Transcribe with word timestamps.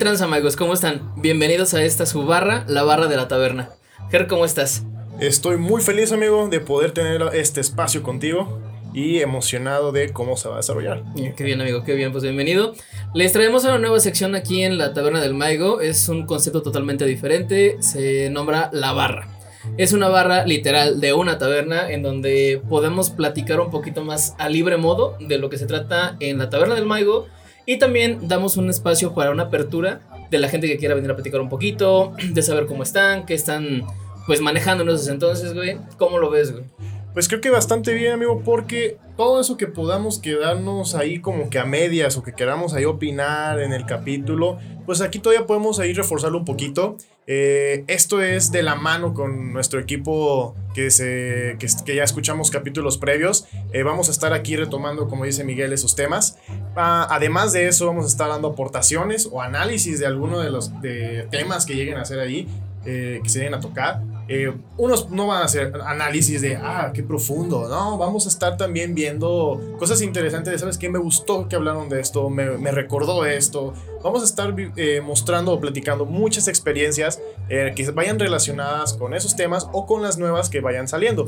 ¿Qué 0.00 0.04
trans 0.06 0.22
amigos? 0.22 0.56
¿Cómo 0.56 0.72
están? 0.72 1.12
Bienvenidos 1.16 1.74
a 1.74 1.84
esta 1.84 2.06
su 2.06 2.24
barra, 2.24 2.64
la 2.66 2.84
barra 2.84 3.06
de 3.06 3.18
la 3.18 3.28
taberna. 3.28 3.68
Ger, 4.10 4.28
¿cómo 4.28 4.46
estás? 4.46 4.82
Estoy 5.20 5.58
muy 5.58 5.82
feliz, 5.82 6.10
amigo, 6.10 6.48
de 6.48 6.58
poder 6.58 6.92
tener 6.92 7.20
este 7.34 7.60
espacio 7.60 8.02
contigo 8.02 8.62
y 8.94 9.18
emocionado 9.18 9.92
de 9.92 10.10
cómo 10.10 10.38
se 10.38 10.48
va 10.48 10.54
a 10.54 10.56
desarrollar. 10.56 11.02
Qué 11.36 11.44
bien, 11.44 11.60
amigo, 11.60 11.84
qué 11.84 11.94
bien, 11.94 12.12
pues 12.12 12.24
bienvenido. 12.24 12.72
Les 13.12 13.34
traemos 13.34 13.64
una 13.64 13.76
nueva 13.76 14.00
sección 14.00 14.34
aquí 14.34 14.62
en 14.62 14.78
la 14.78 14.94
Taberna 14.94 15.20
del 15.20 15.34
Maigo. 15.34 15.82
Es 15.82 16.08
un 16.08 16.24
concepto 16.24 16.62
totalmente 16.62 17.04
diferente, 17.04 17.76
se 17.80 18.30
nombra 18.30 18.70
La 18.72 18.94
Barra. 18.94 19.28
Es 19.76 19.92
una 19.92 20.08
barra 20.08 20.46
literal 20.46 21.02
de 21.02 21.12
una 21.12 21.36
taberna 21.36 21.90
en 21.90 22.02
donde 22.02 22.62
podemos 22.70 23.10
platicar 23.10 23.60
un 23.60 23.70
poquito 23.70 24.02
más 24.02 24.34
a 24.38 24.48
libre 24.48 24.78
modo 24.78 25.18
de 25.20 25.36
lo 25.36 25.50
que 25.50 25.58
se 25.58 25.66
trata 25.66 26.16
en 26.20 26.38
la 26.38 26.48
Taberna 26.48 26.74
del 26.74 26.86
Maigo. 26.86 27.28
Y 27.70 27.78
también 27.78 28.26
damos 28.26 28.56
un 28.56 28.68
espacio 28.68 29.14
para 29.14 29.30
una 29.30 29.44
apertura 29.44 30.00
de 30.28 30.38
la 30.40 30.48
gente 30.48 30.66
que 30.66 30.76
quiera 30.76 30.96
venir 30.96 31.08
a 31.12 31.14
platicar 31.14 31.40
un 31.40 31.48
poquito, 31.48 32.14
de 32.32 32.42
saber 32.42 32.66
cómo 32.66 32.82
están, 32.82 33.26
qué 33.26 33.34
están 33.34 33.84
pues 34.26 34.40
manejando 34.40 34.82
en 34.82 34.88
esos 34.88 35.06
entonces, 35.06 35.54
güey. 35.54 35.78
¿Cómo 35.96 36.18
lo 36.18 36.30
ves, 36.30 36.50
güey? 36.50 36.64
Pues 37.12 37.28
creo 37.28 37.40
que 37.40 37.48
bastante 37.48 37.94
bien, 37.94 38.14
amigo, 38.14 38.42
porque 38.44 38.98
todo 39.16 39.40
eso 39.40 39.56
que 39.56 39.68
podamos 39.68 40.18
quedarnos 40.18 40.96
ahí 40.96 41.20
como 41.20 41.48
que 41.48 41.60
a 41.60 41.64
medias 41.64 42.16
o 42.16 42.24
que 42.24 42.32
queramos 42.32 42.74
ahí 42.74 42.86
opinar 42.86 43.60
en 43.60 43.72
el 43.72 43.86
capítulo, 43.86 44.58
pues 44.84 45.00
aquí 45.00 45.20
todavía 45.20 45.46
podemos 45.46 45.78
ahí 45.78 45.92
reforzarlo 45.92 46.38
un 46.38 46.44
poquito. 46.44 46.96
Eh, 47.26 47.84
esto 47.86 48.22
es 48.22 48.50
de 48.50 48.62
la 48.62 48.74
mano 48.74 49.14
con 49.14 49.52
nuestro 49.52 49.78
equipo 49.78 50.56
que, 50.74 50.90
se, 50.90 51.56
que, 51.58 51.94
ya 51.94 52.02
escuchamos 52.02 52.50
capítulos 52.50 52.98
previos. 52.98 53.46
Eh, 53.72 53.82
vamos 53.82 54.08
a 54.08 54.12
estar 54.12 54.32
aquí 54.32 54.56
retomando, 54.56 55.08
como 55.08 55.24
dice 55.24 55.44
Miguel, 55.44 55.72
esos 55.72 55.94
temas. 55.94 56.38
Ah, 56.74 57.06
además 57.10 57.52
de 57.52 57.68
eso, 57.68 57.86
vamos 57.86 58.04
a 58.04 58.08
estar 58.08 58.28
dando 58.28 58.48
aportaciones 58.48 59.28
o 59.30 59.42
análisis 59.42 60.00
de 60.00 60.06
alguno 60.06 60.40
de 60.40 60.50
los 60.50 60.80
de 60.80 61.26
temas 61.30 61.66
que 61.66 61.74
lleguen 61.74 61.98
a 61.98 62.04
ser 62.04 62.20
ahí, 62.20 62.48
eh, 62.84 63.20
que 63.22 63.28
se 63.28 63.38
lleguen 63.38 63.54
a 63.54 63.60
tocar. 63.60 64.02
Eh, 64.32 64.54
unos 64.76 65.10
no 65.10 65.26
van 65.26 65.42
a 65.42 65.46
hacer 65.46 65.72
análisis 65.84 66.40
de, 66.40 66.54
ah, 66.54 66.92
qué 66.94 67.02
profundo, 67.02 67.68
no, 67.68 67.98
vamos 67.98 68.26
a 68.26 68.28
estar 68.28 68.56
también 68.56 68.94
viendo 68.94 69.60
cosas 69.76 70.02
interesantes 70.02 70.52
de, 70.52 70.58
¿sabes 70.60 70.78
qué? 70.78 70.88
Me 70.88 71.00
gustó 71.00 71.48
que 71.48 71.56
hablaron 71.56 71.88
de 71.88 71.98
esto, 72.00 72.30
me, 72.30 72.70
recordó 72.70 73.24
esto. 73.26 73.74
Vamos 74.04 74.22
a 74.22 74.26
estar 74.26 74.54
eh, 74.76 75.00
mostrando 75.00 75.52
o 75.52 75.58
platicando 75.58 76.06
muchas 76.06 76.46
experiencias 76.46 77.20
eh, 77.48 77.72
que 77.74 77.90
vayan 77.90 78.20
relacionadas 78.20 78.92
con 78.92 79.14
esos 79.14 79.34
temas 79.34 79.68
o 79.72 79.84
con 79.84 80.00
las 80.00 80.16
nuevas 80.16 80.48
que 80.48 80.60
vayan 80.60 80.86
saliendo. 80.86 81.26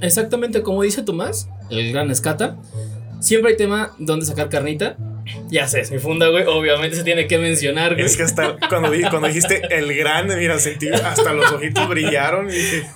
Exactamente 0.00 0.62
como 0.62 0.82
dice 0.82 1.02
Tomás, 1.02 1.48
el 1.70 1.90
gran 1.90 2.08
escata, 2.12 2.56
siempre 3.18 3.50
hay 3.50 3.56
tema 3.56 3.96
donde 3.98 4.26
sacar 4.26 4.48
carnita 4.48 4.96
ya 5.48 5.68
sé, 5.68 5.80
es 5.80 5.90
mi 5.90 5.98
funda, 5.98 6.28
güey. 6.28 6.44
Obviamente 6.46 6.96
se 6.96 7.04
tiene 7.04 7.26
que 7.26 7.38
mencionar, 7.38 7.94
güey. 7.94 8.06
Es 8.06 8.16
que 8.16 8.22
hasta 8.22 8.56
cuando, 8.68 8.90
cuando 9.10 9.28
dijiste 9.28 9.62
el 9.70 9.94
grande, 9.96 10.36
mira, 10.36 10.58
sentí 10.58 10.88
hasta 10.88 11.32
los 11.32 11.50
ojitos 11.52 11.88
brillaron 11.88 12.48
y 12.48 12.54
dije, 12.54 12.86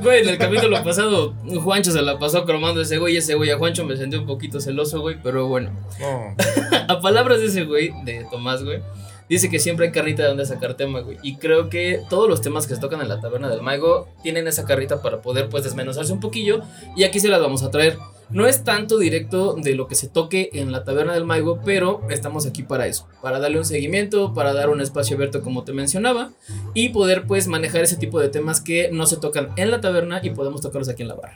Güey, 0.00 0.22
en 0.22 0.28
el 0.28 0.38
capítulo 0.38 0.82
pasado, 0.82 1.34
Juancho 1.62 1.92
se 1.92 2.02
la 2.02 2.18
pasó 2.18 2.44
cromando 2.44 2.80
ese 2.80 2.98
güey. 2.98 3.16
Ese 3.16 3.34
güey 3.34 3.50
a 3.50 3.58
Juancho 3.58 3.84
me 3.84 3.96
sentí 3.96 4.16
un 4.16 4.26
poquito 4.26 4.60
celoso, 4.60 5.00
güey. 5.00 5.16
Pero 5.22 5.46
bueno. 5.48 5.70
a 6.88 7.00
palabras 7.00 7.40
de 7.40 7.46
ese 7.46 7.64
güey, 7.64 7.92
de 8.04 8.26
Tomás, 8.30 8.64
güey. 8.64 8.80
Dice 9.28 9.48
que 9.48 9.60
siempre 9.60 9.86
hay 9.86 9.92
carrita 9.92 10.22
de 10.24 10.28
donde 10.28 10.44
sacar 10.44 10.74
tema, 10.74 11.00
güey. 11.00 11.18
Y 11.22 11.36
creo 11.36 11.70
que 11.70 12.02
todos 12.10 12.28
los 12.28 12.40
temas 12.40 12.66
que 12.66 12.74
se 12.74 12.80
tocan 12.80 13.00
en 13.00 13.08
la 13.08 13.20
taberna 13.20 13.48
del 13.48 13.62
Maigo 13.62 14.08
tienen 14.24 14.48
esa 14.48 14.64
carrita 14.64 15.02
para 15.02 15.22
poder, 15.22 15.48
pues, 15.48 15.62
desmenuzarse 15.62 16.12
un 16.12 16.18
poquillo. 16.18 16.62
Y 16.96 17.04
aquí 17.04 17.20
se 17.20 17.28
las 17.28 17.40
vamos 17.40 17.62
a 17.62 17.70
traer. 17.70 17.96
No 18.30 18.46
es 18.46 18.62
tanto 18.64 18.98
directo 18.98 19.54
de 19.54 19.74
lo 19.74 19.88
que 19.88 19.94
se 19.94 20.08
toque 20.08 20.50
en 20.52 20.70
la 20.70 20.84
taberna 20.84 21.14
del 21.14 21.24
Maigo, 21.24 21.60
pero 21.64 22.02
estamos 22.10 22.46
aquí 22.46 22.62
para 22.62 22.86
eso, 22.86 23.08
para 23.22 23.40
darle 23.40 23.58
un 23.58 23.64
seguimiento, 23.64 24.34
para 24.34 24.52
dar 24.52 24.70
un 24.70 24.80
espacio 24.80 25.16
abierto 25.16 25.42
como 25.42 25.64
te 25.64 25.72
mencionaba 25.72 26.30
y 26.74 26.90
poder 26.90 27.26
pues 27.26 27.48
manejar 27.48 27.82
ese 27.82 27.96
tipo 27.96 28.20
de 28.20 28.28
temas 28.28 28.60
que 28.60 28.90
no 28.92 29.06
se 29.06 29.16
tocan 29.16 29.50
en 29.56 29.70
la 29.70 29.80
taberna 29.80 30.20
y 30.22 30.30
podemos 30.30 30.60
tocarlos 30.60 30.88
aquí 30.88 31.02
en 31.02 31.08
la 31.08 31.14
barra. 31.14 31.34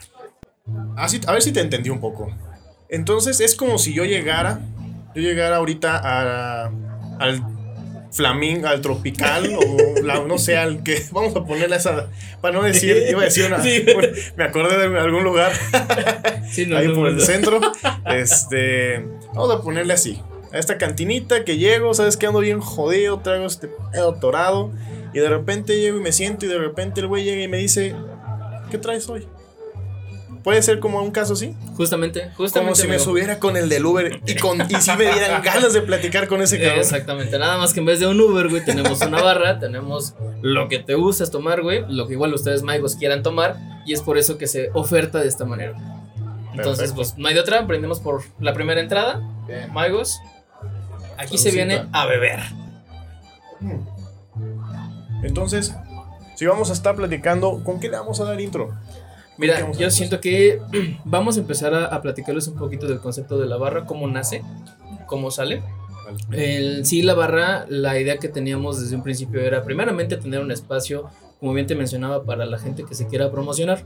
Así, 0.95 1.19
a 1.27 1.33
ver 1.33 1.41
si 1.41 1.51
te 1.51 1.61
entendí 1.61 1.89
un 1.89 1.99
poco. 1.99 2.31
Entonces 2.89 3.39
es 3.39 3.55
como 3.55 3.77
si 3.77 3.93
yo 3.93 4.05
llegara, 4.05 4.61
yo 5.13 5.21
llegara 5.21 5.57
ahorita 5.57 5.97
a, 5.97 6.71
al 7.19 7.54
flamingo, 8.15 8.67
al 8.67 8.79
tropical, 8.79 9.57
o 9.57 10.25
no 10.25 10.37
sé, 10.37 10.57
al 10.57 10.83
que. 10.83 11.03
Vamos 11.11 11.35
a 11.35 11.43
ponerle 11.45 11.75
esa. 11.75 12.07
Para 12.41 12.55
no 12.55 12.63
decir, 12.63 13.05
iba 13.09 13.21
a 13.21 13.25
decir 13.25 13.45
una. 13.45 13.57
me 14.37 14.43
acordé 14.43 14.89
de 14.89 14.99
algún 14.99 15.23
lugar. 15.23 15.51
ahí 16.73 16.87
por 16.93 17.09
el 17.09 17.21
centro. 17.21 17.59
Este. 18.09 19.05
Vamos 19.33 19.51
a 19.51 19.61
ponerle 19.61 19.93
así. 19.93 20.21
A 20.53 20.57
esta 20.57 20.77
cantinita 20.77 21.43
que 21.43 21.57
llego, 21.57 21.93
sabes 21.93 22.15
que 22.15 22.25
ando 22.25 22.39
bien 22.39 22.61
jodido, 22.61 23.19
traigo 23.19 23.45
este 23.45 23.67
pedo 23.91 24.15
torado. 24.15 24.71
Y 25.13 25.19
de 25.19 25.29
repente 25.29 25.79
llego 25.79 25.97
y 25.97 26.01
me 26.01 26.11
siento, 26.11 26.45
y 26.45 26.49
de 26.49 26.57
repente 26.57 27.01
el 27.01 27.07
güey 27.07 27.23
llega 27.23 27.41
y 27.41 27.47
me 27.47 27.57
dice: 27.57 27.93
¿Qué 28.71 28.77
traes 28.77 29.09
hoy? 29.09 29.27
Puede 30.45 30.61
ser 30.61 30.79
como 30.79 31.01
un 31.01 31.09
caso 31.09 31.33
así. 31.33 31.55
Justamente, 31.75 32.29
justamente. 32.37 32.59
Como 32.59 32.75
si 32.75 32.87
me 32.87 32.99
subiera 32.99 33.39
con 33.39 33.57
el 33.57 33.67
del 33.67 33.83
Uber 33.83 34.21
y, 34.27 34.35
con, 34.35 34.61
y 34.61 34.75
si 34.75 34.91
me 34.91 35.11
dieran 35.11 35.41
ganas 35.43 35.73
de 35.73 35.81
platicar 35.81 36.27
con 36.27 36.39
ese 36.39 36.59
cabrón. 36.59 36.81
Exactamente, 36.81 37.39
nada 37.39 37.57
más 37.57 37.73
que 37.73 37.79
en 37.79 37.87
vez 37.87 37.99
de 37.99 38.05
un 38.05 38.21
Uber, 38.21 38.47
güey, 38.47 38.63
tenemos 38.63 39.01
una 39.01 39.23
barra, 39.23 39.57
tenemos 39.57 40.13
lo 40.43 40.67
que 40.67 40.77
te 40.77 40.93
gusta 40.93 41.25
tomar, 41.25 41.63
güey, 41.63 41.83
lo 41.89 42.05
que 42.05 42.13
igual 42.13 42.31
ustedes, 42.31 42.61
magos, 42.61 42.95
quieran 42.95 43.23
tomar, 43.23 43.57
y 43.87 43.93
es 43.93 44.03
por 44.03 44.19
eso 44.19 44.37
que 44.37 44.45
se 44.45 44.69
oferta 44.75 45.19
de 45.19 45.27
esta 45.27 45.45
manera. 45.45 45.73
Entonces, 46.53 46.93
pues 46.93 47.17
no 47.17 47.27
hay 47.27 47.33
de 47.33 47.39
otra, 47.39 47.61
aprendemos 47.61 47.99
por 47.99 48.21
la 48.39 48.53
primera 48.53 48.79
entrada, 48.79 49.21
magos. 49.73 50.19
Aquí 51.17 51.39
se 51.39 51.49
viene 51.49 51.87
a 51.91 52.05
beber. 52.05 52.41
Entonces, 55.23 55.73
si 56.35 56.45
vamos 56.45 56.69
a 56.69 56.73
estar 56.73 56.95
platicando, 56.95 57.63
¿con 57.63 57.79
qué 57.79 57.89
le 57.89 57.97
vamos 57.97 58.19
a 58.19 58.25
dar 58.25 58.39
intro? 58.39 58.77
Mira, 59.37 59.71
yo 59.73 59.89
siento 59.89 60.21
que 60.21 60.61
vamos 61.05 61.37
a 61.37 61.41
empezar 61.41 61.73
a, 61.73 62.01
platicarles 62.01 62.47
un 62.47 62.55
poquito 62.55 62.87
del 62.87 62.99
concepto 62.99 63.37
de 63.37 63.47
la 63.47 63.57
barra, 63.57 63.85
cómo 63.85 64.07
nace, 64.07 64.41
cómo 65.07 65.31
sale. 65.31 65.61
El, 66.31 66.85
sí, 66.85 67.01
la 67.01 67.15
barra, 67.15 67.65
la 67.67 67.99
idea 67.99 68.17
que 68.17 68.29
teníamos 68.29 68.79
desde 68.79 68.95
un 68.95 69.03
principio 69.03 69.41
era 69.41 69.63
primeramente 69.63 70.17
tener 70.17 70.39
un 70.39 70.51
espacio, 70.51 71.09
como 71.39 71.53
bien 71.53 71.67
te 71.67 71.75
mencionaba, 71.75 72.23
para 72.23 72.45
la 72.45 72.59
gente 72.59 72.83
que 72.83 72.95
se 72.95 73.07
quiera 73.07 73.31
promocionar. 73.31 73.83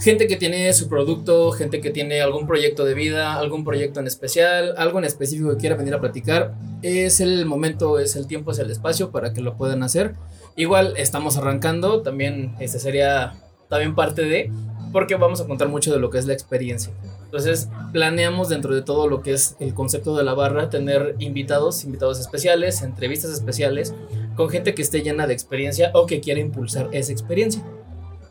Gente 0.00 0.26
que 0.26 0.36
tiene 0.36 0.72
su 0.72 0.88
producto, 0.88 1.52
gente 1.52 1.82
que 1.82 1.90
tiene 1.90 2.22
algún 2.22 2.46
proyecto 2.46 2.86
de 2.86 2.94
vida, 2.94 3.34
algún 3.34 3.62
proyecto 3.62 4.00
en 4.00 4.06
especial, 4.06 4.74
algo 4.78 4.98
en 4.98 5.04
específico 5.04 5.50
que 5.50 5.58
quiera 5.58 5.76
venir 5.76 5.92
a 5.92 6.00
platicar. 6.00 6.54
Es 6.80 7.20
el 7.20 7.44
momento, 7.44 7.98
es 7.98 8.16
el 8.16 8.26
tiempo, 8.26 8.52
es 8.52 8.58
el 8.58 8.70
espacio 8.70 9.10
para 9.10 9.34
que 9.34 9.42
lo 9.42 9.54
puedan 9.58 9.82
hacer. 9.82 10.14
Igual 10.56 10.94
estamos 10.96 11.36
arrancando, 11.36 12.00
también 12.00 12.54
este 12.58 12.78
sería 12.78 13.34
también 13.72 13.94
parte 13.94 14.22
de, 14.22 14.50
porque 14.92 15.16
vamos 15.16 15.40
a 15.40 15.46
contar 15.46 15.68
mucho 15.68 15.92
de 15.92 15.98
lo 15.98 16.10
que 16.10 16.18
es 16.18 16.26
la 16.26 16.32
experiencia. 16.32 16.92
Entonces, 17.24 17.68
planeamos 17.92 18.48
dentro 18.48 18.74
de 18.74 18.82
todo 18.82 19.08
lo 19.08 19.22
que 19.22 19.32
es 19.32 19.56
el 19.58 19.74
concepto 19.74 20.16
de 20.16 20.22
la 20.22 20.34
barra 20.34 20.70
tener 20.70 21.16
invitados, 21.18 21.84
invitados 21.84 22.20
especiales, 22.20 22.82
entrevistas 22.82 23.32
especiales 23.32 23.94
con 24.36 24.50
gente 24.50 24.74
que 24.74 24.82
esté 24.82 25.02
llena 25.02 25.26
de 25.26 25.32
experiencia 25.32 25.90
o 25.94 26.06
que 26.06 26.20
quiera 26.20 26.40
impulsar 26.40 26.88
esa 26.92 27.12
experiencia. 27.12 27.62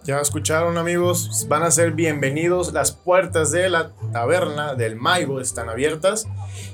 Ya 0.04 0.19
escucharon 0.19 0.80
amigos, 0.80 1.46
van 1.48 1.62
a 1.62 1.69
ser 1.69 1.92
bienvenidos. 1.92 2.74
Las 2.74 2.92
puertas 2.92 3.52
de 3.52 3.69
la 3.69 3.92
taberna 4.12 4.74
del 4.74 4.96
Maigo 4.96 5.40
están 5.40 5.69
abiertas. 5.69 6.28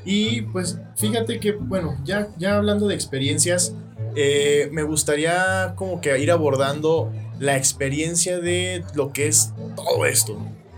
Y 0.06 0.44
pues 0.44 0.80
fíjate 0.95 1.39
que, 1.42 1.51
bueno, 1.51 1.98
ya, 2.06 2.30
ya 2.38 2.56
hablando 2.56 2.88
de 2.88 2.95
experiencias, 2.95 3.74
eh, 4.16 4.69
me 4.72 4.84
gustaría 4.84 5.74
como 5.75 6.00
que 6.00 6.18
ir 6.19 6.31
abordando 6.31 7.12
la 7.39 7.57
experiencia 7.57 8.39
de 8.39 8.84
lo 8.94 9.12
que 9.13 9.28
es 9.28 9.54
todo 9.75 10.06
esto. 10.06 10.38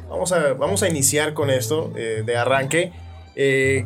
Vamos 0.10 0.32
a, 0.32 0.54
vamos 0.54 0.84
a 0.84 0.90
iniciar 0.90 1.34
con 1.34 1.50
esto 1.50 1.92
eh, 1.96 2.24
de 2.26 2.38
arranque. 2.38 2.92
Eh, 3.36 3.86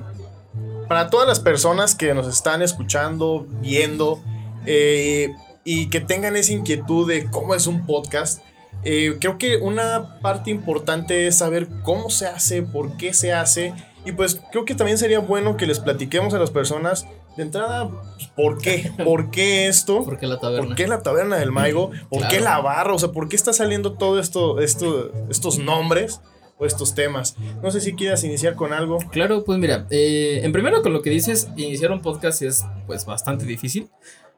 para 0.87 1.09
todas 1.09 1.27
las 1.27 1.39
personas 1.39 1.95
que 1.95 2.13
nos 2.13 2.27
están 2.27 2.61
escuchando, 2.61 3.45
viendo 3.61 4.21
eh, 4.65 5.29
y 5.63 5.89
que 5.89 5.99
tengan 5.99 6.35
esa 6.35 6.53
inquietud 6.53 7.07
de 7.07 7.29
cómo 7.29 7.55
es 7.55 7.67
un 7.67 7.85
podcast, 7.85 8.41
creo 8.83 9.37
que 9.37 9.57
una 9.57 10.19
parte 10.19 10.51
importante 10.51 11.27
es 11.27 11.37
saber 11.37 11.69
cómo 11.83 12.09
se 12.09 12.27
hace, 12.27 12.63
por 12.63 12.97
qué 12.97 13.13
se 13.13 13.31
hace. 13.31 13.73
Y 14.05 14.11
pues 14.11 14.41
creo 14.51 14.65
que 14.65 14.75
también 14.75 14.97
sería 14.97 15.19
bueno 15.19 15.55
que 15.55 15.65
les 15.65 15.79
platiquemos 15.79 16.33
a 16.33 16.39
las 16.39 16.51
personas 16.51 17.07
de 17.35 17.43
entrada, 17.43 17.89
pues, 17.89 18.27
¿por 18.35 18.57
qué? 18.59 18.91
¿Por 19.03 19.31
qué 19.31 19.67
esto? 19.67 20.03
¿Por 20.05 20.17
qué 20.17 20.27
la 20.27 20.39
taberna? 20.39 20.67
¿Por 20.67 20.75
qué 20.75 20.87
la 20.87 21.01
taberna 21.01 21.37
del 21.37 21.51
Maigo? 21.51 21.91
¿Por 22.09 22.27
qué 22.27 22.39
la 22.39 22.59
barra? 22.59 22.93
O 22.93 22.99
sea, 22.99 23.11
¿por 23.11 23.29
qué 23.29 23.35
está 23.35 23.53
saliendo 23.53 23.93
todo 23.93 24.19
esto, 24.19 24.59
esto 24.59 25.11
estos 25.29 25.59
nombres? 25.59 26.21
o 26.57 26.65
estos 26.65 26.93
temas. 26.93 27.35
No 27.61 27.71
sé 27.71 27.81
si 27.81 27.93
quieras 27.93 28.23
iniciar 28.23 28.55
con 28.55 28.73
algo. 28.73 28.99
Claro, 29.11 29.43
pues 29.43 29.57
mira, 29.57 29.87
eh, 29.89 30.41
en 30.43 30.51
primero 30.51 30.83
con 30.83 30.93
lo 30.93 31.01
que 31.01 31.09
dices, 31.09 31.47
iniciar 31.57 31.91
un 31.91 32.01
podcast 32.01 32.43
es 32.43 32.63
pues 32.85 33.05
bastante 33.05 33.45
difícil. 33.45 33.89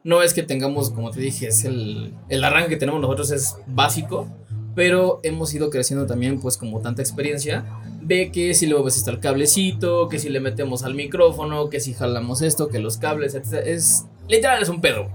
No 0.04 0.22
es 0.22 0.34
que 0.34 0.44
tengamos, 0.44 0.92
como 0.92 1.12
te 1.12 1.20
dije, 1.20 1.48
es 1.48 1.66
el, 1.66 2.14
el 2.30 2.44
arranque 2.44 2.70
que 2.70 2.78
tenemos 2.78 3.02
nosotros 3.02 3.32
es 3.32 3.58
básico, 3.68 4.30
pero 4.75 5.22
hemos 5.24 5.54
ido 5.54 5.69
creciendo 5.69 6.06
también 6.06 6.39
pues 6.39 6.57
como 6.57 6.81
tanta 6.81 7.01
experiencia 7.01 7.66
ve 8.01 8.31
que 8.31 8.54
si 8.54 8.68
luego 8.68 8.83
ves 8.83 8.98
está 8.98 9.10
el 9.10 9.19
cablecito, 9.19 10.10
que 10.10 10.19
si 10.19 10.30
le 10.30 10.39
metemos 10.39 10.83
al 10.83 10.94
micrófono, 10.94 11.69
que 11.69 11.80
si 11.80 11.94
jalamos 11.94 12.42
esto, 12.42 12.68
que 12.68 12.80
los 12.80 12.98
cables, 12.98 13.33
etc. 13.33 13.66
Es 13.66 14.06
literal 14.27 14.62
es 14.62 14.69
un 14.69 14.81
pedo. 14.81 15.07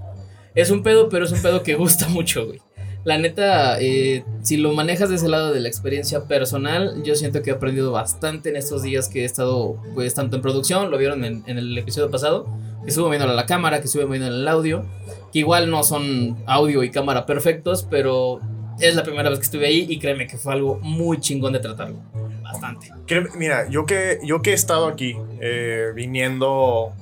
Es 0.55 0.69
un 0.69 0.83
pedo, 0.83 1.07
pero 1.07 1.25
es 1.25 1.31
un 1.31 1.41
pedo 1.41 1.63
que 1.63 1.75
gusta 1.75 2.07
mucho, 2.09 2.47
güey. 2.47 2.59
La 3.03 3.17
neta, 3.17 3.79
eh, 3.79 4.23
si 4.43 4.57
lo 4.57 4.73
manejas 4.73 5.09
de 5.09 5.15
ese 5.15 5.27
lado 5.27 5.51
de 5.51 5.59
la 5.59 5.67
experiencia 5.67 6.25
personal, 6.27 7.01
yo 7.03 7.15
siento 7.15 7.41
que 7.41 7.49
he 7.49 7.53
aprendido 7.53 7.91
bastante 7.91 8.49
en 8.49 8.55
estos 8.55 8.83
días 8.83 9.07
que 9.07 9.21
he 9.21 9.25
estado, 9.25 9.81
pues, 9.95 10.13
tanto 10.13 10.35
en 10.35 10.43
producción, 10.43 10.91
lo 10.91 10.99
vieron 10.99 11.25
en, 11.25 11.43
en 11.47 11.57
el 11.57 11.75
episodio 11.75 12.11
pasado, 12.11 12.45
que 12.83 12.89
estuve 12.89 13.09
viendo 13.09 13.25
la 13.33 13.47
cámara, 13.47 13.79
que 13.79 13.87
estuve 13.87 14.05
viendo 14.05 14.27
el 14.27 14.47
audio, 14.47 14.85
que 15.33 15.39
igual 15.39 15.71
no 15.71 15.81
son 15.81 16.37
audio 16.45 16.83
y 16.83 16.91
cámara 16.91 17.25
perfectos, 17.25 17.87
pero 17.89 18.39
es 18.79 18.95
la 18.95 19.03
primera 19.03 19.29
vez 19.29 19.39
que 19.39 19.45
estuve 19.45 19.67
ahí 19.67 19.85
y 19.89 19.99
créeme 19.99 20.27
que 20.27 20.37
fue 20.37 20.53
algo 20.53 20.79
muy 20.81 21.19
chingón 21.19 21.53
de 21.53 21.59
tratarlo. 21.59 21.97
Bastante. 22.41 22.91
Mira, 23.35 23.69
yo 23.69 23.85
que, 23.85 24.19
yo 24.23 24.41
que 24.41 24.51
he 24.51 24.53
estado 24.53 24.87
aquí 24.87 25.15
eh, 25.39 25.91
viniendo 25.95 26.93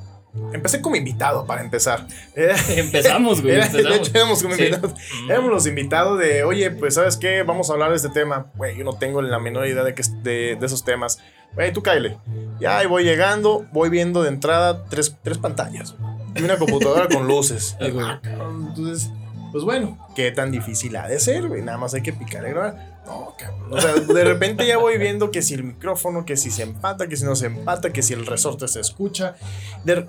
Empecé 0.54 0.82
como 0.82 0.96
invitado 0.96 1.46
para 1.46 1.62
empezar. 1.62 2.06
Empezamos, 2.36 3.42
güey. 3.42 3.56
De 3.56 3.96
hecho, 3.96 4.12
éramos 4.14 4.42
como 4.42 4.56
invitados. 4.56 4.94
Éramos 5.28 5.50
los 5.50 5.68
invitados 5.68 6.20
de, 6.20 6.44
oye, 6.44 6.70
pues, 6.72 6.96
¿sabes 6.96 7.18
qué? 7.18 7.44
Vamos 7.44 7.70
a 7.70 7.74
hablar 7.74 7.90
de 7.90 7.96
este 7.96 8.10
tema. 8.10 8.52
Güey, 8.56 8.78
yo 8.78 8.84
no 8.84 8.94
tengo 8.94 9.22
la 9.22 9.40
menor 9.40 9.68
idea 9.68 9.84
de, 9.84 9.94
que, 9.94 10.04
de, 10.24 10.56
de 10.60 10.66
esos 10.66 10.86
temas. 10.86 11.20
Güey, 11.56 11.74
tú 11.74 11.82
Kyle. 11.82 12.18
Ya 12.60 12.78
ahí 12.78 12.88
voy 12.88 13.04
llegando, 13.04 13.66
voy 13.72 13.90
viendo 13.90 14.22
de 14.22 14.30
entrada 14.30 14.86
tres, 14.86 15.16
tres 15.24 15.40
pantallas. 15.40 15.96
Y 16.36 16.44
una 16.44 16.58
computadora 16.58 17.08
con 17.08 17.28
luces. 17.28 17.76
Entonces, 17.80 19.12
pues 19.52 19.64
bueno, 19.64 19.98
qué 20.16 20.32
tan 20.32 20.52
difícil 20.52 20.96
ha 20.96 21.08
de 21.08 21.20
ser, 21.20 21.48
güey. 21.48 21.62
Nada 21.62 21.78
más 21.78 21.94
hay 21.94 22.02
que 22.02 22.14
picar 22.14 22.46
y 22.46 22.50
grabar. 22.50 23.00
No, 23.06 23.36
cabrón. 23.38 23.74
O 23.74 23.82
sea, 23.82 23.94
de 23.96 24.24
repente 24.24 24.68
ya 24.68 24.78
voy 24.78 24.98
viendo 24.98 25.32
que 25.32 25.42
si 25.42 25.56
el 25.56 25.64
micrófono, 25.64 26.26
que 26.26 26.38
si 26.38 26.52
se 26.52 26.64
empata, 26.64 27.08
que 27.08 27.18
si 27.18 27.26
no 27.26 27.36
se 27.36 27.48
empata, 27.48 27.92
que 27.92 28.02
si 28.02 28.14
el 28.14 28.26
resorte 28.26 28.68
se 28.68 28.80
escucha. 28.80 29.36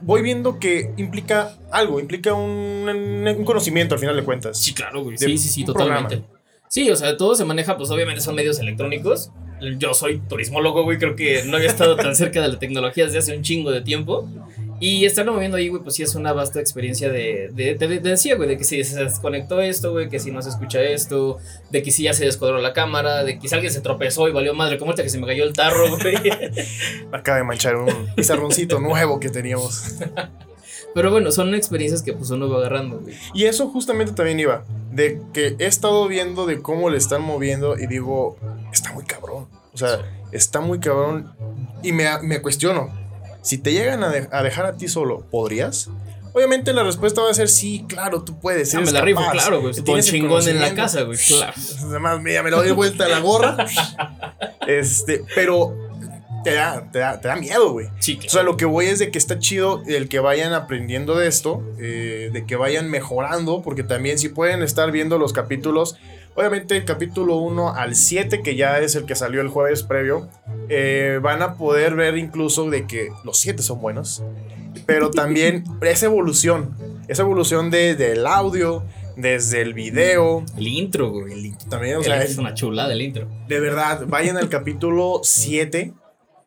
voy 0.02 0.22
viendo 0.22 0.58
que 0.58 0.92
implica 0.96 1.56
algo, 1.70 2.00
implica 2.00 2.34
un, 2.34 3.42
conocimiento 3.44 3.94
al 3.94 4.00
final 4.00 4.16
de 4.16 4.24
cuentas. 4.24 4.58
Sí, 4.58 4.74
claro, 4.74 5.02
güey. 5.02 5.16
Sí, 5.16 5.38
sí, 5.38 5.48
sí, 5.48 5.64
totalmente. 5.64 6.22
Sí, 6.68 6.88
o 6.90 6.96
sea, 6.96 7.16
todo 7.16 7.34
se 7.34 7.44
maneja, 7.44 7.76
pues 7.76 7.90
obviamente 7.90 8.20
son 8.20 8.36
medios 8.36 8.60
electrónicos. 8.60 9.32
Yo 9.78 9.92
soy 9.92 10.18
turismólogo, 10.20 10.84
güey, 10.84 10.98
creo 10.98 11.16
que 11.16 11.42
no 11.44 11.56
había 11.56 11.68
estado 11.68 11.96
tan 11.96 12.14
cerca 12.14 12.40
de 12.40 12.48
la 12.48 12.58
tecnología 12.58 13.04
desde 13.06 13.18
hace 13.18 13.36
un 13.36 13.42
chingo 13.42 13.70
de 13.70 13.80
tiempo. 13.80 14.28
Y 14.80 15.04
estarlo 15.04 15.34
moviendo 15.34 15.58
ahí, 15.58 15.68
güey, 15.68 15.82
pues 15.82 15.96
sí 15.96 16.02
es 16.02 16.14
una 16.14 16.32
vasta 16.32 16.58
experiencia 16.58 17.10
de, 17.10 17.50
de, 17.52 17.74
de, 17.74 18.00
decía, 18.00 18.34
güey, 18.34 18.48
de 18.48 18.56
que 18.56 18.64
si 18.64 18.82
se 18.82 19.04
desconectó 19.04 19.60
esto, 19.60 19.92
güey, 19.92 20.08
que 20.08 20.18
si 20.18 20.30
no 20.30 20.40
se 20.40 20.48
escucha 20.48 20.80
esto, 20.82 21.38
de 21.70 21.82
que 21.82 21.90
si 21.90 22.04
ya 22.04 22.14
se 22.14 22.24
descuadró 22.24 22.58
la 22.62 22.72
cámara, 22.72 23.22
de 23.22 23.38
que 23.38 23.46
si 23.46 23.54
alguien 23.54 23.70
se 23.70 23.82
tropezó 23.82 24.26
y 24.26 24.32
valió 24.32 24.54
madre, 24.54 24.78
como 24.78 24.90
ahorita 24.90 25.02
que 25.02 25.10
se 25.10 25.18
me 25.18 25.26
cayó 25.26 25.44
el 25.44 25.52
tarro, 25.52 25.84
güey. 26.00 26.16
Acaba 27.12 27.36
de 27.36 27.44
manchar 27.44 27.76
un 27.76 28.14
pizarroncito 28.16 28.80
nuevo 28.80 29.20
que 29.20 29.28
teníamos. 29.28 29.96
Pero 30.94 31.10
bueno, 31.10 31.30
son 31.30 31.54
experiencias 31.54 32.02
que 32.02 32.14
pues 32.14 32.30
uno 32.30 32.48
va 32.48 32.60
agarrando, 32.60 33.00
güey. 33.00 33.14
Y 33.34 33.44
eso 33.44 33.68
justamente 33.68 34.12
también 34.12 34.40
iba, 34.40 34.64
de 34.90 35.20
que 35.34 35.56
he 35.58 35.66
estado 35.66 36.08
viendo 36.08 36.46
de 36.46 36.62
cómo 36.62 36.88
le 36.88 36.96
están 36.96 37.20
moviendo 37.20 37.78
y 37.78 37.86
digo, 37.86 38.38
está 38.72 38.94
muy 38.94 39.04
cabrón. 39.04 39.46
O 39.74 39.76
sea, 39.76 40.00
está 40.32 40.60
muy 40.60 40.80
cabrón. 40.80 41.32
Y 41.82 41.92
me, 41.92 42.06
me 42.22 42.40
cuestiono, 42.42 42.90
si 43.42 43.58
te 43.58 43.72
llegan 43.72 44.04
a, 44.04 44.10
dejar 44.10 44.66
a 44.66 44.76
ti 44.76 44.88
solo, 44.88 45.26
¿podrías? 45.30 45.88
Obviamente 46.32 46.72
la 46.72 46.84
respuesta 46.84 47.22
va 47.22 47.30
a 47.30 47.34
ser 47.34 47.48
sí, 47.48 47.84
claro, 47.88 48.22
tú 48.22 48.38
puedes. 48.38 48.74
Ah, 48.74 48.80
me 48.80 48.92
la 48.92 49.00
rifo, 49.00 49.20
claro, 49.32 49.60
güey. 49.60 49.74
Tienes 49.74 50.06
chingón 50.06 50.46
en 50.48 50.60
la 50.60 50.74
casa, 50.74 51.02
güey. 51.02 51.18
Claro. 51.18 51.52
Además, 51.82 52.20
mira, 52.20 52.42
me 52.42 52.50
lo 52.50 52.58
doy 52.58 52.70
vuelta 52.70 53.06
a 53.06 53.08
la 53.08 53.18
gorra. 53.18 53.66
este, 54.68 55.24
pero 55.34 55.76
te 56.44 56.54
da, 56.54 56.88
te 56.92 57.00
da, 57.00 57.20
te 57.20 57.26
da 57.26 57.36
miedo, 57.36 57.72
güey. 57.72 57.88
Sí, 57.98 58.20
O 58.24 58.28
sea, 58.28 58.44
lo 58.44 58.56
que 58.56 58.64
voy 58.64 58.86
es 58.86 59.00
de 59.00 59.10
que 59.10 59.18
está 59.18 59.40
chido 59.40 59.82
el 59.86 60.08
que 60.08 60.20
vayan 60.20 60.52
aprendiendo 60.52 61.16
de 61.16 61.26
esto, 61.26 61.64
eh, 61.80 62.30
de 62.32 62.46
que 62.46 62.54
vayan 62.54 62.88
mejorando, 62.88 63.62
porque 63.62 63.82
también 63.82 64.18
si 64.18 64.28
pueden 64.28 64.62
estar 64.62 64.92
viendo 64.92 65.18
los 65.18 65.32
capítulos, 65.32 65.96
Obviamente 66.36 66.76
el 66.76 66.84
capítulo 66.84 67.36
1 67.36 67.74
al 67.74 67.94
7, 67.94 68.40
que 68.42 68.54
ya 68.54 68.78
es 68.78 68.94
el 68.94 69.04
que 69.04 69.16
salió 69.16 69.40
el 69.40 69.48
jueves 69.48 69.82
previo, 69.82 70.28
eh, 70.72 71.18
van 71.20 71.42
a 71.42 71.54
poder 71.54 71.96
ver 71.96 72.16
incluso 72.16 72.70
de 72.70 72.86
que 72.86 73.08
los 73.24 73.38
7 73.38 73.60
son 73.60 73.80
buenos, 73.80 74.22
pero 74.86 75.10
también 75.10 75.64
esa 75.82 76.06
evolución, 76.06 76.76
esa 77.08 77.22
evolución 77.22 77.70
de, 77.70 77.96
del 77.96 78.24
audio, 78.24 78.84
desde 79.16 79.62
el 79.62 79.74
video. 79.74 80.44
El 80.56 80.68
intro, 80.68 81.10
güey. 81.10 81.32
El 81.32 81.46
intro 81.46 81.68
también, 81.68 81.96
o 81.96 82.02
sea, 82.04 82.22
es 82.22 82.38
una 82.38 82.54
chulada 82.54 82.92
el 82.92 83.02
intro. 83.02 83.28
De 83.48 83.58
verdad, 83.58 84.04
vayan 84.06 84.36
al 84.36 84.48
capítulo 84.48 85.20
7. 85.24 85.92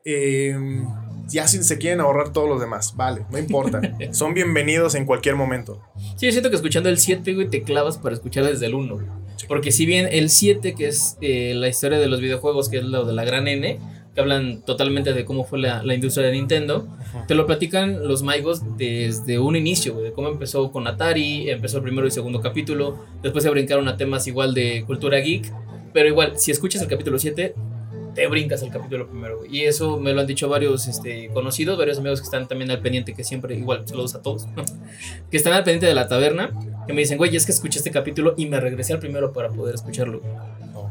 Eh, 0.06 0.84
ya 1.28 1.48
si 1.48 1.62
se 1.62 1.78
quieren 1.78 2.00
ahorrar 2.00 2.32
todos 2.32 2.48
los 2.48 2.60
demás, 2.60 2.96
vale, 2.96 3.26
no 3.30 3.38
importa. 3.38 3.82
Son 4.12 4.34
bienvenidos 4.34 4.96
en 4.96 5.06
cualquier 5.06 5.36
momento. 5.36 5.82
Sí, 6.16 6.28
yo 6.28 6.32
siento 6.32 6.50
que 6.50 6.56
escuchando 6.56 6.88
el 6.88 6.98
7, 6.98 7.34
güey, 7.34 7.50
te 7.50 7.64
clavas 7.64 7.98
para 7.98 8.16
escuchar 8.16 8.46
desde 8.46 8.68
el 8.68 8.76
1. 8.76 9.24
Porque 9.48 9.72
si 9.74 9.86
bien 9.86 10.08
el 10.10 10.30
7, 10.30 10.74
que 10.76 10.88
es 10.88 11.18
eh, 11.20 11.54
la 11.56 11.68
historia 11.68 12.00
de 12.00 12.08
los 12.08 12.22
videojuegos, 12.22 12.70
que 12.70 12.78
es 12.78 12.84
lo 12.84 13.06
de 13.06 13.14
la 13.14 13.26
gran 13.26 13.48
N, 13.48 13.80
que 14.14 14.22
hablan 14.22 14.62
totalmente 14.62 15.14
de 15.14 15.26
cómo 15.26 15.44
fue 15.44 15.60
la, 15.60 15.94
industria 15.94 16.28
de 16.28 16.34
Nintendo, 16.34 16.88
te 17.28 17.36
lo 17.36 17.46
platican 17.46 18.08
los 18.08 18.22
Maigos 18.24 18.62
desde 18.78 19.40
un 19.40 19.56
inicio, 19.56 20.00
de 20.02 20.12
cómo 20.12 20.28
empezó 20.28 20.72
con 20.72 20.88
Atari, 20.88 21.50
empezó 21.50 21.78
el 21.78 21.84
primero 21.84 22.08
y 22.08 22.12
segundo 22.12 22.42
capítulo, 22.42 22.98
después 23.22 23.44
se 23.44 23.50
brincaron 23.50 23.88
a 23.88 23.98
temas 23.98 24.28
igual 24.28 24.54
de 24.54 24.84
cultura 24.86 25.18
geek, 25.18 25.52
pero 25.94 26.08
igual, 26.08 26.34
si 26.38 26.52
escuchas 26.52 26.82
el 26.82 26.88
capítulo 26.88 27.18
7, 27.18 27.56
te 28.14 28.28
brincas 28.28 28.62
el 28.62 28.70
capítulo 28.70 29.08
primero, 29.08 29.42
Y 29.50 29.62
eso 29.62 30.00
me 30.00 30.14
lo 30.14 30.22
han 30.22 30.28
dicho 30.28 30.48
varios 30.48 30.88
este, 30.88 31.30
conocidos, 31.34 31.78
varios 31.78 31.98
amigos 31.98 32.22
que 32.22 32.26
están 32.26 32.48
también 32.48 32.70
al 32.72 32.80
pendiente, 32.80 33.14
que 33.14 33.24
siempre, 33.24 33.56
igual, 33.56 33.88
saludos 33.88 34.16
a 34.16 34.22
todos, 34.22 34.46
que 35.32 35.38
están 35.38 35.54
al 35.54 35.64
pendiente 35.64 35.88
de 35.88 35.96
la 35.96 36.08
taberna, 36.08 36.52
que 36.86 36.94
me 36.94 37.02
dicen, 37.02 37.18
güey, 37.18 37.36
es 37.36 37.46
que 37.46 37.52
escuché 37.52 37.80
este 37.80 37.92
capítulo 37.92 38.36
y 38.38 38.46
me 38.46 38.60
regresé 38.60 38.94
al 38.94 39.00
primero 39.00 39.34
para 39.34 39.50
poder 39.50 39.76
escucharlo. 39.76 40.22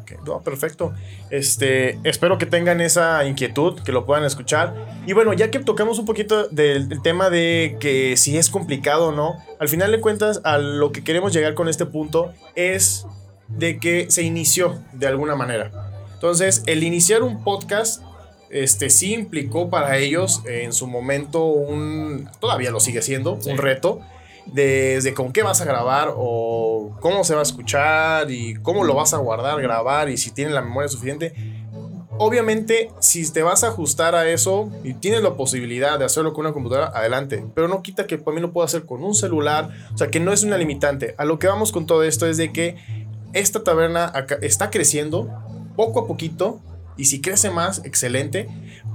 Ok, 0.02 0.12
no, 0.26 0.42
perfecto. 0.42 0.92
Este, 1.30 1.98
espero 2.04 2.38
que 2.38 2.46
tengan 2.46 2.80
esa 2.80 3.24
inquietud, 3.24 3.80
que 3.82 3.92
lo 3.92 4.04
puedan 4.04 4.24
escuchar. 4.24 4.74
Y 5.06 5.12
bueno, 5.12 5.32
ya 5.32 5.50
que 5.50 5.60
tocamos 5.60 5.98
un 5.98 6.06
poquito 6.06 6.48
del, 6.48 6.88
del 6.88 7.02
tema 7.02 7.30
de 7.30 7.76
que 7.80 8.16
si 8.16 8.36
es 8.36 8.50
complicado 8.50 9.08
o 9.08 9.12
no, 9.12 9.36
al 9.58 9.68
final 9.68 9.92
de 9.92 10.00
cuentas, 10.00 10.40
a 10.44 10.58
lo 10.58 10.92
que 10.92 11.04
queremos 11.04 11.32
llegar 11.32 11.54
con 11.54 11.68
este 11.68 11.86
punto 11.86 12.32
es 12.54 13.06
de 13.48 13.78
que 13.78 14.10
se 14.10 14.22
inició 14.22 14.82
de 14.92 15.06
alguna 15.06 15.36
manera. 15.36 15.70
Entonces, 16.14 16.62
el 16.66 16.82
iniciar 16.82 17.22
un 17.22 17.42
podcast, 17.42 18.02
este 18.50 18.90
sí 18.90 19.14
implicó 19.14 19.70
para 19.70 19.98
ellos 19.98 20.42
en 20.46 20.72
su 20.72 20.86
momento 20.86 21.44
un, 21.46 22.28
todavía 22.40 22.70
lo 22.70 22.80
sigue 22.80 23.02
siendo, 23.02 23.34
un 23.34 23.58
reto. 23.58 24.00
Desde 24.46 25.14
con 25.14 25.32
qué 25.32 25.42
vas 25.42 25.60
a 25.60 25.64
grabar 25.64 26.12
o 26.16 26.96
cómo 27.00 27.24
se 27.24 27.34
va 27.34 27.40
a 27.40 27.44
escuchar 27.44 28.30
y 28.30 28.54
cómo 28.54 28.84
lo 28.84 28.94
vas 28.94 29.14
a 29.14 29.18
guardar, 29.18 29.60
grabar 29.62 30.08
y 30.08 30.16
si 30.16 30.30
tienen 30.30 30.54
la 30.54 30.62
memoria 30.62 30.88
suficiente. 30.88 31.34
Obviamente, 32.18 32.90
si 33.00 33.30
te 33.32 33.42
vas 33.42 33.64
a 33.64 33.68
ajustar 33.68 34.14
a 34.14 34.28
eso 34.28 34.70
y 34.84 34.94
tienes 34.94 35.22
la 35.22 35.34
posibilidad 35.34 35.98
de 35.98 36.04
hacerlo 36.04 36.34
con 36.34 36.44
una 36.44 36.52
computadora, 36.52 36.92
adelante. 36.94 37.44
Pero 37.54 37.68
no 37.68 37.82
quita 37.82 38.06
que 38.06 38.18
también 38.18 38.42
lo 38.42 38.52
puedo 38.52 38.64
hacer 38.64 38.84
con 38.84 39.02
un 39.02 39.14
celular. 39.14 39.70
O 39.94 39.98
sea, 39.98 40.08
que 40.08 40.20
no 40.20 40.32
es 40.32 40.42
una 40.42 40.58
limitante. 40.58 41.14
A 41.16 41.24
lo 41.24 41.38
que 41.38 41.46
vamos 41.46 41.72
con 41.72 41.86
todo 41.86 42.02
esto 42.02 42.26
es 42.26 42.36
de 42.36 42.52
que 42.52 42.76
esta 43.32 43.64
taberna 43.64 44.12
está 44.42 44.70
creciendo 44.70 45.30
poco 45.74 46.00
a 46.00 46.06
poquito 46.06 46.60
y 46.96 47.06
si 47.06 47.20
crece 47.20 47.50
más, 47.50 47.82
excelente, 47.84 48.48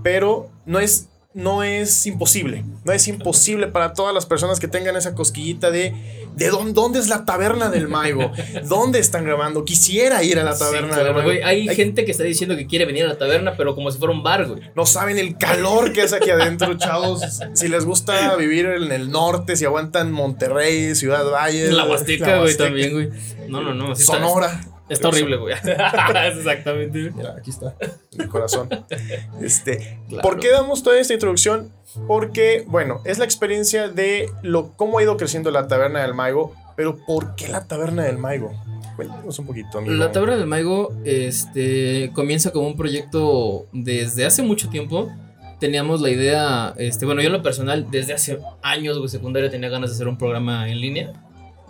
pero 0.03 0.49
no 0.65 0.79
es, 0.79 1.09
no 1.37 1.61
es 1.61 2.07
imposible, 2.07 2.65
no 2.83 2.91
es 2.91 3.07
imposible 3.07 3.67
para 3.67 3.93
todas 3.93 4.11
las 4.11 4.25
personas 4.25 4.59
que 4.59 4.67
tengan 4.67 4.95
esa 4.95 5.13
cosquillita 5.13 5.69
de, 5.69 5.93
de 6.35 6.49
dónde, 6.49 6.73
dónde 6.73 6.97
es 6.97 7.09
la 7.09 7.25
taberna 7.25 7.69
del 7.69 7.87
Maigo, 7.87 8.31
dónde 8.63 8.97
están 8.97 9.23
grabando, 9.23 9.63
quisiera 9.63 10.23
ir 10.23 10.39
a 10.39 10.43
la 10.43 10.57
taberna 10.57 10.97
del 10.97 11.13
Maigo. 11.13 11.45
hay, 11.45 11.67
gente 11.75 12.05
que 12.05 12.11
está 12.11 12.23
diciendo 12.23 12.57
que 12.57 12.65
quiere 12.65 12.85
venir 12.85 13.05
a 13.05 13.09
la 13.09 13.19
taberna, 13.19 13.55
pero 13.55 13.75
como 13.75 13.91
si 13.91 13.99
fuera 13.99 14.15
un 14.15 14.23
bar, 14.23 14.47
güey. 14.47 14.61
No 14.75 14.87
saben 14.87 15.19
el 15.19 15.37
calor 15.37 15.93
que 15.93 16.01
es 16.01 16.13
aquí 16.13 16.31
adentro, 16.31 16.75
chavos. 16.75 17.21
Si 17.53 17.67
les 17.67 17.85
gusta 17.85 18.35
vivir 18.35 18.65
en 18.65 18.91
el 18.91 19.11
norte, 19.11 19.55
si 19.55 19.65
aguantan 19.65 20.11
Monterrey, 20.11 20.95
Ciudad 20.95 21.23
Valle. 21.29 21.71
La 21.71 21.85
Huasteca, 21.85 22.39
güey, 22.39 22.57
también, 22.57 22.93
güey. 22.93 23.09
No, 23.47 23.61
no, 23.61 23.75
no. 23.75 23.95
Sonora. 23.95 24.59
Está 24.59 24.76
horrible, 25.03 25.37
güey. 25.37 25.55
Exactamente. 26.37 27.11
Mira, 27.15 27.35
aquí 27.37 27.49
está, 27.49 27.75
en 28.13 28.21
el 28.21 28.29
corazón. 28.29 28.69
Este, 29.41 29.99
¿Por 30.21 30.39
qué 30.39 30.51
damos 30.51 30.83
toda 30.83 30.99
esta 30.99 31.13
introducción? 31.13 31.71
Porque, 32.07 32.65
bueno, 32.67 33.01
es 33.05 33.17
la 33.17 33.25
experiencia 33.25 33.89
de 33.89 34.29
lo, 34.41 34.73
cómo 34.73 34.99
ha 34.99 35.03
ido 35.03 35.17
creciendo 35.17 35.51
la 35.51 35.67
taberna 35.67 36.01
del 36.01 36.13
Maigo, 36.13 36.53
pero 36.75 36.97
¿por 37.05 37.35
qué 37.35 37.47
la 37.47 37.67
taberna 37.67 38.03
del 38.03 38.17
Maigo? 38.17 38.51
Cuéntanos 38.95 39.37
un 39.39 39.45
poquito, 39.45 39.77
amigo. 39.77 39.93
La 39.95 40.11
taberna 40.11 40.37
del 40.37 40.47
Maigo 40.47 40.93
este, 41.05 42.11
comienza 42.13 42.51
como 42.51 42.67
un 42.67 42.75
proyecto 42.75 43.67
desde 43.71 44.25
hace 44.25 44.41
mucho 44.41 44.69
tiempo. 44.69 45.11
Teníamos 45.59 46.01
la 46.01 46.09
idea, 46.09 46.73
este, 46.77 47.05
bueno, 47.05 47.21
yo 47.21 47.27
en 47.27 47.33
lo 47.33 47.41
personal, 47.41 47.87
desde 47.89 48.13
hace 48.13 48.39
años, 48.61 48.97
güey, 48.97 49.09
secundaria, 49.09 49.49
tenía 49.49 49.69
ganas 49.69 49.89
de 49.89 49.95
hacer 49.95 50.07
un 50.07 50.17
programa 50.17 50.69
en 50.69 50.79
línea. 50.79 51.13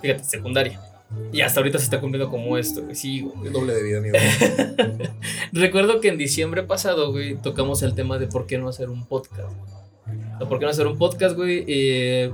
Fíjate, 0.01 0.23
secundaria. 0.23 0.79
Y 1.31 1.41
hasta 1.41 1.59
ahorita 1.59 1.77
se 1.77 1.85
está 1.85 1.99
cumpliendo 2.01 2.29
como 2.29 2.57
esto, 2.57 2.83
güey. 2.83 2.95
Sí, 2.95 3.21
güey. 3.21 3.51
Doble 3.51 3.73
de 3.73 3.83
vida, 3.83 3.97
amigo. 3.99 4.15
Recuerdo 5.51 5.99
que 6.01 6.09
en 6.09 6.17
diciembre 6.17 6.63
pasado, 6.63 7.11
güey, 7.11 7.35
tocamos 7.35 7.81
el 7.83 7.93
tema 7.95 8.17
de 8.17 8.27
por 8.27 8.45
qué 8.47 8.57
no 8.57 8.67
hacer 8.69 8.89
un 8.89 9.05
podcast. 9.05 9.53
¿Por 10.47 10.59
qué 10.59 10.65
no 10.65 10.71
hacer 10.71 10.87
un 10.87 10.97
podcast, 10.97 11.35
güey? 11.35 11.63
Eh, 11.67 12.31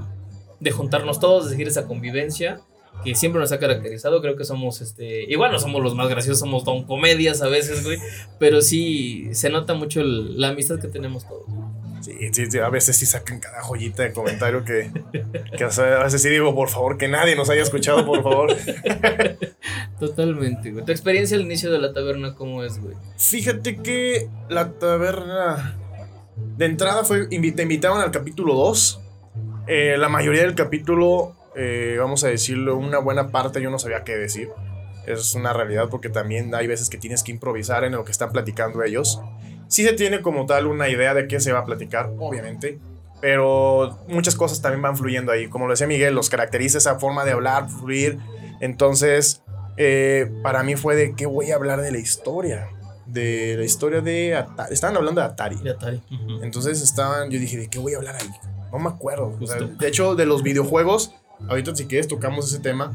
de 0.59 0.71
juntarnos 0.71 1.19
todos, 1.19 1.45
de 1.45 1.51
seguir 1.51 1.67
esa 1.67 1.85
convivencia 1.87 2.59
que 3.03 3.15
siempre 3.15 3.39
nos 3.41 3.51
ha 3.51 3.59
caracterizado. 3.59 4.21
Creo 4.21 4.35
que 4.35 4.45
somos, 4.45 4.81
este, 4.81 5.23
igual 5.31 5.51
no 5.51 5.59
somos 5.59 5.81
los 5.81 5.95
más 5.95 6.09
graciosos, 6.09 6.39
somos 6.39 6.63
don 6.63 6.83
comedias 6.83 7.41
a 7.41 7.47
veces, 7.49 7.83
güey, 7.83 7.97
pero 8.39 8.61
sí 8.61 9.29
se 9.33 9.49
nota 9.49 9.73
mucho 9.73 10.01
el- 10.01 10.39
la 10.39 10.49
amistad 10.49 10.79
que 10.79 10.87
tenemos 10.87 11.27
todos. 11.27 11.45
Sí, 12.03 12.17
sí, 12.33 12.51
sí, 12.51 12.59
a 12.59 12.67
veces 12.67 12.97
sí 12.97 13.05
sacan 13.05 13.39
cada 13.39 13.61
joyita 13.61 14.03
de 14.03 14.11
comentario 14.11 14.65
que, 14.65 14.91
que 15.57 15.63
a 15.63 16.03
veces 16.03 16.21
sí 16.21 16.27
digo, 16.27 16.53
por 16.53 16.67
favor, 16.67 16.97
que 16.97 17.07
nadie 17.07 17.33
nos 17.37 17.49
haya 17.49 17.61
escuchado, 17.61 18.05
por 18.05 18.21
favor. 18.21 18.53
Totalmente, 19.99 20.71
güey. 20.71 20.83
Tu 20.83 20.91
experiencia 20.91 21.37
al 21.37 21.43
inicio 21.43 21.71
de 21.71 21.79
la 21.79 21.93
taberna, 21.93 22.35
¿cómo 22.35 22.61
es, 22.61 22.77
güey? 22.81 22.95
Fíjate 23.17 23.77
que 23.77 24.27
la 24.49 24.71
taberna 24.73 25.77
de 26.57 26.65
entrada 26.65 27.05
fue, 27.05 27.27
te 27.27 27.63
invitaron 27.63 28.01
al 28.01 28.11
capítulo 28.11 28.53
2. 28.55 28.99
Eh, 29.67 29.95
la 29.97 30.09
mayoría 30.09 30.41
del 30.41 30.55
capítulo, 30.55 31.37
eh, 31.55 31.95
vamos 31.97 32.25
a 32.25 32.27
decirlo, 32.27 32.75
una 32.75 32.97
buena 32.97 33.29
parte 33.29 33.61
yo 33.61 33.69
no 33.69 33.79
sabía 33.79 34.03
qué 34.03 34.17
decir. 34.17 34.49
Es 35.07 35.35
una 35.35 35.53
realidad 35.53 35.87
porque 35.89 36.09
también 36.09 36.53
hay 36.53 36.67
veces 36.67 36.89
que 36.89 36.97
tienes 36.97 37.23
que 37.23 37.31
improvisar 37.31 37.85
en 37.85 37.93
lo 37.93 38.03
que 38.03 38.11
están 38.11 38.33
platicando 38.33 38.83
ellos. 38.83 39.21
Sí 39.67 39.83
se 39.83 39.93
tiene 39.93 40.21
como 40.21 40.45
tal 40.45 40.67
una 40.67 40.89
idea 40.89 41.13
de 41.13 41.27
qué 41.27 41.39
se 41.39 41.51
va 41.51 41.59
a 41.59 41.65
platicar, 41.65 42.11
obviamente. 42.19 42.79
Pero 43.21 43.99
muchas 44.07 44.35
cosas 44.35 44.61
también 44.61 44.81
van 44.81 44.97
fluyendo 44.97 45.31
ahí. 45.31 45.47
Como 45.47 45.65
lo 45.65 45.71
decía 45.71 45.87
Miguel, 45.87 46.13
los 46.13 46.29
caracteriza 46.29 46.77
esa 46.77 46.99
forma 46.99 47.23
de 47.23 47.31
hablar, 47.31 47.69
fluir. 47.69 48.19
Entonces, 48.59 49.41
eh, 49.77 50.31
para 50.43 50.63
mí 50.63 50.75
fue 50.75 50.95
de 50.95 51.15
qué 51.15 51.25
voy 51.25 51.51
a 51.51 51.55
hablar 51.55 51.81
de 51.81 51.91
la 51.91 51.97
historia. 51.99 52.69
De 53.05 53.55
la 53.57 53.63
historia 53.63 54.01
de 54.01 54.35
Atari. 54.35 54.73
Estaban 54.73 54.97
hablando 54.97 55.21
de 55.21 55.27
Atari. 55.27 55.55
De 55.57 55.71
Atari. 55.71 56.01
Entonces 56.41 56.81
estaban, 56.81 57.29
yo 57.29 57.39
dije, 57.39 57.57
¿de 57.57 57.69
qué 57.69 57.79
voy 57.79 57.93
a 57.93 57.97
hablar 57.97 58.15
ahí? 58.19 58.29
No 58.71 58.79
me 58.79 58.89
acuerdo. 58.89 59.37
O 59.39 59.47
sea, 59.47 59.59
Justo. 59.59 59.75
de 59.77 59.87
hecho, 59.87 60.15
de 60.15 60.25
los 60.25 60.43
videojuegos, 60.43 61.13
ahorita 61.47 61.75
si 61.75 61.85
quieres 61.85 62.07
tocamos 62.07 62.47
ese 62.51 62.59
tema. 62.59 62.91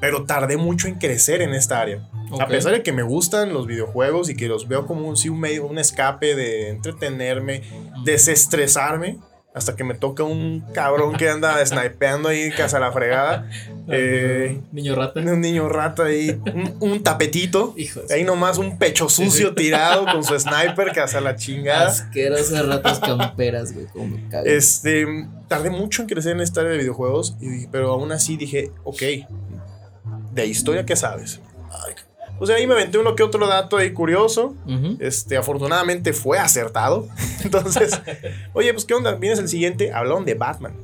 Pero 0.00 0.24
tardé 0.24 0.56
mucho 0.56 0.88
en 0.88 0.94
crecer 0.94 1.42
en 1.42 1.54
esta 1.54 1.80
área. 1.80 2.08
A 2.38 2.46
pesar 2.46 2.72
de 2.72 2.82
que 2.82 2.92
me 2.92 3.02
gustan 3.02 3.52
los 3.52 3.66
videojuegos 3.66 4.28
y 4.28 4.36
que 4.36 4.48
los 4.48 4.68
veo 4.68 4.86
como 4.86 5.08
un, 5.08 5.16
sí, 5.16 5.28
un 5.28 5.40
medio, 5.40 5.66
un 5.66 5.78
escape 5.78 6.34
de 6.34 6.68
entretenerme, 6.68 7.62
desestresarme, 8.04 9.18
hasta 9.54 9.74
que 9.74 9.82
me 9.82 9.94
toca 9.94 10.22
un 10.22 10.62
cabrón 10.72 11.16
que 11.16 11.28
anda 11.28 11.64
snipeando 11.66 12.28
ahí 12.28 12.50
casa 12.50 12.78
la 12.78 12.92
fregada. 12.92 13.48
eh, 13.88 14.60
Niño 14.72 14.94
rata. 14.94 15.20
un 15.20 15.40
niño 15.40 15.68
rata 15.68 16.04
ahí, 16.04 16.40
un, 16.54 16.76
un 16.80 17.02
tapetito. 17.02 17.74
Hijo 17.76 18.00
de 18.02 18.14
Ahí 18.14 18.24
nomás 18.24 18.58
un 18.58 18.78
pecho 18.78 19.08
sucio 19.08 19.54
tirado 19.54 20.04
con 20.04 20.22
su 20.22 20.38
sniper 20.38 20.92
que 20.92 21.00
hace 21.00 21.20
la 21.20 21.34
chingada. 21.34 21.88
Asquerosas 21.88 22.66
ratas 22.66 23.00
camperas, 23.00 23.72
güey. 23.72 23.86
Como. 23.86 24.16
Este, 24.44 25.06
tardé 25.48 25.70
mucho 25.70 26.02
en 26.02 26.08
crecer 26.08 26.32
en 26.32 26.40
esta 26.40 26.60
área 26.60 26.72
de 26.72 26.78
videojuegos, 26.78 27.36
y 27.40 27.66
pero 27.68 27.90
aún 27.92 28.12
así 28.12 28.36
dije, 28.36 28.70
ok, 28.84 29.02
de 30.32 30.46
historia, 30.46 30.84
¿qué 30.86 30.96
sabes? 30.96 31.40
Ay, 31.70 31.94
o 32.40 32.46
sea, 32.46 32.56
ahí 32.56 32.66
me 32.66 32.74
aventé 32.74 32.98
uno 32.98 33.16
que 33.16 33.22
otro 33.24 33.46
dato 33.48 33.76
ahí 33.76 33.92
curioso. 33.92 34.54
Este, 35.00 35.36
afortunadamente 35.36 36.12
fue 36.12 36.38
acertado. 36.38 37.08
Entonces, 37.44 38.00
oye, 38.52 38.72
pues, 38.72 38.84
¿qué 38.84 38.94
onda? 38.94 39.14
Vienes 39.14 39.38
el 39.40 39.48
siguiente, 39.48 39.92
hablaron 39.92 40.24
de 40.24 40.34
Batman. 40.34 40.74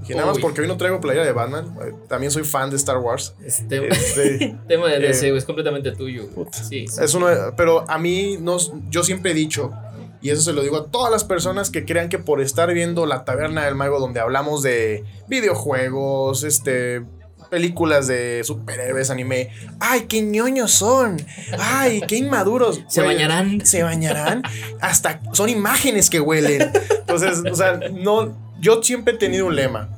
Dije, 0.00 0.14
nada 0.14 0.26
más 0.26 0.38
porque 0.38 0.60
hoy 0.60 0.66
no 0.68 0.76
traigo 0.76 1.00
playera 1.00 1.24
de 1.24 1.32
Batman. 1.32 1.76
eh, 1.84 1.92
También 2.08 2.30
soy 2.32 2.42
fan 2.44 2.70
de 2.70 2.76
Star 2.76 2.98
Wars. 2.98 3.34
Este, 3.44 3.88
Este, 3.88 4.56
tema 4.68 4.88
de 4.88 4.98
DC, 5.00 5.28
eh, 5.28 5.36
es 5.36 5.44
completamente 5.44 5.92
tuyo. 5.92 6.28
Sí. 6.52 6.86
sí. 6.88 7.00
Es 7.02 7.14
uno, 7.14 7.26
pero 7.56 7.88
a 7.88 7.98
mí, 7.98 8.36
no, 8.40 8.56
yo 8.88 9.02
siempre 9.04 9.30
he 9.30 9.34
dicho, 9.34 9.72
y 10.20 10.30
eso 10.30 10.42
se 10.42 10.52
lo 10.52 10.62
digo 10.62 10.76
a 10.76 10.86
todas 10.86 11.10
las 11.10 11.24
personas 11.24 11.70
que 11.70 11.84
crean 11.84 12.08
que 12.08 12.18
por 12.18 12.40
estar 12.40 12.72
viendo 12.72 13.06
la 13.06 13.24
taberna 13.24 13.64
del 13.64 13.74
mago, 13.74 13.98
donde 14.00 14.20
hablamos 14.20 14.62
de 14.62 15.04
videojuegos, 15.28 16.44
este, 16.44 17.04
películas 17.52 18.06
de 18.06 18.42
superhéroes, 18.44 19.10
anime, 19.10 19.50
¡ay, 19.78 20.06
qué 20.08 20.22
ñoños 20.22 20.70
son! 20.70 21.18
¡ay, 21.58 22.00
qué 22.08 22.16
inmaduros! 22.16 22.80
Se 22.88 23.02
Güey, 23.02 23.14
bañarán. 23.14 23.66
Se 23.66 23.82
bañarán. 23.82 24.42
Hasta 24.80 25.20
son 25.34 25.50
imágenes 25.50 26.08
que 26.08 26.18
huelen. 26.18 26.72
Entonces, 27.00 27.42
o 27.48 27.54
sea, 27.54 27.78
no, 27.92 28.34
yo 28.58 28.82
siempre 28.82 29.12
he 29.12 29.18
tenido 29.18 29.44
un 29.44 29.54
lema. 29.54 29.90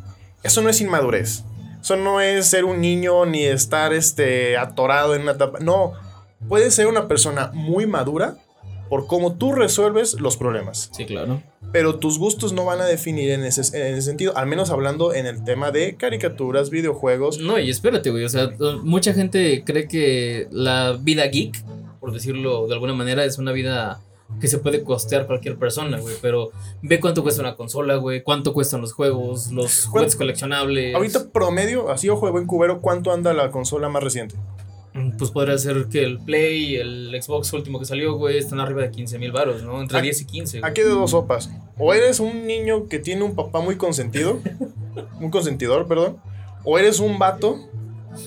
Eso 0.43 0.63
no 0.63 0.69
es 0.69 0.81
inmadurez. 0.81 1.45
Eso 1.81 1.95
no 1.95 2.21
es 2.21 2.49
ser 2.49 2.65
un 2.65 2.81
niño 2.81 3.25
ni 3.25 3.45
estar 3.45 3.93
este, 3.93 4.57
atorado 4.57 5.15
en 5.15 5.23
una 5.23 5.33
etapa. 5.33 5.61
No, 5.61 5.93
puedes 6.49 6.75
ser 6.75 6.89
una 6.89 7.07
persona 7.07 7.53
muy 7.55 7.87
madura 7.87 8.35
por 8.89 9.07
cómo 9.07 9.35
tú 9.35 9.53
resuelves 9.53 10.15
los 10.21 10.37
problemas. 10.37 10.91
Sí, 10.93 11.07
claro. 11.07 11.41
Pero 11.73 11.99
tus 11.99 12.19
gustos 12.19 12.53
no 12.53 12.65
van 12.65 12.81
a 12.81 12.85
definir 12.85 13.31
en 13.33 13.45
ese, 13.45 13.63
en 13.77 13.95
ese 13.95 14.03
sentido, 14.03 14.37
al 14.37 14.47
menos 14.47 14.71
hablando 14.71 15.13
en 15.13 15.27
el 15.27 15.43
tema 15.43 15.73
de 15.73 15.97
caricaturas, 15.97 16.71
videojuegos. 16.71 17.39
No, 17.39 17.59
y 17.59 17.69
espérate, 17.69 18.11
güey. 18.11 18.25
O 18.25 18.29
sea, 18.29 18.51
mucha 18.83 19.13
gente 19.13 19.65
cree 19.65 19.89
que 19.89 20.47
la 20.53 20.97
vida 21.01 21.27
geek, 21.27 21.65
por 21.99 22.13
decirlo 22.13 22.69
de 22.69 22.75
alguna 22.75 22.95
manera, 22.95 23.25
es 23.25 23.39
una 23.39 23.51
vida 23.51 24.01
que 24.41 24.49
se 24.49 24.59
puede 24.59 24.83
costear 24.83 25.27
cualquier 25.27 25.57
persona, 25.57 25.99
güey. 25.99 26.15
Pero 26.23 26.51
ve 26.83 27.01
cuánto 27.01 27.23
cuesta 27.23 27.43
una 27.43 27.57
consola, 27.57 27.97
güey. 27.97 28.23
Cuánto 28.23 28.53
cuestan 28.53 28.81
los 28.81 28.93
juegos, 28.93 29.51
los 29.51 29.87
juguetes 29.87 30.17
coleccionables. 30.17 30.95
Ahorita 30.95 31.31
promedio, 31.31 31.91
así 31.91 32.09
ojo 32.09 32.27
de 32.27 32.33
buen 32.33 32.47
cubero, 32.47 32.81
¿cuánto 32.81 33.13
anda 33.13 33.33
la 33.33 33.51
consola 33.51 33.89
más 33.89 34.03
reciente? 34.03 34.37
Mm, 34.95 35.17
Pues 35.19 35.31
podría 35.33 35.59
ser 35.59 35.87
que 35.91 36.05
el 36.05 36.19
Play, 36.21 36.77
el 36.77 37.11
Xbox 37.21 37.53
último 37.53 37.79
que 37.81 37.85
salió, 37.85 38.15
güey, 38.15 38.39
están 38.39 38.61
arriba 38.61 38.83
de 38.83 38.91
15 38.91 39.19
mil 39.19 39.33
baros, 39.33 39.63
¿no? 39.63 39.81
Entre 39.81 39.99
Aquí- 39.99 40.07
10 40.07 40.21
y 40.23 40.25
15. 40.25 40.61
güey. 40.61 40.71
Aquí 40.71 40.83
de 40.83 40.89
dos 40.91 41.11
sopas. 41.11 41.51
O 41.79 41.93
eres 41.93 42.21
un 42.21 42.47
niño 42.47 42.87
que 42.89 42.99
tiene 43.01 43.23
un 43.25 43.35
papá 43.35 43.61
muy 43.61 43.77
consentido, 43.77 44.41
muy 45.21 45.31
consentidor, 45.31 45.87
perdón. 45.89 46.17
O 46.65 46.79
eres 46.79 47.01
un 47.01 47.19
vato 47.19 47.59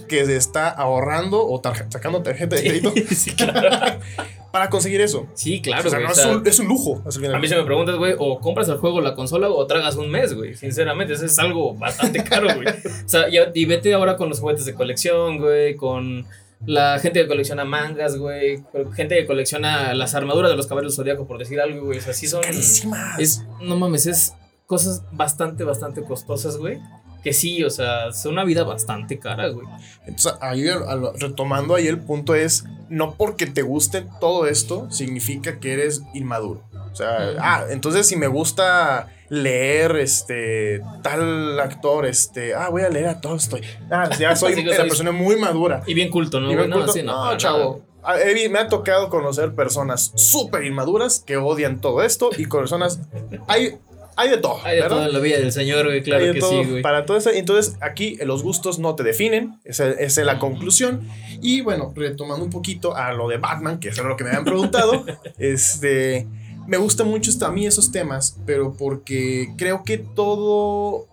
que 0.09 0.25
se 0.25 0.35
está 0.35 0.67
ahorrando 0.67 1.47
o 1.47 1.61
tarje- 1.61 1.89
sacando 1.89 2.21
tarjeta 2.21 2.57
de 2.57 2.61
crédito 2.63 2.91
sí, 3.15 3.31
claro. 3.31 3.99
para 4.51 4.69
conseguir 4.69 4.99
eso. 4.99 5.25
Sí, 5.33 5.61
claro, 5.61 5.87
o 5.87 5.89
sea, 5.89 5.99
güey, 5.99 6.07
no 6.07 6.13
es, 6.13 6.25
un, 6.25 6.47
es 6.47 6.59
un 6.59 6.67
lujo. 6.67 7.01
A 7.33 7.39
mí 7.39 7.47
se 7.47 7.55
me 7.55 7.63
preguntas, 7.63 7.95
güey, 7.95 8.13
o 8.17 8.39
compras 8.39 8.67
el 8.67 8.75
juego, 8.77 8.99
la 8.99 9.13
consola, 9.15 9.49
o 9.49 9.65
tragas 9.67 9.95
un 9.95 10.09
mes, 10.09 10.33
güey. 10.33 10.55
Sinceramente, 10.55 11.13
eso 11.13 11.25
es 11.25 11.39
algo 11.39 11.73
bastante 11.75 12.23
caro, 12.25 12.47
güey. 12.53 12.67
O 12.67 13.07
sea, 13.07 13.29
ya- 13.29 13.51
y 13.53 13.63
vete 13.65 13.93
ahora 13.93 14.17
con 14.17 14.27
los 14.27 14.41
juguetes 14.41 14.65
de 14.65 14.73
colección, 14.73 15.37
güey, 15.37 15.75
con 15.77 16.25
la 16.65 16.99
gente 16.99 17.21
que 17.21 17.27
colecciona 17.27 17.65
mangas, 17.65 18.17
güey, 18.17 18.63
gente 18.95 19.15
que 19.15 19.25
colecciona 19.25 19.93
las 19.93 20.15
armaduras 20.15 20.49
de 20.51 20.57
los 20.57 20.67
caballeros 20.67 20.95
zodiaco, 20.95 21.27
por 21.27 21.37
decir 21.37 21.59
algo, 21.61 21.85
güey. 21.85 21.99
O 21.99 22.01
sea, 22.01 22.13
sí 22.13 22.27
son. 22.27 22.41
Carísimas. 22.41 23.19
Es, 23.19 23.45
no 23.61 23.75
mames, 23.77 24.07
es 24.07 24.33
cosas 24.65 25.03
bastante, 25.11 25.63
bastante 25.63 26.03
costosas, 26.03 26.57
güey. 26.57 26.79
Que 27.23 27.33
sí, 27.33 27.63
o 27.63 27.69
sea, 27.69 28.07
es 28.09 28.25
una 28.25 28.43
vida 28.43 28.63
bastante 28.63 29.19
cara, 29.19 29.47
güey. 29.49 29.67
Entonces, 30.05 30.33
ahí, 30.41 30.67
a 30.69 30.95
lo- 30.95 31.13
retomando 31.13 31.75
ahí 31.75 31.87
el 31.87 31.99
punto 31.99 32.35
es, 32.35 32.63
no 32.89 33.15
porque 33.15 33.45
te 33.47 33.61
guste 33.63 34.05
todo 34.19 34.47
esto, 34.47 34.89
significa 34.91 35.59
que 35.59 35.73
eres 35.73 36.03
inmaduro. 36.13 36.63
O 36.91 36.95
sea, 36.95 37.33
ah, 37.39 37.65
entonces 37.69 38.07
si 38.07 38.15
me 38.15 38.27
gusta 38.27 39.09
leer, 39.29 39.97
este, 39.97 40.81
tal 41.03 41.59
actor, 41.59 42.05
este, 42.05 42.53
ah, 42.53 42.69
voy 42.69 42.83
a 42.83 42.89
leer 42.89 43.07
a 43.07 43.21
Tolstoy. 43.21 43.61
Ah, 43.91 44.09
ya 44.17 44.35
soy 44.37 44.53
una 44.53 44.75
persona 44.75 45.11
muy 45.11 45.35
madura. 45.37 45.83
Y 45.85 45.93
bien 45.93 46.09
culto, 46.09 46.39
¿no? 46.39 46.51
Y 46.51 46.55
No, 46.55 46.63
culto- 46.63 46.93
sí, 46.93 47.03
no, 47.03 47.15
no, 47.15 47.23
para 47.25 47.37
chavo. 47.37 47.81
Ah, 48.03 48.15
me 48.49 48.59
ha 48.59 48.67
tocado 48.69 49.09
conocer 49.09 49.53
personas 49.53 50.13
súper 50.15 50.63
inmaduras 50.63 51.19
que 51.25 51.35
odian 51.35 51.81
todo 51.81 52.03
esto 52.03 52.29
y 52.37 52.47
personas... 52.47 53.01
Hay, 53.47 53.79
hay 54.15 54.29
de 54.29 54.37
todo. 54.37 54.59
Hay 54.63 54.77
de 54.77 54.81
¿verdad? 54.81 54.97
todo 54.97 55.07
en 55.07 55.13
la 55.13 55.19
vida 55.19 55.37
del 55.39 55.51
señor, 55.51 55.85
güey, 55.85 56.01
claro 56.01 56.21
Hay 56.21 56.27
de 56.29 56.33
que 56.35 56.39
todo 56.39 56.63
sí, 56.63 56.69
güey. 56.69 56.81
Para 56.81 57.05
todo 57.05 57.17
eso. 57.17 57.31
Entonces, 57.31 57.75
aquí 57.81 58.17
eh, 58.19 58.25
los 58.25 58.43
gustos 58.43 58.79
no 58.79 58.95
te 58.95 59.03
definen. 59.03 59.59
Esa, 59.65 59.89
esa 59.89 60.21
es 60.21 60.25
la 60.25 60.39
conclusión. 60.39 61.01
Y 61.41 61.59
bueno, 61.61 61.93
retomando 61.95 62.45
un 62.45 62.49
poquito 62.49 62.95
a 62.95 63.11
lo 63.11 63.27
de 63.27 63.37
Batman, 63.37 63.79
que 63.79 63.89
es 63.89 63.97
lo 63.97 64.15
que 64.15 64.23
me 64.23 64.29
habían 64.29 64.45
preguntado. 64.45 65.05
este. 65.37 66.27
Me 66.67 66.77
gusta 66.77 67.03
mucho 67.03 67.31
a 67.45 67.51
mí 67.51 67.65
esos 67.65 67.91
temas, 67.91 68.37
pero 68.45 68.73
porque 68.73 69.53
creo 69.57 69.83
que 69.83 69.97
todo 69.97 71.07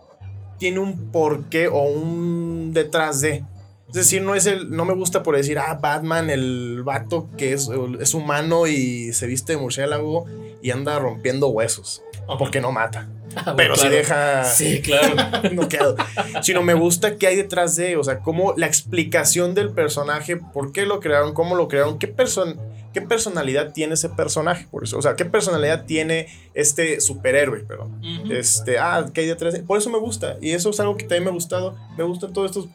tiene 0.58 0.80
un 0.80 1.12
porqué 1.12 1.68
o 1.68 1.82
un 1.82 2.73
detrás 2.73 3.20
de. 3.20 3.44
Es 3.88 3.94
decir, 3.94 4.23
no 4.23 4.34
es 4.34 4.46
el. 4.46 4.70
No 4.70 4.84
me 4.84 4.94
gusta 4.94 5.23
por 5.23 5.37
decir, 5.37 5.58
ah, 5.58 5.78
Batman, 5.80 6.28
el 6.28 6.82
vato 6.82 7.28
que 7.38 7.52
es, 7.52 7.70
es 8.00 8.14
humano 8.14 8.66
y 8.66 9.12
se 9.12 9.26
viste 9.26 9.52
de 9.52 9.58
murciélago 9.58 10.26
y 10.61 10.70
anda 10.73 10.99
rompiendo 10.99 11.49
huesos. 11.49 12.02
Porque 12.38 12.61
no 12.61 12.73
mata. 12.73 13.08
Ah, 13.37 13.52
bueno, 13.52 13.56
Pero 13.56 13.76
si 13.76 13.88
deja 13.88 14.44
Sí, 14.44 14.80
claro. 14.80 15.14
no 15.52 15.68
quedo. 15.68 15.96
Sino 16.42 16.62
me 16.62 16.75
gusta 16.75 17.16
qué 17.16 17.26
hay 17.26 17.37
detrás 17.37 17.76
de, 17.76 17.96
o 17.96 18.04
sea, 18.04 18.20
cómo 18.20 18.54
la 18.56 18.66
explicación 18.66 19.54
del 19.54 19.70
personaje, 19.70 20.37
por 20.37 20.73
qué 20.73 20.87
lo 20.87 21.00
crearon, 21.00 21.34
cómo 21.34 21.54
lo 21.54 21.68
crearon, 21.68 21.99
qué, 21.99 22.08
person 22.08 22.58
qué 22.95 23.03
personalidad 23.03 23.73
tiene 23.73 23.95
ese 23.95 24.09
personaje, 24.09 24.67
por 24.71 24.85
eso, 24.85 24.97
o 24.97 25.03
sea, 25.03 25.17
qué 25.17 25.27
personalidad 25.27 25.85
tiene 25.85 26.29
este 26.55 27.01
superhéroe, 27.01 27.61
perdón. 27.61 28.01
Este, 28.31 28.79
ah, 28.79 29.11
qué 29.13 29.23
hay 29.23 29.27
detrás 29.27 29.53
de, 29.53 29.63
por 29.63 29.77
eso 29.77 29.91
me 29.91 29.99
gusta, 29.99 30.39
y 30.41 30.53
eso 30.53 30.71
es 30.71 30.81
algo 30.81 30.97
que 30.97 31.05
también 31.05 31.25
me 31.25 31.31
ha 31.31 31.35
gustado, 31.35 31.77
me 31.99 32.05
gustan 32.05 32.33
todos 32.33 32.51
estos, 32.51 32.69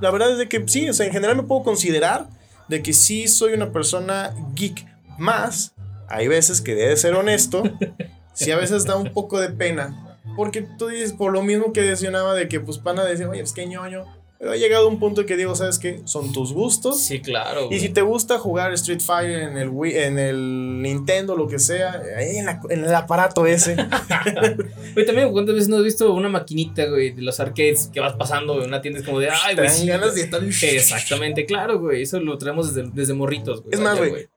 la 0.00 0.10
verdad 0.10 0.32
es 0.32 0.38
de 0.38 0.48
que 0.48 0.62
sí, 0.66 0.88
o 0.88 0.94
sea, 0.94 1.04
en 1.04 1.12
general 1.12 1.36
me 1.36 1.42
puedo 1.42 1.62
considerar 1.62 2.28
de 2.68 2.82
que 2.82 2.94
sí 2.94 3.28
soy 3.28 3.52
una 3.52 3.72
persona 3.72 4.34
geek, 4.54 4.86
más, 5.18 5.74
hay 6.08 6.28
veces 6.28 6.60
que 6.60 6.74
debe 6.74 6.96
ser 6.96 7.14
honesto, 7.14 7.62
sí 8.34 8.50
a 8.50 8.56
veces 8.56 8.84
da 8.84 8.96
un 8.96 9.12
poco 9.12 9.40
de 9.40 9.50
pena. 9.50 10.00
Porque 10.36 10.62
tú 10.62 10.88
dices, 10.88 11.12
por 11.12 11.32
lo 11.32 11.42
mismo 11.42 11.72
que 11.72 11.82
mencionaba 11.82 12.34
de 12.34 12.48
que, 12.48 12.58
pues, 12.58 12.78
pana 12.78 13.04
decir, 13.04 13.26
oye, 13.26 13.42
es 13.42 13.52
que 13.52 13.66
ñoño. 13.66 14.04
Pero 14.38 14.50
ha 14.50 14.56
llegado 14.56 14.88
un 14.88 14.98
punto 14.98 15.24
que 15.24 15.36
digo, 15.36 15.54
¿sabes 15.54 15.78
qué? 15.78 16.02
Son 16.04 16.32
tus 16.32 16.52
gustos. 16.52 17.00
Sí, 17.00 17.20
claro. 17.22 17.68
Y 17.70 17.78
si 17.80 17.88
te 17.88 18.02
gusta 18.02 18.38
jugar 18.38 18.72
Street 18.74 19.00
Fighter 19.00 19.38
en 19.44 19.56
el 19.56 19.68
Wii, 19.70 19.96
en 19.96 20.18
el 20.18 20.82
Nintendo, 20.82 21.36
lo 21.36 21.46
que 21.48 21.58
sea, 21.58 22.02
ahí 22.18 22.36
en, 22.38 22.46
la- 22.46 22.60
en 22.68 22.84
el 22.84 22.94
aparato 22.94 23.46
ese. 23.46 23.76
Güey, 24.94 25.06
también, 25.06 25.32
¿cuántas 25.32 25.54
veces 25.54 25.68
no 25.68 25.76
has 25.78 25.84
visto 25.84 26.12
una 26.12 26.28
maquinita, 26.28 26.84
güey, 26.86 27.12
de 27.12 27.22
los 27.22 27.40
arcades 27.40 27.90
que 27.92 28.00
vas 28.00 28.14
pasando 28.14 28.60
en 28.60 28.68
una 28.68 28.80
tienda? 28.82 29.00
Es 29.00 29.06
como 29.06 29.18
de, 29.20 29.30
ay, 29.30 29.54
güey. 29.56 29.68
sí, 29.70 29.86
ganas 29.86 30.10
güey". 30.12 30.28
de 30.28 30.46
estar. 30.48 30.68
Exactamente, 30.74 31.46
claro, 31.46 31.78
güey. 31.78 32.02
Eso 32.02 32.20
lo 32.20 32.36
traemos 32.36 32.74
desde, 32.74 32.90
desde 32.92 33.14
morritos, 33.14 33.62
güey. 33.62 33.74
Es 33.74 33.80
más, 33.80 33.96
güey. 33.98 34.28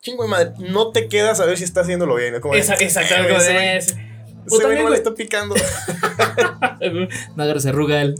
Chingo 0.00 0.22
de 0.24 0.28
madre, 0.28 0.52
no 0.70 0.92
te 0.92 1.08
quedas 1.08 1.40
a 1.40 1.46
ver 1.46 1.56
si 1.58 1.64
está 1.64 1.80
haciéndolo 1.82 2.14
bien. 2.16 2.40
Como 2.40 2.54
Esa- 2.54 2.74
Exactamente. 2.74 3.34
"Eh, 4.46 4.48
como 4.48 4.60
ese 4.60 4.68
de, 4.68 4.74
güey- 4.74 4.76
ese- 4.76 4.76
ese 4.76 4.76
güey 4.76 4.76
también, 4.76 4.86
güey. 4.86 4.98
está 4.98 5.14
picando. 5.14 5.54
No 7.36 7.42
agarres 7.42 7.66
arrugal. 7.66 8.14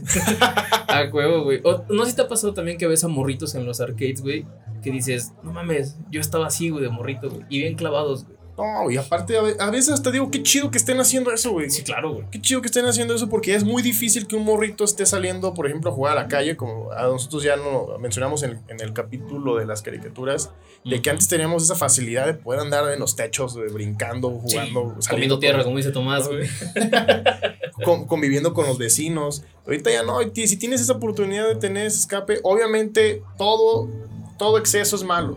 A 0.89 1.05
huevo, 1.13 1.45
güey. 1.45 1.61
O, 1.65 1.85
no 1.89 2.05
sé 2.05 2.11
si 2.11 2.17
te 2.17 2.23
ha 2.23 2.29
pasado 2.29 2.55
también 2.55 2.79
que 2.79 2.87
ves 2.87 3.05
a 3.05 3.09
morritos 3.09 3.55
en 3.55 3.65
los 3.67 3.81
arcades, 3.81 4.23
güey. 4.23 4.47
Que 4.83 4.91
dices, 4.91 5.33
no 5.43 5.53
mames, 5.53 5.97
yo 6.11 6.21
estaba 6.21 6.47
así, 6.47 6.71
güey, 6.71 6.83
de 6.85 6.91
morrito, 6.91 7.29
güey. 7.31 7.43
Y 7.49 7.59
bien 7.61 7.75
clavados, 7.75 8.25
güey. 8.25 8.37
No, 8.59 8.91
y 8.91 8.97
aparte, 8.97 9.37
a 9.37 9.43
ve- 9.43 9.57
a 9.59 9.71
veces 9.71 9.93
hasta 9.95 10.11
digo, 10.11 10.31
qué 10.31 10.43
chido 10.43 10.71
que 10.71 10.79
estén 10.79 10.99
haciendo 10.99 11.31
eso, 11.31 11.51
güey. 11.53 11.69
Sí, 11.69 11.83
claro, 11.83 12.15
güey. 12.15 12.25
Qué 12.31 12.41
chido 12.41 12.63
que 12.63 12.69
estén 12.69 12.87
haciendo 12.87 13.15
eso 13.15 13.29
porque 13.29 13.55
es 13.55 13.65
muy 13.65 13.83
difícil 13.83 14.27
que 14.27 14.35
un 14.35 14.45
morrito 14.45 14.83
esté 14.85 15.05
saliendo, 15.05 15.53
por 15.53 15.67
ejemplo, 15.67 15.91
a 15.91 15.95
jugar 15.95 16.17
a 16.17 16.23
la 16.23 16.29
calle, 16.29 16.57
como 16.57 16.91
a 16.93 17.03
nosotros 17.03 17.43
ya 17.43 17.57
no 17.57 17.99
mencionamos 17.99 18.43
en, 18.45 18.59
en 18.69 18.81
el 18.81 18.95
capítulo 18.95 19.57
de 19.57 19.67
las 19.67 19.83
caricaturas, 19.83 20.51
de 20.85 21.03
que 21.03 21.11
antes 21.11 21.29
teníamos 21.29 21.65
esa 21.65 21.75
facilidad 21.75 22.25
de 22.27 22.33
poder 22.35 22.61
andar 22.61 22.91
en 22.93 22.99
los 22.99 23.15
techos, 23.15 23.57
eh, 23.57 23.71
brincando, 23.73 24.31
jugando, 24.31 24.97
Sí, 25.01 25.09
comiendo 25.11 25.39
tierra, 25.39 25.59
con- 25.59 25.65
como 25.67 25.77
dice 25.77 25.91
Tomás, 25.91 26.27
güey. 26.27 26.49
con- 27.85 28.07
conviviendo 28.07 28.55
con 28.55 28.67
los 28.67 28.79
vecinos. 28.79 29.43
Ahorita 29.67 29.91
ya 29.91 30.03
no, 30.03 30.19
si 30.35 30.57
tienes 30.57 30.81
esa 30.81 30.95
oportunidad 30.95 31.47
de 31.49 31.57
tener 31.57 31.87
ese 31.87 31.99
escape, 31.99 32.41
obviamente 32.43 33.23
todo, 33.37 33.89
todo 34.39 34.59
exceso 34.59 34.97
es 34.97 35.03
malo. 35.03 35.37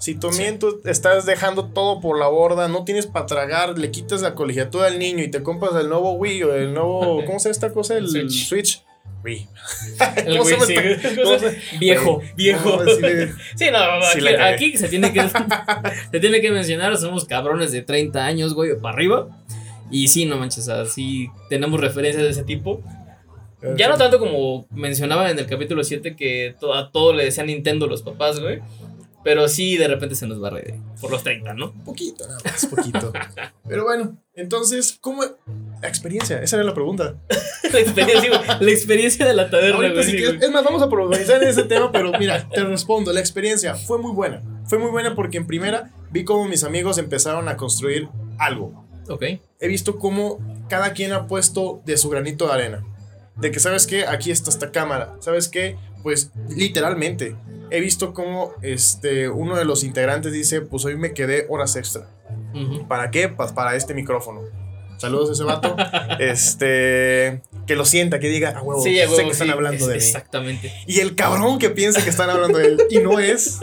Si 0.00 0.14
también 0.14 0.58
tú 0.58 0.80
estás 0.86 1.26
dejando 1.26 1.66
todo 1.66 2.00
por 2.00 2.18
la 2.18 2.26
borda, 2.26 2.68
no 2.68 2.84
tienes 2.84 3.06
para 3.06 3.26
tragar, 3.26 3.78
le 3.78 3.90
quitas 3.90 4.22
la 4.22 4.34
colegiatura 4.34 4.86
al 4.86 4.98
niño 4.98 5.22
y 5.22 5.30
te 5.30 5.42
compras 5.42 5.72
el 5.78 5.90
nuevo 5.90 6.12
Wii 6.12 6.42
o 6.42 6.54
el 6.54 6.72
nuevo, 6.72 7.22
¿cómo 7.26 7.38
se 7.38 7.48
llama 7.48 7.52
esta 7.52 7.70
cosa? 7.70 7.98
El 7.98 8.08
Switch. 8.08 8.48
Switch. 8.48 8.82
Wii. 9.22 9.46
¿Cómo 10.38 10.44
se 10.46 10.74
llama 10.74 11.54
Viejo, 11.78 12.22
viejo. 12.34 12.82
sí 13.56 13.66
no, 13.70 13.78
no, 14.00 14.06
Sí 14.06 14.26
aquí, 14.26 14.64
aquí 14.64 14.76
se 14.78 14.88
tiene 14.88 15.12
que 15.12 15.20
se 16.10 16.18
tiene 16.18 16.40
que 16.40 16.50
mencionar, 16.50 16.96
somos 16.96 17.26
cabrones 17.26 17.70
de 17.70 17.82
30 17.82 18.24
años, 18.24 18.54
güey, 18.54 18.74
para 18.80 18.94
arriba. 18.94 19.28
Y 19.90 20.08
sí, 20.08 20.24
no 20.24 20.38
manches, 20.38 20.70
así 20.70 21.28
tenemos 21.50 21.78
referencias 21.78 22.24
de 22.24 22.30
ese 22.30 22.44
tipo. 22.44 22.82
Ya 23.76 23.90
no 23.90 23.98
tanto 23.98 24.18
como 24.18 24.66
mencionaba 24.70 25.30
en 25.30 25.38
el 25.38 25.44
capítulo 25.44 25.84
7 25.84 26.16
que 26.16 26.54
a 26.74 26.90
todo 26.90 27.12
le 27.12 27.24
decían 27.24 27.48
Nintendo 27.48 27.86
los 27.86 28.00
papás, 28.00 28.40
güey. 28.40 28.60
Pero 29.22 29.48
sí, 29.48 29.76
de 29.76 29.86
repente 29.86 30.14
se 30.14 30.26
nos 30.26 30.42
va 30.42 30.48
a 30.48 30.52
reír 30.52 30.74
por 31.00 31.10
los 31.10 31.22
30, 31.22 31.52
¿no? 31.54 31.72
Poquito, 31.84 32.26
nada 32.26 32.40
más, 32.44 32.66
poquito. 32.66 33.12
Pero 33.68 33.84
bueno, 33.84 34.16
entonces, 34.34 34.96
¿cómo? 35.00 35.22
La 35.82 35.88
experiencia, 35.88 36.42
esa 36.42 36.56
era 36.56 36.64
la 36.64 36.74
pregunta. 36.74 37.16
La 37.72 37.78
experiencia, 37.78 38.28
güey, 38.28 38.42
la 38.60 38.70
experiencia 38.72 39.24
de 39.24 39.32
la 39.32 39.48
taberna, 39.48 39.76
Ahorita 39.76 40.02
sí, 40.02 40.16
es 40.16 40.50
más, 40.50 40.64
vamos 40.64 40.82
a 40.82 40.88
profundizar 40.88 41.40
en 41.40 41.50
ese 41.50 41.62
tema, 41.62 41.92
pero 41.92 42.10
mira, 42.18 42.48
te 42.48 42.64
respondo, 42.64 43.12
la 43.12 43.20
experiencia 43.20 43.76
fue 43.76 43.98
muy 43.98 44.10
buena. 44.10 44.42
Fue 44.66 44.78
muy 44.78 44.90
buena 44.90 45.14
porque 45.14 45.36
en 45.36 45.46
primera 45.46 45.92
vi 46.10 46.24
cómo 46.24 46.48
mis 46.48 46.64
amigos 46.64 46.98
empezaron 46.98 47.48
a 47.48 47.56
construir 47.56 48.08
algo. 48.38 48.84
Ok. 49.08 49.22
He 49.60 49.68
visto 49.68 49.98
cómo 49.98 50.38
cada 50.68 50.92
quien 50.94 51.12
ha 51.12 51.28
puesto 51.28 51.80
de 51.84 51.96
su 51.96 52.08
granito 52.08 52.48
de 52.48 52.52
arena. 52.54 52.84
De 53.36 53.50
que, 53.50 53.60
¿sabes 53.60 53.86
qué? 53.86 54.06
Aquí 54.06 54.30
está 54.30 54.50
esta 54.50 54.70
cámara. 54.72 55.16
¿Sabes 55.20 55.48
qué? 55.48 55.76
Pues 56.02 56.30
literalmente. 56.48 57.36
He 57.72 57.80
visto 57.80 58.12
cómo 58.14 58.52
este, 58.62 59.28
uno 59.28 59.56
de 59.56 59.64
los 59.64 59.84
integrantes 59.84 60.32
dice, 60.32 60.60
pues 60.60 60.84
hoy 60.84 60.96
me 60.96 61.12
quedé 61.14 61.46
horas 61.48 61.76
extra. 61.76 62.08
¿Para 62.88 63.10
qué? 63.12 63.28
Pues 63.28 63.52
para 63.52 63.76
este 63.76 63.94
micrófono. 63.94 64.40
Saludos 64.98 65.30
a 65.30 65.32
ese 65.34 65.44
vato. 65.44 65.76
este. 66.18 67.42
Que 67.66 67.76
lo 67.76 67.84
sienta, 67.84 68.18
que 68.18 68.26
diga, 68.28 68.54
ah, 68.56 68.62
huevo, 68.62 68.82
Sí, 68.82 68.96
sé 68.96 69.06
huevo, 69.06 69.16
que 69.18 69.30
están 69.30 69.46
sí, 69.46 69.52
hablando 69.52 69.76
es- 69.78 69.86
de 69.86 69.92
mí. 69.94 69.98
Exactamente. 69.98 70.72
Y 70.86 70.98
el 71.00 71.14
cabrón 71.14 71.58
que 71.60 71.70
piensa 71.70 72.02
que 72.02 72.10
están 72.10 72.28
hablando 72.28 72.58
de 72.58 72.66
él 72.66 72.78
y 72.90 72.98
no 72.98 73.20
es, 73.20 73.60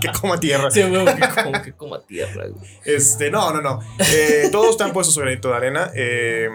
que 0.00 0.08
coma 0.18 0.40
tierra. 0.40 0.70
Sí, 0.70 0.82
güey, 0.82 1.04
que 1.04 1.42
como 1.44 1.62
que 1.62 1.72
coma 1.74 2.00
tierra, 2.06 2.46
güey. 2.48 2.66
Este, 2.86 3.30
no, 3.30 3.52
no, 3.52 3.60
no. 3.60 3.80
Eh, 4.14 4.48
todos 4.50 4.70
están 4.70 4.92
puestos 4.94 5.14
su 5.14 5.20
granito 5.20 5.48
de 5.50 5.54
arena. 5.56 5.90
eh, 5.94 6.48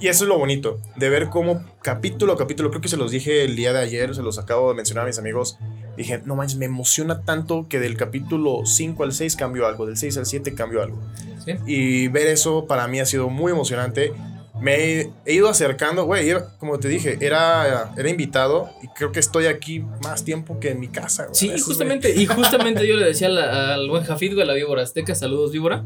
y 0.00 0.08
eso 0.08 0.24
es 0.24 0.28
lo 0.28 0.38
bonito, 0.38 0.80
de 0.96 1.10
ver 1.10 1.28
cómo 1.28 1.62
capítulo 1.82 2.32
a 2.32 2.36
capítulo, 2.38 2.70
creo 2.70 2.80
que 2.80 2.88
se 2.88 2.96
los 2.96 3.10
dije 3.10 3.44
el 3.44 3.54
día 3.54 3.72
de 3.72 3.80
ayer, 3.80 4.14
se 4.14 4.22
los 4.22 4.38
acabo 4.38 4.70
de 4.70 4.74
mencionar 4.74 5.04
a 5.04 5.06
mis 5.06 5.18
amigos. 5.18 5.58
Dije, 5.96 6.22
no 6.24 6.36
manches, 6.36 6.56
me 6.58 6.64
emociona 6.64 7.22
tanto 7.22 7.66
que 7.68 7.78
del 7.78 7.96
capítulo 7.96 8.62
5 8.64 9.04
al 9.04 9.12
6 9.12 9.36
cambió 9.36 9.66
algo, 9.66 9.86
del 9.86 9.96
6 9.96 10.16
al 10.16 10.26
7 10.26 10.54
cambió 10.54 10.82
algo. 10.82 10.98
Sí. 11.44 11.52
Y 11.66 12.08
ver 12.08 12.28
eso 12.28 12.66
para 12.66 12.88
mí 12.88 13.00
ha 13.00 13.06
sido 13.06 13.28
muy 13.28 13.52
emocionante. 13.52 14.12
Me 14.60 15.00
he, 15.24 15.34
ido 15.34 15.48
acercando, 15.48 16.04
güey, 16.04 16.32
como 16.58 16.78
te 16.78 16.88
dije, 16.88 17.18
era, 17.20 17.92
era 17.96 18.10
invitado 18.10 18.70
y 18.82 18.88
creo 18.88 19.10
que 19.10 19.20
estoy 19.20 19.46
aquí 19.46 19.80
más 20.02 20.24
tiempo 20.24 20.60
que 20.60 20.70
en 20.70 20.80
mi 20.80 20.88
casa. 20.88 21.24
güey. 21.24 21.34
Sí, 21.34 21.48
veces, 21.48 21.64
justamente, 21.64 22.14
y 22.14 22.26
justamente 22.26 22.86
yo 22.86 22.96
le 22.96 23.06
decía 23.06 23.28
al, 23.28 23.38
al 23.38 23.88
buen 23.88 24.04
Jafid, 24.04 24.34
güey, 24.34 24.42
a 24.42 24.46
la 24.46 24.54
víbora 24.54 24.82
azteca, 24.82 25.14
saludos 25.14 25.52
víbora, 25.52 25.84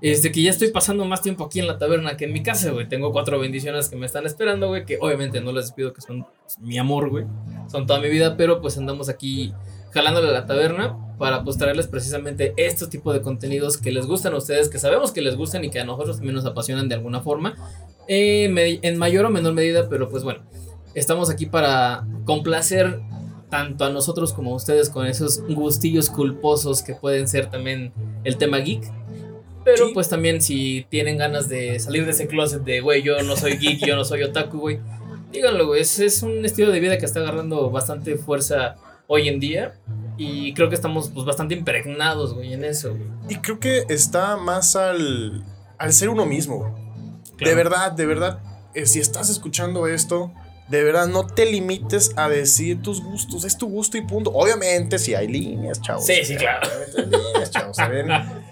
este, 0.00 0.30
que 0.30 0.42
ya 0.42 0.50
estoy 0.50 0.68
pasando 0.68 1.04
más 1.04 1.22
tiempo 1.22 1.44
aquí 1.44 1.58
en 1.58 1.66
la 1.66 1.78
taberna 1.78 2.16
que 2.16 2.24
en 2.24 2.32
mi 2.32 2.42
casa, 2.42 2.70
güey. 2.70 2.88
Tengo 2.88 3.12
cuatro 3.12 3.38
bendiciones 3.38 3.88
que 3.88 3.96
me 3.96 4.06
están 4.06 4.26
esperando, 4.26 4.68
güey, 4.68 4.84
que 4.84 4.98
obviamente 5.00 5.40
no 5.40 5.52
les 5.52 5.66
despido, 5.66 5.92
que 5.92 6.00
son 6.00 6.26
pues, 6.42 6.58
mi 6.60 6.78
amor, 6.78 7.10
güey. 7.10 7.24
Son 7.70 7.86
toda 7.86 8.00
mi 8.00 8.08
vida, 8.08 8.36
pero 8.36 8.60
pues 8.60 8.78
andamos 8.78 9.08
aquí 9.08 9.52
jalándole 9.90 10.28
a 10.28 10.32
la 10.32 10.46
taberna 10.46 10.96
para 11.18 11.42
pues 11.42 11.56
traerles 11.58 11.88
precisamente 11.88 12.54
estos 12.56 12.90
tipos 12.90 13.12
de 13.14 13.20
contenidos 13.22 13.76
que 13.76 13.90
les 13.90 14.06
gustan 14.06 14.34
a 14.34 14.36
ustedes, 14.36 14.68
que 14.68 14.78
sabemos 14.78 15.10
que 15.12 15.20
les 15.20 15.36
gustan 15.36 15.64
y 15.64 15.70
que 15.70 15.80
a 15.80 15.84
nosotros 15.84 16.16
también 16.16 16.34
nos 16.36 16.44
apasionan 16.46 16.88
de 16.88 16.94
alguna 16.94 17.20
forma, 17.20 17.54
eh, 18.06 18.78
en 18.82 18.96
mayor 18.98 19.24
o 19.24 19.30
menor 19.30 19.52
medida, 19.54 19.88
pero 19.88 20.08
pues 20.08 20.22
bueno, 20.22 20.40
estamos 20.94 21.28
aquí 21.30 21.46
para 21.46 22.06
complacer 22.24 23.00
tanto 23.50 23.84
a 23.84 23.90
nosotros 23.90 24.32
como 24.32 24.52
a 24.52 24.56
ustedes 24.56 24.90
con 24.90 25.06
esos 25.06 25.42
gustillos 25.48 26.10
culposos 26.10 26.82
que 26.82 26.94
pueden 26.94 27.26
ser 27.28 27.50
también 27.50 27.92
el 28.24 28.36
tema 28.36 28.58
geek. 28.58 28.82
Pero 29.64 29.86
Sí. 29.88 29.90
pues 29.94 30.08
también 30.08 30.40
si 30.40 30.86
tienen 30.88 31.18
ganas 31.18 31.48
de 31.48 31.78
salir 31.80 32.04
de 32.04 32.12
ese 32.12 32.26
closet 32.28 32.62
de, 32.62 32.80
güey, 32.80 33.02
yo 33.02 33.20
no 33.22 33.36
soy 33.36 33.56
geek, 33.58 33.84
yo 33.86 33.96
no 33.96 34.04
soy 34.04 34.22
otaku, 34.22 34.58
güey, 34.58 34.78
díganlo, 35.32 35.66
güey. 35.66 35.80
Es, 35.80 35.98
es 35.98 36.22
un 36.22 36.44
estilo 36.44 36.70
de 36.70 36.80
vida 36.80 36.96
que 36.98 37.04
está 37.06 37.20
agarrando 37.20 37.70
bastante 37.70 38.16
fuerza 38.16 38.76
hoy 39.08 39.28
en 39.28 39.40
día. 39.40 39.74
Y 40.16 40.54
creo 40.54 40.68
que 40.68 40.76
estamos 40.76 41.10
pues 41.10 41.26
bastante 41.26 41.54
impregnados, 41.54 42.34
güey, 42.34 42.52
en 42.52 42.64
eso, 42.64 42.94
güey. 42.94 43.08
Y 43.28 43.36
creo 43.36 43.58
que 43.58 43.84
está 43.88 44.36
más 44.36 44.76
al, 44.76 45.44
al 45.78 45.92
ser 45.92 46.08
uno 46.08 46.26
mismo. 46.26 46.76
De 47.38 47.54
verdad, 47.54 47.92
de 47.92 48.06
verdad, 48.06 48.40
eh, 48.74 48.86
si 48.86 49.00
estás 49.00 49.30
escuchando 49.30 49.86
esto, 49.86 50.32
de 50.68 50.84
verdad 50.84 51.06
no 51.06 51.26
te 51.26 51.46
limites 51.46 52.12
a 52.16 52.28
decir 52.28 52.82
tus 52.82 53.02
gustos, 53.02 53.44
es 53.44 53.56
tu 53.56 53.68
gusto 53.68 53.96
y 53.96 54.02
punto. 54.02 54.30
Obviamente, 54.32 54.98
si 54.98 55.14
hay 55.14 55.26
líneas, 55.26 55.80
chavos. 55.80 56.04
Sí, 56.04 56.24
sí, 56.24 56.36
claro. 56.36 56.68
Obviamente 56.68 57.00
hay 57.00 57.06
líneas, 57.06 57.50
chavos. 57.50 57.78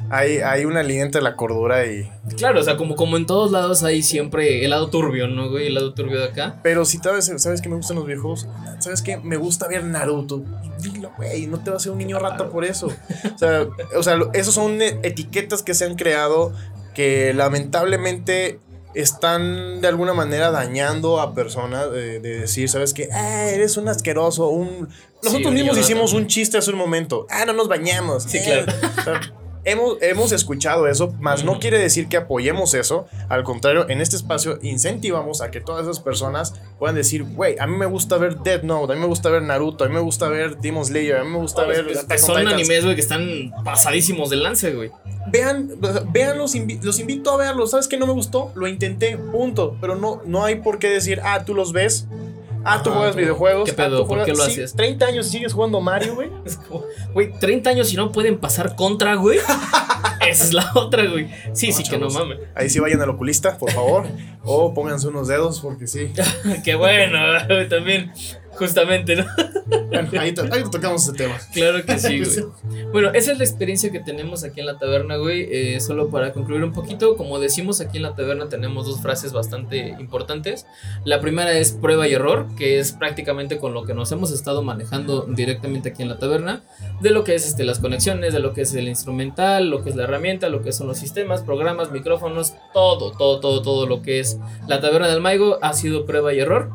Hay, 0.08 0.38
hay 0.38 0.64
una 0.64 0.82
línea 0.82 1.04
entre 1.04 1.20
la 1.20 1.36
cordura 1.36 1.84
y. 1.84 2.10
Claro, 2.36 2.60
o 2.60 2.62
sea, 2.62 2.76
como, 2.76 2.96
como 2.96 3.16
en 3.16 3.26
todos 3.26 3.50
lados 3.50 3.82
hay 3.82 4.02
siempre 4.02 4.64
el 4.64 4.70
lado 4.70 4.88
turbio, 4.88 5.26
¿no, 5.28 5.50
güey? 5.50 5.66
El 5.66 5.74
lado 5.74 5.94
turbio 5.94 6.20
de 6.20 6.26
acá. 6.26 6.60
Pero 6.62 6.84
si 6.84 6.98
sabes, 6.98 7.30
sabes 7.36 7.60
que 7.60 7.68
me 7.68 7.76
gustan 7.76 7.96
los 7.96 8.06
viejos, 8.06 8.48
sabes 8.78 9.02
que 9.02 9.16
me 9.18 9.36
gusta 9.36 9.68
ver 9.68 9.84
Naruto. 9.84 10.42
Dilo, 10.80 11.12
güey, 11.16 11.46
no 11.46 11.58
te 11.58 11.70
va 11.70 11.76
a 11.76 11.80
ser 11.80 11.92
un 11.92 11.98
niño 11.98 12.18
rata 12.18 12.48
por 12.48 12.64
eso. 12.64 12.88
O 13.34 13.38
sea, 13.38 13.66
o 13.96 14.02
sea, 14.02 14.18
esos 14.32 14.54
son 14.54 14.80
etiquetas 14.80 15.62
que 15.62 15.74
se 15.74 15.84
han 15.84 15.96
creado 15.96 16.52
que 16.94 17.34
lamentablemente 17.34 18.58
están 19.00 19.80
de 19.80 19.88
alguna 19.88 20.14
manera 20.14 20.50
dañando 20.50 21.20
a 21.20 21.34
personas 21.34 21.90
de, 21.92 22.20
de 22.20 22.40
decir, 22.40 22.68
¿sabes 22.68 22.94
qué? 22.94 23.08
Ah, 23.12 23.46
eres 23.48 23.76
un 23.76 23.88
asqueroso, 23.88 24.48
un... 24.48 24.88
Nosotros 25.22 25.52
mismos 25.52 25.78
hicimos 25.78 26.12
un 26.12 26.26
chiste 26.26 26.58
hace 26.58 26.70
un 26.70 26.78
momento. 26.78 27.26
Ah, 27.30 27.44
no 27.46 27.52
nos 27.52 27.68
bañamos. 27.68 28.24
Sí, 28.24 28.38
Eh, 28.38 28.64
claro. 29.02 29.20
Hemos, 29.68 29.98
hemos 30.00 30.30
escuchado 30.30 30.86
eso, 30.86 31.12
mas 31.18 31.42
no 31.44 31.58
quiere 31.58 31.78
decir 31.78 32.08
que 32.08 32.16
apoyemos 32.16 32.72
eso. 32.72 33.06
Al 33.28 33.42
contrario, 33.42 33.88
en 33.90 34.00
este 34.00 34.14
espacio 34.14 34.58
incentivamos 34.62 35.40
a 35.42 35.50
que 35.50 35.60
todas 35.60 35.82
esas 35.82 35.98
personas 36.00 36.54
puedan 36.78 36.94
decir, 36.94 37.24
güey, 37.24 37.56
a 37.58 37.66
mí 37.66 37.76
me 37.76 37.86
gusta 37.86 38.16
ver 38.16 38.38
Dead 38.38 38.62
Note, 38.62 38.92
a 38.92 38.94
mí 38.96 39.02
me 39.02 39.08
gusta 39.08 39.28
ver 39.28 39.42
Naruto, 39.42 39.82
a 39.84 39.88
mí 39.88 39.94
me 39.94 40.00
gusta 40.00 40.28
ver 40.28 40.56
Demon 40.58 40.84
Slayer, 40.84 41.16
a 41.16 41.24
mí 41.24 41.30
me 41.30 41.38
gusta 41.38 41.64
ver... 41.64 41.84
Son 42.16 42.36
Titans". 42.36 42.54
animes, 42.54 42.84
güey, 42.84 42.94
que 42.94 43.00
están 43.00 43.50
pasadísimos 43.64 44.30
de 44.30 44.36
lance, 44.36 44.72
güey. 44.72 44.92
Vean, 45.32 45.72
vean 46.12 46.38
los, 46.38 46.54
invi- 46.54 46.80
los 46.82 47.00
invito 47.00 47.32
a 47.32 47.36
verlos. 47.36 47.72
¿Sabes 47.72 47.88
qué 47.88 47.96
no 47.96 48.06
me 48.06 48.12
gustó? 48.12 48.52
Lo 48.54 48.68
intenté, 48.68 49.18
punto. 49.18 49.76
Pero 49.80 49.96
no, 49.96 50.22
no 50.24 50.44
hay 50.44 50.54
por 50.60 50.78
qué 50.78 50.88
decir, 50.88 51.20
ah, 51.24 51.44
tú 51.44 51.52
los 51.54 51.72
ves. 51.72 52.06
Ah, 52.68 52.82
tú 52.82 52.90
juegas 52.90 53.14
¿qué 53.14 53.20
videojuegos. 53.22 53.70
pedo? 53.70 53.96
ah, 53.96 54.00
tú 54.00 54.06
¿Por 54.08 54.24
qué 54.24 54.32
lo 54.32 54.44
sí, 54.44 54.60
Esa 60.28 60.44
es 60.44 60.52
la 60.52 60.72
otra, 60.74 61.04
güey. 61.06 61.28
Sí, 61.52 61.68
No, 61.68 61.76
sí, 61.76 61.82
que 61.84 61.98
no 61.98 62.08
mames. 62.10 62.38
Ahí 62.56 62.68
sí 62.68 62.80
vayan 62.80 63.00
al 63.00 63.10
oculista, 63.10 63.56
por 63.56 63.70
favor. 63.70 64.06
o 64.42 64.74
pónganse 64.74 65.06
unos 65.06 65.28
dedos, 65.28 65.60
porque 65.60 65.86
sí. 65.86 66.12
Qué 66.64 66.74
bueno, 66.74 67.18
también. 67.70 68.12
Justamente, 68.58 69.16
¿no? 69.16 69.24
Bueno, 69.88 70.08
ahí, 70.20 70.32
to- 70.32 70.44
ahí 70.52 70.62
tocamos 70.70 71.02
ese 71.08 71.12
tema. 71.16 71.34
Claro 71.52 71.84
que 71.84 71.98
sí, 71.98 72.20
güey. 72.20 72.46
Bueno, 72.92 73.10
esa 73.12 73.32
es 73.32 73.38
la 73.38 73.44
experiencia 73.44 73.90
que 73.90 74.00
tenemos 74.00 74.44
aquí 74.44 74.60
en 74.60 74.66
la 74.66 74.78
taberna, 74.78 75.16
güey. 75.16 75.48
Eh, 75.50 75.80
solo 75.80 76.08
para 76.08 76.32
concluir 76.32 76.62
un 76.64 76.72
poquito, 76.72 77.16
como 77.16 77.38
decimos 77.40 77.80
aquí 77.80 77.96
en 77.98 78.04
la 78.04 78.14
taberna 78.14 78.48
tenemos 78.48 78.86
dos 78.86 79.00
frases 79.02 79.32
bastante 79.32 79.88
importantes. 79.98 80.66
La 81.04 81.20
primera 81.20 81.52
es 81.58 81.72
prueba 81.72 82.06
y 82.08 82.14
error, 82.14 82.46
que 82.56 82.78
es 82.78 82.92
prácticamente 82.92 83.58
con 83.58 83.74
lo 83.74 83.84
que 83.84 83.92
nos 83.94 84.10
hemos 84.12 84.30
estado 84.30 84.62
manejando 84.62 85.22
directamente 85.28 85.90
aquí 85.90 86.02
en 86.02 86.08
la 86.08 86.18
taberna, 86.18 86.62
de 87.00 87.10
lo 87.10 87.24
que 87.24 87.34
es 87.34 87.46
este, 87.46 87.64
las 87.64 87.80
conexiones, 87.80 88.32
de 88.32 88.38
lo 88.40 88.52
que 88.54 88.62
es 88.62 88.74
el 88.74 88.88
instrumental, 88.88 89.68
lo 89.68 89.82
que 89.82 89.90
es 89.90 89.96
la 89.96 90.04
herramienta, 90.04 90.48
lo 90.48 90.62
que 90.62 90.72
son 90.72 90.86
los 90.86 90.96
sistemas, 90.98 91.42
programas, 91.42 91.90
micrófonos, 91.90 92.54
todo, 92.72 93.12
todo, 93.12 93.40
todo, 93.40 93.62
todo 93.62 93.86
lo 93.86 94.00
que 94.02 94.20
es 94.20 94.38
la 94.68 94.80
taberna 94.80 95.08
del 95.08 95.20
Maigo 95.20 95.58
ha 95.60 95.72
sido 95.74 96.06
prueba 96.06 96.32
y 96.32 96.38
error. 96.40 96.70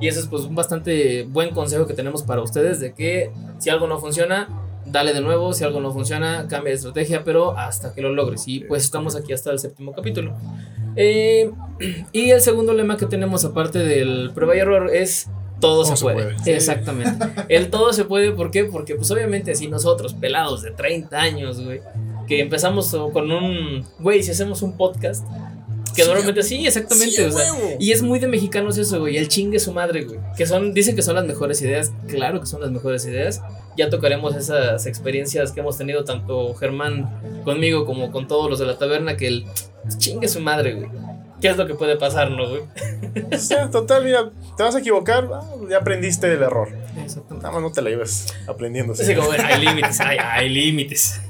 Y 0.00 0.08
ese 0.08 0.20
es 0.20 0.26
pues 0.26 0.44
un 0.44 0.54
bastante 0.54 1.24
buen 1.24 1.50
consejo 1.50 1.86
que 1.86 1.94
tenemos 1.94 2.22
para 2.22 2.42
ustedes 2.42 2.80
de 2.80 2.94
que 2.94 3.30
si 3.58 3.70
algo 3.70 3.86
no 3.86 3.98
funciona, 3.98 4.48
dale 4.86 5.12
de 5.12 5.20
nuevo, 5.20 5.52
si 5.52 5.64
algo 5.64 5.80
no 5.80 5.92
funciona, 5.92 6.46
cambia 6.48 6.70
de 6.70 6.76
estrategia, 6.76 7.24
pero 7.24 7.56
hasta 7.56 7.94
que 7.94 8.02
lo 8.02 8.12
logres. 8.12 8.44
Y 8.46 8.60
pues 8.60 8.84
estamos 8.84 9.16
aquí 9.16 9.32
hasta 9.32 9.50
el 9.50 9.58
séptimo 9.58 9.92
capítulo. 9.92 10.34
Eh, 10.96 11.50
y 12.12 12.30
el 12.30 12.40
segundo 12.40 12.72
lema 12.72 12.96
que 12.96 13.06
tenemos 13.06 13.44
aparte 13.44 13.78
del 13.78 14.30
prueba 14.34 14.56
y 14.56 14.60
error 14.60 14.90
es 14.92 15.28
todo, 15.60 15.84
se, 15.84 15.96
se 15.96 16.02
puede. 16.02 16.34
puede. 16.34 16.56
Exactamente. 16.56 17.26
El 17.48 17.70
todo 17.70 17.92
se 17.92 18.04
puede, 18.04 18.32
¿por 18.32 18.50
qué? 18.50 18.64
Porque 18.64 18.94
pues 18.96 19.10
obviamente 19.10 19.54
si 19.54 19.68
nosotros, 19.68 20.14
pelados 20.14 20.62
de 20.62 20.72
30 20.72 21.18
años, 21.18 21.64
güey, 21.64 21.80
que 22.26 22.40
empezamos 22.40 22.94
con 23.12 23.30
un, 23.30 23.84
güey, 23.98 24.22
si 24.22 24.32
hacemos 24.32 24.62
un 24.62 24.76
podcast, 24.76 25.26
que 25.94 26.02
Sí, 26.02 26.08
normalmente 26.08 26.42
sí, 26.42 26.66
exactamente, 26.66 27.14
Sí, 27.14 27.22
o 27.22 27.30
sea, 27.30 27.46
y 27.78 27.92
es 27.92 28.02
muy 28.02 28.18
de 28.18 28.26
mexicanos 28.26 28.76
eso, 28.78 29.00
güey. 29.00 29.16
El 29.16 29.28
chingue 29.28 29.58
su 29.58 29.72
madre, 29.72 30.04
güey. 30.04 30.18
Que 30.36 30.46
son, 30.46 30.74
dicen 30.74 30.96
que 30.96 31.02
son 31.02 31.14
las 31.14 31.24
mejores 31.24 31.60
ideas. 31.62 31.92
Claro 32.08 32.40
que 32.40 32.46
son 32.46 32.60
las 32.60 32.70
mejores 32.70 33.04
ideas. 33.06 33.42
Ya 33.76 33.90
tocaremos 33.90 34.36
esas 34.36 34.86
experiencias 34.86 35.52
que 35.52 35.60
hemos 35.60 35.78
tenido 35.78 36.04
tanto 36.04 36.54
Germán 36.54 37.42
conmigo 37.44 37.84
como 37.84 38.10
con 38.12 38.28
todos 38.28 38.50
los 38.50 38.58
de 38.58 38.66
la 38.66 38.78
taberna. 38.78 39.16
Que 39.16 39.28
el 39.28 39.46
chingue 39.98 40.28
su 40.28 40.40
madre, 40.40 40.74
güey. 40.74 40.88
¿Qué 41.40 41.48
es 41.48 41.56
lo 41.56 41.66
que 41.66 41.74
puede 41.74 41.96
pasar, 41.96 42.30
no, 42.30 42.48
güey? 42.48 42.62
O 43.32 43.38
sea, 43.38 43.70
total, 43.70 44.04
mira, 44.04 44.30
te 44.56 44.62
vas 44.62 44.74
a 44.74 44.78
equivocar, 44.78 45.28
ah, 45.32 45.42
ya 45.68 45.78
aprendiste 45.78 46.28
del 46.28 46.42
error. 46.42 46.68
Exactamente. 46.96 47.34
Nada 47.46 47.52
más 47.52 47.62
no 47.62 47.72
te 47.72 47.82
la 47.82 47.90
lleves 47.90 48.26
aprendiendo. 48.46 48.92
Así 48.92 49.14
como, 49.14 49.28
bueno, 49.28 49.44
hay 49.46 49.64
límites, 49.64 50.00
hay, 50.00 50.18
hay 50.18 50.48
límites. 50.48 51.20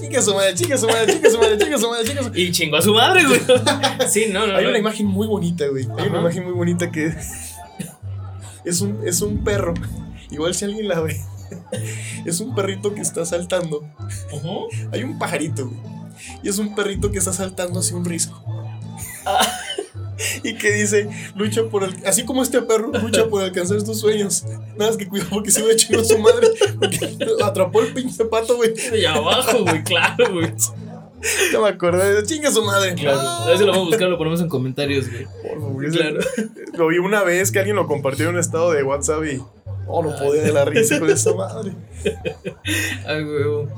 Chica 0.00 0.22
su 0.22 0.34
madre, 0.34 0.54
chica 0.54 0.78
su 0.78 0.86
madre, 0.86 1.12
chica 1.12 1.30
su 1.30 1.38
madre, 1.38 1.58
chica 1.58 1.78
su 1.78 1.88
madre, 1.88 2.04
chica 2.04 2.22
su 2.22 2.30
Y 2.34 2.52
chingo 2.52 2.76
a 2.76 2.82
su 2.82 2.94
madre, 2.94 3.24
güey. 3.26 3.40
Sí, 4.08 4.26
no, 4.32 4.46
no, 4.46 4.56
Hay 4.56 4.64
no. 4.64 4.70
una 4.70 4.78
imagen 4.78 5.06
muy 5.06 5.26
bonita, 5.26 5.66
güey. 5.66 5.86
Hay 5.98 6.08
una 6.08 6.20
imagen 6.20 6.44
muy 6.44 6.52
bonita 6.52 6.90
que 6.90 7.12
es 8.64 8.80
un, 8.80 9.00
es 9.06 9.20
un 9.22 9.42
perro. 9.42 9.74
Igual 10.30 10.54
si 10.54 10.64
alguien 10.64 10.88
la 10.88 11.00
ve. 11.00 11.20
Es 12.24 12.40
un 12.40 12.54
perrito 12.54 12.94
que 12.94 13.00
está 13.00 13.24
saltando. 13.24 13.82
Hay 14.92 15.02
un 15.02 15.18
pajarito, 15.18 15.66
güey. 15.66 15.78
Y 16.42 16.48
es 16.48 16.58
un 16.58 16.74
perrito 16.74 17.10
que 17.10 17.18
está 17.18 17.32
saltando 17.32 17.80
hacia 17.80 17.96
un 17.96 18.04
risco. 18.04 18.44
Y 20.42 20.54
que 20.54 20.72
dice, 20.72 21.08
lucha 21.34 21.64
por 21.64 21.84
el... 21.84 21.96
Así 22.06 22.24
como 22.24 22.42
este 22.42 22.60
perro, 22.62 22.92
lucha 22.92 23.28
por 23.28 23.42
alcanzar 23.42 23.82
tus 23.82 24.00
sueños. 24.00 24.44
Nada 24.76 24.90
más 24.90 24.96
que 24.96 25.08
cuidado 25.08 25.30
porque 25.30 25.50
se 25.50 25.62
va 25.62 25.68
a 25.68 25.72
echar 25.72 25.98
a 25.98 26.04
su 26.04 26.18
madre. 26.18 26.48
Porque 26.78 27.16
atrapó 27.44 27.80
el 27.80 27.92
pinche 27.92 28.24
pato, 28.26 28.56
güey. 28.56 28.74
Y 28.94 29.04
abajo, 29.04 29.64
güey, 29.64 29.82
claro, 29.82 30.32
güey. 30.32 30.52
Ya 31.52 31.60
me 31.60 31.68
acordé 31.68 32.14
de 32.14 32.22
chinga 32.24 32.50
su 32.50 32.62
madre. 32.62 32.94
Claro. 32.94 33.18
A 33.18 33.46
ver 33.46 33.58
si 33.58 33.64
lo 33.64 33.72
vamos 33.72 33.86
a 33.86 33.90
buscar, 33.90 34.08
lo 34.08 34.18
ponemos 34.18 34.40
en 34.40 34.48
comentarios, 34.48 35.10
güey. 35.10 35.26
Por 35.42 35.60
favor, 35.60 35.90
Claro. 35.90 36.20
Lo 36.74 36.88
vi 36.88 36.98
una 36.98 37.22
vez 37.24 37.50
que 37.50 37.58
alguien 37.58 37.76
lo 37.76 37.86
compartió 37.86 38.28
en 38.28 38.34
un 38.34 38.40
estado 38.40 38.70
de 38.72 38.82
WhatsApp 38.82 39.24
y. 39.24 39.42
Oh, 39.86 40.02
no 40.02 40.16
podía 40.16 40.42
de 40.42 40.52
la 40.52 40.64
risa 40.64 40.98
con 41.00 41.10
esa 41.10 41.34
madre. 41.34 41.72
Ay, 43.06 43.24
huevo. 43.24 43.68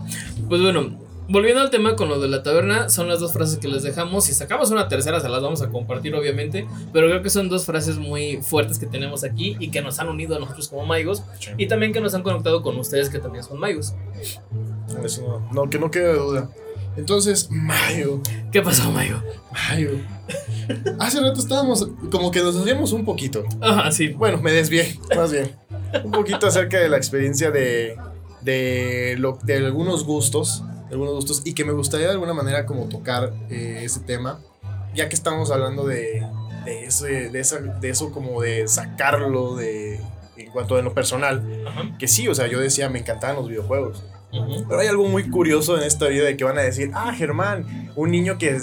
Pues 0.48 0.60
bueno, 0.60 1.01
volviendo 1.32 1.62
al 1.62 1.70
tema 1.70 1.96
con 1.96 2.08
lo 2.08 2.20
de 2.20 2.28
la 2.28 2.42
taberna, 2.42 2.90
son 2.90 3.08
las 3.08 3.18
dos 3.18 3.32
frases 3.32 3.56
que 3.58 3.66
les 3.66 3.82
dejamos. 3.82 4.24
Si 4.24 4.34
sacamos 4.34 4.70
una 4.70 4.88
tercera, 4.88 5.18
se 5.18 5.28
las 5.28 5.42
vamos 5.42 5.62
a 5.62 5.70
compartir, 5.70 6.14
obviamente. 6.14 6.66
Pero 6.92 7.08
creo 7.08 7.22
que 7.22 7.30
son 7.30 7.48
dos 7.48 7.64
frases 7.64 7.98
muy 7.98 8.42
fuertes 8.42 8.78
que 8.78 8.86
tenemos 8.86 9.24
aquí 9.24 9.56
y 9.58 9.70
que 9.70 9.80
nos 9.80 9.98
han 9.98 10.08
unido 10.08 10.36
a 10.36 10.38
nosotros 10.38 10.68
como 10.68 10.84
Maigos. 10.84 11.22
Y 11.56 11.66
también 11.66 11.92
que 11.92 12.00
nos 12.00 12.14
han 12.14 12.22
conectado 12.22 12.62
con 12.62 12.78
ustedes 12.78 13.08
que 13.08 13.18
también 13.18 13.42
son 13.42 13.58
Maigos. 13.58 13.94
Eso 15.02 15.42
no, 15.50 15.64
no, 15.64 15.70
que 15.70 15.78
no 15.78 15.90
quede 15.90 16.14
duda. 16.14 16.50
Entonces, 16.96 17.50
Mayo, 17.50 18.20
¿Qué 18.52 18.60
pasó, 18.60 18.90
Maigo? 18.90 19.18
Mayo. 19.50 19.92
Hace 20.98 21.20
rato 21.20 21.40
estábamos 21.40 21.88
como 22.10 22.30
que 22.30 22.40
nos 22.40 22.54
hacíamos 22.54 22.92
un 22.92 23.06
poquito. 23.06 23.44
Ajá, 23.62 23.90
sí. 23.90 24.08
Bueno, 24.08 24.42
me 24.42 24.52
desvié, 24.52 24.98
más 25.16 25.32
bien. 25.32 25.52
Un 26.04 26.10
poquito 26.10 26.46
acerca 26.46 26.78
de 26.78 26.90
la 26.90 26.98
experiencia 26.98 27.50
de, 27.50 27.96
de, 28.42 29.16
lo, 29.18 29.38
de 29.42 29.56
algunos 29.56 30.04
gustos, 30.04 30.62
algunos 30.92 31.14
gustos, 31.14 31.42
y 31.44 31.54
que 31.54 31.64
me 31.64 31.72
gustaría 31.72 32.06
de 32.06 32.12
alguna 32.12 32.34
manera 32.34 32.66
como 32.66 32.86
tocar 32.86 33.32
eh, 33.50 33.80
ese 33.82 34.00
tema, 34.00 34.38
ya 34.94 35.08
que 35.08 35.14
estamos 35.14 35.50
hablando 35.50 35.86
de, 35.86 36.24
de, 36.64 36.84
ese, 36.84 37.30
de, 37.30 37.40
esa, 37.40 37.58
de 37.58 37.88
eso 37.88 38.12
como 38.12 38.42
de 38.42 38.68
sacarlo 38.68 39.56
de, 39.56 40.00
en 40.36 40.50
cuanto 40.52 40.76
a 40.76 40.82
lo 40.82 40.92
personal, 40.92 41.64
Ajá. 41.66 41.96
que 41.98 42.06
sí, 42.08 42.28
o 42.28 42.34
sea, 42.34 42.46
yo 42.46 42.60
decía, 42.60 42.88
me 42.90 42.98
encantaban 42.98 43.36
los 43.36 43.48
videojuegos, 43.48 44.04
pero 44.68 44.80
hay 44.80 44.86
algo 44.86 45.08
muy 45.08 45.28
curioso 45.28 45.76
en 45.76 45.84
esta 45.84 46.08
vida 46.08 46.24
de 46.24 46.36
que 46.36 46.44
van 46.44 46.58
a 46.58 46.62
decir, 46.62 46.90
ah, 46.94 47.12
Germán, 47.14 47.90
un 47.96 48.10
niño 48.10 48.38
que 48.38 48.60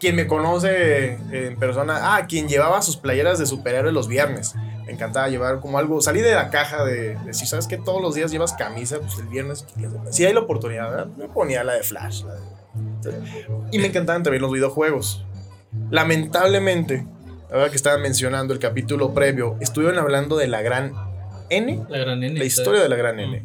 quien 0.00 0.16
me 0.16 0.26
conoce 0.26 1.14
en 1.32 1.56
persona, 1.58 2.16
ah, 2.16 2.26
quien 2.26 2.48
llevaba 2.48 2.82
sus 2.82 2.96
playeras 2.96 3.38
de 3.38 3.46
superhéroes 3.46 3.94
los 3.94 4.08
viernes. 4.08 4.54
Me 4.86 4.92
encantaba 4.92 5.28
llevar 5.28 5.60
como 5.60 5.78
algo, 5.78 6.00
salí 6.02 6.20
de 6.20 6.34
la 6.34 6.50
caja 6.50 6.84
de, 6.84 7.16
de 7.24 7.32
si 7.34 7.46
sabes 7.46 7.66
que 7.66 7.78
todos 7.78 8.02
los 8.02 8.14
días 8.14 8.30
llevas 8.30 8.52
camisa, 8.52 8.98
pues 9.00 9.18
el 9.18 9.28
viernes, 9.28 9.64
si 10.10 10.26
hay 10.26 10.32
la 10.34 10.40
oportunidad, 10.40 10.90
¿verdad? 10.90 11.06
me 11.16 11.28
ponía 11.28 11.64
la 11.64 11.72
de 11.74 11.82
Flash. 11.82 12.22
la 12.24 12.34
de- 12.34 12.54
y 13.70 13.78
me 13.78 13.86
encantaban 13.86 14.22
también 14.22 14.42
los 14.42 14.52
videojuegos. 14.52 15.24
Lamentablemente, 15.90 17.06
ahora 17.52 17.70
que 17.70 17.76
estaban 17.76 18.02
mencionando 18.02 18.52
el 18.52 18.58
capítulo 18.60 19.14
previo, 19.14 19.56
estuvieron 19.60 19.98
hablando 19.98 20.36
de 20.36 20.48
la 20.48 20.60
gran 20.60 20.92
N, 21.50 21.84
La 21.88 21.98
gran 21.98 22.20
nene. 22.20 22.38
la 22.38 22.44
historia 22.44 22.82
de 22.82 22.88
la 22.88 22.96
gran 22.96 23.20
N. 23.20 23.42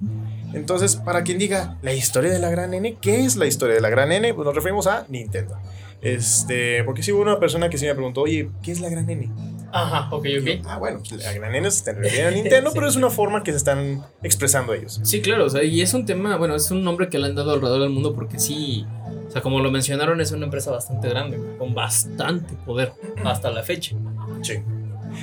Entonces, 0.54 0.96
para 0.96 1.24
quien 1.24 1.38
diga 1.38 1.78
la 1.84 1.94
historia 1.94 2.32
de 2.32 2.40
la 2.40 2.50
gran 2.50 2.74
N, 2.74 2.98
¿qué 3.00 3.24
es 3.24 3.36
la 3.36 3.46
historia 3.46 3.76
de 3.76 3.82
la 3.82 3.90
gran 3.90 4.12
N? 4.12 4.34
Pues 4.34 4.46
nos 4.46 4.56
referimos 4.56 4.88
a 4.88 5.06
Nintendo. 5.08 5.58
Este, 6.02 6.84
porque 6.86 7.04
sí 7.04 7.12
hubo 7.12 7.22
una 7.22 7.40
persona 7.40 7.70
que 7.70 7.78
sí 7.78 7.86
me 7.86 7.94
preguntó, 7.94 8.22
oye, 8.22 8.50
¿qué 8.64 8.72
es 8.72 8.80
la 8.80 8.90
gran 8.90 9.10
N? 9.10 9.30
Ajá, 9.72 10.08
ok, 10.16 10.26
yo, 10.26 10.42
ok. 10.42 10.66
ah, 10.66 10.78
bueno, 10.78 11.00
pues 11.08 11.24
la 11.24 11.32
gran 11.34 11.54
N 11.54 11.70
se 11.70 11.92
refiere 11.94 12.28
a 12.28 12.32
Nintendo, 12.32 12.70
Sí. 12.72 12.76
pero 12.76 12.88
es 12.88 12.96
una 12.96 13.10
forma 13.10 13.44
que 13.44 13.52
se 13.52 13.58
están 13.58 14.04
expresando 14.24 14.74
ellos. 14.74 15.00
Sí, 15.04 15.22
claro, 15.22 15.46
o 15.46 15.50
sea, 15.50 15.64
y 15.64 15.82
es 15.82 15.94
un 15.94 16.06
tema, 16.06 16.38
bueno, 16.38 16.56
es 16.56 16.72
un 16.72 16.84
nombre 16.84 17.10
que 17.10 17.20
le 17.20 17.28
han 17.28 17.36
dado 17.36 17.52
alrededor 17.52 17.82
del 17.82 17.90
mundo 17.92 18.14
porque 18.16 18.40
sí, 18.40 18.86
o 19.28 19.32
sea, 19.32 19.42
como 19.42 19.60
lo 19.60 19.70
mencionaron, 19.72 20.22
es 20.22 20.32
una 20.32 20.46
empresa 20.46 20.72
bastante 20.72 21.10
grande, 21.10 21.38
con 21.60 21.76
bastante 21.76 22.56
poder 22.66 22.94
hasta 23.24 23.52
la 23.52 23.62
fecha. 23.62 23.96
Sí. 24.42 24.54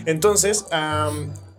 Entonces, 0.04 0.66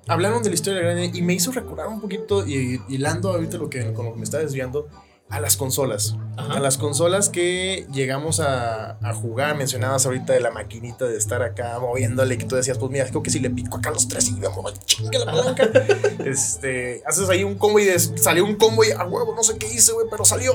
hablaron 0.08 0.43
de 0.43 0.49
la 0.49 0.56
historia 0.56 0.80
de 0.80 0.86
la 0.86 0.91
gran 0.91 1.03
N 1.03 1.17
y 1.17 1.21
me 1.23 1.34
hizo 1.34 1.51
recordar 1.51 1.88
un 1.88 1.99
poquito, 1.99 2.47
y 2.47 2.80
hilando 2.88 3.30
ahorita 3.32 3.58
lo 3.58 3.69
que, 3.69 3.91
con 3.93 4.06
lo 4.06 4.12
que 4.13 4.17
me 4.19 4.23
está 4.23 4.38
desviando, 4.38 4.88
a 5.30 5.40
las 5.42 5.58
consolas. 5.58 6.16
Ajá. 6.38 6.54
A 6.54 6.60
las 6.60 6.78
consolas 6.78 7.30
que 7.30 7.86
llegamos 7.92 8.40
a, 8.40 8.92
a 9.02 9.13
jugar, 9.13 9.58
mencionabas 9.58 10.06
ahorita 10.06 10.32
de 10.34 10.40
la 10.40 10.52
maquinita 10.52 11.06
de 11.06 11.18
estar 11.18 11.42
acá 11.44 11.78
moviéndole, 11.80 12.38
que 12.38 12.46
tú 12.46 12.56
decías, 12.56 12.78
pues 12.78 12.92
mira, 12.92 13.06
creo 13.08 13.24
que 13.24 13.30
si 13.30 13.40
le 13.40 13.50
pico 13.50 13.76
acá 13.78 13.90
a 13.90 13.94
los 13.94 14.08
tres 14.08 14.30
y 14.30 14.34
me 14.34 14.48
muevo, 14.48 14.72
chingue 14.86 15.20
la 15.20 15.26
palanca. 15.26 15.70
este, 16.26 17.04
haces 17.06 17.28
ahí 17.30 17.44
un 17.44 17.56
combo 17.56 17.80
y 17.80 17.86
des- 17.86 18.13
salió 18.18 18.46
un 18.46 18.56
combo 18.56 18.84
y 18.86 18.92
a 18.92 19.04
huevo, 19.06 19.34
no 19.36 19.44
sé 19.44 19.58
qué 19.58 19.68
hice, 19.68 19.92
güey, 19.92 20.08
pero 20.10 20.24
salió. 20.26 20.54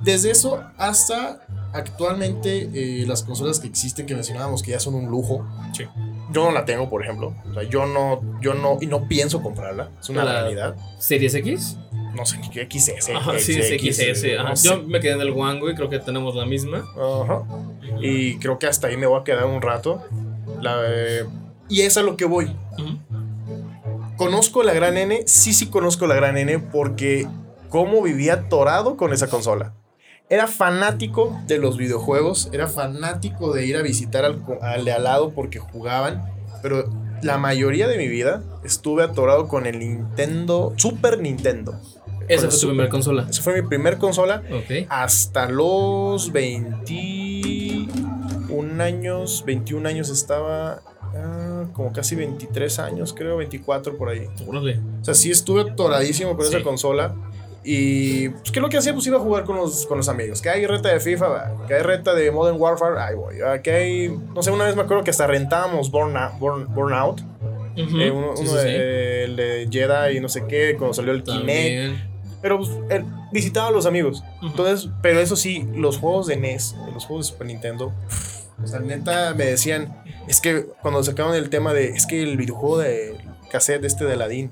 Desde 0.00 0.30
eso 0.30 0.62
hasta 0.76 1.40
actualmente 1.72 2.70
eh, 2.72 3.04
las 3.06 3.22
consolas 3.24 3.58
que 3.60 3.66
existen 3.66 4.06
que 4.06 4.14
mencionábamos 4.14 4.62
que 4.62 4.70
ya 4.70 4.80
son 4.80 4.94
un 4.94 5.06
lujo. 5.06 5.44
Sí. 5.76 5.84
Yo 6.32 6.44
no 6.44 6.50
la 6.52 6.64
tengo, 6.64 6.88
por 6.88 7.02
ejemplo. 7.02 7.34
O 7.50 7.54
sea, 7.54 7.62
yo 7.64 7.86
no, 7.86 8.20
yo 8.40 8.54
no, 8.54 8.78
y 8.80 8.86
no 8.86 9.08
pienso 9.08 9.42
comprarla. 9.42 9.90
Es 10.00 10.08
una 10.10 10.24
La- 10.24 10.42
realidad. 10.42 10.76
¿Series 10.98 11.34
X? 11.34 11.76
No 12.14 12.26
sé 12.26 12.38
ni 12.38 12.50
qué 12.50 12.68
XS. 12.70 13.10
Ajá, 13.10 13.38
sí, 13.38 13.58
es 13.58 13.68
XS. 13.68 14.38
Ajá. 14.38 14.50
no 14.50 14.56
sé. 14.56 14.68
Yo 14.68 14.82
me 14.82 15.00
quedé 15.00 15.12
en 15.12 15.20
el 15.20 15.30
One, 15.30 15.60
güey, 15.60 15.74
creo 15.74 15.88
que 15.88 15.98
tenemos 15.98 16.34
la 16.34 16.46
misma. 16.46 16.84
Ajá. 16.96 17.42
Y 18.00 18.38
creo 18.38 18.58
que 18.58 18.66
hasta 18.66 18.88
ahí 18.88 18.96
me 18.96 19.06
voy 19.06 19.20
a 19.20 19.24
quedar 19.24 19.46
un 19.46 19.62
rato. 19.62 20.02
La, 20.60 20.80
eh, 20.86 21.24
y 21.68 21.82
es 21.82 21.96
a 21.96 22.02
lo 22.02 22.16
que 22.16 22.24
voy. 22.24 22.54
¿Conozco 24.16 24.62
la 24.62 24.72
gran 24.72 24.96
N? 24.96 25.22
Sí, 25.26 25.52
sí 25.52 25.66
conozco 25.66 26.06
la 26.06 26.14
gran 26.14 26.36
N 26.36 26.58
porque 26.58 27.28
cómo 27.68 28.02
vivía 28.02 28.34
atorado 28.34 28.96
con 28.96 29.12
esa 29.12 29.28
consola. 29.28 29.74
Era 30.30 30.46
fanático 30.46 31.40
de 31.46 31.58
los 31.58 31.76
videojuegos, 31.76 32.50
era 32.52 32.66
fanático 32.66 33.52
de 33.52 33.64
ir 33.66 33.76
a 33.76 33.82
visitar 33.82 34.24
al, 34.24 34.42
al 34.60 34.84
de 34.84 34.92
al 34.92 35.04
lado 35.04 35.30
porque 35.30 35.58
jugaban, 35.58 36.22
pero 36.62 36.90
la 37.22 37.38
mayoría 37.38 37.88
de 37.88 37.96
mi 37.96 38.08
vida 38.08 38.42
estuve 38.64 39.04
atorado 39.04 39.48
con 39.48 39.66
el 39.66 39.78
Nintendo, 39.78 40.74
Super 40.76 41.20
Nintendo. 41.20 41.80
Esa 42.28 42.42
fue 42.42 42.50
tu 42.50 42.56
Super. 42.56 42.68
primera 42.74 42.88
consola. 42.90 43.26
Esa 43.30 43.42
fue 43.42 43.62
mi 43.62 43.68
primer 43.68 43.98
consola 43.98 44.42
Ok. 44.50 44.86
hasta 44.88 45.48
los 45.48 46.32
21 46.32 48.80
años, 48.82 49.44
21 49.46 49.88
años 49.88 50.10
estaba, 50.10 50.82
ah, 51.14 51.64
como 51.72 51.92
casi 51.92 52.14
23 52.16 52.78
años, 52.78 53.14
creo, 53.16 53.36
24 53.38 53.96
por 53.96 54.08
ahí. 54.10 54.26
Órale. 54.46 54.80
O 55.00 55.04
sea, 55.04 55.14
sí 55.14 55.30
estuve 55.30 55.62
atoradísimo 55.62 56.36
con 56.36 56.44
Sí. 56.46 56.54
esa 56.54 56.62
consola. 56.64 57.14
Y 57.64 58.28
pues, 58.30 58.50
¿qué 58.52 58.60
es 58.60 58.62
lo 58.62 58.68
que 58.70 58.78
hacía? 58.78 58.94
Pues 58.94 59.06
iba 59.06 59.18
a 59.18 59.20
jugar 59.20 59.44
con 59.44 59.56
los, 59.56 59.84
con 59.86 59.98
los 59.98 60.08
amigos. 60.08 60.40
Que 60.40 60.48
hay 60.48 60.64
reta 60.66 60.88
de 60.90 61.00
FIFA, 61.00 61.66
que 61.66 61.74
hay 61.74 61.82
reta 61.82 62.14
de 62.14 62.30
Modern 62.30 62.56
Warfare, 62.58 62.98
ahí 62.98 63.14
voy. 63.14 63.34
Ah, 63.46 63.60
Que 63.60 63.70
hay, 63.72 64.08
no 64.34 64.42
sé, 64.42 64.50
una 64.50 64.64
vez 64.64 64.74
me 64.76 64.82
acuerdo 64.82 65.04
que 65.04 65.10
hasta 65.10 65.26
rentábamos 65.26 65.90
Burnout. 65.90 66.38
Burn, 66.38 66.66
eh, 67.76 68.10
uno, 68.10 68.36
Sí, 68.36 68.42
uno 68.42 68.52
sí, 68.52 68.56
sí. 68.58 68.68
de, 68.68 69.24
el 69.24 69.36
de 69.36 69.68
Jedi 69.70 70.16
y 70.16 70.20
no 70.20 70.28
sé 70.28 70.44
qué, 70.48 70.76
cuando 70.78 70.94
salió 70.94 71.12
el 71.12 71.22
Kinect. 71.22 71.96
Pero 72.42 72.58
pues, 72.58 72.70
él 72.90 73.04
visitaba 73.32 73.68
a 73.68 73.70
los 73.70 73.86
amigos. 73.86 74.22
Entonces, 74.42 74.90
pero 75.02 75.20
eso 75.20 75.36
sí, 75.36 75.66
los 75.74 75.98
juegos 75.98 76.26
de 76.26 76.36
NES, 76.36 76.76
los 76.94 77.04
juegos 77.06 77.26
de 77.26 77.32
Super 77.32 77.46
Nintendo, 77.48 77.92
o 78.62 78.66
sea, 78.66 78.80
neta 78.80 79.34
me 79.34 79.44
decían, 79.44 80.02
es 80.26 80.40
que 80.40 80.66
cuando 80.82 81.02
sacaron 81.04 81.34
el 81.34 81.48
tema 81.50 81.72
de, 81.72 81.90
es 81.90 82.06
que 82.06 82.22
el 82.22 82.36
videojuego 82.36 82.78
de 82.78 83.16
cassette 83.50 83.84
este 83.84 84.04
de 84.04 84.12
Aladdin 84.14 84.50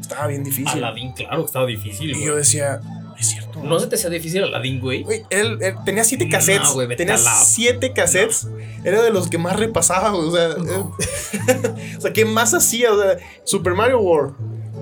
estaba 0.00 0.26
bien 0.28 0.42
difícil. 0.44 0.82
Aladdin, 0.82 1.12
claro 1.12 1.44
estaba 1.44 1.66
difícil, 1.66 2.10
Y 2.10 2.14
güey. 2.14 2.26
yo 2.26 2.36
decía, 2.36 2.80
es 3.18 3.26
cierto. 3.28 3.60
¿No 3.62 3.78
se 3.78 3.86
te 3.88 3.96
hacía 3.96 4.08
difícil 4.08 4.42
Aladdin, 4.44 4.80
güey? 4.80 5.02
Güey, 5.02 5.24
él, 5.30 5.58
él 5.60 5.74
tenía 5.84 6.04
siete 6.04 6.24
No, 6.26 6.30
cassettes. 6.30 6.72
güey, 6.72 6.86
vete 6.86 7.04
tenía 7.04 7.20
la- 7.22 7.34
siete 7.34 7.92
cassettes. 7.92 8.48
Era 8.84 9.02
de 9.02 9.10
los 9.10 9.28
que 9.28 9.36
más 9.38 9.56
repasaba, 9.58 10.10
güey, 10.10 10.28
O 10.28 10.32
sea, 10.32 10.48
No. 10.56 10.96
o 11.98 12.00
sea, 12.00 12.12
¿qué 12.12 12.24
más 12.24 12.54
hacía? 12.54 12.92
O 12.92 13.00
sea, 13.00 13.18
Super 13.44 13.74
Mario 13.74 14.00
World, 14.00 14.34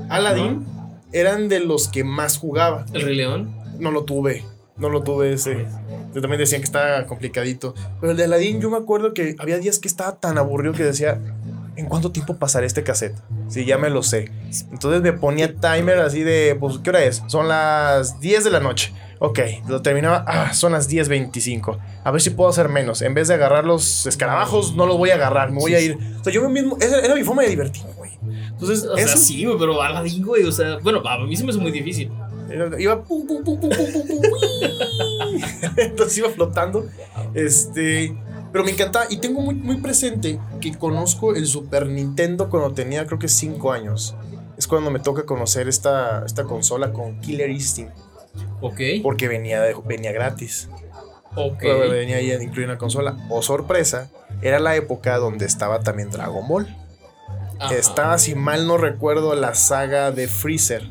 Aladdin, 0.08 0.64
eran 1.12 1.48
de 1.48 1.60
los 1.60 1.88
que 1.88 2.04
más 2.04 2.38
jugaba. 2.38 2.86
El 2.92 3.02
Rey 3.02 3.16
León. 3.16 3.54
No 3.78 3.90
lo 3.90 4.04
tuve. 4.04 4.44
No 4.76 4.88
lo 4.88 5.02
tuve 5.02 5.32
ese. 5.32 5.66
Yo 6.14 6.20
también 6.20 6.38
decían 6.38 6.60
que 6.60 6.66
estaba 6.66 7.04
complicadito. 7.06 7.74
Pero 8.00 8.12
el 8.12 8.16
de 8.16 8.24
Aladdin, 8.24 8.60
yo 8.60 8.70
me 8.70 8.76
acuerdo 8.76 9.12
que 9.12 9.34
había 9.38 9.58
días 9.58 9.78
que 9.78 9.88
estaba 9.88 10.20
tan 10.20 10.38
aburrido 10.38 10.72
que 10.72 10.84
decía, 10.84 11.20
¿en 11.76 11.86
cuánto 11.86 12.12
tiempo 12.12 12.36
pasaré 12.36 12.66
este 12.66 12.84
cassette? 12.84 13.16
Sí, 13.48 13.64
ya 13.64 13.76
me 13.76 13.90
lo 13.90 14.02
sé. 14.02 14.30
Entonces 14.70 15.02
me 15.02 15.12
ponía 15.12 15.54
timer 15.54 15.98
así 15.98 16.22
de, 16.22 16.56
pues, 16.58 16.78
¿qué 16.78 16.90
hora 16.90 17.04
es? 17.04 17.22
Son 17.26 17.48
las 17.48 18.20
10 18.20 18.44
de 18.44 18.50
la 18.50 18.60
noche. 18.60 18.92
Ok, 19.20 19.40
lo 19.66 19.82
terminaba, 19.82 20.24
ah, 20.28 20.54
son 20.54 20.72
las 20.72 20.88
10.25. 20.88 21.78
A 22.04 22.10
ver 22.12 22.20
si 22.20 22.30
puedo 22.30 22.48
hacer 22.48 22.68
menos. 22.68 23.02
En 23.02 23.14
vez 23.14 23.26
de 23.26 23.34
agarrar 23.34 23.64
los 23.64 24.06
escarabajos, 24.06 24.76
no 24.76 24.86
los 24.86 24.96
voy 24.96 25.10
a 25.10 25.14
agarrar, 25.14 25.50
me 25.50 25.58
voy 25.58 25.74
a 25.74 25.80
ir. 25.80 25.98
O 26.20 26.24
sea, 26.24 26.32
yo 26.32 26.48
mismo, 26.48 26.76
esa 26.80 27.00
era 27.00 27.16
mi 27.16 27.24
forma 27.24 27.42
de 27.42 27.48
divertirme. 27.48 27.90
Entonces, 28.60 28.84
O 28.84 28.96
sea, 28.96 29.04
eso 29.04 29.16
sí, 29.18 29.44
güey, 29.44 29.56
pero 29.58 29.80
Aladdin, 29.80 30.24
güey. 30.26 30.42
O 30.44 30.52
sea, 30.52 30.78
bueno, 30.78 31.00
a 31.08 31.18
mí 31.24 31.36
se 31.36 31.44
me 31.44 31.50
hace 31.50 31.60
muy 31.60 31.70
difícil. 31.70 32.10
Iba 32.78 33.02
pum, 33.04 33.26
pum, 33.26 33.44
pum, 33.44 33.60
pum, 33.60 33.70
pum, 33.70 33.92
pum, 33.92 34.06
pum. 34.08 35.40
Entonces 35.76 36.18
iba 36.18 36.28
flotando. 36.30 36.86
Este. 37.34 38.16
Pero 38.52 38.64
me 38.64 38.70
encantaba. 38.72 39.06
Y 39.10 39.18
tengo 39.18 39.40
muy, 39.40 39.54
muy 39.54 39.76
presente 39.76 40.40
que 40.60 40.76
conozco 40.76 41.34
el 41.34 41.46
Super 41.46 41.86
Nintendo 41.86 42.48
cuando 42.48 42.72
tenía 42.72 43.06
creo 43.06 43.18
que 43.18 43.28
5 43.28 43.72
años. 43.72 44.14
Es 44.56 44.66
cuando 44.66 44.90
me 44.90 44.98
toca 44.98 45.24
conocer 45.24 45.68
esta, 45.68 46.24
esta 46.26 46.44
consola 46.44 46.92
con 46.92 47.20
Killer 47.20 47.50
Instinct. 47.50 47.92
Ok. 48.60 48.80
Porque 49.02 49.28
venía, 49.28 49.60
de- 49.62 49.76
venía 49.86 50.10
gratis. 50.12 50.68
Ok. 51.36 51.58
Pero 51.60 51.90
Venía 51.90 52.16
ahí 52.16 52.32
incluida 52.32 52.64
en 52.64 52.72
la 52.72 52.78
consola. 52.78 53.16
O 53.30 53.42
sorpresa, 53.42 54.10
era 54.42 54.58
la 54.58 54.74
época 54.74 55.18
donde 55.18 55.44
estaba 55.46 55.80
también 55.80 56.10
Dragon 56.10 56.48
Ball. 56.48 56.66
Ajá. 57.60 57.74
Estaba, 57.74 58.18
si 58.18 58.34
mal 58.34 58.66
no 58.66 58.76
recuerdo, 58.76 59.34
la 59.34 59.54
saga 59.54 60.10
de 60.12 60.28
Freezer. 60.28 60.88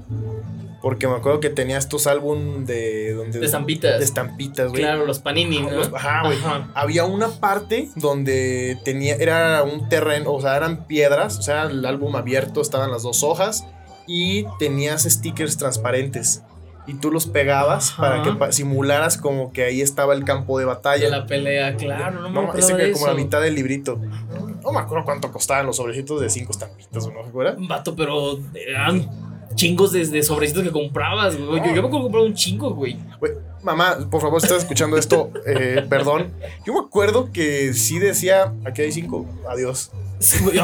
Porque 0.82 1.08
me 1.08 1.16
acuerdo 1.16 1.40
que 1.40 1.50
tenía 1.50 1.78
estos 1.78 2.08
álbum 2.08 2.66
de 2.66 3.14
donde 3.14 3.40
De 3.40 3.46
estampitas. 3.46 3.98
de 4.00 4.06
estampitas, 4.06 4.70
güey. 4.70 4.82
Claro, 4.84 5.06
los 5.06 5.20
panini, 5.20 5.60
¿no? 5.62 5.72
Los- 5.72 5.94
Ajá, 5.94 6.22
güey. 6.24 6.38
Ajá. 6.38 6.70
Había 6.76 7.04
una 7.04 7.28
parte 7.30 7.90
donde 7.96 8.78
tenía 8.86 9.16
era 9.16 9.64
un 9.64 9.90
terreno, 9.90 10.32
o 10.34 10.42
sea, 10.42 10.56
eran 10.56 10.86
piedras, 10.86 11.40
o 11.40 11.42
sea, 11.42 11.64
el 11.64 11.84
álbum 11.86 12.16
abierto, 12.16 12.62
estaban 12.62 12.92
las 12.92 13.04
dos 13.04 13.24
hojas 13.24 13.66
y 14.06 14.46
tenías 14.60 15.04
stickers 15.04 15.58
transparentes. 15.58 16.44
Y 16.88 16.94
tú 16.96 17.12
los 17.12 17.28
pegabas 17.28 17.92
Ajá. 17.92 18.02
para 18.02 18.24
que 18.24 18.32
pa- 18.32 18.52
simularas 18.54 19.18
como 19.18 19.52
que 19.52 19.64
ahí 19.66 19.82
estaba 19.82 20.14
el 20.14 20.24
campo 20.24 20.58
de 20.58 20.64
De 20.64 20.68
batalla. 20.68 21.10
la 21.10 21.26
pelea, 21.28 21.76
claro, 21.76 22.22
no 22.22 22.30
me 22.30 22.36
No, 22.36 22.42
acuerdo 22.42 22.60
ese 22.60 22.76
de 22.76 22.86
que 22.86 22.92
como 22.94 23.08
la 23.08 23.14
mitad 23.14 23.42
del 23.42 23.56
librito. 23.56 24.00
No 24.64 24.72
me 24.72 24.80
acuerdo 24.80 25.04
cuánto 25.06 25.32
costaban 25.32 25.66
los 25.66 25.76
sobrecitos 25.78 26.22
de 26.22 26.30
cinco 26.30 26.52
estampitas, 26.52 27.06
¿o 27.06 27.12
¿no 27.12 27.24
se 27.24 27.30
acuerda? 27.30 27.56
Vato, 27.60 27.96
pero 27.96 28.40
eran 28.54 29.08
chingos 29.56 29.92
de, 29.92 30.06
de 30.06 30.24
sobrecitos 30.24 30.64
que 30.64 30.72
comprabas, 30.72 31.38
güey. 31.38 31.60
Yo, 31.60 31.68
yo 31.68 31.82
me 31.82 31.88
acuerdo 31.88 31.90
que 31.98 32.04
compraba 32.04 32.26
un 32.26 32.34
chingo, 32.34 32.70
güey. 32.74 32.98
Güey, 33.20 33.34
mamá, 33.68 34.10
por 34.10 34.22
favor, 34.22 34.42
si 34.42 34.48
estás 34.48 34.64
escuchando 34.64 34.98
esto, 34.98 35.30
eh, 35.46 35.86
perdón. 35.90 36.32
Yo 36.66 36.74
me 36.74 36.80
acuerdo 36.80 37.32
que 37.32 37.74
sí 37.74 38.00
decía, 38.00 38.54
aquí 38.66 38.82
hay 38.82 38.92
cinco, 38.92 39.26
adiós. 39.48 39.92
Sí, 40.20 40.44
güey, 40.44 40.56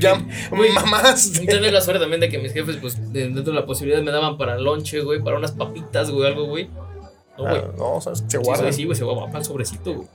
Ya, 0.00 0.22
güey, 0.50 0.72
mamás. 0.72 1.32
Tengo 1.32 1.66
la 1.66 1.80
suerte 1.80 2.00
también 2.00 2.20
de 2.20 2.28
que 2.28 2.38
mis 2.38 2.52
jefes, 2.52 2.76
pues, 2.80 3.12
de- 3.12 3.24
dentro 3.30 3.52
de 3.52 3.60
la 3.60 3.66
posibilidad 3.66 4.00
me 4.02 4.12
daban 4.12 4.38
para 4.38 4.56
lonche, 4.58 5.00
güey, 5.00 5.20
para 5.22 5.38
unas 5.38 5.52
papitas, 5.52 6.10
güey, 6.10 6.26
algo, 6.28 6.44
güey. 6.46 6.68
No, 7.36 7.44
güey. 7.48 7.56
Ah, 7.62 7.70
no, 7.76 7.94
o 7.96 8.00
sea, 8.00 8.14
se 8.14 8.24
Sí, 8.28 8.36
guardan. 8.36 8.72
sí, 8.72 8.84
güey, 8.84 8.96
se 8.96 9.04
va 9.04 9.26
para 9.26 9.38
el 9.38 9.44
sobrecito, 9.44 9.94
güey. 9.94 10.08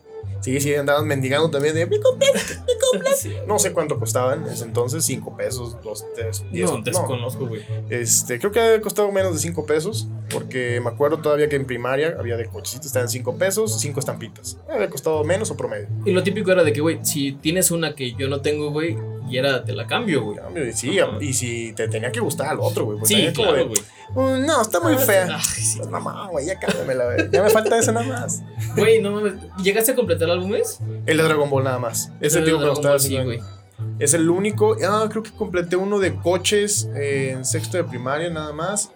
Sí, 0.45 0.59
sí, 0.61 0.75
andaban 0.75 1.07
mendigando 1.07 1.49
también 1.49 1.73
de 1.73 1.87
"Me 1.87 1.99
compré 2.01 2.27
Sí. 3.17 3.33
No 3.47 3.57
sé 3.57 3.73
cuánto 3.73 3.97
costaban 3.99 4.43
en 4.43 4.53
ese 4.53 4.63
entonces, 4.63 5.03
5 5.03 5.35
pesos, 5.35 5.75
2, 5.83 6.05
3, 6.15 6.45
10. 6.51 6.71
No, 6.71 6.81
desconozco, 6.83 7.47
güey. 7.47 7.63
Este, 7.89 8.37
creo 8.39 8.51
que 8.51 8.59
había 8.59 8.79
costado 8.79 9.11
menos 9.11 9.33
de 9.33 9.39
5 9.39 9.65
pesos, 9.65 10.07
porque 10.29 10.79
me 10.81 10.89
acuerdo 10.89 11.17
todavía 11.17 11.49
que 11.49 11.55
en 11.55 11.65
primaria 11.65 12.15
había 12.19 12.37
de 12.37 12.45
cochecitos, 12.45 12.85
estaban 12.85 13.09
5 13.09 13.37
pesos, 13.37 13.79
5 13.79 13.99
estampitas. 13.99 14.59
Había 14.69 14.87
costado 14.87 15.23
menos 15.23 15.49
o 15.49 15.57
promedio. 15.57 15.87
Y 16.05 16.11
lo 16.11 16.21
típico 16.21 16.51
era 16.51 16.63
de 16.63 16.73
que, 16.73 16.81
güey, 16.81 16.99
si 17.03 17.31
tienes 17.31 17.71
una 17.71 17.95
que 17.95 18.13
yo 18.13 18.27
no 18.27 18.41
tengo, 18.41 18.69
güey, 18.69 18.95
y 19.29 19.37
era, 19.37 19.63
te 19.63 19.73
la 19.73 19.87
cambio, 19.87 20.23
güey. 20.23 20.37
Y 20.69 20.73
sí, 20.73 20.97
y 21.21 21.33
si 21.33 21.73
te 21.73 21.87
tenía 21.87 22.11
que 22.11 22.19
gustar 22.19 22.49
al 22.49 22.59
otro, 22.59 22.85
güey. 22.85 22.97
pues 22.99 23.09
Sí, 23.09 23.27
claro, 23.33 23.53
de, 23.53 23.63
güey. 23.63 23.79
"Mm, 24.15 24.45
no, 24.45 24.61
está 24.61 24.79
muy 24.79 24.93
Ah, 24.93 24.97
fea. 24.97 25.27
Ay, 25.35 25.41
sí. 25.43 25.77
Pues, 25.79 25.89
mamá, 25.89 26.27
güey, 26.29 26.45
ya 26.45 26.59
cámbiamela, 26.59 27.05
güey. 27.05 27.29
Ya 27.31 27.41
me 27.43 27.49
falta 27.49 27.77
ese 27.77 27.91
nada 27.91 28.05
más. 28.05 28.41
Güey, 28.75 29.01
no 29.01 29.11
mames. 29.11 29.33
¿Llegaste 29.63 29.91
a 29.91 29.95
completar 29.95 30.29
álbumes? 30.29 30.79
El 31.05 31.17
de 31.17 31.23
Dragon 31.23 31.49
Ball 31.49 31.63
nada 31.63 31.79
más. 31.79 32.11
Ese 32.21 32.39
Pero 32.41 32.45
tipo 32.45 32.45
de 32.45 32.45
que 32.45 32.51
Dragon 32.65 32.73
estaba 32.73 32.93
Ball, 32.93 32.99
sí, 32.99 33.05
haciendo. 33.17 33.25
güey. 33.25 33.39
Es 33.99 34.13
el 34.13 34.29
único. 34.29 34.75
Ah, 34.87 35.07
creo 35.09 35.21
que 35.23 35.31
completé 35.31 35.75
uno 35.75 35.99
de 35.99 36.15
coches 36.15 36.89
eh, 36.95 37.31
en 37.35 37.43
sexto 37.45 37.77
de 37.77 37.83
primaria 37.83 38.29
nada 38.29 38.53
más. 38.53 38.91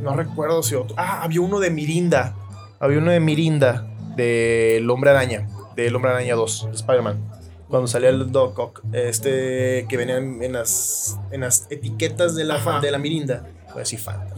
No 0.00 0.14
recuerdo 0.14 0.62
si 0.62 0.74
otro. 0.76 0.94
Ah, 0.98 1.22
había 1.22 1.40
uno 1.40 1.58
de 1.58 1.70
Mirinda. 1.70 2.34
Había 2.78 2.98
uno 2.98 3.10
de 3.10 3.20
Mirinda. 3.20 3.86
Del 4.16 4.88
Hombre 4.90 5.10
Araña. 5.10 5.48
Del 5.76 5.94
Hombre 5.96 6.10
Araña 6.12 6.34
2. 6.34 6.66
de 6.70 6.76
Spider-Man. 6.76 7.39
Cuando 7.70 7.86
salía 7.86 8.10
el 8.10 8.30
Doc 8.32 8.58
Ock. 8.58 8.82
Este. 8.92 9.86
Que 9.88 9.96
venía 9.96 10.16
en, 10.18 10.52
las. 10.52 11.18
En 11.30 11.40
las 11.40 11.66
etiquetas 11.70 12.34
de 12.34 12.44
la, 12.44 12.58
fan- 12.58 12.82
de 12.82 12.90
la 12.90 12.98
Mirinda. 12.98 13.46
Voy 13.68 13.76
a 13.76 13.78
decir 13.80 13.98
Fanta. 14.00 14.34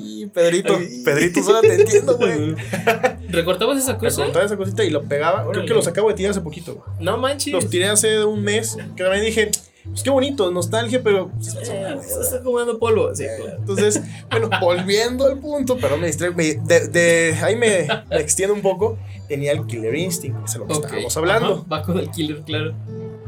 Y 0.00 0.26
Pedrito. 0.26 0.76
Ay. 0.76 1.02
Pedrito, 1.04 1.42
solo 1.42 1.60
te 1.60 1.74
entiendo, 1.74 2.16
güey. 2.16 2.54
¿Recortabas 3.28 3.78
esa 3.78 3.98
cosa? 3.98 4.24
cortaba 4.24 4.44
esa 4.44 4.56
cosita 4.56 4.84
y 4.84 4.90
lo 4.90 5.02
pegaba. 5.02 5.50
Creo 5.50 5.64
que 5.66 5.74
los 5.74 5.86
acabo 5.86 6.08
de 6.08 6.14
tirar 6.14 6.30
hace 6.32 6.40
poquito. 6.40 6.84
No 7.00 7.16
manches. 7.18 7.52
Los 7.52 7.68
tiré 7.68 7.88
hace 7.88 8.24
un 8.24 8.42
mes. 8.42 8.76
Que 8.96 9.02
también 9.02 9.24
dije, 9.24 9.50
pues 9.84 10.02
qué 10.02 10.10
bonito, 10.10 10.50
nostalgia, 10.50 11.02
pero. 11.02 11.30
Eh, 11.40 11.98
se 12.02 12.20
está 12.20 12.36
acumulando 12.36 12.78
polvo. 12.78 13.14
Sí, 13.14 13.24
claro. 13.24 13.58
Entonces, 13.58 14.00
bueno, 14.30 14.50
volviendo 14.60 15.26
al 15.26 15.38
punto, 15.38 15.76
pero 15.80 15.96
me 15.96 16.06
distraigo. 16.06 16.36
de, 16.36 16.88
de- 16.88 17.38
ahí 17.42 17.56
me, 17.56 17.88
me 18.10 18.16
extiendo 18.20 18.54
un 18.54 18.62
poco. 18.62 18.98
Tenía 19.28 19.52
el 19.52 19.66
Killer 19.66 19.94
Instinct, 19.94 20.46
es 20.46 20.56
lo 20.56 20.66
que 20.66 20.74
Ok. 20.74 20.84
estábamos 20.84 21.16
hablando. 21.16 21.52
Ajá, 21.54 21.64
va 21.72 21.82
con 21.82 21.98
el 21.98 22.10
killer, 22.10 22.42
claro. 22.42 22.74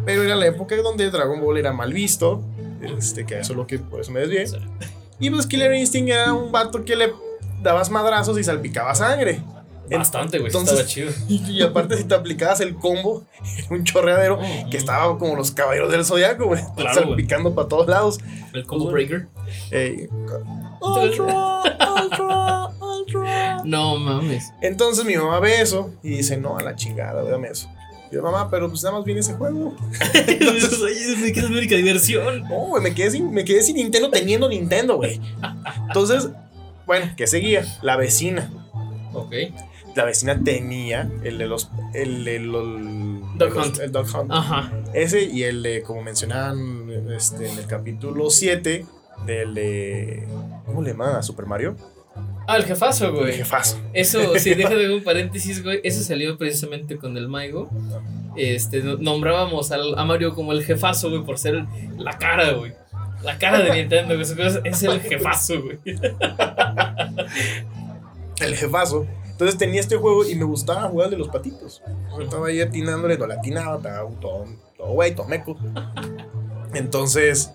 Pero 0.05 0.23
era 0.23 0.37
la 0.37 0.47
época 0.47 0.77
donde 0.77 1.11
Dragon 1.11 1.40
Ball 1.40 1.57
era 1.57 1.73
mal 1.73 1.93
visto. 1.93 2.43
Este, 2.83 3.25
que 3.25 3.38
eso 3.40 3.53
es 3.55 3.57
lo 3.57 3.67
que 3.67 3.79
por 3.79 4.01
eso 4.03 4.12
me 4.12 4.21
desvié. 4.21 4.45
Y 5.18 5.31
pues 5.31 5.46
Killer 5.46 5.72
Instinct 5.74 6.11
era 6.11 6.33
un 6.33 6.50
vato 6.50 6.85
que 6.85 6.96
le 6.96 7.12
dabas 7.62 7.90
madrazos 7.90 8.38
y 8.38 8.44
salpicaba 8.44 8.94
sangre. 8.94 9.40
Bastante, 9.90 10.38
güey. 10.38 10.50
Estaba 10.50 10.87
chido. 10.87 11.12
Y, 11.29 11.42
y 11.50 11.62
aparte, 11.62 11.96
si 11.96 12.05
te 12.05 12.14
aplicabas 12.14 12.61
el 12.61 12.74
combo, 12.74 13.24
un 13.70 13.85
chorreadero 13.85 14.38
que 14.70 14.77
estaba 14.77 15.16
como 15.18 15.37
los 15.37 15.50
caballeros 15.50 15.90
del 15.90 16.05
zodiaco, 16.05 16.46
güey. 16.46 16.62
Claro, 16.77 17.03
salpicando 17.03 17.55
para 17.55 17.68
todos 17.68 17.87
lados. 17.88 18.18
El 18.53 18.64
combo 18.64 18.90
breaker. 18.90 19.29
Ey, 19.70 20.09
ultra, 20.81 21.62
ultra, 21.94 22.68
ultra. 22.81 23.61
No 23.64 23.96
mames. 23.96 24.53
Entonces 24.61 25.05
mi 25.05 25.16
mamá 25.16 25.38
ve 25.40 25.61
eso 25.61 25.90
y 26.03 26.11
dice, 26.11 26.37
no, 26.37 26.57
a 26.59 26.62
la 26.62 26.74
chingada, 26.74 27.22
dame 27.22 27.48
eso. 27.48 27.68
Y 28.11 28.14
yo, 28.14 28.23
mamá, 28.23 28.51
pero 28.51 28.69
pues 28.69 28.83
nada 28.83 28.97
más 28.97 29.05
viene 29.05 29.21
ese 29.21 29.35
juego. 29.35 29.75
Entonces, 30.27 30.81
oye, 30.81 31.33
¿qué 31.33 31.40
es 31.40 31.51
la 31.51 31.59
única 31.59 31.77
diversión? 31.77 32.43
No, 32.43 32.67
güey, 32.67 32.83
me 32.83 32.95
quedé 32.95 33.11
sin, 33.11 33.31
me 33.31 33.45
quedé 33.45 33.62
sin 33.62 33.77
Nintendo 33.77 34.11
teniendo 34.11 34.49
Nintendo, 34.49 34.97
güey. 34.97 35.21
Entonces, 35.88 36.29
bueno, 36.87 37.11
¿qué 37.17 37.27
seguía? 37.27 37.64
La 37.83 37.97
vecina. 37.97 38.51
Ok. 39.12 39.35
La 39.95 40.05
vecina 40.05 40.40
tenía 40.43 41.09
el 41.23 41.38
de 41.38 41.47
los... 41.47 41.71
El 41.93 42.25
de 42.25 42.40
los... 42.40 43.38
Dog 43.38 43.57
Hunt. 43.57 43.79
El 43.79 43.93
Dog 43.93 44.07
Hunt. 44.14 44.31
Ajá. 44.31 44.73
Ese 44.93 45.23
y 45.23 45.45
el 45.45 45.62
de, 45.62 45.83
como 45.83 46.03
mencionaban 46.03 46.90
este, 47.11 47.49
en 47.49 47.59
el 47.59 47.67
capítulo 47.67 48.29
7, 48.29 48.87
del 49.27 49.55
de... 49.55 50.27
¿Cómo 50.67 50.83
le 50.83 50.90
llamaban 50.90 51.17
a 51.17 51.23
Super 51.23 51.47
Mario? 51.47 51.77
Ah, 52.46 52.57
el 52.57 52.64
jefazo, 52.64 53.07
El 53.07 53.12
güey. 53.12 53.33
jefazo. 53.35 53.78
Eso, 53.92 54.38
sí, 54.38 54.54
déjame 54.54 54.94
un 54.94 55.02
paréntesis, 55.02 55.62
güey. 55.62 55.80
Eso 55.85 56.02
salió 56.02 56.37
precisamente 56.37 56.96
con 56.98 57.16
el 57.16 57.28
Maigo. 57.28 57.70
Este, 58.37 58.83
no- 58.83 58.96
nombrábamos 58.96 59.70
al- 59.72 59.98
a 59.98 60.04
Mario 60.04 60.35
como 60.35 60.52
el 60.52 60.64
jefazo, 60.64 61.09
güey, 61.11 61.22
por 61.24 61.38
ser 61.38 61.64
la 61.98 62.18
cara, 62.18 62.52
güey. 62.52 62.72
La 63.22 63.38
cara 63.38 63.61
de 63.61 63.70
Nintendo, 63.72 64.14
güey. 64.14 64.26
Es 64.64 64.83
el 64.83 65.00
jefazo, 65.00 65.54
güey. 65.62 65.78
El 68.40 68.57
jefazo. 68.57 69.07
Entonces 69.30 69.57
tenía 69.59 69.80
este 69.80 69.96
juego 69.96 70.24
y 70.28 70.35
me 70.37 70.44
gustaba 70.44 70.83
jugar 70.88 71.07
el 71.07 71.12
de 71.12 71.16
los 71.18 71.28
patitos. 71.28 71.83
Estaba 72.20 72.48
ahí 72.48 72.61
atinándole, 72.61 73.16
no 73.18 73.26
la 73.26 73.35
atinaba, 73.35 73.80
pegaba 73.80 74.04
un 74.04 74.20
todo, 74.20 74.44
todo 74.76 74.88
güey, 74.88 75.14
todo 75.14 75.26
meco. 75.26 75.57
Entonces, 76.74 77.50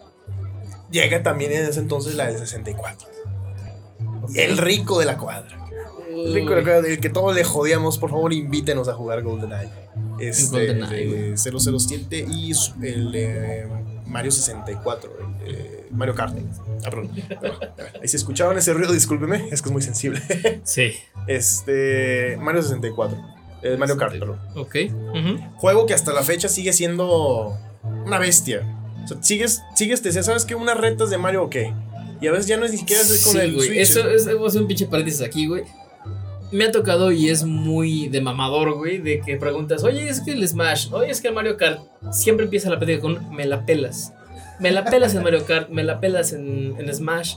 llega 0.92 1.22
también 1.24 1.52
en 1.52 1.66
ese 1.66 1.80
entonces 1.80 2.16
la 2.16 2.28
del 2.28 2.38
64. 2.40 3.08
Y 4.34 4.40
el 4.40 4.58
rico 4.58 5.00
de 5.00 5.06
la 5.06 5.18
cuadra. 5.18 5.56
El 6.10 6.34
rico 6.34 6.50
de 6.52 6.58
la 6.58 6.64
cuadra, 6.64 6.88
el 6.88 7.00
que 7.00 7.10
todos 7.10 7.36
le 7.36 7.44
jodíamos, 7.44 7.98
por 7.98 8.10
favor, 8.10 8.34
invítenos 8.34 8.88
a 8.90 8.94
jugar 8.94 9.22
GoldenEye. 9.24 9.70
Este, 10.20 10.68
GoldenEye, 10.68 11.04
el 11.04 11.36
de 11.36 11.38
007 11.38 12.26
y 12.30 12.52
el 12.84 13.12
de 13.12 13.68
Mario 14.06 14.32
64, 14.32 15.12
el 15.46 15.86
Mario 15.92 16.16
Kart. 16.16 16.36
Ah, 16.86 16.90
perdón. 16.90 17.12
Ahí 18.02 18.08
si 18.08 18.18
escuchaban 18.18 18.58
ese 18.58 18.74
ruido, 18.74 18.92
discúlpeme, 18.92 19.48
es 19.52 19.62
que 19.62 19.70
es 19.70 19.74
muy 19.74 19.82
sensible. 19.82 20.22
Sí. 20.64 20.94
Este. 21.28 22.38
Mario 22.42 22.62
64. 22.64 23.18
eh, 23.62 23.78
Mario 23.78 23.98
Kart, 23.98 24.18
perdón. 24.20 24.40
Ok. 24.56 24.76
Juego 25.58 25.86
que 25.86 25.94
hasta 25.94 26.12
la 26.14 26.24
fecha 26.24 26.50
sigue 26.50 26.74
siendo 26.74 27.58
una 28.06 28.20
bestia. 28.20 28.76
O 29.04 29.08
sea, 29.08 29.24
sigues, 29.24 29.62
sigues, 29.76 30.02
te 30.02 30.12
¿sabes 30.12 30.46
qué? 30.46 30.56
Unas 30.56 30.78
retas 30.78 31.10
de 31.10 31.18
Mario 31.18 31.44
o 31.44 31.50
qué? 31.50 31.74
Y 32.22 32.28
a 32.28 32.32
veces 32.32 32.48
ya 32.48 32.58
no 32.58 32.66
es 32.66 32.72
ni 32.72 32.78
siquiera 32.78 33.02
hacer 33.02 33.24
con 33.24 33.34
Sí, 33.34 33.40
el 33.40 33.56
güey. 33.56 33.80
Eso 33.80 34.10
es, 34.10 34.56
un 34.56 34.68
pinche 34.68 34.86
paréntesis 34.86 35.22
aquí, 35.22 35.48
güey. 35.48 35.64
Me 36.52 36.66
ha 36.66 36.72
tocado 36.72 37.12
y 37.12 37.30
es 37.30 37.44
muy 37.44 38.10
de 38.10 38.22
mamador, 38.22 38.74
güey, 38.74 38.98
de 38.98 39.22
que 39.22 39.38
preguntas, 39.38 39.84
oye, 39.84 40.10
es 40.10 40.20
que 40.22 40.32
el 40.32 40.48
Smash, 40.48 40.92
oye, 40.92 41.12
es 41.12 41.22
que 41.22 41.28
el 41.28 41.34
Mario 41.36 41.58
Kart, 41.58 41.80
siempre 42.12 42.46
empieza 42.46 42.70
la 42.72 42.80
plática 42.80 43.02
con, 43.02 43.30
me 43.36 43.46
la 43.46 43.66
pelas. 43.66 44.14
Me 44.60 44.72
la 44.72 44.84
pelas 44.84 45.14
en 45.14 45.24
Mario 45.24 45.46
Kart, 45.46 45.70
me 45.70 45.84
la 45.84 46.00
pelas 46.00 46.34
en, 46.34 46.76
en 46.80 46.94
Smash. 46.94 47.36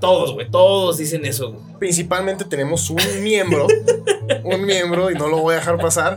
Todos, 0.00 0.32
güey, 0.34 0.50
todos 0.50 0.98
dicen 0.98 1.24
eso, 1.24 1.52
güey. 1.52 1.64
Principalmente 1.78 2.44
tenemos 2.44 2.88
un 2.90 3.22
miembro, 3.22 3.66
un 4.44 4.64
miembro, 4.64 5.10
y 5.10 5.14
no 5.14 5.28
lo 5.28 5.38
voy 5.38 5.54
a 5.54 5.58
dejar 5.58 5.78
pasar, 5.78 6.16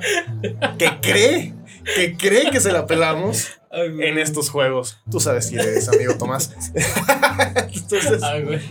que 0.77 0.89
cree, 1.01 1.53
que 1.95 2.17
cree 2.17 2.51
que 2.51 2.59
se 2.59 2.71
la 2.71 2.85
pelamos 2.85 3.49
Ay, 3.71 3.89
en 4.01 4.17
estos 4.17 4.49
juegos. 4.49 4.97
Tú 5.09 5.19
sabes 5.19 5.47
quién 5.47 5.61
eres, 5.61 5.89
amigo 5.89 6.15
Tomás. 6.17 6.51
Entonces, 7.73 8.23
Ay. 8.23 8.61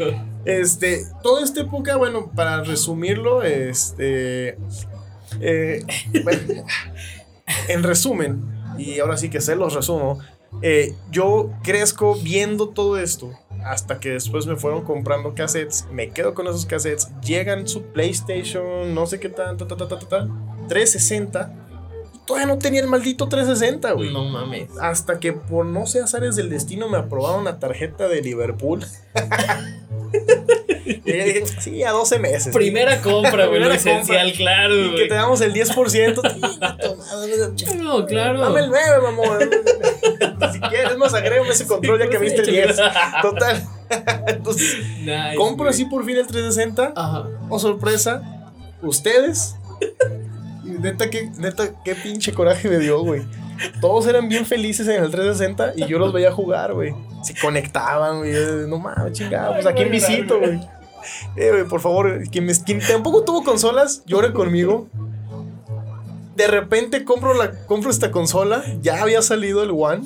Este, 0.44 1.04
toda 1.22 1.44
esta 1.44 1.60
época, 1.60 1.96
bueno, 1.96 2.30
para 2.34 2.62
resumirlo, 2.62 3.42
este, 3.42 4.56
eh, 5.40 5.84
bueno, 6.24 6.64
en 7.68 7.82
resumen, 7.82 8.42
y 8.78 9.00
ahora 9.00 9.16
sí 9.16 9.28
que 9.28 9.40
se 9.40 9.56
los 9.56 9.74
resumo, 9.74 10.20
eh, 10.62 10.94
yo 11.10 11.50
crezco 11.62 12.14
viendo 12.14 12.68
todo 12.68 12.96
esto 12.98 13.32
hasta 13.64 13.98
que 13.98 14.10
después 14.10 14.46
me 14.46 14.56
fueron 14.56 14.84
comprando 14.84 15.34
cassettes, 15.34 15.86
me 15.90 16.10
quedo 16.10 16.34
con 16.34 16.46
esos 16.46 16.64
cassettes, 16.64 17.08
llegan 17.20 17.66
su 17.66 17.82
PlayStation, 17.82 18.94
no 18.94 19.06
sé 19.06 19.18
qué 19.18 19.28
tan, 19.28 19.56
ta, 19.56 19.66
ta, 19.66 19.76
ta, 19.76 19.88
ta, 19.88 19.98
ta, 19.98 20.08
ta, 20.08 20.28
360, 20.68 21.52
y 21.52 21.65
todavía 22.26 22.46
no 22.46 22.58
tenía 22.58 22.80
el 22.80 22.88
maldito 22.88 23.28
360, 23.28 23.92
güey. 23.92 24.12
No 24.12 24.24
mames. 24.24 24.68
Hasta 24.80 25.18
que 25.20 25.32
por 25.32 25.64
no 25.66 25.86
sé 25.86 26.00
azares 26.00 26.36
del 26.36 26.50
destino 26.50 26.88
me 26.88 26.98
aprobaron 26.98 27.44
la 27.44 27.58
tarjeta 27.58 28.08
de 28.08 28.20
Liverpool. 28.22 28.84
y 30.84 31.12
dije, 31.12 31.44
sí, 31.60 31.82
a 31.82 31.92
12 31.92 32.18
meses. 32.18 32.54
Primera 32.54 33.00
compra, 33.00 33.46
güey, 33.46 33.60
lo 33.60 33.72
esencial, 33.72 34.32
claro, 34.32 34.74
Y 34.74 34.94
que 34.94 35.06
te 35.06 35.14
damos 35.14 35.40
el 35.40 35.52
10%. 35.54 36.20
Claro, 37.56 38.06
claro. 38.06 38.40
Dame 38.40 38.60
el 38.60 38.68
9, 38.68 39.02
mamón. 39.02 39.38
si 40.52 40.60
quieres, 40.60 40.96
más 40.96 41.14
agrégame 41.14 41.50
ese 41.50 41.66
control 41.66 41.98
ya 41.98 42.08
que 42.08 42.18
viste 42.18 42.40
el 42.42 42.46
10. 42.46 42.76
Total. 43.22 43.62
Entonces, 44.26 44.78
Nice, 45.00 45.36
compro 45.36 45.64
güey. 45.64 45.70
así 45.70 45.84
por 45.84 46.04
fin 46.04 46.16
el 46.16 46.26
360. 46.26 46.92
Ajá. 46.96 47.24
Oh, 47.48 47.58
sorpresa. 47.58 48.22
Ustedes. 48.82 49.56
Neta, 50.80 51.10
qué, 51.10 51.30
neta, 51.38 51.70
qué 51.84 51.94
pinche 51.94 52.32
coraje 52.32 52.68
me 52.68 52.78
dio, 52.78 53.00
güey. 53.02 53.22
Todos 53.80 54.06
eran 54.06 54.28
bien 54.28 54.44
felices 54.46 54.86
en 54.88 55.02
el 55.02 55.10
360 55.10 55.72
y 55.76 55.86
yo 55.86 55.98
los 55.98 56.12
veía 56.12 56.30
jugar, 56.32 56.74
güey. 56.74 56.94
Se 57.22 57.34
conectaban, 57.40 58.18
güey. 58.18 58.32
No 58.68 58.78
mames, 58.78 59.12
chingada, 59.12 59.54
pues 59.54 59.66
a 59.66 59.72
quién 59.72 59.90
visito, 59.90 60.38
güey. 60.38 60.60
Eh, 61.36 61.50
güey, 61.52 61.64
por 61.64 61.80
favor, 61.80 62.22
quien, 62.30 62.44
me- 62.46 62.62
quien 62.64 62.80
tampoco 62.80 63.22
tuvo 63.24 63.44
consolas, 63.44 64.02
llore 64.06 64.32
conmigo. 64.32 64.88
De 66.34 66.46
repente 66.48 67.04
compro, 67.04 67.32
la, 67.32 67.52
compro 67.66 67.90
esta 67.90 68.10
consola, 68.10 68.62
ya 68.82 69.02
había 69.02 69.22
salido 69.22 69.62
el 69.62 69.70
One. 69.70 70.04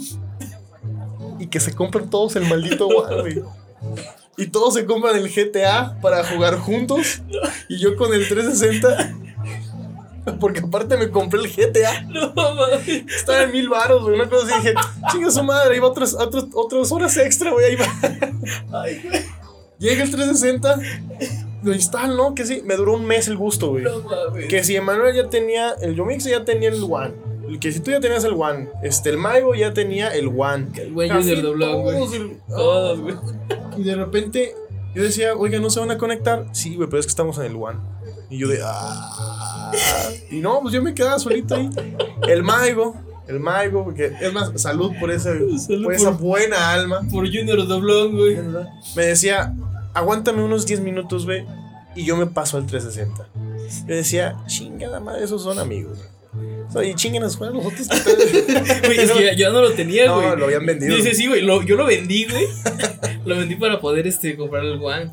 Y 1.40 1.46
que 1.46 1.59
se 1.59 1.74
compran 1.74 2.11
todos 2.11 2.37
el 2.37 2.44
maldito 2.46 2.87
One, 2.87 3.20
güey. 3.20 3.42
Y 4.37 4.46
todos 4.46 4.74
se 4.74 4.85
compran 4.87 5.16
el 5.16 5.28
GTA 5.28 5.98
para 6.00 6.22
jugar 6.24 6.56
juntos. 6.59 7.22
Y 7.68 7.78
yo 7.78 7.96
con 7.96 8.12
el 8.14 8.28
360. 8.28 9.16
Porque 10.40 10.61
aparte 10.61 10.96
me 10.96 11.11
compré 11.11 11.40
el 11.40 11.48
GTA. 11.48 12.02
No 12.11 12.33
mames. 12.35 12.88
Estaba 12.88 13.42
en 13.42 13.52
mil 13.52 13.68
baros, 13.68 14.02
güey. 14.02 14.14
Una 14.14 14.28
cosa 14.28 14.46
así 14.46 14.68
dije, 14.68 14.74
chinga 15.12 15.30
su 15.30 15.42
madre, 15.42 15.76
iba 15.76 15.87
otras, 15.88 16.14
otras, 16.14 16.46
otras 16.54 16.92
horas 16.92 17.16
extra, 17.16 17.52
güey. 17.52 17.66
Ahí 17.66 17.76
va. 17.76 17.87
Ay, 18.83 19.02
güey. 19.02 19.22
Llega 19.78 20.02
el 20.02 20.11
360. 20.11 20.78
Lo 21.62 21.74
instalo, 21.74 22.14
¿no? 22.14 22.35
Que 22.35 22.44
sí, 22.46 22.62
me 22.64 22.76
duró 22.76 22.94
un 22.94 23.06
mes 23.06 23.28
el 23.28 23.37
gusto, 23.37 23.70
güey. 23.70 23.85
No. 23.85 24.02
Que 24.48 24.62
si 24.64 24.76
Emanuel 24.76 25.14
ya 25.14 25.28
tenía, 25.28 25.72
el 25.80 25.94
Yomix 25.94 26.24
ya 26.24 26.44
tenía 26.44 26.68
el 26.68 26.83
One. 26.83 27.14
Que 27.61 27.72
si 27.72 27.80
tú 27.80 27.90
ya 27.90 28.00
tenías 28.00 28.24
el 28.24 28.35
One. 28.35 28.68
Este, 28.83 29.11
el 29.11 29.16
Maigo 29.16 29.54
ya 29.54 29.72
tenía 29.72 30.09
el 30.09 30.28
One. 30.28 30.68
El 30.76 30.92
güey 30.92 31.11
Junior 31.11 31.42
doblón, 31.42 31.83
güey. 31.83 32.37
Todos, 32.48 33.00
güey. 33.00 33.14
Y 33.76 33.83
de 33.83 33.96
repente 33.96 34.54
yo 34.94 35.02
decía, 35.02 35.35
oiga, 35.35 35.59
¿no 35.61 35.70
se 35.70 35.80
van 35.80 35.90
a 35.90 35.98
conectar? 35.98 36.46
Sí, 36.52 36.76
güey, 36.76 36.88
pero 36.88 37.00
es 37.00 37.06
que 37.06 37.11
estamos 37.11 37.38
en 37.38 37.46
el 37.46 37.56
One. 37.56 37.78
Y 38.31 38.38
yo 38.38 38.49
de, 38.49 38.61
ah. 38.64 39.73
Y 40.31 40.37
no, 40.37 40.61
pues 40.62 40.73
yo 40.73 40.83
me 40.83 40.95
quedaba 40.95 41.19
solito 41.19 41.55
ahí. 41.57 41.69
El 42.29 42.43
Maigo, 42.43 42.95
el 43.29 43.40
Maigo, 43.40 43.85
porque 43.85 44.12
es 44.21 44.33
más, 44.33 44.51
salud 44.61 44.93
por, 45.01 45.11
ese, 45.11 45.38
Salud 45.59 45.83
por 45.85 45.95
esa 45.95 46.12
por- 46.12 46.21
buena 46.21 46.73
alma. 46.73 47.01
Por 47.11 47.27
Junior 47.27 47.66
doblón, 47.66 48.16
güey. 48.16 48.38
Me 48.97 49.05
decía, 49.07 49.53
aguántame 49.95 50.43
unos 50.45 50.64
10 50.66 50.81
minutos, 50.81 51.27
güey, 51.27 51.45
y 51.97 52.05
yo 52.05 52.16
me 52.16 52.27
paso 52.27 52.57
al 52.57 52.66
360. 52.66 53.29
Yo 53.87 53.95
decía, 53.95 54.37
chingada 54.47 55.01
madre, 55.01 55.25
esos 55.25 55.43
son 55.43 55.59
amigos. 55.59 55.99
Sea, 56.73 56.85
y 56.85 56.95
chinguen 56.95 57.25
a 57.25 57.29
Güey, 57.37 58.99
es 59.01 59.11
que 59.11 59.25
ya- 59.25 59.33
yo 59.33 59.38
ya 59.38 59.51
no 59.51 59.61
lo 59.61 59.73
tenía, 59.73 60.07
No, 60.07 60.21
güey. 60.21 60.37
lo 60.37 60.45
habían 60.45 60.64
vendido. 60.64 60.95
Dice, 60.95 61.14
sí, 61.14 61.27
güey. 61.27 61.45
yo 61.45 61.75
lo 61.77 61.85
vendí, 61.87 62.27
güey. 62.27 62.45
lo 63.25 63.37
vendí 63.37 63.57
para 63.57 63.81
poder 63.81 64.07
este, 64.07 64.37
comprar 64.37 64.64
el 64.64 64.81
One. 64.81 65.11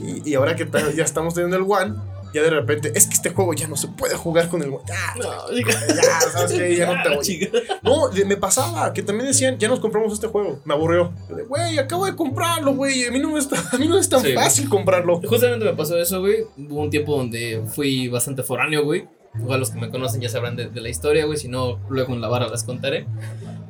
Y, 0.00 0.30
y 0.30 0.34
ahora 0.34 0.56
que 0.56 0.68
ya 0.96 1.04
estamos 1.04 1.34
teniendo 1.34 1.56
el 1.56 1.62
One, 1.62 1.94
ya 2.36 2.42
de 2.42 2.50
repente, 2.50 2.92
es 2.94 3.06
que 3.06 3.14
este 3.14 3.30
juego 3.30 3.54
ya 3.54 3.66
no 3.66 3.76
se 3.76 3.88
puede 3.88 4.14
jugar 4.14 4.50
con 4.50 4.62
el. 4.62 4.70
Ya, 4.86 5.14
No, 5.16 5.50
ya, 5.50 6.20
¿sabes 6.20 6.52
qué? 6.52 6.76
Ya 6.76 6.92
no 6.94 7.02
te 7.02 7.14
voy. 7.14 7.24
Chica. 7.24 7.48
No, 7.82 8.10
me 8.26 8.36
pasaba 8.36 8.92
que 8.92 9.02
también 9.02 9.26
decían, 9.26 9.58
ya 9.58 9.68
nos 9.68 9.80
compramos 9.80 10.12
este 10.12 10.26
juego. 10.26 10.60
Me 10.66 10.74
aburrió. 10.74 11.12
Güey, 11.48 11.78
acabo 11.78 12.04
de 12.04 12.14
comprarlo, 12.14 12.74
güey. 12.74 13.06
A 13.06 13.10
mí 13.10 13.18
no, 13.18 13.32
me 13.32 13.38
está, 13.38 13.56
a 13.72 13.78
mí 13.78 13.88
no 13.88 13.98
es 13.98 14.08
tan 14.08 14.20
Sí, 14.20 14.34
fácil 14.34 14.68
comprarlo. 14.68 15.20
Justamente 15.26 15.64
me 15.64 15.72
pasó 15.72 15.98
eso, 15.98 16.20
güey. 16.20 16.44
Hubo 16.58 16.82
un 16.82 16.90
tiempo 16.90 17.16
donde 17.16 17.62
fui 17.74 18.08
bastante 18.08 18.42
foráneo, 18.42 18.84
güey. 18.84 19.08
Los 19.34 19.70
que 19.70 19.78
me 19.78 19.90
conocen 19.90 20.20
ya 20.20 20.28
sabrán 20.28 20.56
de, 20.56 20.68
de 20.68 20.80
la 20.80 20.88
historia, 20.90 21.24
güey. 21.24 21.38
Si 21.38 21.48
no, 21.48 21.78
luego 21.88 22.12
en 22.12 22.20
la 22.20 22.28
barra 22.28 22.48
las 22.48 22.64
contaré. 22.64 23.06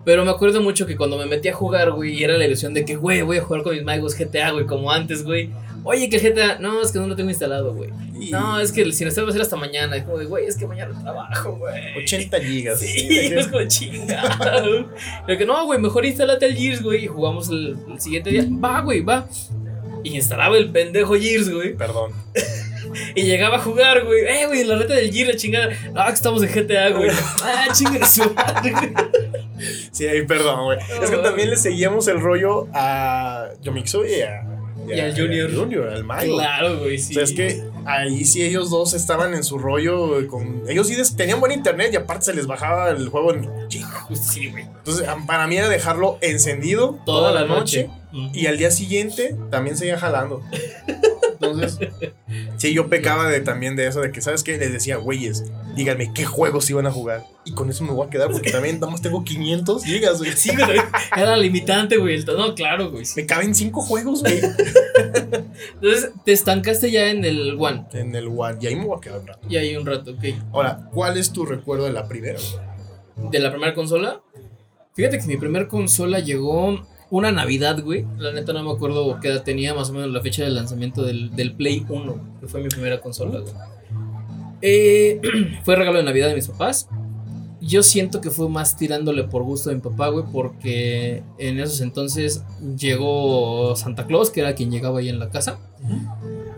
Pero 0.04 0.24
me 0.24 0.30
acuerdo 0.30 0.60
mucho 0.62 0.86
que 0.86 0.96
cuando 0.96 1.18
me 1.18 1.26
metí 1.26 1.48
a 1.48 1.54
jugar, 1.54 1.90
güey, 1.90 2.22
era 2.22 2.36
la 2.38 2.46
ilusión 2.46 2.72
de 2.74 2.84
que, 2.84 2.94
güey, 2.94 3.22
voy 3.22 3.38
a 3.38 3.42
jugar 3.42 3.62
con 3.64 3.74
mis 3.74 3.82
magos 3.82 4.16
GTA, 4.16 4.52
güey, 4.52 4.66
como 4.66 4.92
antes, 4.92 5.24
güey. 5.24 5.50
Oye, 5.88 6.10
que 6.10 6.16
el 6.16 6.34
GTA, 6.34 6.58
no, 6.58 6.82
es 6.82 6.90
que 6.90 6.98
no 6.98 7.06
lo 7.06 7.14
tengo 7.14 7.30
instalado, 7.30 7.72
güey. 7.72 7.90
No, 8.32 8.58
es 8.58 8.72
que 8.72 8.90
si 8.92 9.04
no 9.04 9.10
va 9.14 9.28
a 9.28 9.32
ser 9.32 9.40
hasta 9.40 9.54
mañana. 9.54 9.96
Es 9.96 10.02
como 10.02 10.18
de, 10.18 10.24
güey, 10.24 10.44
es 10.44 10.56
que 10.56 10.66
mañana 10.66 11.00
trabajo, 11.00 11.52
güey. 11.52 11.96
80 11.96 12.40
gigas. 12.40 12.80
Sí, 12.80 13.06
es 13.10 13.46
como 13.46 13.64
chingado. 13.68 14.90
Pero 15.26 15.38
que 15.38 15.46
no, 15.46 15.64
güey, 15.64 15.78
mejor 15.78 16.04
instálate 16.04 16.46
el 16.46 16.56
Gears, 16.56 16.82
güey, 16.82 17.04
y 17.04 17.06
jugamos 17.06 17.48
el, 17.50 17.76
el 17.88 18.00
siguiente 18.00 18.30
día. 18.30 18.44
Va, 18.62 18.80
güey, 18.80 19.02
va. 19.02 19.28
Y 20.02 20.16
instalaba 20.16 20.56
el 20.58 20.72
pendejo 20.72 21.14
Gears, 21.14 21.50
güey. 21.50 21.74
Perdón. 21.74 22.12
Y 23.14 23.24
llegaba 23.24 23.56
a 23.56 23.58
jugar, 23.58 24.04
güey. 24.04 24.20
Eh, 24.20 24.46
güey, 24.46 24.64
la 24.64 24.76
reta 24.76 24.94
del 24.94 25.12
Gears, 25.12 25.34
la 25.34 25.36
chingada. 25.36 25.68
Ah, 25.94 26.06
que 26.06 26.14
estamos 26.14 26.42
en 26.42 26.48
GTA, 26.48 26.90
güey. 26.90 27.10
Ah, 27.42 27.66
chingada 27.72 28.06
su. 28.06 28.22
Sí, 29.90 30.06
ahí, 30.06 30.24
perdón, 30.24 30.64
güey. 30.64 30.78
No, 30.78 31.04
es 31.04 31.10
que 31.10 31.16
también 31.16 31.50
le 31.50 31.56
seguíamos 31.56 32.08
el 32.08 32.20
rollo 32.20 32.68
a 32.72 33.48
Yomixo 33.62 34.06
y 34.06 34.22
a. 34.22 34.45
Y 34.88 35.00
al 35.00 35.16
Junior. 35.16 35.54
Junior, 35.54 35.88
al 35.88 36.04
Mayo. 36.04 36.34
Claro, 36.34 36.78
güey, 36.78 36.98
sí. 36.98 37.12
O 37.12 37.14
sea, 37.14 37.24
es 37.24 37.32
que 37.32 37.62
ahí 37.86 38.24
sí 38.24 38.42
ellos 38.42 38.70
dos 38.70 38.94
estaban 38.94 39.34
en 39.34 39.44
su 39.44 39.58
rollo 39.58 40.26
con... 40.28 40.62
Ellos 40.68 40.88
sí 40.88 40.96
tenían 41.16 41.40
buen 41.40 41.52
internet 41.52 41.90
y 41.92 41.96
aparte 41.96 42.26
se 42.26 42.34
les 42.34 42.46
bajaba 42.46 42.90
el 42.90 43.08
juego 43.08 43.32
en 43.32 43.48
justo 44.08 44.26
sí, 44.32 44.50
güey. 44.50 44.64
Entonces, 44.64 45.08
para 45.26 45.46
mí 45.46 45.56
era 45.56 45.68
dejarlo 45.68 46.18
encendido 46.20 46.98
Toda 47.04 47.32
la 47.32 47.44
noche. 47.44 47.90
Y 48.32 48.46
al 48.46 48.56
día 48.56 48.70
siguiente 48.70 49.36
también 49.50 49.76
seguía 49.76 49.98
jalando. 49.98 50.42
Entonces, 51.40 51.78
sí, 52.56 52.72
yo 52.72 52.88
pecaba 52.88 53.28
de, 53.28 53.40
también 53.40 53.76
de 53.76 53.86
eso, 53.86 54.00
de 54.00 54.10
que, 54.10 54.20
¿sabes 54.20 54.42
qué? 54.42 54.56
Les 54.58 54.72
decía, 54.72 54.96
güeyes, 54.96 55.44
díganme 55.74 56.12
qué 56.14 56.24
juegos 56.24 56.68
iban 56.70 56.86
a 56.86 56.90
jugar. 56.90 57.24
Y 57.44 57.52
con 57.52 57.70
eso 57.70 57.84
me 57.84 57.92
voy 57.92 58.06
a 58.06 58.10
quedar, 58.10 58.30
porque 58.30 58.50
también 58.50 58.80
nada 58.80 58.90
más 58.90 59.02
tengo 59.02 59.22
500 59.22 59.84
gigas, 59.84 60.18
güey. 60.18 60.32
Sí, 60.32 60.50
güey. 60.56 60.80
Era 61.16 61.36
limitante, 61.36 61.96
güey. 61.96 62.24
No, 62.24 62.54
claro, 62.54 62.90
güey. 62.90 63.04
Me 63.14 63.26
caben 63.26 63.54
5 63.54 63.82
juegos, 63.82 64.22
güey. 64.22 64.40
Entonces, 65.74 66.10
te 66.24 66.32
estancaste 66.32 66.90
ya 66.90 67.10
en 67.10 67.24
el 67.24 67.56
One. 67.58 67.75
En 67.92 68.14
el 68.14 68.28
One. 68.28 68.58
Y 68.60 68.66
ahí 68.66 68.76
me 68.76 68.84
voy 68.84 68.98
a 68.98 69.00
quedar 69.00 69.20
un 69.20 69.26
rato. 69.26 69.46
Y 69.48 69.56
ahí 69.56 69.76
un 69.76 69.86
rato, 69.86 70.12
ok. 70.12 70.24
Ahora, 70.52 70.88
¿cuál 70.92 71.16
es 71.16 71.32
tu 71.32 71.44
recuerdo 71.44 71.84
de 71.84 71.92
la 71.92 72.06
primera? 72.08 72.38
De 73.30 73.38
la 73.38 73.50
primera 73.50 73.74
consola. 73.74 74.20
Fíjate 74.94 75.18
que 75.18 75.26
mi 75.26 75.36
primera 75.36 75.68
consola 75.68 76.20
llegó 76.20 76.80
una 77.10 77.30
Navidad, 77.32 77.82
güey. 77.82 78.06
La 78.18 78.32
neta 78.32 78.52
no 78.52 78.62
me 78.62 78.72
acuerdo 78.72 79.18
qué 79.20 79.28
edad 79.28 79.42
tenía, 79.42 79.74
más 79.74 79.90
o 79.90 79.92
menos 79.92 80.10
la 80.10 80.20
fecha 80.20 80.44
del 80.44 80.54
lanzamiento 80.54 81.02
del, 81.02 81.34
del 81.36 81.54
Play 81.54 81.84
1, 81.88 82.38
que 82.40 82.46
fue 82.46 82.62
mi 82.62 82.68
primera 82.68 83.00
consola, 83.00 83.40
güey. 83.40 83.52
Eh, 84.62 85.20
fue 85.64 85.76
regalo 85.76 85.98
de 85.98 86.04
Navidad 86.04 86.28
de 86.28 86.34
mis 86.34 86.48
papás. 86.48 86.88
Yo 87.60 87.82
siento 87.82 88.20
que 88.20 88.30
fue 88.30 88.48
más 88.48 88.76
tirándole 88.76 89.24
por 89.24 89.42
gusto 89.42 89.70
de 89.70 89.76
mi 89.76 89.80
papá, 89.80 90.08
güey, 90.08 90.24
porque 90.32 91.22
en 91.38 91.58
esos 91.58 91.80
entonces 91.80 92.44
llegó 92.76 93.74
Santa 93.76 94.06
Claus, 94.06 94.30
que 94.30 94.40
era 94.40 94.54
quien 94.54 94.70
llegaba 94.70 95.00
ahí 95.00 95.08
en 95.08 95.18
la 95.18 95.30
casa. 95.30 95.58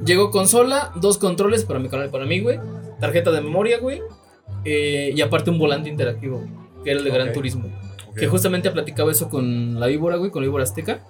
Llegó 0.08 0.30
consola, 0.30 0.90
dos 0.96 1.18
controles 1.18 1.64
para 1.66 1.78
mi 1.80 1.90
canal 1.90 2.08
para 2.08 2.24
mí, 2.24 2.40
güey. 2.40 2.58
Tarjeta 2.98 3.30
de 3.30 3.42
memoria, 3.42 3.78
güey. 3.78 4.00
eh, 4.64 5.12
y 5.14 5.20
aparte 5.20 5.50
un 5.50 5.58
volante 5.58 5.90
interactivo, 5.90 6.42
que 6.82 6.90
era 6.92 6.98
el 7.00 7.04
de 7.04 7.10
Gran 7.10 7.28
Ok. 7.28 7.34
Turismo. 7.34 7.66
Ok. 8.08 8.16
Que 8.18 8.26
justamente 8.26 8.70
platicaba 8.70 9.12
eso 9.12 9.28
con 9.28 9.78
la 9.78 9.86
víbora, 9.86 10.16
güey, 10.16 10.30
con 10.30 10.42
la 10.42 10.46
víbora 10.48 10.64
azteca. 10.64 11.00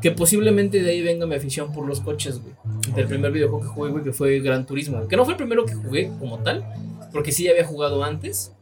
Que 0.00 0.10
posiblemente 0.10 0.82
de 0.82 0.90
ahí 0.90 1.02
venga 1.02 1.26
mi 1.26 1.34
afición 1.34 1.70
por 1.72 1.86
los 1.86 2.00
coches, 2.00 2.40
güey. 2.40 2.54
Del 2.94 3.04
Ok. 3.04 3.10
primer 3.10 3.30
videojuego 3.30 3.62
que 3.62 3.68
jugué, 3.68 3.90
güey, 3.90 4.04
que 4.04 4.12
fue 4.14 4.40
Gran 4.40 4.64
Turismo. 4.66 5.06
Que 5.06 5.16
no 5.16 5.24
fue 5.24 5.34
el 5.34 5.36
primero 5.38 5.66
que 5.66 5.74
jugué 5.74 6.10
como 6.18 6.38
tal, 6.38 6.64
porque 7.12 7.30
sí 7.30 7.46
había 7.48 7.64
jugado 7.66 8.02
antes. 8.02 8.52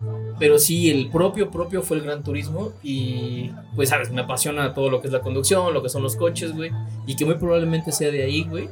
Pero 0.41 0.59
sí, 0.59 0.91
el 0.91 1.09
propio, 1.11 1.51
propio 1.51 1.83
fue 1.83 1.97
el 1.99 2.03
Gran 2.03 2.25
Turismo. 2.25 2.73
Y 2.83 3.53
pues, 3.77 3.91
sabes, 3.91 4.11
me 4.11 4.23
apasiona 4.23 4.75
todo 4.75 4.91
lo 4.91 5.01
que 5.01 5.07
es 5.07 5.13
la 5.13 5.21
conducción, 5.21 5.73
lo 5.73 5.83
que 5.83 5.89
son 5.89 6.03
los 6.03 6.17
coches, 6.17 6.53
güey. 6.53 6.73
Y 7.07 7.15
que 7.17 7.25
muy 7.25 7.37
probablemente 7.37 7.93
sea 7.93 8.11
de 8.11 8.25
ahí, 8.25 8.43
güey, 8.45 8.69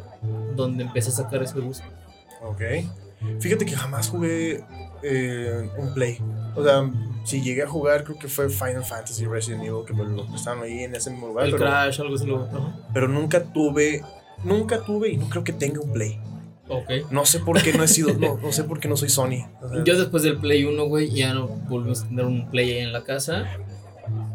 donde 0.54 0.84
empecé 0.84 1.10
a 1.10 1.12
sacar 1.12 1.42
ese 1.42 1.60
gusto. 1.60 1.84
Ok. 2.42 2.62
Fíjate 3.40 3.64
que 3.64 3.76
jamás 3.76 4.08
jugué 4.08 4.64
eh, 5.02 5.68
un 5.78 5.94
Play. 5.94 6.18
O 6.56 6.64
sea, 6.64 6.90
si 7.24 7.40
llegué 7.40 7.62
a 7.62 7.68
jugar, 7.68 8.04
creo 8.04 8.18
que 8.18 8.28
fue 8.28 8.48
Final 8.48 8.84
Fantasy 8.84 9.26
Resident 9.26 9.62
Evil, 9.62 9.84
que 9.86 9.92
me 9.92 10.04
lo 10.04 10.26
prestaron 10.26 10.62
ahí 10.62 10.80
en 10.80 10.94
ese 10.94 11.10
mismo 11.10 11.28
lugar. 11.28 11.46
El 11.46 11.52
Pero, 11.52 11.64
Crash, 11.64 12.00
algo 12.00 12.14
así. 12.14 12.26
Lo... 12.26 12.44
ajá. 12.44 12.76
pero 12.92 13.08
nunca 13.08 13.44
tuve, 13.44 14.02
nunca 14.44 14.84
tuve 14.84 15.10
y 15.10 15.16
no 15.16 15.28
creo 15.28 15.44
que 15.44 15.52
tenga 15.52 15.80
un 15.80 15.92
Play. 15.92 16.20
Ok. 16.68 17.10
No 17.10 17.24
sé 17.24 17.40
por 17.40 17.60
qué 17.62 17.72
no 17.72 17.82
he 17.84 17.88
sido, 17.88 18.14
no, 18.14 18.38
no 18.38 18.52
sé 18.52 18.64
por 18.64 18.80
qué 18.80 18.88
no 18.88 18.96
soy 18.96 19.08
Sony. 19.08 19.46
O 19.60 19.68
sea, 19.68 19.84
Yo 19.84 19.98
después 19.98 20.22
del 20.22 20.38
Play 20.38 20.64
1, 20.64 20.84
güey, 20.86 21.10
ya 21.10 21.34
no 21.34 21.46
volvimos 21.46 22.02
a 22.02 22.08
tener 22.08 22.24
un 22.24 22.50
Play 22.50 22.72
ahí 22.72 22.78
en 22.78 22.92
la 22.92 23.04
casa. 23.04 23.46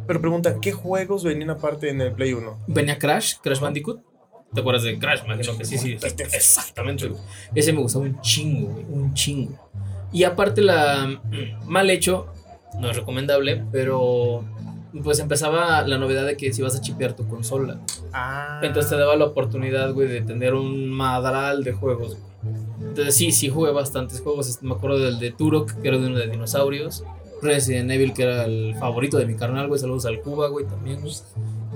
pero 0.05 0.21
pregunta, 0.21 0.57
¿qué 0.61 0.71
juegos 0.71 1.23
venían 1.23 1.49
aparte 1.49 1.89
en 1.89 2.01
el 2.01 2.13
Play 2.13 2.33
1? 2.33 2.65
Venía 2.67 2.97
Crash, 2.97 3.35
Crash 3.41 3.59
Bandicoot. 3.59 4.01
¿Te 4.57 4.61
acuerdas 4.61 4.81
de 4.85 4.97
Crash? 4.97 5.19
Imagino 5.23 5.55
que 5.55 5.65
sí, 5.65 5.77
sí. 5.77 5.97
Exactamente, 6.33 7.07
güey. 7.07 7.21
Ese 7.53 7.71
me 7.73 7.79
gustaba 7.79 8.05
un 8.05 8.19
chingo, 8.21 8.69
güey. 8.69 8.85
Un 8.89 9.13
chingo. 9.13 9.55
Y 10.11 10.23
aparte, 10.23 10.63
la 10.63 11.21
mal 11.67 11.87
hecho, 11.91 12.25
no 12.79 12.89
es 12.89 12.97
recomendable, 12.97 13.63
pero 13.71 14.43
pues 15.03 15.19
empezaba 15.19 15.83
la 15.87 15.99
novedad 15.99 16.25
de 16.25 16.37
que 16.37 16.51
si 16.53 16.63
vas 16.63 16.75
a 16.75 16.81
chipear 16.81 17.15
tu 17.15 17.27
consola. 17.27 17.79
Ah. 18.11 18.59
Entonces 18.63 18.89
te 18.89 18.97
daba 18.97 19.15
la 19.15 19.25
oportunidad, 19.25 19.93
güey, 19.93 20.07
de 20.07 20.21
tener 20.21 20.55
un 20.55 20.89
madral 20.89 21.63
de 21.63 21.73
juegos. 21.73 22.17
güey. 22.17 22.55
Entonces 22.79 23.13
sí, 23.13 23.31
sí 23.31 23.49
jugué 23.49 23.71
bastantes 23.71 24.21
juegos. 24.21 24.57
Me 24.63 24.73
acuerdo 24.73 24.97
del 24.97 25.19
de 25.19 25.29
Turok, 25.33 25.71
que 25.83 25.87
era 25.87 25.99
de 25.99 26.07
uno 26.07 26.17
de 26.17 26.31
dinosaurios. 26.31 27.03
Resident 27.43 27.91
Evil, 27.91 28.11
que 28.11 28.23
era 28.23 28.45
el 28.45 28.73
favorito 28.79 29.19
de 29.19 29.27
mi 29.27 29.35
carnal, 29.35 29.67
güey. 29.67 29.79
Saludos 29.79 30.07
al 30.07 30.19
Cuba, 30.21 30.47
güey, 30.47 30.65
también, 30.65 31.01
güey. 31.01 31.13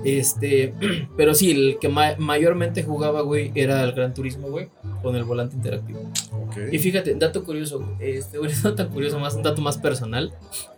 Este, 0.04 0.74
pero 1.16 1.34
sí, 1.34 1.50
el 1.52 1.78
que 1.80 1.88
ma- 1.88 2.16
mayormente 2.18 2.82
jugaba, 2.82 3.20
güey, 3.22 3.52
era 3.54 3.82
el 3.84 3.92
Gran 3.92 4.14
Turismo, 4.14 4.48
güey, 4.48 4.68
con 5.02 5.16
el 5.16 5.24
volante 5.24 5.56
interactivo. 5.56 6.00
Ok. 6.32 6.56
Y 6.72 6.78
fíjate, 6.78 7.14
dato 7.14 7.44
curioso, 7.44 7.96
este, 8.00 8.38
bueno, 8.40 8.54
no 8.64 8.74
tan 8.74 8.88
curioso, 8.88 9.18
más 9.18 9.34
un 9.34 9.42
dato 9.42 9.60
más 9.62 9.78
personal. 9.78 10.32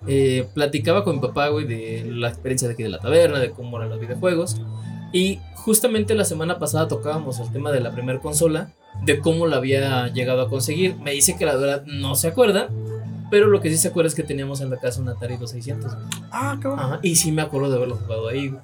Eh, 0.07 0.47
platicaba 0.55 1.05
con 1.05 1.16
mi 1.16 1.22
papá, 1.22 1.49
güey, 1.49 1.66
de 1.66 2.05
la 2.11 2.29
experiencia 2.29 2.68
de 2.68 2.75
aquí 2.75 2.83
de 2.83 2.89
la 2.91 2.99
taberna, 2.99 3.39
de 3.39 3.51
cómo 3.51 3.77
eran 3.79 3.91
los 3.91 4.01
videojuegos. 4.01 4.61
Y 5.12 5.39
justamente 5.55 6.14
la 6.14 6.25
semana 6.25 6.59
pasada 6.59 6.89
tocábamos 6.89 7.39
el 7.41 7.51
tema 7.53 7.70
de 7.72 7.81
la 7.81 7.93
primera 7.93 8.18
consola, 8.20 8.70
de 9.05 9.20
cómo 9.20 9.47
la 9.47 9.57
había 9.57 10.09
llegado 10.09 10.43
a 10.43 10.49
conseguir. 10.49 10.97
Me 10.97 11.12
dice 11.12 11.37
que 11.39 11.47
la 11.47 11.57
verdad 11.57 11.85
no 11.87 12.14
se 12.16 12.29
acuerda, 12.29 12.68
pero 13.31 13.47
lo 13.47 13.61
que 13.61 13.70
sí 13.70 13.77
se 13.77 13.89
acuerda 13.89 14.09
es 14.09 14.14
que 14.14 14.22
teníamos 14.25 14.61
en 14.61 14.70
la 14.70 14.77
casa 14.77 15.01
un 15.01 15.09
Atari 15.09 15.37
2600. 15.37 15.95
güey. 15.95 16.07
Ah, 16.31 16.59
cabrón. 16.61 16.81
Ajá, 16.81 16.99
y 17.03 17.16
sí 17.16 17.31
me 17.33 17.43
acuerdo 17.43 17.70
de 17.70 17.77
haberlo 17.77 17.97
jugado 17.97 18.29
ahí. 18.29 18.49
güey. 18.49 18.61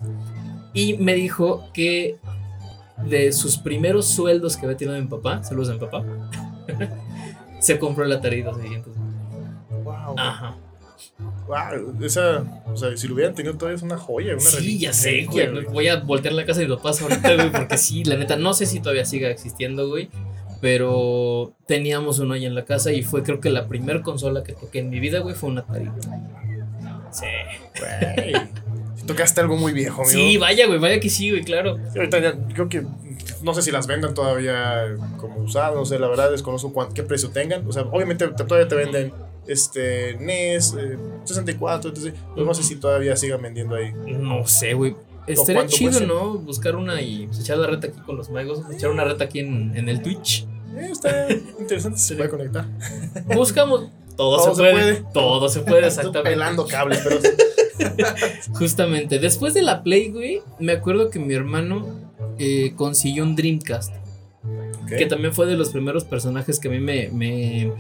Y 0.73 0.97
me 0.99 1.15
dijo 1.15 1.69
que 1.73 2.17
de 3.07 3.33
sus 3.33 3.59
primeros 3.59 4.07
sueldos 4.07 4.57
que 4.57 4.67
había 4.67 4.77
tenido 4.77 4.99
mi 5.01 5.07
papá, 5.07 5.43
saludos 5.43 5.71
a 5.71 5.73
mi 5.75 5.79
papá, 5.81 6.05
se 7.61 7.79
compró 7.79 8.05
el 8.05 8.13
Atari 8.13 8.43
2600. 8.43 8.93
güey. 8.97 9.83
Wow. 9.83 10.15
Ajá. 10.19 10.57
Wow. 11.47 12.05
Esa, 12.05 12.63
o 12.67 12.77
sea, 12.77 12.97
si 12.97 13.09
lo 13.09 13.15
hubieran 13.15 13.35
tenido 13.35 13.57
todavía 13.57 13.77
es 13.77 13.83
una 13.83 13.97
joya. 13.97 14.33
Una 14.35 14.41
Sí, 14.41 14.79
ya 14.79 14.93
sé, 14.93 15.25
güey. 15.25 15.51
güey. 15.51 15.65
Voy 15.67 15.89
a 15.89 15.97
voltear 15.97 16.35
la 16.35 16.45
casa 16.45 16.61
de 16.61 16.69
mis 16.69 16.77
papás 16.77 17.03
ahorita, 17.03 17.35
güey, 17.35 17.51
porque 17.51 17.77
sí, 17.79 18.05
la 18.05 18.17
neta, 18.17 18.37
no 18.37 18.55
sé 18.55 18.67
si 18.67 18.81
todavía 18.81 19.05
siga 19.05 19.29
existiendo, 19.31 19.89
güey. 19.89 20.09
Pero 20.61 21.55
teníamos 21.67 22.19
uno 22.19 22.35
ahí 22.35 22.45
en 22.45 22.55
la 22.55 22.67
casa 22.67 22.93
y 22.93 23.03
fue 23.03 23.23
creo 23.23 23.41
que 23.41 23.49
la 23.49 23.67
primera 23.67 24.03
consola 24.03 24.43
que 24.45 24.53
toqué 24.53 24.81
en 24.81 24.91
mi 24.91 25.01
vida, 25.01 25.21
güey, 25.21 25.35
fue 25.35 25.49
un 25.49 25.59
Atari. 25.59 25.87
güey. 25.87 26.01
Sí. 27.11 27.27
Güey. 27.79 28.35
Tocaste 29.07 29.41
algo 29.41 29.57
muy 29.57 29.73
viejo, 29.73 30.03
amigo. 30.03 30.11
Sí, 30.19 30.37
vaya, 30.39 30.67
güey, 30.67 30.79
vaya 30.79 31.01
que 31.01 31.09
sí, 31.11 31.31
güey, 31.31 31.43
claro. 31.43 31.79
Ahorita 31.97 32.19
ya, 32.21 32.35
creo 32.55 32.69
que 32.69 32.85
no 33.43 33.55
sé 33.55 33.63
si 33.63 33.71
las 33.71 33.87
vendan 33.87 34.15
todavía 34.15 34.97
como 35.19 35.39
usadas, 35.41 35.75
no 35.75 35.85
sé, 35.85 35.99
la 35.99 36.09
verdad 36.09 36.31
desconozco 36.31 36.73
cuán- 36.73 36.93
qué 36.93 37.03
precio 37.03 37.31
tengan. 37.31 37.67
O 37.67 37.73
sea, 37.73 37.83
obviamente 37.83 38.27
te- 38.29 38.45
todavía 38.45 38.69
te 38.69 38.75
venden 38.75 39.13
este 39.47 40.15
NES, 40.17 40.75
eh, 40.79 40.99
64, 41.25 41.89
entonces 41.91 42.15
pues 42.35 42.47
no 42.47 42.55
sé 42.55 42.63
si 42.63 42.77
todavía 42.77 43.17
sigan 43.17 43.43
vendiendo 43.43 43.75
ahí. 43.77 43.93
No 44.07 44.47
sé, 44.47 44.75
güey. 44.75 44.95
Estaría 45.27 45.55
cuánto 45.63 45.77
chido? 45.77 46.01
¿no? 46.01 46.39
Buscar 46.39 46.77
una 46.77 47.01
y 47.03 47.27
pues, 47.27 47.41
echar 47.41 47.59
la 47.59 47.67
reta 47.69 47.87
aquí 47.89 48.01
con 48.01 48.17
los 48.17 48.31
magos. 48.31 48.63
Echar 48.73 48.91
una 48.91 49.05
reta 49.05 49.25
aquí 49.25 49.41
en, 49.41 49.77
en 49.77 49.89
el 49.89 50.03
Twitch. 50.03 50.47
Eh, 50.77 50.89
está 50.91 51.27
interesante, 51.59 51.99
se 51.99 52.17
puede 52.17 52.31
conectar. 52.31 52.67
Buscamos. 53.35 53.89
Todo, 54.21 54.37
Todo 54.37 54.55
se, 54.55 54.61
puede, 54.61 54.73
puede. 54.97 55.13
Todo 55.15 55.49
se 55.49 55.61
puede, 55.61 55.87
exactamente. 55.87 56.31
pelando 56.31 56.67
cables, 56.67 57.01
pero 57.03 57.19
Justamente. 58.59 59.19
Después 59.19 59.55
de 59.55 59.63
la 59.63 59.83
Play, 59.83 60.11
güey, 60.11 60.43
me 60.59 60.73
acuerdo 60.73 61.09
que 61.09 61.19
mi 61.19 61.33
hermano 61.33 61.87
eh, 62.39 62.75
consiguió 62.77 63.23
un 63.23 63.35
Dreamcast. 63.35 63.95
Que 64.87 65.07
también 65.07 65.33
fue 65.33 65.47
de 65.47 65.57
los 65.57 65.71
primeros 65.71 66.05
personajes 66.05 66.59
que 66.61 66.69
a 66.69 66.71
mí 66.71 66.81
me, 66.81 67.09
me, 67.09 67.73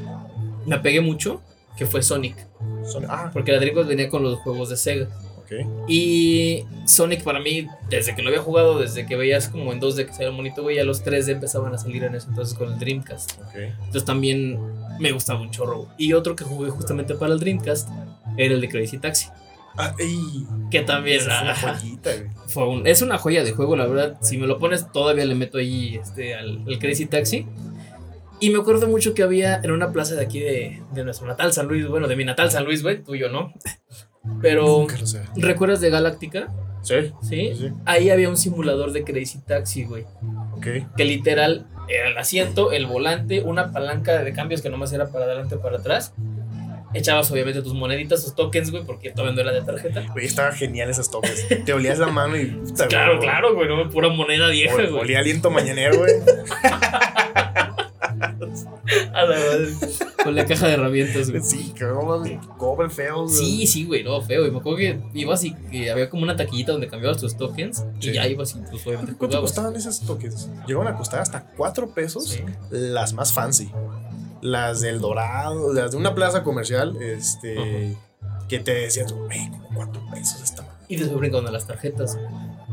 me 0.64 0.76
apegué 0.76 1.02
mucho. 1.02 1.42
Que 1.76 1.84
fue 1.84 2.02
Sonic. 2.02 2.36
Son- 2.84 3.04
ah, 3.08 3.28
Porque 3.34 3.52
la 3.52 3.58
Dreamcast 3.58 3.88
venía 3.88 4.08
con 4.08 4.22
los 4.22 4.38
juegos 4.38 4.70
de 4.70 4.78
Sega. 4.78 5.08
Ok. 5.50 5.84
Y 5.88 6.64
Sonic 6.86 7.22
para 7.24 7.40
mí, 7.40 7.66
desde 7.88 8.14
que 8.14 8.22
lo 8.22 8.28
había 8.28 8.40
jugado, 8.40 8.78
desde 8.78 9.06
que 9.06 9.16
veías 9.16 9.48
como 9.48 9.72
en 9.72 9.80
2D 9.80 10.06
que 10.06 10.12
salía 10.12 10.30
bonito, 10.30 10.62
güey, 10.62 10.76
ya 10.76 10.84
los 10.84 11.04
3D 11.04 11.28
empezaban 11.32 11.74
a 11.74 11.78
salir 11.78 12.04
en 12.04 12.14
eso 12.14 12.28
entonces 12.28 12.56
con 12.56 12.72
el 12.72 12.78
Dreamcast. 12.78 13.32
Entonces 13.54 14.04
también 14.04 14.58
me 14.98 15.12
gustaba 15.12 15.40
un 15.40 15.50
chorro. 15.50 15.88
Y 15.98 16.12
otro 16.12 16.36
que 16.36 16.44
jugué 16.44 16.70
justamente 16.70 17.14
para 17.14 17.32
el 17.32 17.40
Dreamcast 17.40 17.88
era 18.36 18.54
el 18.54 18.60
de 18.60 18.68
Crazy 18.68 18.98
Taxi. 18.98 19.28
Ah, 19.76 19.94
ey, 19.98 20.46
Que 20.70 20.80
también 20.82 21.22
una 21.24 21.52
ajá, 21.52 21.78
joyita, 21.78 22.10
güey. 22.14 22.28
fue 22.48 22.66
un- 22.68 22.86
es 22.86 23.02
una 23.02 23.18
joya 23.18 23.44
de 23.44 23.52
juego, 23.52 23.76
la 23.76 23.86
verdad. 23.86 24.18
Si 24.20 24.36
me 24.36 24.46
lo 24.46 24.58
pones, 24.58 24.90
todavía 24.92 25.24
le 25.24 25.34
meto 25.34 25.58
ahí 25.58 25.96
este, 25.96 26.34
al, 26.34 26.64
al 26.66 26.78
Crazy 26.78 27.06
Taxi. 27.06 27.46
Y 28.40 28.50
me 28.50 28.58
acuerdo 28.58 28.88
mucho 28.88 29.14
que 29.14 29.22
había 29.22 29.60
en 29.62 29.70
una 29.70 29.92
plaza 29.92 30.14
de 30.16 30.22
aquí 30.22 30.40
de, 30.40 30.82
de 30.92 31.04
nuestro 31.04 31.26
natal 31.26 31.52
San 31.52 31.68
Luis, 31.68 31.86
bueno, 31.86 32.08
de 32.08 32.16
mi 32.16 32.24
natal 32.24 32.50
San 32.50 32.64
Luis, 32.64 32.82
güey, 32.82 33.02
tuyo 33.02 33.28
no. 33.28 33.52
Pero. 34.40 34.86
¿recuerdas 35.36 35.80
de 35.80 35.90
Galáctica? 35.90 36.48
Sí, 36.82 37.12
¿Sí? 37.22 37.52
sí. 37.54 37.72
Ahí 37.84 38.10
había 38.10 38.28
un 38.28 38.36
simulador 38.36 38.92
de 38.92 39.04
Crazy 39.04 39.38
Taxi, 39.40 39.84
güey. 39.84 40.04
Ok. 40.56 40.66
Que 40.96 41.04
literal 41.04 41.66
era 41.88 42.08
el 42.08 42.16
asiento, 42.18 42.72
el 42.72 42.86
volante, 42.86 43.42
una 43.42 43.72
palanca 43.72 44.22
de 44.22 44.32
cambios 44.32 44.62
que 44.62 44.70
nomás 44.70 44.92
era 44.92 45.10
para 45.10 45.26
adelante 45.26 45.56
o 45.56 45.60
para 45.60 45.78
atrás. 45.78 46.14
Echabas 46.92 47.30
obviamente 47.30 47.62
tus 47.62 47.72
moneditas, 47.74 48.24
tus 48.24 48.34
tokens, 48.34 48.72
güey, 48.72 48.82
porque 48.84 49.10
todavía 49.10 49.34
no 49.36 49.40
era 49.42 49.52
de 49.52 49.62
tarjeta. 49.64 50.06
Güey, 50.12 50.26
estaban 50.26 50.52
geniales 50.54 50.96
esas 50.98 51.10
toques. 51.10 51.46
Te 51.64 51.72
olías 51.72 51.98
la 51.98 52.08
mano 52.08 52.36
y. 52.36 52.60
Claro, 52.88 53.16
güey, 53.16 53.28
claro, 53.28 53.54
güey, 53.54 53.68
no, 53.68 53.88
pura 53.90 54.08
moneda 54.08 54.48
vieja, 54.48 54.74
güey. 54.74 54.92
Olía 54.92 55.20
aliento 55.20 55.50
mañanero, 55.50 55.98
güey. 55.98 56.14
A 59.14 59.24
la 59.24 59.36
madre. 59.36 59.68
Con 60.22 60.34
la 60.34 60.44
caja 60.46 60.66
de 60.68 60.72
herramientas, 60.74 61.30
güey. 61.30 61.42
Sí, 61.42 61.72
cabrón, 61.78 62.38
cobre 62.58 62.90
feo. 62.90 63.24
güey. 63.24 63.34
Sí, 63.34 63.66
sí, 63.66 63.84
güey, 63.84 64.04
no, 64.04 64.20
feo. 64.22 64.46
Y 64.46 64.50
me 64.50 64.58
acuerdo 64.58 64.78
que 64.78 65.00
ibas 65.14 65.42
y 65.44 65.54
que 65.54 65.90
había 65.90 66.10
como 66.10 66.22
una 66.22 66.36
taquillita 66.36 66.72
donde 66.72 66.88
cambiabas 66.88 67.18
tus 67.18 67.36
tokens 67.36 67.84
Sí. 67.98 68.10
y 68.10 68.12
ya 68.14 68.26
ibas 68.28 68.54
y 68.54 68.58
pues 68.70 68.86
obviamente 68.86 69.14
¿Cuánto 69.14 69.36
jugabas. 69.38 69.50
costaban 69.52 69.76
esos 69.76 70.00
tokens? 70.00 70.48
Llegaron 70.66 70.88
a 70.88 70.96
costar 70.96 71.20
hasta 71.20 71.44
4 71.56 71.90
pesos. 71.94 72.28
Sí. 72.28 72.44
Las 72.70 73.12
más 73.14 73.32
fancy. 73.32 73.70
Las 74.42 74.80
del 74.80 75.00
Dorado, 75.00 75.72
las 75.72 75.90
de 75.92 75.96
una 75.96 76.14
plaza 76.14 76.42
comercial, 76.42 76.96
este. 77.02 77.96
Que 78.48 78.58
te 78.58 78.72
decían, 78.74 79.06
güey, 79.10 79.48
como 79.50 79.68
4 79.74 80.02
pesos 80.12 80.42
esta 80.42 80.62
madre. 80.62 80.76
Y 80.88 80.96
después 80.96 81.18
brincaron 81.20 81.46
a 81.46 81.50
las 81.52 81.66
tarjetas. 81.66 82.18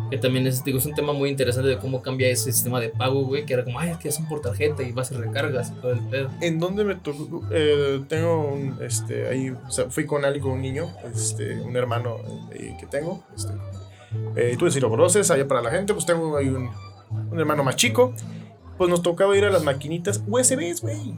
Que 0.09 0.17
también 0.17 0.47
es, 0.47 0.63
digo, 0.63 0.77
es 0.77 0.85
un 0.85 0.93
tema 0.93 1.13
muy 1.13 1.29
interesante 1.29 1.69
de 1.69 1.77
cómo 1.77 2.01
cambia 2.01 2.29
ese 2.29 2.51
sistema 2.51 2.79
de 2.79 2.89
pago, 2.89 3.25
güey. 3.25 3.45
Que 3.45 3.53
era 3.53 3.63
como, 3.63 3.79
ay, 3.79 3.91
es 3.91 3.97
que 3.97 4.11
son 4.11 4.27
por 4.27 4.41
tarjeta 4.41 4.83
y 4.83 4.91
vas 4.91 5.11
y 5.11 5.15
recargas 5.15 5.71
y 5.71 5.81
todo 5.81 5.91
el 5.91 5.99
pedo. 5.99 6.29
¿En 6.41 6.59
dónde 6.59 6.83
me 6.83 6.95
tocó? 6.95 7.43
Eh, 7.51 8.01
tengo 8.07 8.47
un, 8.53 8.77
este, 8.81 9.27
ahí, 9.27 9.49
o 9.49 9.71
sea, 9.71 9.89
fui 9.89 10.05
con 10.05 10.23
alguien, 10.25 10.43
con 10.43 10.53
un 10.53 10.61
niño, 10.61 10.87
este, 11.13 11.59
un 11.59 11.75
hermano 11.75 12.17
eh, 12.51 12.75
que 12.79 12.85
tengo, 12.85 13.23
este, 13.35 13.53
eh, 14.35 14.55
tú 14.57 14.69
si 14.71 14.79
lo 14.79 14.89
conoces, 14.89 15.29
allá 15.31 15.47
para 15.47 15.61
la 15.61 15.71
gente, 15.71 15.93
pues 15.93 16.05
tengo 16.05 16.37
ahí 16.37 16.47
un, 16.47 16.69
un 17.31 17.39
hermano 17.39 17.63
más 17.63 17.75
chico, 17.75 18.13
pues 18.77 18.89
nos 18.89 19.01
tocaba 19.01 19.35
ir 19.35 19.45
a 19.45 19.49
las 19.49 19.63
maquinitas 19.63 20.23
USBs, 20.27 20.81
güey, 20.81 21.15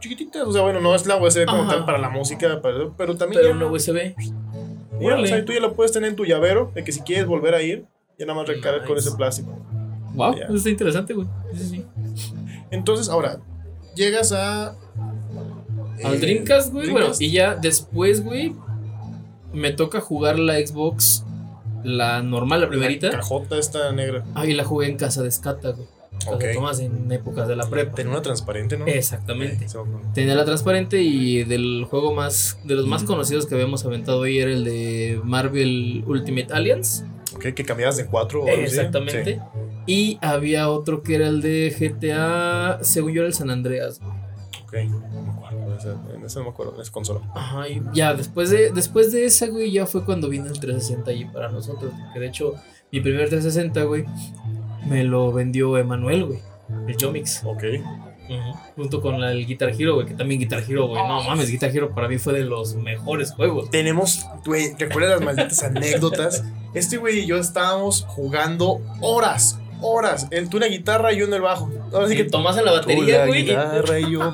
chiquititas, 0.00 0.46
o 0.46 0.52
sea, 0.52 0.62
bueno, 0.62 0.80
no 0.80 0.94
es 0.94 1.06
la 1.06 1.16
USB 1.16 1.46
como 1.46 1.62
Ajá. 1.62 1.72
tal 1.72 1.84
para 1.84 1.98
la 1.98 2.08
música, 2.08 2.60
pero, 2.62 2.94
pero 2.96 3.16
también 3.16 3.42
Pero 3.42 3.54
ya, 3.54 3.56
una 3.56 3.70
USB. 3.70 4.14
ya, 5.00 5.16
o 5.16 5.26
sea, 5.26 5.44
tú 5.44 5.52
ya 5.52 5.60
lo 5.60 5.74
puedes 5.74 5.92
tener 5.92 6.10
en 6.10 6.16
tu 6.16 6.24
llavero, 6.24 6.72
de 6.74 6.82
que 6.82 6.92
si 6.92 7.00
quieres 7.00 7.26
volver 7.26 7.54
a 7.54 7.62
ir, 7.62 7.86
ya 8.20 8.26
nada 8.26 8.38
más 8.38 8.46
recargas 8.48 8.86
con 8.86 8.96
ese 8.98 9.10
plástico. 9.12 9.58
Wow, 10.14 10.36
Ya. 10.36 10.44
eso 10.44 10.54
está 10.56 10.70
interesante, 10.70 11.14
güey. 11.14 11.26
Sí, 11.54 11.64
sí. 12.14 12.34
Entonces, 12.70 13.08
ahora, 13.08 13.40
llegas 13.96 14.30
a... 14.32 14.76
Al 16.04 16.14
eh, 16.14 16.18
Dreamcast, 16.18 16.72
güey. 16.72 16.90
Bueno, 16.90 17.08
y 17.18 17.30
ya 17.30 17.54
después, 17.56 18.22
güey, 18.24 18.54
me 19.52 19.72
toca 19.72 20.00
jugar 20.00 20.38
la 20.38 20.54
Xbox, 20.54 21.24
la 21.84 22.22
normal, 22.22 22.60
la 22.60 22.66
La 22.66 22.70
primerita. 22.70 23.10
cajota 23.10 23.58
esta 23.58 23.90
negra. 23.92 24.24
Ah, 24.34 24.46
y 24.46 24.52
la 24.54 24.64
jugué 24.64 24.88
en 24.88 24.96
casa 24.96 25.22
de 25.22 25.30
Scata, 25.30 25.70
güey. 25.70 25.86
Casa 26.18 26.32
Ok. 26.34 26.42
de 26.42 26.54
Tomás 26.54 26.80
en 26.80 27.10
épocas 27.12 27.48
de 27.48 27.56
la 27.56 27.68
prepa. 27.70 27.94
Tenía 27.94 28.12
una 28.12 28.20
transparente, 28.22 28.76
¿no? 28.76 28.86
Exactamente. 28.86 29.66
Sí. 29.68 29.78
Tenía 30.12 30.34
la 30.34 30.44
transparente 30.44 31.00
y 31.00 31.44
del 31.44 31.86
juego 31.88 32.12
más, 32.14 32.58
de 32.64 32.74
los 32.74 32.86
más 32.86 33.04
conocidos 33.04 33.46
que 33.46 33.54
habíamos 33.54 33.84
aventado 33.86 34.22
ahí 34.24 34.38
era 34.38 34.50
el 34.52 34.64
de 34.64 35.18
Marvel 35.24 36.04
Ultimate 36.06 36.52
Alliance. 36.52 37.04
Ok, 37.48 37.54
que 37.54 37.64
cambiabas 37.64 37.96
de 37.96 38.06
4 38.06 38.42
o 38.42 38.48
algo 38.48 38.62
así. 38.64 38.76
Exactamente. 38.76 39.40
Y 39.86 40.18
había 40.20 40.68
otro 40.68 41.02
que 41.02 41.14
era 41.16 41.26
el 41.28 41.40
de 41.40 41.74
GTA, 41.76 42.78
según 42.82 43.12
yo 43.12 43.22
era 43.22 43.28
el 43.28 43.34
San 43.34 43.50
Andreas. 43.50 44.00
Ok, 44.64 44.74
no 44.88 45.22
me 45.22 45.30
acuerdo. 45.32 45.76
ese- 45.76 46.14
En 46.14 46.24
ese 46.24 46.38
no 46.38 46.44
me 46.44 46.50
acuerdo, 46.50 46.74
en 46.76 46.80
esa 46.82 46.92
consola. 46.92 47.20
Ajá, 47.34 47.68
y 47.68 47.82
ya 47.94 48.14
después 48.14 48.50
de, 48.50 48.70
después 48.72 49.10
de 49.12 49.24
esa, 49.24 49.46
güey, 49.48 49.72
ya 49.72 49.86
fue 49.86 50.04
cuando 50.04 50.28
vino 50.28 50.46
el 50.46 50.60
360 50.60 51.10
allí 51.10 51.24
para 51.24 51.50
nosotros. 51.50 51.92
Que 52.12 52.20
de 52.20 52.26
hecho, 52.28 52.54
mi 52.92 53.00
primer 53.00 53.28
360, 53.30 53.82
güey, 53.84 54.04
me 54.86 55.02
lo 55.04 55.32
vendió 55.32 55.76
Emanuel, 55.78 56.24
güey. 56.26 56.38
El 56.86 56.96
Jomix. 57.00 57.42
Ok. 57.44 57.64
Junto 58.76 59.00
con 59.00 59.22
el 59.22 59.46
Guitar 59.46 59.70
Hero, 59.76 59.94
güey. 59.94 60.06
Que 60.06 60.14
también 60.14 60.40
Guitar 60.40 60.62
Hero, 60.66 60.86
güey. 60.86 61.02
No 61.02 61.22
mames, 61.22 61.50
Guitar 61.50 61.74
Hero 61.74 61.94
para 61.94 62.08
mí 62.08 62.18
fue 62.18 62.32
de 62.32 62.44
los 62.44 62.74
mejores 62.74 63.32
juegos. 63.32 63.70
Tenemos, 63.70 64.26
güey, 64.44 64.74
recuerda 64.78 65.10
las 65.10 65.20
malditas 65.20 65.62
anécdotas. 65.62 66.44
Este 66.74 66.96
güey 66.96 67.20
y 67.20 67.26
yo 67.26 67.36
estábamos 67.36 68.04
jugando 68.08 68.80
horas, 69.00 69.58
horas. 69.80 70.28
Él 70.30 70.48
tú 70.48 70.58
en 70.58 70.62
la 70.62 70.68
guitarra 70.68 71.12
y 71.12 71.18
yo 71.18 71.26
en 71.26 71.34
el 71.34 71.42
bajo. 71.42 71.70
Así 71.92 72.16
que 72.16 72.24
tomas 72.24 72.56
en 72.56 72.64
la 72.64 72.72
batería, 72.72 73.26
güey. 73.26 73.44
guitarra 73.44 73.98
y 74.00 74.10
yo. 74.12 74.32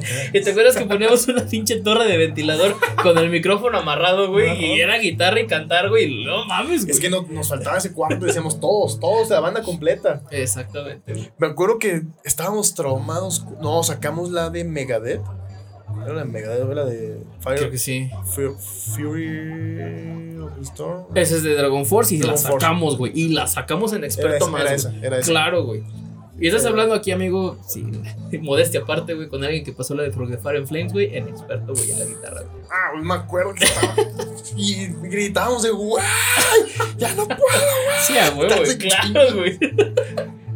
Y 0.32 0.40
te 0.42 0.50
acuerdas 0.50 0.76
que 0.76 0.84
poníamos 0.86 1.26
una 1.28 1.44
pinche 1.46 1.76
torre 1.76 2.06
de 2.06 2.16
ventilador 2.18 2.76
con 3.02 3.16
el 3.18 3.30
micrófono 3.30 3.78
amarrado, 3.78 4.30
güey. 4.30 4.64
Y 4.64 4.80
era 4.80 4.98
guitarra 4.98 5.40
y 5.40 5.46
cantar, 5.46 5.88
güey. 5.88 6.24
No 6.24 6.44
mames, 6.46 6.82
güey. 6.84 6.90
Es 6.92 7.00
que 7.00 7.10
no- 7.10 7.26
nos 7.30 7.48
faltaba 7.48 7.78
ese 7.78 7.92
cuarto, 7.92 8.24
decíamos 8.24 8.60
todos, 8.60 8.98
todos, 9.00 9.28
la 9.30 9.40
banda 9.40 9.62
completa. 9.62 10.22
Exactamente, 10.30 11.12
güey. 11.12 11.30
Me 11.38 11.46
acuerdo 11.48 11.78
que 11.78 12.02
estábamos 12.24 12.74
traumados. 12.74 13.44
No, 13.60 13.82
sacamos 13.82 14.30
la 14.30 14.50
de 14.50 14.64
Megadeth. 14.64 15.22
Era 16.04 16.14
la 16.14 16.20
de 16.24 16.26
Megadeth, 16.30 16.68
la 16.74 16.84
de 16.84 16.98
Creo 16.98 17.26
Fire, 17.40 17.70
que 17.70 17.78
sí. 17.78 18.10
Fu- 18.26 18.54
Fury 19.18 20.38
of 20.40 20.54
the 20.56 20.62
Storm. 20.62 21.04
Esa 21.14 21.36
es 21.36 21.42
de 21.42 21.54
Dragon 21.54 21.84
Force 21.86 22.14
y 22.14 22.18
Dragon 22.18 22.34
la 22.34 22.40
sacamos, 22.50 22.98
güey. 22.98 23.12
Y 23.14 23.28
la 23.30 23.46
sacamos 23.46 23.92
en 23.92 23.98
Era 23.98 24.06
experto 24.06 24.36
esa, 24.44 24.46
más. 24.50 24.60
era 24.62 24.74
esa, 24.74 24.94
era 25.02 25.18
esa. 25.18 25.30
Claro, 25.30 25.64
güey. 25.64 25.82
Y 26.40 26.46
estás 26.46 26.64
hablando 26.66 26.94
aquí, 26.94 27.10
amigo, 27.10 27.58
sí, 27.66 27.84
modestia 28.40 28.80
aparte, 28.80 29.14
güey, 29.14 29.28
con 29.28 29.42
alguien 29.44 29.64
que 29.64 29.72
pasó 29.72 29.94
la 29.94 30.04
de 30.04 30.12
Fire 30.12 30.56
and 30.58 30.66
Flames, 30.68 30.92
güey, 30.92 31.16
en 31.16 31.28
experto, 31.28 31.74
güey, 31.74 31.90
en 31.90 31.98
la 31.98 32.04
guitarra. 32.04 32.42
güey. 32.42 32.62
Ah, 32.70 32.92
me 33.02 33.14
acuerdo 33.14 33.54
que 33.54 33.64
estaba. 33.64 33.94
y 34.56 34.86
gritábamos 35.02 35.62
de 35.62 35.70
¡Guay! 35.70 36.04
¡Ya 36.96 37.14
no 37.14 37.26
puedo! 37.26 37.40
Sí, 38.06 38.16
a 38.18 38.30
huevo, 38.30 38.54
güey. 38.64 38.78
Claro, 38.78 39.34
güey. 39.36 39.58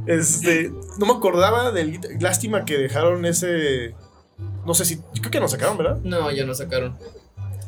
Este. 0.06 0.70
No 0.98 1.06
me 1.06 1.12
acordaba 1.12 1.70
del. 1.72 1.98
Lástima 2.20 2.64
que 2.64 2.76
dejaron 2.78 3.24
ese. 3.24 3.94
No 4.66 4.74
sé 4.74 4.84
si. 4.84 4.98
Creo 5.20 5.30
que 5.30 5.40
nos 5.40 5.52
sacaron, 5.52 5.78
¿verdad? 5.78 5.98
No, 6.02 6.30
ya 6.30 6.44
no 6.44 6.54
sacaron. 6.54 6.96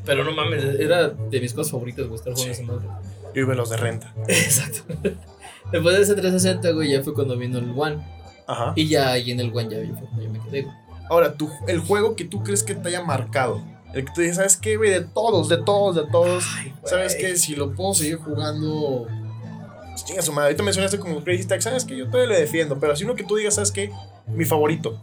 Pero 0.05 0.23
no 0.25 0.33
mames, 0.33 0.63
era 0.79 1.09
de 1.09 1.41
mis 1.41 1.55
cosas 1.55 1.71
favoritas, 1.73 2.07
güey, 2.07 2.17
estar 2.17 2.33
jugando 2.35 2.55
Sí. 2.55 2.63
esa 2.63 2.73
madre. 2.73 2.89
A 3.53 3.55
los 3.55 3.71
de 3.71 3.77
renta. 3.77 4.15
Exacto. 4.29 4.83
Después 5.73 5.97
de 5.97 6.03
ese 6.03 6.15
360, 6.15 6.71
güey, 6.71 6.93
ya 6.93 7.03
fue 7.03 7.15
cuando 7.15 7.37
vino 7.37 7.59
el 7.59 7.73
One. 7.77 7.99
Ajá. 8.47 8.73
Y 8.77 8.89
ya 8.89 9.13
ahí 9.13 9.31
en 9.31 9.41
el 9.41 9.51
One 9.55 9.69
ya 9.71 9.79
yo, 9.79 9.95
yo 10.21 10.31
me 10.31 10.39
quedé, 10.41 10.63
güey. 10.63 10.75
Ahora, 11.09 11.35
tú, 11.35 11.51
el 11.69 11.81
juego 11.81 12.17
que 12.17 12.25
tú 12.25 12.43
crees 12.43 12.63
que 12.63 12.75
te 12.75 12.89
haya 12.89 13.03
marcado. 13.03 13.63
El 13.93 14.05
que 14.05 14.13
tú 14.13 14.21
dices, 14.23 14.37
¿sabes 14.37 14.57
qué, 14.57 14.77
güey? 14.77 14.91
De 14.91 15.03
todos, 15.03 15.49
de 15.49 15.59
todos, 15.59 15.95
de 15.95 16.05
todos. 16.11 16.45
¿Sabes 16.85 17.15
qué? 17.15 17.37
Si 17.37 17.55
lo 17.55 17.75
puedo 17.75 17.95
seguir 17.95 18.17
jugando. 18.17 19.07
Pues 19.91 20.05
chinga 20.05 20.23
su 20.23 20.33
madre. 20.33 20.49
Ahorita 20.49 20.63
mencionaste 20.65 20.99
como 20.99 21.23
Crazy 21.23 21.45
Tag. 21.45 21.63
¿Sabes 21.63 21.85
qué? 21.85 21.97
Yo 21.97 22.07
todavía 22.07 22.35
le 22.35 22.41
defiendo. 22.41 22.79
Pero 22.81 22.97
si 22.97 23.05
uno 23.05 23.15
que 23.15 23.23
tú 23.23 23.37
digas, 23.37 23.55
¿sabes 23.55 23.71
qué? 23.71 23.93
Mi 24.27 24.45
favorito. 24.45 25.01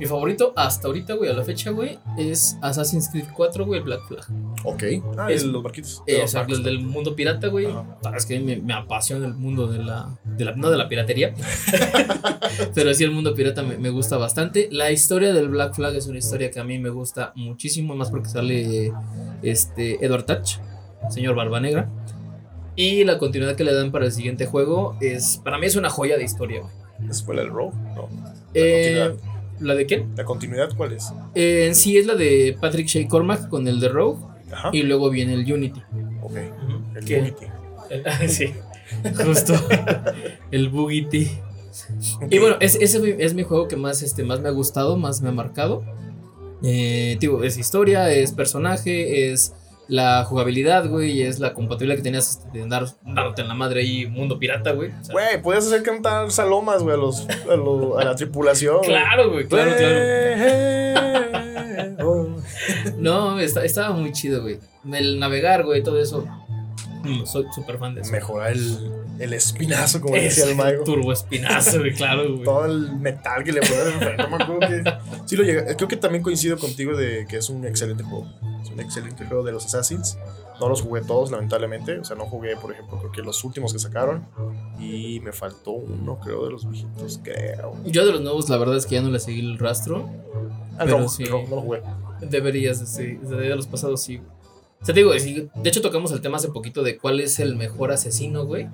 Mi 0.00 0.06
favorito 0.06 0.52
hasta 0.56 0.86
ahorita, 0.86 1.14
güey, 1.14 1.28
a 1.30 1.32
la 1.34 1.42
fecha, 1.44 1.70
güey, 1.70 1.98
es 2.16 2.56
Assassin's 2.62 3.08
Creed 3.10 3.26
4, 3.34 3.66
güey, 3.66 3.80
Black 3.80 4.06
Flag. 4.06 4.24
Ok. 4.64 4.82
Ah, 5.18 5.30
Es- 5.30 5.42
el- 5.42 5.50
los 5.52 5.62
barquitos. 5.62 6.02
Eh, 6.06 6.18
Los 6.18 6.24
o 6.24 6.28
sea, 6.28 6.40
barcos. 6.40 6.58
el 6.58 6.64
del 6.64 6.80
mundo 6.80 7.16
pirata, 7.16 7.48
güey. 7.48 7.66
Ajá. 7.66 7.98
Sabes 8.02 8.26
que 8.26 8.38
me, 8.40 8.56
me 8.56 8.74
apasiona 8.74 9.26
el 9.26 9.34
mundo 9.34 9.66
de 9.66 9.78
la, 9.78 10.16
de 10.24 10.44
la. 10.44 10.54
No 10.54 10.70
de 10.70 10.76
la 10.76 10.88
piratería. 10.88 11.34
pero 12.74 12.94
sí, 12.94 13.04
el 13.04 13.10
mundo 13.10 13.34
pirata 13.34 13.62
me, 13.62 13.76
me 13.78 13.90
gusta 13.90 14.16
bastante. 14.16 14.68
La 14.70 14.90
historia 14.90 15.32
del 15.32 15.48
Black 15.48 15.74
Flag 15.74 15.94
es 15.96 16.06
una 16.06 16.18
historia 16.18 16.50
que 16.50 16.60
a 16.60 16.64
mí 16.64 16.78
me 16.78 16.90
gusta 16.90 17.32
muchísimo, 17.34 17.94
más 17.96 18.10
porque 18.10 18.28
sale 18.28 18.92
este 19.42 20.04
Edward 20.04 20.24
Touch, 20.26 20.58
señor 21.10 21.34
Barba 21.34 21.60
Negra. 21.60 21.88
Y 22.76 23.02
la 23.04 23.18
continuidad 23.18 23.56
que 23.56 23.64
le 23.64 23.74
dan 23.74 23.90
para 23.90 24.04
el 24.06 24.12
siguiente 24.12 24.46
juego 24.46 24.96
es. 25.00 25.40
Para 25.42 25.58
mí 25.58 25.66
es 25.66 25.74
una 25.76 25.90
joya 25.90 26.16
de 26.16 26.24
historia, 26.24 26.60
güey. 26.60 27.10
¿Esa 27.10 27.24
fue 27.24 27.34
la 27.36 27.42
del 27.42 27.50
Rogue? 27.50 27.76
No. 27.96 28.08
Eh, 28.54 29.10
continuidad. 29.14 29.37
¿La 29.60 29.74
de 29.74 29.86
quién? 29.86 30.12
¿La 30.16 30.24
continuidad 30.24 30.70
cuál 30.76 30.92
es? 30.92 31.12
Eh, 31.34 31.66
en 31.66 31.74
sí 31.74 31.96
es 31.98 32.06
la 32.06 32.14
de 32.14 32.56
Patrick 32.60 32.86
Shea 32.86 33.08
Cormac 33.08 33.48
con 33.48 33.66
el 33.66 33.80
de 33.80 33.88
Rogue. 33.88 34.24
Ajá. 34.52 34.70
Y 34.72 34.82
luego 34.82 35.10
viene 35.10 35.34
el 35.34 35.52
Unity. 35.52 35.82
Ok. 36.22 36.36
El 36.96 37.04
¿Qué? 37.04 37.20
Unity. 37.20 37.46
sí, 38.28 38.54
justo. 39.24 39.54
el 40.50 40.68
Bugity. 40.68 41.30
Ok. 42.16 42.26
Y 42.30 42.38
bueno, 42.38 42.56
es, 42.60 42.76
ese 42.76 43.16
es 43.18 43.34
mi 43.34 43.42
juego 43.42 43.68
que 43.68 43.76
más, 43.76 44.02
este, 44.02 44.24
más 44.24 44.40
me 44.40 44.48
ha 44.48 44.52
gustado, 44.52 44.96
más 44.96 45.20
me 45.20 45.28
ha 45.28 45.32
marcado. 45.32 45.84
Eh, 46.62 47.16
digo, 47.20 47.44
es 47.44 47.56
historia, 47.56 48.10
es 48.12 48.32
personaje, 48.32 49.30
es 49.32 49.54
la 49.88 50.22
jugabilidad, 50.24 50.86
güey, 50.86 51.12
y 51.12 51.22
es 51.22 51.38
la 51.40 51.54
compatibilidad 51.54 51.96
que 51.96 52.02
tenías 52.02 52.46
de 52.52 52.62
andar 52.62 52.84
dándote 53.04 53.40
en 53.42 53.48
la 53.48 53.54
madre 53.54 53.80
ahí, 53.80 54.06
mundo 54.06 54.38
pirata, 54.38 54.72
güey. 54.72 54.90
O 54.90 55.04
sea, 55.04 55.12
Güey, 55.14 55.42
podías 55.42 55.66
hacer 55.66 55.82
cantar 55.82 56.30
salomas, 56.30 56.82
güey, 56.82 56.94
a, 56.94 56.98
los, 56.98 57.26
a, 57.98 58.04
la 58.04 58.14
tripulación. 58.14 58.80
claro, 58.82 59.30
güey, 59.32 59.46
claro, 59.46 59.70
claro. 59.76 59.98
claro. 61.96 62.36
No, 62.98 63.38
está- 63.40 63.64
estaba 63.64 63.94
muy 63.94 64.12
chido, 64.12 64.42
güey. 64.42 64.58
El 64.92 65.18
navegar, 65.18 65.64
güey, 65.64 65.82
todo 65.82 66.00
eso. 66.00 66.26
mm, 67.04 67.24
Soy 67.24 67.46
súper 67.54 67.78
fan 67.78 67.94
de 67.94 68.02
eso. 68.02 68.12
Mejorar 68.12 68.52
el, 68.52 68.76
el 69.18 69.32
espinazo, 69.32 70.00
como 70.00 70.14
decía 70.14 70.44
el 70.44 70.54
mago. 70.56 70.84
turbo 70.84 71.12
espinazo, 71.12 71.78
güey, 71.78 71.92
claro, 71.92 72.30
güey. 72.32 72.44
Todo 72.44 72.66
el 72.66 72.96
metal 72.96 73.44
que 73.44 73.52
le 73.52 73.60
ponen. 73.60 74.16
No 74.16 74.28
me 74.28 74.42
acuerdo 74.44 74.60
que. 74.60 74.82
Sí, 75.26 75.36
lo 75.36 75.44
llega. 75.44 75.76
Creo 75.76 75.88
que 75.88 75.96
también 75.96 76.22
coincido 76.22 76.58
contigo 76.58 76.96
de 76.96 77.26
que 77.28 77.38
es 77.38 77.48
un 77.48 77.64
excelente 77.64 78.02
juego. 78.04 78.26
Es 78.62 78.70
un 78.70 78.80
excelente 78.80 79.24
juego 79.24 79.42
de 79.42 79.52
los 79.52 79.66
Assassins. 79.66 80.18
No 80.60 80.68
los 80.68 80.82
jugué 80.82 81.02
todos, 81.02 81.30
lamentablemente. 81.30 81.98
O 81.98 82.04
sea, 82.04 82.16
no 82.16 82.26
jugué, 82.26 82.56
por 82.56 82.72
ejemplo, 82.72 82.98
creo 82.98 83.12
que 83.12 83.22
los 83.22 83.42
últimos 83.44 83.72
que 83.72 83.78
sacaron. 83.78 84.26
Y 84.78 85.20
me 85.20 85.32
faltó 85.32 85.72
uno, 85.72 86.18
creo, 86.20 86.44
de 86.44 86.50
los 86.50 86.68
viejitos, 86.68 87.20
creo. 87.22 87.76
Yo 87.84 88.06
de 88.06 88.12
los 88.12 88.20
nuevos, 88.20 88.48
la 88.48 88.56
verdad 88.56 88.76
es 88.76 88.86
que 88.86 88.96
ya 88.96 89.02
no 89.02 89.10
le 89.10 89.20
seguí 89.20 89.40
el 89.40 89.58
rastro. 89.58 90.08
Ah, 90.78 90.84
Pero 90.84 91.00
no, 91.00 91.08
sí. 91.08 91.24
no, 91.24 91.42
no 91.48 91.56
lo 91.56 91.60
jugué. 91.62 91.82
Deberías, 92.20 92.78
sí, 92.88 93.18
de 93.22 93.54
los 93.54 93.66
pasados 93.66 94.02
sí. 94.02 94.16
güey. 94.16 94.37
O 94.80 94.84
sea, 94.84 94.94
te 94.94 95.00
digo, 95.00 95.12
de 95.12 95.68
hecho 95.68 95.82
tocamos 95.82 96.12
el 96.12 96.20
tema 96.20 96.36
hace 96.36 96.48
poquito 96.48 96.82
de 96.82 96.98
cuál 96.98 97.18
es 97.20 97.40
el 97.40 97.56
mejor 97.56 97.90
asesino, 97.90 98.44
güey. 98.44 98.68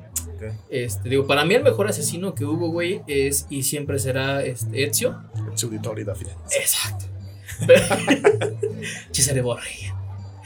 Este, 0.68 1.08
digo, 1.08 1.26
para 1.26 1.44
mí 1.46 1.54
el 1.54 1.62
mejor 1.62 1.88
asesino 1.88 2.34
que 2.34 2.44
hubo, 2.44 2.68
güey, 2.68 3.00
es 3.06 3.46
y 3.48 3.62
siempre 3.62 3.98
será 3.98 4.44
este, 4.44 4.84
Ezio. 4.84 5.22
Subditor 5.54 5.98
y 5.98 6.04
Daffy. 6.04 6.26
Exacto. 6.60 7.06
Chisare 9.12 9.40
Borgia. 9.40 9.94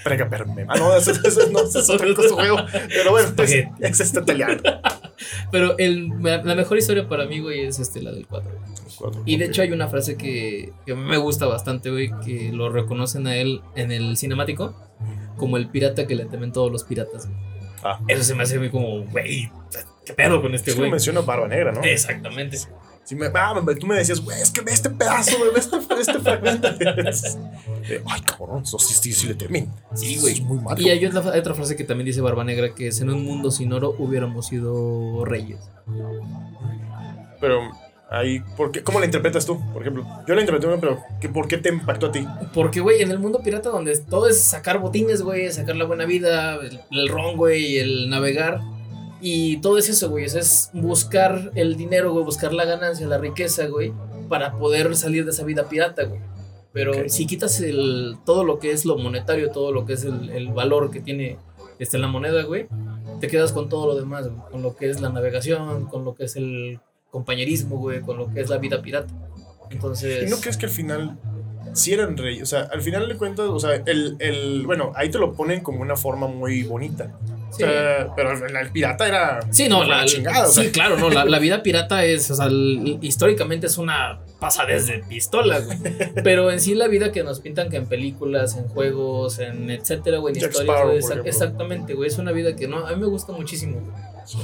Prega 0.04 0.28
per 0.28 0.46
me. 0.46 0.64
Ah, 0.68 0.76
no, 0.78 0.96
eso, 0.96 1.10
eso 1.10 1.50
no, 1.50 1.62
eso 1.62 1.80
es 1.80 2.32
juego. 2.32 2.58
Pero 2.88 3.10
bueno, 3.10 3.32
pues, 3.34 3.52
es 3.80 4.00
este 4.00 4.20
italiano. 4.20 4.62
Pero 5.50 5.76
el, 5.78 6.10
la 6.22 6.54
mejor 6.54 6.78
historia 6.78 7.08
para 7.08 7.26
mí, 7.26 7.40
güey, 7.40 7.66
es 7.66 7.80
este, 7.80 8.00
la 8.00 8.12
del 8.12 8.28
4. 8.28 8.50
Y 9.26 9.36
de 9.36 9.46
hecho 9.46 9.62
hay 9.62 9.72
una 9.72 9.88
frase 9.88 10.16
que, 10.16 10.72
que 10.86 10.94
me 10.94 11.16
gusta 11.16 11.46
bastante, 11.46 11.90
güey, 11.90 12.10
que 12.24 12.52
lo 12.52 12.68
reconocen 12.68 13.26
a 13.26 13.36
él 13.36 13.60
en 13.74 13.90
el 13.90 14.16
cinemático 14.16 14.74
como 15.38 15.56
el 15.56 15.68
pirata 15.68 16.06
que 16.06 16.14
le 16.14 16.26
temen 16.26 16.52
todos 16.52 16.70
los 16.70 16.84
piratas. 16.84 17.26
Güey. 17.26 17.38
Ah. 17.82 18.00
Eso 18.08 18.24
se 18.24 18.34
me 18.34 18.42
hace 18.42 18.58
muy 18.58 18.70
como, 18.70 19.04
güey, 19.04 19.50
¿qué 20.04 20.12
pedo 20.12 20.42
con 20.42 20.54
este 20.54 20.72
Es 20.72 20.76
güey? 20.76 20.90
menciona 20.90 21.20
Barba 21.20 21.48
Negra, 21.48 21.72
¿no? 21.72 21.82
Exactamente. 21.82 22.58
Sí, 23.04 23.14
me, 23.14 23.26
ah, 23.32 23.54
tú 23.80 23.86
me 23.86 23.94
decías, 23.94 24.20
güey, 24.20 24.38
es 24.38 24.50
que 24.50 24.60
ve 24.60 24.70
este 24.70 24.90
pedazo, 24.90 25.38
güey, 25.38 25.50
ve 25.52 25.60
este, 25.60 25.78
este 25.98 26.18
fragmento. 26.18 26.68
Ay, 28.06 28.20
cabrón, 28.20 28.64
eso 28.64 28.78
sí, 28.78 28.92
sí, 28.92 29.12
sí 29.14 29.28
le 29.28 29.34
temen. 29.34 29.72
Sí, 29.94 30.18
güey. 30.20 30.34
Es 30.34 30.40
muy 30.42 30.58
malo. 30.58 30.78
Y 30.78 30.90
hay 30.90 31.06
otra, 31.06 31.32
hay 31.32 31.40
otra 31.40 31.54
frase 31.54 31.74
que 31.74 31.84
también 31.84 32.04
dice 32.04 32.20
Barba 32.20 32.44
Negra, 32.44 32.74
que 32.74 32.88
es 32.88 33.00
en 33.00 33.08
un 33.08 33.24
mundo 33.24 33.50
sin 33.50 33.72
oro 33.72 33.94
hubiéramos 33.96 34.48
sido 34.48 35.24
reyes. 35.24 35.70
Pero 37.40 37.70
ahí, 38.10 38.40
¿por 38.56 38.70
qué? 38.72 38.82
¿cómo 38.82 39.00
la 39.00 39.06
interpretas 39.06 39.44
tú? 39.46 39.60
Por 39.72 39.82
ejemplo, 39.82 40.06
yo 40.26 40.34
la 40.34 40.40
interpreté, 40.40 40.76
pero 40.80 40.98
¿qué- 41.20 41.28
¿por 41.28 41.46
qué 41.48 41.58
te 41.58 41.68
impactó 41.68 42.06
a 42.06 42.12
ti? 42.12 42.26
Porque, 42.54 42.80
güey, 42.80 43.02
en 43.02 43.10
el 43.10 43.18
mundo 43.18 43.40
pirata 43.42 43.68
donde 43.70 43.98
todo 43.98 44.28
es 44.28 44.40
sacar 44.42 44.78
botines, 44.78 45.22
güey, 45.22 45.50
sacar 45.52 45.76
la 45.76 45.84
buena 45.84 46.04
vida, 46.06 46.56
el, 46.56 46.80
el 46.90 47.08
ron, 47.08 47.36
güey, 47.36 47.78
el 47.78 48.08
navegar. 48.10 48.60
Y 49.20 49.56
todo 49.58 49.78
es 49.78 49.88
eso, 49.88 50.10
güey. 50.10 50.24
es 50.26 50.70
buscar 50.72 51.50
el 51.54 51.76
dinero, 51.76 52.12
güey, 52.12 52.24
buscar 52.24 52.52
la 52.54 52.64
ganancia, 52.64 53.06
la 53.06 53.18
riqueza, 53.18 53.66
güey, 53.66 53.92
para 54.28 54.52
poder 54.58 54.94
salir 54.94 55.24
de 55.24 55.30
esa 55.32 55.44
vida 55.44 55.68
pirata, 55.68 56.04
güey. 56.04 56.20
Pero 56.72 56.92
Ok. 56.92 57.08
si 57.08 57.26
quitas 57.26 57.60
el, 57.60 58.16
todo 58.24 58.44
lo 58.44 58.58
que 58.58 58.70
es 58.70 58.84
lo 58.84 58.96
monetario, 58.96 59.50
todo 59.50 59.72
lo 59.72 59.84
que 59.86 59.94
es 59.94 60.04
el, 60.04 60.30
el 60.30 60.48
valor 60.52 60.90
que 60.90 61.00
tiene 61.00 61.36
este, 61.80 61.98
la 61.98 62.06
moneda, 62.06 62.42
güey, 62.44 62.68
te 63.20 63.26
quedas 63.26 63.52
con 63.52 63.68
todo 63.68 63.86
lo 63.88 63.96
demás, 63.96 64.28
güey, 64.28 64.50
con 64.50 64.62
lo 64.62 64.76
que 64.76 64.88
es 64.90 65.00
la 65.00 65.08
navegación, 65.08 65.86
con 65.86 66.04
lo 66.04 66.14
que 66.14 66.24
es 66.24 66.36
el 66.36 66.78
compañerismo, 67.10 67.76
güey, 67.78 68.00
con 68.00 68.16
lo 68.18 68.32
que 68.32 68.40
es 68.40 68.48
la 68.48 68.58
vida 68.58 68.82
pirata. 68.82 69.12
Entonces... 69.70 70.26
¿Y 70.26 70.30
no 70.30 70.38
crees 70.38 70.56
que 70.56 70.66
al 70.66 70.72
final 70.72 71.18
sí 71.74 71.92
eran 71.92 72.16
reyes? 72.16 72.42
O 72.42 72.46
sea, 72.46 72.62
al 72.72 72.82
final 72.82 73.08
de 73.08 73.16
cuentas, 73.16 73.46
o 73.48 73.58
sea, 73.58 73.74
el, 73.86 74.16
el, 74.18 74.66
bueno, 74.66 74.92
ahí 74.94 75.10
te 75.10 75.18
lo 75.18 75.34
ponen 75.34 75.60
como 75.60 75.80
una 75.80 75.96
forma 75.96 76.26
muy 76.26 76.62
bonita. 76.62 77.18
sí. 77.50 77.62
O 77.62 77.66
sea, 77.66 78.12
pero 78.16 78.32
el, 78.32 78.70
pirata 78.70 79.06
era 79.06 79.40
Sí, 79.50 79.68
no, 79.68 79.84
la, 79.84 80.04
chingada. 80.04 80.48
o 80.48 80.50
sí, 80.50 80.62
sea. 80.62 80.72
claro, 80.72 80.98
no, 80.98 81.10
la, 81.10 81.24
la 81.24 81.38
vida 81.38 81.62
pirata 81.62 82.04
es, 82.04 82.30
o 82.30 82.34
sea, 82.34 82.48
históricamente 83.00 83.66
es 83.66 83.78
una 83.78 84.20
pasadez 84.40 84.86
de 84.86 84.98
pistola, 85.00 85.58
güey. 85.60 85.78
Pero 86.22 86.50
en 86.50 86.60
sí 86.60 86.74
la 86.74 86.86
vida 86.88 87.10
que 87.12 87.24
nos 87.24 87.40
pintan 87.40 87.68
que 87.70 87.76
en 87.76 87.86
películas, 87.86 88.56
en 88.56 88.68
juegos, 88.68 89.38
en 89.38 89.70
etcétera, 89.70 90.18
güey, 90.18 90.34
en 90.34 90.40
Jack 90.40 90.50
historias, 90.52 90.76
Sparrow, 90.76 91.00
güey, 91.00 91.28
exactamente, 91.28 91.94
güey, 91.94 92.08
es 92.08 92.18
una 92.18 92.32
vida 92.32 92.54
que 92.54 92.68
no, 92.68 92.86
a 92.86 92.92
mí 92.92 93.00
me 93.00 93.06
gusta 93.08 93.32
muchísimo. 93.32 93.80
güey. 93.80 93.92
Sí, 94.24 94.38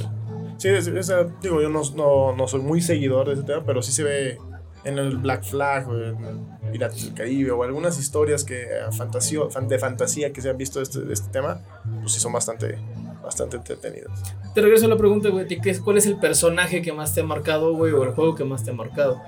es- 0.63 0.87
esa, 0.87 1.23
digo, 1.41 1.61
yo 1.61 1.69
no, 1.69 1.81
no, 1.95 2.35
no 2.35 2.47
soy 2.47 2.61
muy 2.61 2.81
seguidor 2.81 3.27
de 3.27 3.33
ese 3.33 3.43
tema, 3.43 3.63
pero 3.65 3.81
sí 3.81 3.91
se 3.91 4.03
ve 4.03 4.37
en 4.83 4.97
el 4.99 5.17
Black 5.17 5.43
Flag 5.43 5.87
o 5.89 5.93
en 5.99 6.23
el 6.25 6.71
Piratas 6.71 7.03
del 7.05 7.13
Caribe 7.13 7.51
o 7.51 7.63
algunas 7.63 7.97
historias 7.99 8.43
que 8.43 8.63
eh, 8.63 8.67
fantasio- 8.91 9.49
fan- 9.49 9.67
de 9.67 9.79
fantasía 9.79 10.31
que 10.31 10.41
se 10.41 10.49
han 10.49 10.57
visto 10.57 10.79
de 10.79 10.83
este, 10.83 11.01
de 11.01 11.13
este 11.13 11.29
tema, 11.31 11.59
pues 12.01 12.13
sí 12.13 12.19
son 12.19 12.33
bastante, 12.33 12.77
bastante 13.23 13.57
entretenidas. 13.57 14.11
Te 14.53 14.61
regreso 14.61 14.85
a 14.85 14.89
la 14.89 14.97
pregunta, 14.97 15.29
güey, 15.29 15.47
¿qué 15.47 15.69
es- 15.71 15.79
¿cuál 15.81 15.97
es 15.97 16.05
el 16.05 16.17
personaje 16.17 16.81
que 16.83 16.93
más 16.93 17.13
te 17.15 17.21
ha 17.21 17.23
marcado, 17.23 17.73
güey, 17.73 17.91
o 17.93 18.03
el 18.03 18.11
juego 18.11 18.35
que 18.35 18.43
más 18.43 18.63
te 18.63 18.71
ha 18.71 18.73
marcado? 18.73 19.21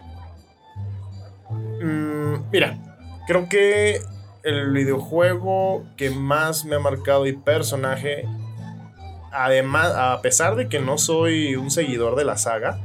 Mm, 1.81 2.49
mira, 2.51 2.77
creo 3.27 3.47
que 3.49 3.99
el 4.43 4.71
videojuego 4.71 5.83
que 5.97 6.09
más 6.09 6.65
me 6.65 6.75
ha 6.75 6.79
marcado 6.79 7.25
y 7.27 7.33
personaje, 7.33 8.25
además, 9.37 9.93
a 9.95 10.21
pesar 10.21 10.55
de 10.55 10.67
que 10.67 10.79
no 10.79 10.97
soy 10.97 11.55
un 11.55 11.71
seguidor 11.71 12.15
de 12.15 12.25
la 12.25 12.37
saga, 12.37 12.79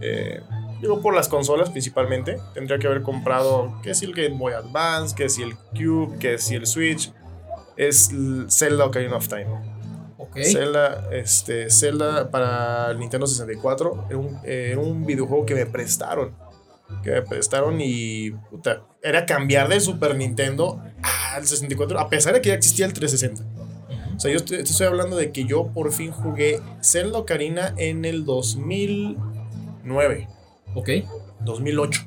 eh, 0.00 0.40
digo 0.80 1.00
por 1.00 1.14
las 1.14 1.28
consolas 1.28 1.70
principalmente, 1.70 2.38
tendría 2.54 2.78
que 2.78 2.86
haber 2.86 3.02
comprado 3.02 3.80
que 3.82 3.94
si 3.94 4.04
el 4.06 4.14
Game 4.14 4.36
Boy 4.36 4.52
Advance, 4.52 5.14
que 5.14 5.28
si 5.28 5.42
el 5.42 5.56
Cube, 5.56 6.18
que 6.18 6.38
si 6.38 6.56
el 6.56 6.66
Switch, 6.66 7.12
es 7.76 8.10
Zelda 8.48 8.84
Ocarina 8.84 9.16
of 9.16 9.28
Time. 9.28 9.46
Zelda, 10.44 11.08
este, 11.12 11.70
Zelda 11.70 12.30
para 12.30 12.90
el 12.90 12.98
Nintendo 12.98 13.26
64 13.26 14.06
era 14.10 14.18
un, 14.18 14.38
eh, 14.44 14.70
era 14.72 14.80
un 14.80 15.04
videojuego 15.04 15.46
que 15.46 15.54
me 15.54 15.66
prestaron. 15.66 16.34
Que 17.02 17.10
me 17.10 17.22
prestaron 17.22 17.80
y 17.80 18.30
puta, 18.30 18.82
era 19.02 19.24
cambiar 19.24 19.68
de 19.68 19.80
Super 19.80 20.16
Nintendo 20.16 20.82
al 21.34 21.46
64, 21.46 21.98
a 21.98 22.08
pesar 22.08 22.34
de 22.34 22.40
que 22.40 22.50
ya 22.50 22.54
existía 22.54 22.86
el 22.86 22.92
360. 22.92 23.49
O 24.20 24.22
sea, 24.22 24.30
yo 24.32 24.36
estoy, 24.36 24.58
te 24.58 24.64
estoy 24.64 24.86
hablando 24.86 25.16
de 25.16 25.32
que 25.32 25.46
yo 25.46 25.68
por 25.68 25.90
fin 25.92 26.10
jugué 26.10 26.60
Zelda 26.82 27.20
Ocarina 27.20 27.72
en 27.78 28.04
el 28.04 28.26
2009, 28.26 30.28
Ok. 30.74 30.90
2008. 31.40 32.02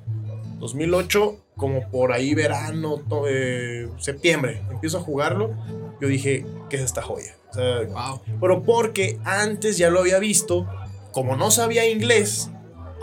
2008, 0.59 1.37
como 1.57 1.89
por 1.89 2.11
ahí 2.11 2.35
verano, 2.35 3.01
eh, 3.27 3.89
septiembre, 3.97 4.61
empiezo 4.69 4.99
a 4.99 5.01
jugarlo. 5.01 5.55
Yo 5.99 6.07
dije, 6.07 6.45
¿qué 6.69 6.75
es 6.77 6.83
esta 6.83 7.01
joya? 7.01 7.35
O 7.49 7.53
sea, 7.55 7.81
Wow. 7.87 8.21
pero 8.39 8.61
porque 8.61 9.17
antes 9.23 9.79
ya 9.79 9.89
lo 9.89 9.99
había 9.99 10.19
visto, 10.19 10.67
como 11.11 11.35
no 11.35 11.49
sabía 11.49 11.89
inglés, 11.89 12.51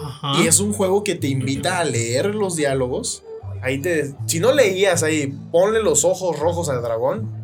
Ajá. 0.00 0.40
y 0.40 0.46
es 0.46 0.60
un 0.60 0.72
juego 0.72 1.02
que 1.02 1.16
te 1.16 1.26
invita 1.26 1.80
a 1.80 1.84
leer 1.84 2.32
los 2.34 2.54
diálogos. 2.56 3.24
Ahí 3.62 3.78
te. 3.80 4.14
Si 4.26 4.38
no 4.40 4.52
leías 4.52 5.02
ahí, 5.02 5.34
ponle 5.50 5.82
los 5.82 6.04
ojos 6.04 6.38
rojos 6.38 6.68
al 6.70 6.80
dragón, 6.80 7.39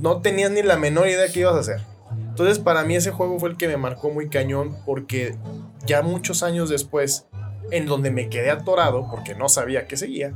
no 0.00 0.20
tenías 0.20 0.50
ni 0.50 0.62
la 0.62 0.76
menor 0.76 1.08
idea 1.08 1.28
qué 1.32 1.40
ibas 1.40 1.54
a 1.54 1.60
hacer. 1.60 1.80
Entonces, 2.28 2.58
para 2.58 2.84
mí, 2.84 2.96
ese 2.96 3.10
juego 3.10 3.38
fue 3.38 3.50
el 3.50 3.56
que 3.56 3.68
me 3.68 3.76
marcó 3.76 4.10
muy 4.10 4.28
cañón, 4.28 4.76
porque 4.84 5.36
ya 5.84 6.02
muchos 6.02 6.42
años 6.42 6.68
después, 6.68 7.26
en 7.70 7.86
donde 7.86 8.10
me 8.10 8.28
quedé 8.28 8.50
atorado, 8.50 9.08
porque 9.10 9.34
no 9.34 9.48
sabía 9.48 9.86
qué 9.86 9.96
seguía, 9.96 10.32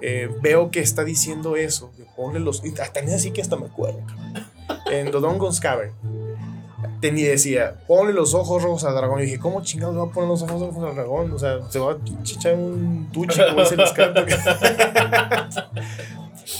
eh, 0.00 0.28
veo 0.42 0.70
que 0.70 0.80
está 0.80 1.04
diciendo 1.04 1.56
eso. 1.56 1.92
Ponle 2.16 2.40
los. 2.40 2.62
Hasta 2.80 3.00
ni 3.02 3.12
así 3.12 3.30
que 3.30 3.40
hasta 3.40 3.56
me 3.56 3.66
acuerdo. 3.66 4.00
En 4.90 5.10
The 5.10 5.18
Dungeon's 5.18 5.60
Cavern 5.60 5.92
tenía, 7.00 7.30
decía, 7.30 7.76
ponle 7.86 8.12
los 8.12 8.34
ojos 8.34 8.62
rojos 8.62 8.84
al 8.84 8.94
dragón. 8.94 9.20
Y 9.20 9.24
dije, 9.24 9.38
¿cómo 9.38 9.62
chingados 9.62 9.96
va 9.96 10.04
a 10.04 10.12
poner 10.12 10.28
los 10.28 10.42
ojos 10.42 10.60
rojos 10.60 10.84
al 10.84 10.94
dragón? 10.94 11.32
O 11.32 11.38
sea, 11.38 11.58
se 11.70 11.78
va 11.78 11.92
a 11.92 11.98
chichar 12.22 12.54
un 12.54 13.08
tuche, 13.12 13.42
dice 13.56 13.74
el 13.74 13.80
escarto. 13.80 14.24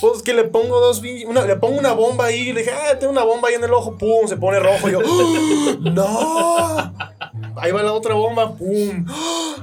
Pues 0.01 0.21
que 0.21 0.33
le 0.33 0.43
pongo 0.45 0.79
dos, 0.79 1.01
una, 1.25 1.45
le 1.45 1.55
pongo 1.55 1.79
una 1.79 1.93
bomba 1.93 2.25
ahí, 2.25 2.53
le 2.53 2.61
dije, 2.61 2.71
ah, 2.71 2.97
tengo 2.99 3.11
una 3.11 3.23
bomba 3.23 3.49
ahí 3.49 3.55
en 3.55 3.63
el 3.63 3.73
ojo, 3.73 3.97
pum, 3.97 4.27
se 4.27 4.37
pone 4.37 4.59
rojo. 4.59 4.87
Y 4.87 4.91
yo, 4.91 4.99
¡Ah! 5.03 5.77
¡no! 5.79 7.59
Ahí 7.59 7.71
va 7.71 7.83
la 7.83 7.93
otra 7.93 8.13
bomba, 8.13 8.55
pum, 8.55 9.05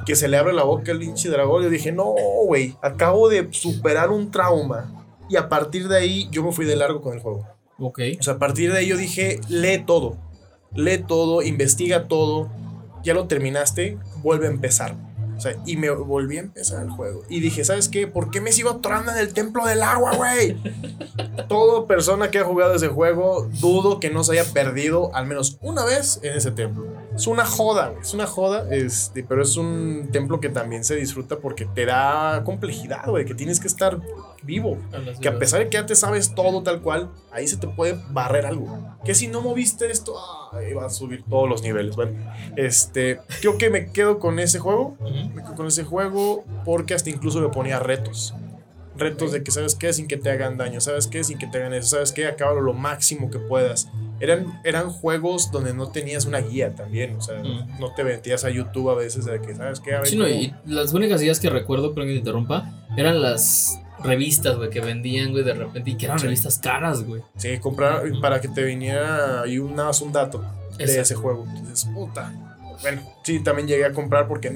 que 0.04 0.16
se 0.16 0.28
le 0.28 0.36
abre 0.36 0.52
la 0.52 0.64
boca 0.64 0.92
al 0.92 0.98
pinche 0.98 1.28
dragón. 1.28 1.62
Yo 1.62 1.70
dije, 1.70 1.92
no, 1.92 2.14
güey, 2.44 2.76
acabo 2.82 3.28
de 3.28 3.48
superar 3.52 4.10
un 4.10 4.30
trauma. 4.30 5.06
Y 5.28 5.36
a 5.36 5.48
partir 5.48 5.88
de 5.88 5.96
ahí, 5.96 6.28
yo 6.30 6.42
me 6.42 6.52
fui 6.52 6.66
de 6.66 6.76
largo 6.76 7.00
con 7.00 7.14
el 7.14 7.20
juego. 7.20 7.46
Ok. 7.78 8.00
O 8.18 8.22
sea, 8.22 8.34
a 8.34 8.38
partir 8.38 8.72
de 8.72 8.78
ahí 8.78 8.86
yo 8.88 8.96
dije, 8.96 9.40
lee 9.48 9.82
todo. 9.84 10.16
Lee 10.72 10.98
todo, 10.98 11.42
investiga 11.42 12.08
todo. 12.08 12.50
Ya 13.02 13.14
lo 13.14 13.26
terminaste, 13.26 13.98
vuelve 14.22 14.46
a 14.46 14.50
empezar. 14.50 14.96
O 15.36 15.40
sea, 15.40 15.54
y 15.66 15.76
me 15.76 15.90
volví 15.90 16.38
a 16.38 16.40
empezar 16.40 16.82
el 16.82 16.90
juego. 16.90 17.22
Y 17.28 17.40
dije, 17.40 17.64
¿sabes 17.64 17.88
qué? 17.88 18.06
¿Por 18.06 18.30
qué 18.30 18.40
me 18.40 18.52
sigo 18.52 18.70
atorando 18.70 19.12
en 19.12 19.18
el 19.18 19.34
templo 19.34 19.66
del 19.66 19.82
agua, 19.82 20.14
güey? 20.16 20.56
Toda 21.48 21.86
persona 21.86 22.30
que 22.30 22.38
ha 22.38 22.44
jugado 22.44 22.74
ese 22.74 22.88
juego, 22.88 23.48
dudo 23.60 24.00
que 24.00 24.10
no 24.10 24.24
se 24.24 24.32
haya 24.32 24.50
perdido 24.52 25.14
al 25.14 25.26
menos 25.26 25.58
una 25.60 25.84
vez 25.84 26.20
en 26.22 26.36
ese 26.36 26.50
templo. 26.50 26.86
Es 27.14 27.26
una 27.26 27.44
joda, 27.44 27.88
güey. 27.88 28.00
Es 28.00 28.14
una 28.14 28.26
joda, 28.26 28.66
este, 28.70 29.22
pero 29.22 29.42
es 29.42 29.56
un 29.56 30.08
templo 30.10 30.40
que 30.40 30.48
también 30.48 30.84
se 30.84 30.96
disfruta 30.96 31.38
porque 31.38 31.66
te 31.66 31.84
da 31.84 32.42
complejidad, 32.44 33.06
güey. 33.06 33.24
Que 33.24 33.34
tienes 33.34 33.60
que 33.60 33.68
estar 33.68 34.00
vivo. 34.42 34.78
Que 35.20 35.28
a 35.28 35.38
pesar 35.38 35.60
de 35.60 35.68
que 35.68 35.74
ya 35.74 35.86
te 35.86 35.94
sabes 35.94 36.34
todo 36.34 36.62
tal 36.62 36.80
cual, 36.80 37.10
ahí 37.30 37.46
se 37.46 37.56
te 37.56 37.68
puede 37.68 38.00
barrer 38.10 38.46
algo. 38.46 38.96
Que 39.04 39.14
si 39.14 39.28
no 39.28 39.40
moviste 39.40 39.90
esto, 39.90 40.14
ahí 40.58 40.72
va 40.72 40.86
a 40.86 40.90
subir 40.90 41.24
todos 41.28 41.48
los 41.48 41.62
niveles. 41.62 41.96
Bueno, 41.96 42.12
este, 42.56 43.20
creo 43.40 43.58
que 43.58 43.70
me 43.70 43.90
quedo 43.92 44.18
con 44.18 44.38
ese 44.38 44.58
juego. 44.58 44.96
Me 45.34 45.42
quedo 45.42 45.54
con 45.54 45.66
ese 45.66 45.84
juego 45.84 46.44
porque 46.64 46.94
hasta 46.94 47.10
incluso 47.10 47.40
me 47.40 47.48
ponía 47.48 47.78
retos. 47.78 48.34
Retos 48.96 49.32
de 49.32 49.42
que, 49.42 49.50
¿sabes 49.50 49.74
qué? 49.74 49.92
Sin 49.92 50.08
que 50.08 50.16
te 50.16 50.30
hagan 50.30 50.56
daño, 50.56 50.80
¿sabes 50.80 51.06
qué? 51.06 51.22
Sin 51.22 51.36
que 51.36 51.46
te 51.46 51.58
hagan 51.58 51.74
eso, 51.74 51.88
¿sabes 51.88 52.12
qué? 52.12 52.26
Acábalo 52.26 52.62
lo 52.62 52.72
máximo 52.72 53.30
que 53.30 53.38
puedas. 53.38 53.90
Eran, 54.20 54.58
eran 54.64 54.88
juegos 54.88 55.50
donde 55.50 55.74
no 55.74 55.90
tenías 55.90 56.24
una 56.24 56.38
guía 56.38 56.74
también, 56.74 57.16
o 57.16 57.20
sea, 57.20 57.42
no 57.42 57.94
te 57.94 58.02
metías 58.04 58.44
a 58.44 58.50
YouTube 58.50 58.88
a 58.88 58.94
veces 58.94 59.26
de 59.26 59.38
que, 59.42 59.54
¿sabes 59.54 59.80
qué? 59.80 59.94
A 59.94 59.98
ver 59.98 60.06
Sí, 60.06 60.16
no, 60.16 60.26
y 60.26 60.54
las 60.64 60.94
únicas 60.94 61.22
ideas 61.22 61.38
que 61.38 61.50
recuerdo, 61.50 61.92
perdón 61.92 62.08
que 62.08 62.14
te 62.14 62.18
interrumpa, 62.20 62.86
eran 62.96 63.20
las 63.20 63.78
revistas, 64.02 64.56
güey, 64.56 64.70
que 64.70 64.80
vendían, 64.80 65.32
güey, 65.32 65.44
de 65.44 65.54
repente, 65.54 65.90
y 65.90 65.96
que 65.96 66.06
eran 66.06 66.18
Sí. 66.18 66.24
revistas 66.26 66.58
caras, 66.58 67.02
güey. 67.04 67.22
Sí, 67.36 67.58
comprar 67.58 68.02
para 68.20 68.40
que 68.40 68.48
te 68.48 68.62
viniera 68.62 69.42
ahí 69.42 69.58
un, 69.58 69.74
nada 69.74 69.88
más 69.88 70.00
un 70.00 70.12
dato 70.12 70.38
de 70.76 70.84
Exacto. 70.84 71.02
ese 71.02 71.14
juego. 71.14 71.46
Entonces, 71.56 71.84
puta. 71.92 72.32
bueno, 72.82 73.00
sí, 73.24 73.40
también 73.40 73.66
llegué 73.66 73.86
a 73.86 73.92
comprar 73.92 74.28
porque 74.28 74.54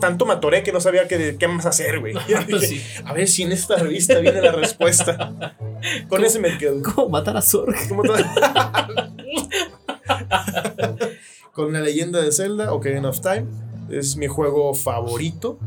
tanto 0.00 0.24
me 0.26 0.34
atoré 0.34 0.62
que 0.62 0.70
no 0.72 0.80
sabía 0.80 1.08
qué, 1.08 1.36
qué 1.38 1.48
más 1.48 1.66
hacer, 1.66 1.98
güey. 1.98 2.14
A 3.04 3.12
ver 3.12 3.26
si 3.26 3.42
en 3.42 3.50
esta 3.52 3.74
revista 3.76 4.18
viene 4.20 4.40
la 4.40 4.52
respuesta. 4.52 5.56
Con 6.08 6.24
ese 6.24 6.38
me 6.38 6.56
quedo. 6.56 6.80
¿Cómo 6.82 7.08
matar 7.08 7.36
a 7.36 7.42
Zorg? 7.42 7.74
Con 11.52 11.72
la 11.72 11.80
leyenda 11.80 12.20
de 12.22 12.30
Zelda, 12.32 12.72
Ocarina 12.72 13.08
of 13.08 13.20
Time. 13.20 13.46
Es 13.90 14.16
mi 14.16 14.26
juego 14.28 14.74
favorito. 14.74 15.58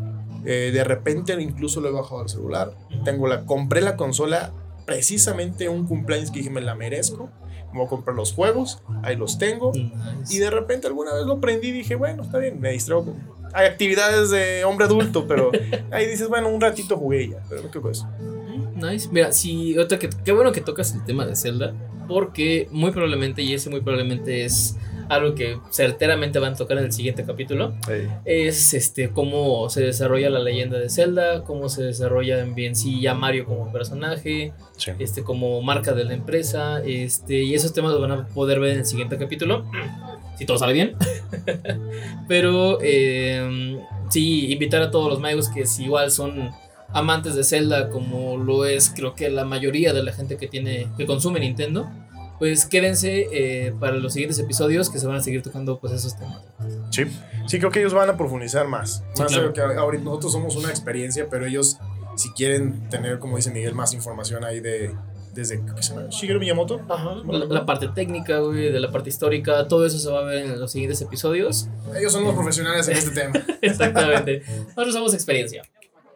Eh, 0.46 0.72
de 0.74 0.84
repente 0.84 1.34
incluso 1.39 1.82
lo 1.82 1.89
he 1.89 1.92
bajado 1.92 2.22
al 2.22 2.30
celular. 2.30 2.74
Tengo 3.04 3.28
la, 3.28 3.46
compré 3.46 3.82
la 3.82 3.96
consola 3.96 4.52
precisamente 4.86 5.70
un 5.70 5.86
cumpleaños 5.88 6.32
que 6.32 6.39
dije 6.39 6.50
me 6.50 6.62
la 6.62 6.76
merezco. 6.76 7.30
Voy 7.74 7.86
a 7.86 7.88
comprar 7.88 8.18
los 8.18 8.34
juegos, 8.34 8.82
ahí 9.02 9.16
los 9.16 9.38
tengo. 9.38 9.72
Y 10.30 10.38
de 10.39 10.50
repente 10.50 10.88
alguna 10.88 11.14
vez 11.14 11.26
lo 11.26 11.39
prendí 11.39 11.70
y 11.70 11.72
dije, 11.72 11.96
bueno, 11.96 12.24
está 12.24 12.38
bien, 12.38 12.60
me 12.60 12.72
distraigo. 12.72 13.16
Hay 13.54 13.66
actividades 13.68 14.30
de 14.30 14.66
hombre 14.66 14.86
adulto, 14.86 15.26
pero 15.26 15.52
ahí 15.92 16.06
dices, 16.06 16.28
bueno, 16.28 16.50
un 16.50 16.60
ratito 16.60 16.98
jugué 16.98 17.30
ya, 17.30 17.44
pero 17.50 17.72
qué 17.72 17.80
cosa. 17.80 18.10
Nice. 18.76 19.08
Mira, 19.12 19.32
sí, 19.32 19.78
otra 19.78 20.00
que, 20.00 20.10
qué 20.10 20.32
bueno 20.34 20.52
que 20.52 20.60
tocas 20.60 20.94
el 20.94 21.06
tema 21.06 21.26
de 21.26 21.36
Zelda, 21.36 21.74
porque 22.08 22.68
muy 22.72 22.92
probablemente, 22.92 23.42
y 23.42 23.54
ese 23.54 23.70
muy 23.70 23.80
probablemente 23.80 24.44
es 24.44 24.76
algo 25.12 25.36
que 25.36 25.57
certeramente 25.72 26.39
van 26.39 26.53
a 26.53 26.55
tocar 26.55 26.78
en 26.78 26.86
el 26.86 26.93
siguiente 26.93 27.26
capítulo, 27.26 27.74
es 28.24 28.74
este 28.74 29.09
cómo 29.09 29.70
se 29.70 29.82
desarrolla 29.82 30.30
la 30.30 30.39
leyenda 30.39 30.80
de 30.80 30.89
Zelda, 30.89 31.43
cómo 31.43 31.68
se 31.68 31.84
desarrolla 31.84 32.39
en 32.39 32.55
bien 32.55 32.78
sí 32.78 33.01
ya 33.01 33.14
Mario 33.14 33.45
como 33.45 33.70
personaje, 33.74 34.53
este 34.99 35.24
como 35.24 35.62
marca 35.62 35.91
de 35.91 36.05
la 36.05 36.14
empresa, 36.14 36.82
este 36.86 37.43
y 37.43 37.53
esos 37.53 37.74
temas 37.74 37.91
los 37.91 37.99
van 37.99 38.12
a 38.12 38.28
poder 38.28 38.62
ver 38.62 38.72
en 38.72 38.80
el 38.80 38.86
siguiente 38.86 39.18
capítulo, 39.18 39.66
si 40.38 40.45
todo 40.45 40.57
sale 40.57 40.72
bien. 40.72 40.95
Pero 42.30 42.80
eh, 42.82 43.80
sí, 44.09 44.49
invitar 44.49 44.82
a 44.82 44.91
todos 44.91 45.09
los 45.09 45.20
magos 45.20 45.49
que 45.49 45.66
si 45.66 45.84
igual 45.84 46.09
son 46.09 46.51
amantes 46.93 47.36
de 47.36 47.43
Zelda 47.43 47.89
como 47.89 48.38
lo 48.38 48.66
es 48.66 48.93
creo 48.93 49.14
que 49.14 49.30
la 49.30 49.45
mayoría 49.45 49.93
de 49.93 50.03
la 50.03 50.12
gente 50.12 50.36
que 50.36 50.47
tiene 50.47 50.89
que 50.97 51.05
consume 51.05 51.39
Nintendo 51.39 51.89
pues 52.42 52.66
quédense 52.66 53.28
eh, 53.32 53.72
para 53.80 53.98
los 53.98 54.14
siguientes 54.14 54.39
episodios 54.39 54.89
que 54.89 54.98
se 54.98 55.06
van 55.06 55.18
a 55.18 55.22
seguir 55.22 55.44
tocando 55.44 55.80
pues 55.80 55.94
esos 55.94 56.18
temas. 56.18 56.42
Sí, 56.89 57.04
sí, 57.46 57.60
creo 57.60 57.70
que 57.70 57.82
ellos 57.82 57.94
van 57.94 58.10
a 58.10 58.18
profundizar 58.18 58.68
más. 58.68 59.04
más 59.20 59.32
que 59.54 59.62
ahorita 59.62 60.04
nosotros 60.04 60.32
somos 60.32 60.56
una 60.56 60.72
experiencia, 60.72 61.28
pero 61.30 61.46
ellos, 61.46 61.78
si 62.16 62.32
quieren 62.32 62.89
tener, 62.89 63.20
como 63.20 63.36
dice 63.36 63.52
Miguel, 63.52 63.76
más 63.76 63.94
información 63.94 64.44
ahí 64.44 64.60
de, 64.60 64.92
desde 65.36 65.64
¿qué 65.64 65.84
se 65.84 65.94
llama? 65.94 66.08
Shigeru 66.10 66.39
Miyamoto. 66.39 66.82
Ajá, 66.89 67.18
la, 67.28 67.64
parte 67.64 67.89
técnica, 67.89 68.39
güey, 68.39 68.72
de 68.72 68.80
la 68.80 68.92
parte 68.92 69.10
histórica, 69.10 69.68
todo 69.68 69.86
eso 69.86 70.00
se 70.00 70.10
va 70.10 70.22
a 70.22 70.24
ver 70.24 70.39
en 70.39 70.60
los 70.60 70.72
siguientes 70.72 71.00
episodios. 71.00 71.68
Ellos 71.96 72.12
son 72.12 72.24
los 72.24 72.34
profesionales 72.34 72.88
en 72.88 72.98
este 72.98 73.12
tema. 73.22 73.34
Exactamente. 73.62 74.42
Nosotros 74.70 74.96
somos 74.96 75.14
experiencia. 75.14 75.62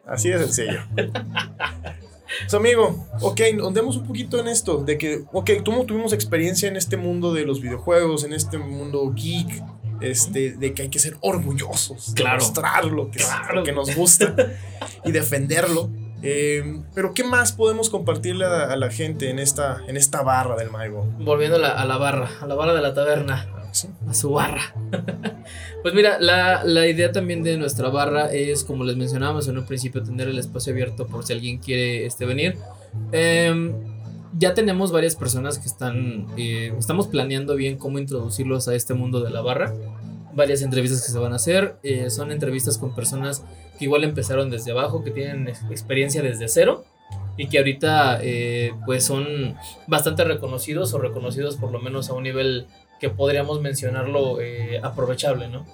Así 0.04 0.30
de 0.30 0.40
sencillo. 0.40 0.80
So, 2.46 2.58
amigo, 2.58 3.06
ok, 3.20 3.40
andemos 3.64 3.96
un 3.96 4.06
poquito 4.06 4.38
en 4.38 4.48
esto, 4.48 4.78
de 4.78 4.98
que, 4.98 5.24
ok, 5.32 5.50
tú 5.64 5.84
tuvimos 5.84 6.12
experiencia 6.12 6.68
en 6.68 6.76
este 6.76 6.96
mundo 6.96 7.32
de 7.32 7.44
los 7.44 7.60
videojuegos, 7.60 8.24
en 8.24 8.32
este 8.32 8.58
mundo 8.58 9.12
geek, 9.14 9.62
este, 10.00 10.52
de 10.52 10.74
que 10.74 10.82
hay 10.82 10.88
que 10.88 10.98
ser 10.98 11.16
orgullosos, 11.20 12.12
claro. 12.14 12.38
mostrar 12.38 12.84
lo 12.84 13.10
que, 13.10 13.20
que 13.64 13.72
nos 13.72 13.94
gusta 13.94 14.34
y 15.04 15.12
defenderlo. 15.12 15.90
Eh, 16.22 16.82
pero 16.94 17.12
¿qué 17.12 17.24
más 17.24 17.52
podemos 17.52 17.90
compartirle 17.90 18.46
a, 18.46 18.74
la 18.76 18.90
gente 18.90 19.30
en 19.30 19.38
esta, 19.38 19.82
en 19.86 19.96
esta 19.96 20.22
barra 20.22 20.56
del 20.56 20.70
Maigo? 20.70 21.04
Volviendo 21.18 21.56
a 21.56 21.84
la 21.84 21.96
barra, 21.98 22.30
a 22.40 22.46
la 22.46 22.54
barra 22.54 22.74
de 22.74 22.80
la 22.82 22.94
taberna 22.94 23.55
a 24.08 24.14
su 24.14 24.30
barra. 24.30 24.74
pues 25.82 25.94
mira, 25.94 26.18
la, 26.20 26.86
idea 26.88 27.12
también 27.12 27.42
de 27.42 27.56
nuestra 27.56 27.88
barra 27.88 28.32
es, 28.32 28.64
como 28.64 28.84
les 28.84 28.96
mencionábamos 28.96 29.48
en 29.48 29.58
un 29.58 29.66
principio, 29.66 30.02
tener 30.02 30.28
el 30.28 30.38
espacio 30.38 30.72
abierto 30.72 31.06
por 31.06 31.24
si 31.24 31.32
alguien 31.32 31.58
quiere 31.58 32.06
este, 32.06 32.24
venir. 32.24 32.56
Em, 33.12 33.72
ya 34.38 34.54
tenemos 34.54 34.92
varias 34.92 35.16
personas 35.16 35.58
que 35.58 35.66
están, 35.66 36.26
eh, 36.36 36.72
estamos 36.78 37.08
planeando 37.08 37.56
bien 37.56 37.76
cómo 37.76 37.98
introducirlos 37.98 38.68
a 38.68 38.74
este 38.74 38.94
mundo 38.94 39.20
de 39.20 39.30
la 39.30 39.40
barra. 39.40 39.74
Varias 40.34 40.62
entrevistas 40.62 41.04
que 41.04 41.12
se 41.12 41.18
van 41.18 41.32
a 41.32 41.36
hacer. 41.36 41.76
Eh, 41.82 42.10
son 42.10 42.30
entrevistas 42.30 42.78
con 42.78 42.94
personas 42.94 43.44
que 43.78 43.84
igual 43.86 44.04
empezaron 44.04 44.50
desde 44.50 44.72
abajo, 44.72 45.02
que 45.02 45.10
tienen 45.10 45.48
experiencia 45.70 46.22
desde 46.22 46.48
cero 46.48 46.84
y 47.36 47.48
que 47.48 47.58
ahorita 47.58 48.20
eh, 48.22 48.72
pues 48.86 49.04
son 49.04 49.56
bastante 49.86 50.24
reconocidos 50.24 50.94
o 50.94 50.98
reconocidos 50.98 51.56
por 51.56 51.70
lo 51.70 51.80
menos 51.80 52.08
a 52.08 52.14
un 52.14 52.22
nivel 52.22 52.66
que 53.00 53.10
podríamos 53.10 53.60
mencionarlo 53.60 54.40
eh, 54.40 54.80
aprovechable, 54.82 55.48
¿no? 55.48 55.66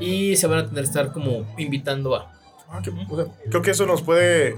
Y 0.00 0.36
se 0.36 0.46
van 0.46 0.58
a 0.60 0.66
tener 0.66 0.84
que 0.84 0.88
estar 0.88 1.12
como 1.12 1.44
invitando 1.58 2.14
a. 2.16 2.32
Ah, 2.68 2.80
creo 2.82 3.62
que 3.62 3.70
eso 3.70 3.86
nos 3.86 4.02
puede, 4.02 4.56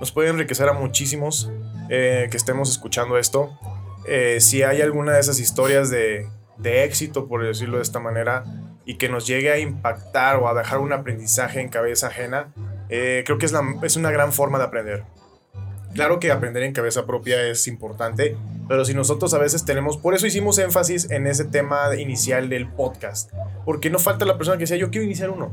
nos 0.00 0.12
puede 0.12 0.30
enriquecer 0.30 0.68
a 0.68 0.72
muchísimos 0.72 1.50
eh, 1.90 2.28
que 2.30 2.36
estemos 2.36 2.70
escuchando 2.70 3.18
esto. 3.18 3.58
Eh, 4.06 4.40
si 4.40 4.62
hay 4.62 4.80
alguna 4.80 5.12
de 5.12 5.20
esas 5.20 5.38
historias 5.38 5.90
de, 5.90 6.26
de 6.56 6.84
éxito, 6.84 7.28
por 7.28 7.44
decirlo 7.44 7.76
de 7.76 7.82
esta 7.82 8.00
manera, 8.00 8.44
y 8.86 8.96
que 8.96 9.08
nos 9.08 9.26
llegue 9.26 9.50
a 9.50 9.58
impactar 9.58 10.36
o 10.36 10.48
a 10.48 10.54
dejar 10.54 10.78
un 10.78 10.92
aprendizaje 10.92 11.60
en 11.60 11.68
cabeza 11.68 12.06
ajena, 12.06 12.54
creo 12.88 13.36
que 13.38 13.44
es, 13.44 13.52
la, 13.52 13.62
es 13.82 13.96
una 13.96 14.10
gran 14.10 14.32
forma 14.32 14.58
de 14.58 14.64
aprender. 14.64 15.04
Claro 15.94 16.20
que 16.20 16.30
aprender 16.30 16.62
en 16.62 16.72
cabeza 16.72 17.06
propia 17.06 17.42
es 17.48 17.66
importante, 17.66 18.36
pero 18.68 18.84
si 18.84 18.94
nosotros 18.94 19.34
a 19.34 19.38
veces 19.38 19.64
tenemos, 19.64 19.96
por 19.96 20.14
eso 20.14 20.26
hicimos 20.26 20.58
énfasis 20.58 21.10
en 21.10 21.26
ese 21.26 21.44
tema 21.44 21.94
inicial 21.96 22.48
del 22.48 22.68
podcast, 22.68 23.32
porque 23.64 23.90
no 23.90 23.98
falta 23.98 24.24
la 24.24 24.36
persona 24.36 24.56
que 24.58 24.64
decía, 24.64 24.76
yo 24.76 24.90
quiero 24.90 25.04
iniciar 25.04 25.30
uno. 25.30 25.52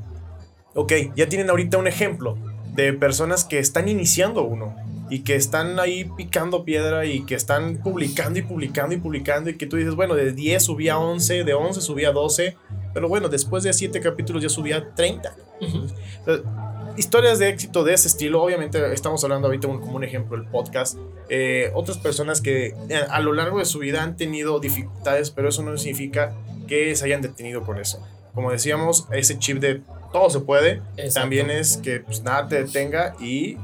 Ok, 0.73 0.91
ya 1.15 1.29
tienen 1.29 1.49
ahorita 1.49 1.77
un 1.77 1.87
ejemplo 1.87 2.37
de 2.75 2.93
personas 2.93 3.45
que 3.45 3.59
están 3.59 3.87
iniciando 3.87 4.43
uno 4.43 4.75
y 5.09 5.19
que 5.19 5.35
están 5.35 5.79
ahí 5.79 6.09
picando 6.17 6.65
piedra 6.65 7.05
y 7.05 7.25
que 7.25 7.35
están 7.35 7.77
publicando 7.77 8.39
y 8.39 8.41
publicando 8.41 8.93
y 8.95 8.97
publicando 8.97 9.49
y 9.49 9.55
que 9.55 9.67
tú 9.67 9.77
dices, 9.77 9.95
bueno, 9.95 10.15
de 10.15 10.31
10 10.33 10.61
subía 10.61 10.95
a 10.95 10.99
11, 10.99 11.43
de 11.43 11.53
11 11.53 11.79
subía 11.79 12.09
a 12.09 12.11
12, 12.11 12.57
pero 12.93 13.07
bueno, 13.07 13.29
después 13.29 13.63
de 13.63 13.71
7 13.71 13.99
capítulos 14.01 14.43
ya 14.43 14.49
subía 14.49 14.77
a 14.77 14.95
30 14.95 15.35
historias 16.97 17.39
de 17.39 17.49
éxito 17.49 17.83
de 17.83 17.93
ese 17.93 18.07
estilo, 18.07 18.41
obviamente 18.41 18.93
estamos 18.93 19.23
hablando 19.23 19.47
ahorita 19.47 19.67
como 19.67 19.95
un 19.95 20.03
ejemplo 20.03 20.37
el 20.37 20.45
podcast, 20.47 20.97
eh, 21.29 21.71
otras 21.73 21.97
personas 21.97 22.41
que 22.41 22.67
eh, 22.89 23.01
a 23.09 23.19
lo 23.19 23.33
largo 23.33 23.59
de 23.59 23.65
su 23.65 23.79
vida 23.79 24.03
han 24.03 24.17
tenido 24.17 24.59
dificultades, 24.59 25.31
pero 25.31 25.49
eso 25.49 25.63
no 25.63 25.77
significa 25.77 26.33
que 26.67 26.95
se 26.95 27.05
hayan 27.05 27.21
detenido 27.21 27.61
con 27.61 27.79
eso. 27.79 28.05
Como 28.33 28.51
decíamos, 28.51 29.07
ese 29.11 29.39
chip 29.39 29.59
de 29.59 29.81
todo 30.11 30.29
se 30.29 30.39
puede, 30.41 30.81
también 31.13 31.49
es 31.49 31.77
que 31.77 31.99
pues, 31.99 32.23
nada 32.23 32.47
te 32.47 32.63
detenga 32.63 33.15
y 33.19 33.57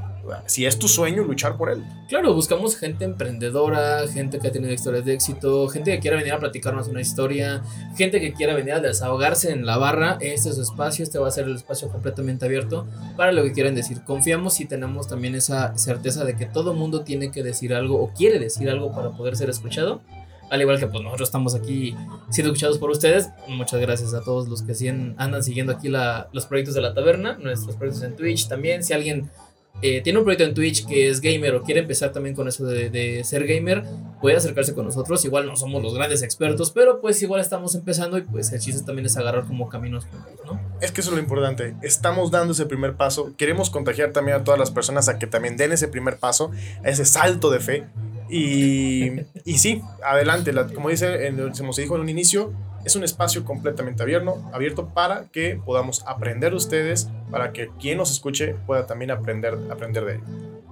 si 0.45 0.65
es 0.65 0.77
tu 0.77 0.87
sueño, 0.87 1.23
luchar 1.23 1.57
por 1.57 1.69
él. 1.69 1.83
Claro, 2.09 2.33
buscamos 2.33 2.77
gente 2.77 3.05
emprendedora, 3.05 4.07
gente 4.07 4.39
que 4.39 4.47
ha 4.47 4.51
tenido 4.51 4.73
historias 4.73 5.05
de 5.05 5.13
éxito, 5.13 5.67
gente 5.69 5.91
que 5.91 5.99
quiera 5.99 6.17
venir 6.17 6.33
a 6.33 6.39
platicarnos 6.39 6.87
una 6.87 7.01
historia, 7.01 7.61
gente 7.95 8.19
que 8.19 8.33
quiera 8.33 8.53
venir 8.53 8.73
a 8.73 8.79
desahogarse 8.79 9.51
en 9.51 9.65
la 9.65 9.77
barra. 9.77 10.17
Este 10.19 10.49
es 10.49 10.55
su 10.55 10.61
espacio, 10.61 11.03
este 11.03 11.19
va 11.19 11.27
a 11.27 11.31
ser 11.31 11.45
el 11.45 11.55
espacio 11.55 11.89
completamente 11.89 12.45
abierto 12.45 12.85
para 13.15 13.31
lo 13.31 13.43
que 13.43 13.53
quieran 13.53 13.75
decir. 13.75 14.01
Confiamos 14.03 14.59
y 14.59 14.65
tenemos 14.65 15.07
también 15.07 15.35
esa 15.35 15.77
certeza 15.77 16.25
de 16.25 16.35
que 16.35 16.45
todo 16.45 16.73
mundo 16.73 17.01
tiene 17.03 17.31
que 17.31 17.43
decir 17.43 17.73
algo 17.73 18.01
o 18.01 18.13
quiere 18.13 18.39
decir 18.39 18.69
algo 18.69 18.91
para 18.93 19.11
poder 19.11 19.35
ser 19.35 19.49
escuchado. 19.49 20.01
Al 20.49 20.59
igual 20.59 20.79
que 20.79 20.87
pues 20.87 21.01
nosotros 21.01 21.29
estamos 21.29 21.55
aquí 21.55 21.95
siendo 22.29 22.51
escuchados 22.51 22.77
por 22.77 22.89
ustedes. 22.89 23.29
Muchas 23.47 23.79
gracias 23.79 24.13
a 24.13 24.21
todos 24.21 24.49
los 24.49 24.61
que 24.61 24.73
andan 25.15 25.41
siguiendo 25.41 25.71
aquí 25.71 25.87
los 25.87 26.45
proyectos 26.45 26.75
de 26.75 26.81
la 26.81 26.93
taberna, 26.93 27.37
nuestros 27.37 27.77
proyectos 27.77 28.03
en 28.03 28.17
Twitch 28.17 28.49
también. 28.49 28.83
Si 28.83 28.91
alguien 28.91 29.31
eh, 29.81 30.01
tiene 30.01 30.19
un 30.19 30.25
proyecto 30.25 30.43
en 30.43 30.53
Twitch 30.53 30.85
que 30.85 31.09
es 31.09 31.21
gamer 31.21 31.55
o 31.55 31.63
quiere 31.63 31.81
empezar 31.81 32.11
también 32.11 32.35
con 32.35 32.47
eso 32.47 32.65
de, 32.65 33.21
ser 33.23 33.47
gamer, 33.47 33.83
puede 34.21 34.37
acercarse 34.37 34.75
con 34.75 34.85
nosotros. 34.85 35.23
Igual 35.25 35.47
no 35.47 35.55
somos 35.55 35.81
los 35.81 35.95
grandes 35.95 36.21
expertos, 36.21 36.71
pero 36.71 37.01
pues 37.01 37.21
igual 37.23 37.41
estamos 37.41 37.73
empezando 37.73 38.17
y 38.17 38.21
pues 38.21 38.51
el 38.51 38.59
chiste 38.59 38.83
también 38.83 39.07
es 39.07 39.17
agarrar 39.17 39.45
como 39.45 39.69
caminos 39.69 40.05
¿no? 40.45 40.59
Es 40.81 40.91
que 40.91 41.01
eso 41.01 41.09
es 41.09 41.15
lo 41.15 41.21
importante. 41.21 41.75
Estamos 41.81 42.29
dando 42.29 42.53
ese 42.53 42.65
primer 42.65 42.95
paso. 42.95 43.33
Queremos 43.37 43.69
contagiar 43.69 44.11
también 44.11 44.37
a 44.37 44.43
todas 44.43 44.59
las 44.59 44.71
personas 44.71 45.09
a 45.09 45.17
que 45.17 45.27
también 45.27 45.57
den 45.57 45.71
ese 45.71 45.87
primer 45.87 46.17
paso, 46.17 46.51
ese 46.83 47.05
salto 47.05 47.49
de 47.49 47.59
fe. 47.59 47.87
Y, 48.31 49.11
y 49.43 49.57
sí, 49.57 49.81
adelante. 50.03 50.53
como 50.73 50.89
dice, 50.89 51.33
como 51.57 51.73
se 51.73 51.81
dijo 51.81 51.95
en 51.95 52.01
un 52.01 52.09
inicio, 52.09 52.53
es 52.85 52.95
un 52.95 53.03
espacio 53.03 53.43
completamente 53.43 54.01
abierto, 54.01 54.41
abierto 54.53 54.87
para 54.87 55.25
que 55.31 55.59
podamos 55.63 56.03
aprender 56.07 56.51
de 56.51 56.57
ustedes, 56.57 57.09
para 57.29 57.51
que 57.51 57.69
quien 57.79 57.97
nos 57.97 58.11
escuche 58.11 58.55
pueda 58.65 58.87
también 58.87 59.11
aprender, 59.11 59.57
aprender 59.69 60.05
de 60.05 60.15
ello. 60.15 60.23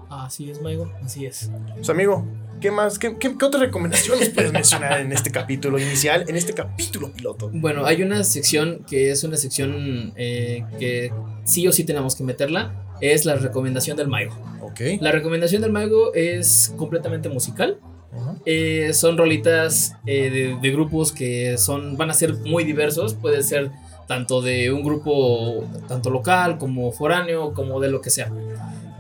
Así 0.10 0.50
es, 0.50 0.62
Maigo, 0.62 0.92
así 1.04 1.26
es. 1.26 1.52
Pues 1.76 1.90
amigo, 1.90 2.26
¿qué 2.60 2.72
más? 2.72 2.98
¿Qué, 2.98 3.16
qué, 3.18 3.28
otra 3.28 3.60
recomendación 3.60 4.20
nos 4.20 4.30
puedes 4.30 4.52
mencionar 4.52 5.02
en 5.02 5.12
este 5.12 5.30
capítulo 5.30 5.78
inicial, 5.78 6.26
en 6.28 6.36
este 6.36 6.54
capítulo 6.54 7.12
piloto? 7.14 7.52
Bueno, 7.54 7.86
hay 7.86 8.02
una 8.02 8.24
sección 8.24 8.84
que 8.90 9.12
es 9.12 9.24
una 9.24 9.38
sección 9.38 10.14
eh, 10.16 10.66
que 10.80 11.14
sí 11.44 11.68
o 11.68 11.72
sí 11.72 11.84
tenemos 11.84 12.16
que 12.16 12.24
meterla, 12.24 12.74
es 13.02 13.26
la 13.26 13.36
recomendación 13.36 13.98
del 13.98 14.08
Maigo. 14.08 14.36
Ok. 14.80 15.02
La 15.02 15.12
recomendación 15.12 15.62
del 15.62 15.72
Maigo 15.72 16.14
es 16.14 16.74
completamente 16.78 17.28
musical. 17.28 17.80
Eh, 18.46 18.94
son 18.94 19.18
rolitas 19.18 19.96
eh, 20.06 20.58
de, 20.62 20.72
grupos 20.72 21.12
que 21.12 21.58
son, 21.58 21.98
van 21.98 22.10
a 22.10 22.14
ser 22.14 22.34
muy 22.36 22.64
diversos. 22.64 23.14
Puede 23.14 23.44
ser 23.44 23.72
tanto 24.08 24.42
de 24.42 24.72
un 24.72 24.84
grupo 24.84 25.66
tanto 25.88 26.10
local 26.10 26.58
como 26.58 26.92
foráneo, 26.92 27.54
como 27.54 27.80
de 27.80 27.90
lo 27.90 28.02
que 28.02 28.10
sea. 28.10 28.32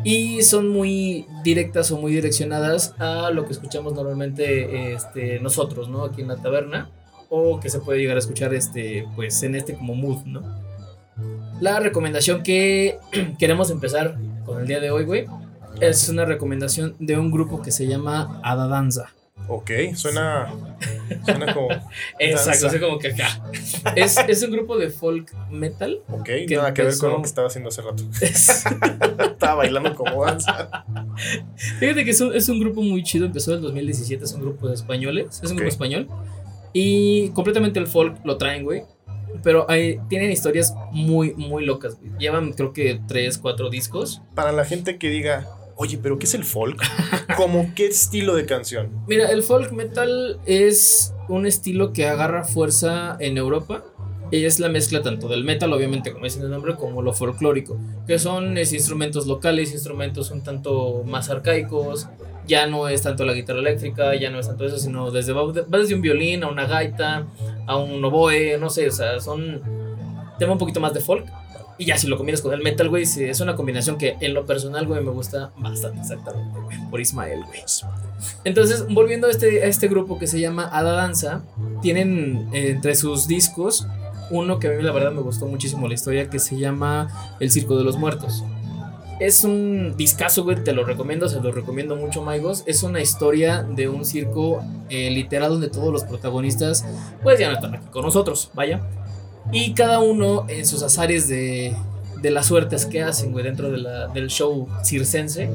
Y 0.03 0.43
son 0.43 0.67
muy 0.67 1.25
directas 1.43 1.91
o 1.91 1.97
muy 1.97 2.11
direccionadas 2.11 2.93
a 2.99 3.32
lo 3.32 3.45
que 3.45 3.53
escuchamos 3.53 3.93
normalmente 3.93 4.93
este, 4.93 5.39
nosotros, 5.39 5.89
¿no? 5.89 6.03
Aquí 6.03 6.21
en 6.21 6.27
la 6.27 6.38
taberna. 6.38 6.89
O 7.30 7.59
que 7.59 7.69
se 7.69 7.80
puede 7.80 7.99
llegar 7.99 8.15
a 8.15 8.19
escuchar 8.19 8.53
este, 8.53 9.07
pues, 9.15 9.41
en 9.43 9.55
este 9.55 9.75
como 9.75 9.95
mood, 9.95 10.25
¿no? 10.25 10.41
La 11.61 11.80
recomendación 11.80 12.43
que 12.43 12.97
queremos 13.39 13.69
empezar 13.69 14.17
con 14.45 14.61
el 14.61 14.67
día 14.67 14.80
de 14.80 14.89
hoy, 14.89 15.05
güey, 15.05 15.25
es 15.82 16.09
una 16.09 16.25
recomendación 16.25 16.95
de 16.99 17.17
un 17.17 17.32
grupo 17.32 17.61
que 17.61 17.71
se 17.71 17.88
llama 17.88 18.39
Ada 18.43 18.67
Danza. 18.67 19.13
Ok, 19.47 19.71
suena, 19.95 20.53
suena 21.25 21.53
como. 21.53 21.69
Exacto, 22.19 22.67
así 22.67 22.80
como 22.80 22.99
que 22.99 23.07
acá. 23.09 23.41
Es, 23.95 24.15
es, 24.27 24.43
un 24.43 24.51
grupo 24.51 24.77
de 24.77 24.89
folk 24.89 25.34
metal. 25.49 26.01
Ok, 26.11 26.30
nada 26.49 26.73
que 26.73 26.84
ver 26.84 26.97
con 26.97 27.11
lo 27.11 27.21
que 27.21 27.27
estaba 27.27 27.47
haciendo 27.47 27.69
hace 27.69 27.82
rato. 27.82 28.03
estaba 28.21 29.55
bailando 29.55 29.95
como 29.95 30.23
danza. 30.23 30.86
Fíjate 31.80 32.05
que 32.05 32.11
es 32.11 32.21
un, 32.21 32.36
es 32.36 32.47
un, 32.49 32.59
grupo 32.59 32.82
muy 32.82 33.01
chido, 33.01 33.25
empezó 33.25 33.51
en 33.51 33.57
el 33.57 33.63
2017, 33.63 34.23
es 34.23 34.34
un 34.34 34.41
grupo 34.41 34.67
de 34.67 34.75
españoles, 34.75 35.39
es 35.41 35.49
un 35.49 35.57
grupo 35.57 35.69
español. 35.69 36.07
Y 36.71 37.30
completamente 37.30 37.80
el 37.80 37.88
folk 37.88 38.23
lo 38.23 38.38
traen, 38.38 38.63
güey. 38.63 38.84
Pero 39.43 39.69
hay, 39.69 39.99
tienen 40.09 40.32
historias 40.32 40.75
muy, 40.91 41.34
muy 41.34 41.65
locas, 41.65 41.99
güey. 41.99 42.11
Llevan 42.19 42.53
creo 42.53 42.73
que 42.73 43.01
3, 43.07 43.38
4 43.39 43.69
discos. 43.71 44.21
Para 44.36 44.51
la 44.51 44.65
gente 44.65 44.99
que 44.99 45.09
diga, 45.09 45.47
Oye, 45.82 45.97
pero 45.97 46.19
¿qué 46.19 46.25
es 46.25 46.34
el 46.34 46.43
folk? 46.43 46.77
¿Cómo 47.38 47.71
qué 47.73 47.88
estilo 47.88 48.36
de 48.36 48.45
canción? 48.45 48.89
Mira, 49.07 49.32
el 49.32 49.43
folk 49.43 49.71
metal 49.71 50.38
es 50.45 51.13
un 51.30 51.45
estilo 51.45 51.93
que 51.93 52.05
agarra 52.05 52.43
fuerza 52.43 53.15
en 53.21 53.38
Europa. 53.38 53.86
Y 54.30 54.43
es 54.43 54.59
la 54.59 54.67
mezcla 54.67 55.01
tanto 55.01 55.30
del 55.30 55.45
metal, 55.45 55.71
obviamente, 55.71 56.11
como 56.11 56.25
dice 56.25 56.41
el 56.41 56.51
nombre, 56.51 56.75
como 56.75 57.01
lo 57.01 57.13
folclórico. 57.13 57.80
Que 58.05 58.19
son 58.19 58.57
instrumentos 58.57 59.25
locales, 59.25 59.71
instrumentos 59.71 60.32
un 60.32 60.43
tanto 60.43 61.03
más 61.05 61.30
arcaicos. 61.30 62.09
Ya 62.45 62.67
no 62.67 62.89
es 62.89 63.01
tanto 63.01 63.23
la 63.23 63.32
guitarra 63.32 63.59
eléctrica, 63.59 64.13
ya 64.15 64.30
no 64.30 64.39
es 64.39 64.47
tanto 64.47 64.65
eso, 64.65 64.77
sino 64.77 65.11
desde, 65.11 65.32
va 65.32 65.49
desde 65.65 65.95
un 65.95 66.01
violín 66.01 66.43
a 66.43 66.49
una 66.49 66.67
gaita, 66.67 67.25
a 67.65 67.77
un 67.77 68.03
oboe, 68.03 68.57
no 68.59 68.69
sé, 68.69 68.89
o 68.89 68.91
sea, 68.91 69.21
son 69.21 69.61
tema 70.38 70.51
un 70.51 70.59
poquito 70.59 70.82
más 70.82 70.93
de 70.93 70.99
folk. 70.99 71.25
Y 71.80 71.86
ya 71.86 71.97
si 71.97 72.07
lo 72.07 72.17
combinas 72.17 72.41
con 72.41 72.53
el 72.53 72.61
metal, 72.61 72.89
güey, 72.89 73.03
es 73.03 73.39
una 73.39 73.55
combinación 73.55 73.97
que 73.97 74.17
en 74.19 74.34
lo 74.34 74.45
personal, 74.45 74.86
güey, 74.86 75.01
me 75.01 75.11
gusta 75.11 75.51
bastante 75.57 76.01
exactamente, 76.01 76.59
güey, 76.59 76.77
por 76.91 76.99
Ismael, 76.99 77.45
güey. 77.45 77.61
Entonces, 78.43 78.86
volviendo 78.89 79.27
a 79.27 79.32
este, 79.32 79.65
este 79.65 79.88
grupo 79.88 80.19
que 80.19 80.27
se 80.27 80.41
llama 80.41 80.69
Ada 80.71 80.91
Danza, 80.91 81.41
tienen 81.82 82.49
eh, 82.51 82.71
entre 82.71 82.95
sus 82.95 83.27
discos 83.27 83.88
uno 84.30 84.59
que 84.59 84.67
a 84.67 84.71
mí 84.71 84.84
la 84.84 84.91
verdad 84.91 85.11
me 85.11 85.21
gustó 85.21 85.47
muchísimo 85.47 85.88
la 85.88 85.93
historia 85.93 86.30
que 86.30 86.39
se 86.39 86.57
llama 86.57 87.36
El 87.39 87.49
Circo 87.49 87.77
de 87.77 87.84
los 87.84 87.97
Muertos. 87.97 88.43
Es 89.19 89.43
un 89.43 89.95
discazo, 89.97 90.43
güey, 90.43 90.63
te 90.63 90.71
lo 90.71 90.86
recomiendo, 90.86 91.27
se 91.27 91.41
lo 91.41 91.51
recomiendo 91.51 91.95
mucho, 91.95 92.21
Maigos. 92.21 92.63
Es 92.65 92.84
una 92.84 93.01
historia 93.01 93.63
de 93.63 93.89
un 93.89 94.05
circo 94.05 94.63
eh, 94.89 95.09
literal 95.11 95.51
donde 95.51 95.69
todos 95.69 95.91
los 95.91 96.03
protagonistas, 96.03 96.86
pues 97.21 97.38
ya 97.38 97.49
no 97.49 97.55
están 97.55 97.75
aquí 97.75 97.88
con 97.91 98.03
nosotros, 98.03 98.49
vaya. 98.53 98.82
Y 99.52 99.74
cada 99.74 100.00
uno 100.00 100.45
en 100.47 100.66
sus 100.66 100.84
azares 100.84 101.28
de, 101.28 101.74
de 102.22 102.32
las 102.32 102.47
suertes 102.47 102.86
que 102.86 103.02
hacen, 103.02 103.32
güey, 103.32 103.43
dentro 103.43 103.72
de 103.72 103.78
la, 103.78 104.08
del 104.08 104.28
show 104.30 104.68
circense, 104.84 105.50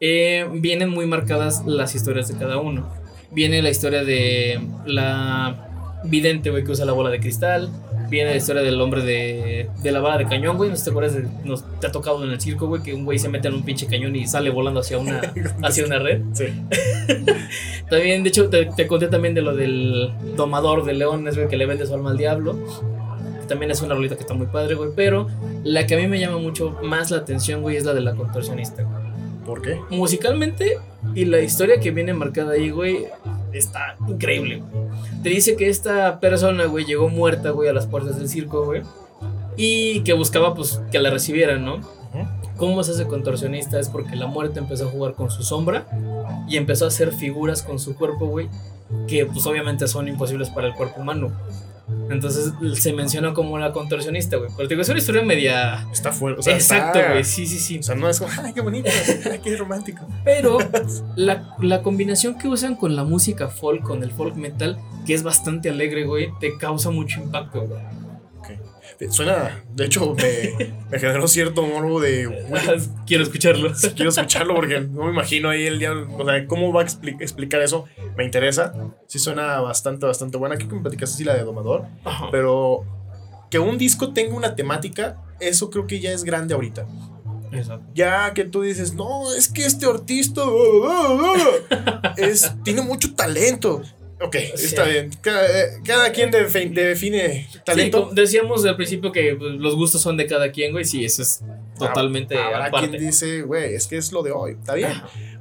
eh, 0.00 0.46
vienen 0.52 0.90
muy 0.90 1.06
marcadas 1.06 1.64
las 1.66 1.94
historias 1.94 2.28
de 2.28 2.36
cada 2.36 2.58
uno. 2.58 2.88
Viene 3.30 3.62
la 3.62 3.70
historia 3.70 4.04
de 4.04 4.60
la 4.84 5.68
vidente, 6.04 6.50
güey, 6.50 6.64
que 6.64 6.72
usa 6.72 6.84
la 6.84 6.92
bola 6.92 7.10
de 7.10 7.20
cristal. 7.20 7.70
Viene 8.08 8.30
la 8.30 8.36
historia 8.36 8.62
del 8.62 8.80
hombre 8.80 9.02
de, 9.02 9.68
de 9.82 9.92
la 9.92 10.00
bala 10.00 10.18
de 10.18 10.26
cañón, 10.26 10.56
güey. 10.56 10.70
No 10.70 10.76
te 10.76 10.90
acuerdas, 10.90 11.14
de, 11.14 11.26
nos, 11.44 11.64
te 11.80 11.88
ha 11.88 11.92
tocado 11.92 12.24
en 12.24 12.30
el 12.30 12.40
circo, 12.40 12.68
güey, 12.68 12.82
que 12.82 12.94
un 12.94 13.04
güey 13.04 13.18
se 13.18 13.28
mete 13.28 13.48
en 13.48 13.54
un 13.54 13.64
pinche 13.64 13.86
cañón 13.86 14.14
y 14.14 14.26
sale 14.26 14.50
volando 14.50 14.80
hacia 14.80 14.98
una, 14.98 15.20
hacia 15.62 15.84
una 15.84 15.98
red. 15.98 16.22
Sí. 16.32 16.46
también, 17.90 18.22
de 18.22 18.28
hecho, 18.28 18.48
te, 18.48 18.66
te, 18.66 18.86
conté 18.86 19.08
también 19.08 19.34
de 19.34 19.42
lo 19.42 19.54
del 19.54 20.12
domador 20.36 20.84
de 20.84 20.94
leones, 20.94 21.36
güey, 21.36 21.48
que 21.48 21.56
le 21.56 21.66
vende 21.66 21.86
su 21.86 21.94
alma 21.94 22.10
al 22.10 22.16
diablo 22.16 22.56
también 23.46 23.70
es 23.70 23.82
una 23.82 23.94
rolita 23.94 24.16
que 24.16 24.22
está 24.22 24.34
muy 24.34 24.46
padre, 24.46 24.74
güey. 24.74 24.90
Pero 24.94 25.28
la 25.64 25.86
que 25.86 25.94
a 25.94 25.98
mí 25.98 26.06
me 26.06 26.18
llama 26.18 26.38
mucho 26.38 26.76
más 26.82 27.10
la 27.10 27.18
atención, 27.18 27.62
güey, 27.62 27.76
es 27.76 27.84
la 27.84 27.94
de 27.94 28.00
la 28.00 28.14
contorsionista, 28.14 28.82
güey. 28.82 29.06
¿Por 29.44 29.62
qué? 29.62 29.80
Musicalmente 29.90 30.78
y 31.14 31.24
la 31.24 31.40
historia 31.40 31.78
que 31.78 31.92
viene 31.92 32.12
marcada 32.12 32.52
ahí, 32.52 32.70
güey, 32.70 33.06
está 33.52 33.96
increíble, 34.08 34.56
güey. 34.56 34.86
Te 35.22 35.28
dice 35.28 35.56
que 35.56 35.68
esta 35.68 36.18
persona, 36.20 36.64
güey, 36.66 36.84
llegó 36.84 37.08
muerta, 37.08 37.50
güey, 37.50 37.68
a 37.68 37.72
las 37.72 37.86
puertas 37.86 38.18
del 38.18 38.28
circo, 38.28 38.64
güey. 38.64 38.82
Y 39.56 40.00
que 40.00 40.12
buscaba, 40.12 40.54
pues, 40.54 40.80
que 40.90 40.98
la 40.98 41.10
recibieran, 41.10 41.64
¿no? 41.64 41.80
¿Cómo 42.56 42.82
se 42.82 42.92
hace 42.92 43.06
contorsionista? 43.06 43.78
Es 43.78 43.88
porque 43.88 44.16
la 44.16 44.26
muerte 44.26 44.58
empezó 44.58 44.86
a 44.86 44.90
jugar 44.90 45.14
con 45.14 45.30
su 45.30 45.42
sombra 45.42 45.86
y 46.48 46.56
empezó 46.56 46.86
a 46.86 46.88
hacer 46.88 47.12
figuras 47.12 47.62
con 47.62 47.78
su 47.78 47.94
cuerpo, 47.96 48.26
güey, 48.26 48.48
que 49.06 49.26
pues 49.26 49.46
obviamente 49.46 49.86
son 49.86 50.08
imposibles 50.08 50.48
para 50.48 50.68
el 50.68 50.74
cuerpo 50.74 51.02
humano. 51.02 51.32
Entonces 52.10 52.52
se 52.74 52.92
menciona 52.92 53.32
como 53.32 53.58
la 53.58 53.72
contorsionista, 53.72 54.36
güey. 54.36 54.50
Pero 54.56 54.68
digo, 54.68 54.82
es 54.82 54.88
una 54.88 54.98
historia 54.98 55.22
media. 55.22 55.86
Está 55.92 56.12
fuerte. 56.12 56.40
O 56.40 56.42
sea, 56.42 56.54
Exacto, 56.54 56.98
güey. 57.10 57.24
Sí, 57.24 57.46
sí, 57.46 57.58
sí. 57.58 57.78
O 57.78 57.82
sea, 57.82 57.94
no 57.94 58.08
es 58.08 58.18
como, 58.18 58.32
ay, 58.42 58.52
qué 58.52 58.60
bonito, 58.60 58.90
ay, 59.30 59.38
qué 59.44 59.56
romántico. 59.56 60.06
Pero 60.24 60.58
la, 61.16 61.54
la, 61.60 61.82
combinación 61.82 62.38
que 62.38 62.48
usan 62.48 62.74
con 62.76 62.96
la 62.96 63.04
música 63.04 63.48
folk, 63.48 63.82
con 63.82 64.02
el 64.02 64.10
folk 64.10 64.34
metal, 64.36 64.78
que 65.06 65.14
es 65.14 65.22
bastante 65.22 65.70
alegre, 65.70 66.04
güey, 66.04 66.30
te 66.40 66.56
causa 66.58 66.90
mucho 66.90 67.20
impacto, 67.20 67.62
güey. 67.62 67.80
Suena, 69.10 69.62
de 69.74 69.84
hecho, 69.84 70.14
me, 70.14 70.72
me 70.90 70.98
generó 70.98 71.28
cierto 71.28 71.62
morbo 71.62 72.00
de. 72.00 72.46
quiero 73.06 73.22
escucharlo. 73.22 73.72
Quiero 73.94 74.10
escucharlo 74.10 74.54
porque 74.54 74.80
no 74.80 75.04
me 75.04 75.10
imagino 75.10 75.50
ahí 75.50 75.66
el 75.66 75.78
día. 75.78 75.92
O 75.92 76.24
sea, 76.24 76.46
cómo 76.46 76.72
va 76.72 76.82
a 76.82 76.84
explicar 76.84 77.60
eso. 77.60 77.84
Me 78.16 78.24
interesa. 78.24 78.72
Sí, 79.06 79.18
suena 79.18 79.60
bastante, 79.60 80.06
bastante 80.06 80.38
buena. 80.38 80.54
Aquí 80.54 80.66
me 80.66 80.80
platicaste 80.80 81.14
así 81.14 81.24
la 81.24 81.34
de 81.34 81.44
Domador. 81.44 81.84
Pero 82.30 82.84
que 83.50 83.58
un 83.58 83.78
disco 83.78 84.12
tenga 84.12 84.34
una 84.34 84.54
temática, 84.54 85.22
eso 85.40 85.70
creo 85.70 85.86
que 85.86 86.00
ya 86.00 86.12
es 86.12 86.24
grande 86.24 86.54
ahorita. 86.54 86.86
Exacto. 87.52 87.86
Ya 87.94 88.34
que 88.34 88.44
tú 88.44 88.62
dices, 88.62 88.94
no, 88.94 89.32
es 89.32 89.48
que 89.48 89.64
este 89.64 89.86
artista 89.86 90.42
es, 92.16 92.52
tiene 92.64 92.82
mucho 92.82 93.14
talento. 93.14 93.82
Ok, 94.20 94.34
está 94.34 94.84
bien. 94.84 95.10
Cada, 95.20 96.10
quien 96.12 96.30
define 96.30 97.48
talento. 97.64 98.08
Sí, 98.08 98.14
decíamos 98.14 98.64
al 98.64 98.76
principio 98.76 99.12
que 99.12 99.36
pues, 99.36 99.52
los 99.54 99.76
gustos 99.76 100.00
son 100.00 100.16
de 100.16 100.26
cada 100.26 100.50
quien, 100.52 100.72
güey. 100.72 100.84
Sí, 100.84 101.04
eso 101.04 101.22
es 101.22 101.42
totalmente. 101.78 102.38
Habrá 102.38 102.70
quien 102.70 102.92
dice, 102.92 103.42
güey, 103.42 103.74
es 103.74 103.86
que 103.86 103.98
es 103.98 104.12
lo 104.12 104.22
de 104.22 104.32
hoy. 104.32 104.52
Está 104.52 104.74
bien. 104.74 104.92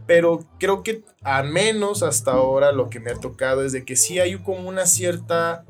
Pero 0.05 0.45
creo 0.59 0.83
que 0.83 1.03
al 1.23 1.49
menos 1.49 2.03
hasta 2.03 2.31
ahora 2.31 2.71
lo 2.71 2.89
que 2.89 2.99
me 2.99 3.11
ha 3.11 3.15
tocado 3.15 3.63
es 3.63 3.71
de 3.71 3.85
que 3.85 3.95
sí 3.95 4.19
hay 4.19 4.35
como 4.37 4.67
una 4.67 4.85
cierta. 4.85 5.63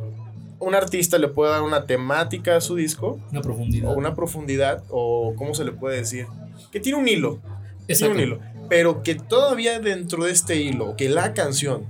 Un 0.58 0.74
artista 0.74 1.18
le 1.20 1.28
puede 1.28 1.52
dar 1.52 1.62
una 1.62 1.86
temática 1.86 2.56
a 2.56 2.62
su 2.62 2.76
disco. 2.76 3.20
Una 3.32 3.42
profundidad. 3.42 3.92
O 3.92 3.94
una 3.94 4.16
profundidad. 4.16 4.84
O 4.90 5.36
cómo 5.38 5.54
se 5.54 5.64
le 5.64 5.74
puede 5.74 5.98
decir. 5.98 6.26
Que 6.72 6.80
tiene 6.80 6.98
un 6.98 7.08
hilo. 7.08 7.40
Exacto. 7.88 8.16
Tiene 8.16 8.34
un 8.34 8.40
hilo. 8.40 8.68
Pero 8.68 9.04
que 9.04 9.14
todavía 9.14 9.80
dentro 9.80 10.24
de 10.24 10.32
este 10.32 10.56
hilo, 10.56 10.96
que 10.98 11.08
la 11.08 11.36
canción 11.36 11.86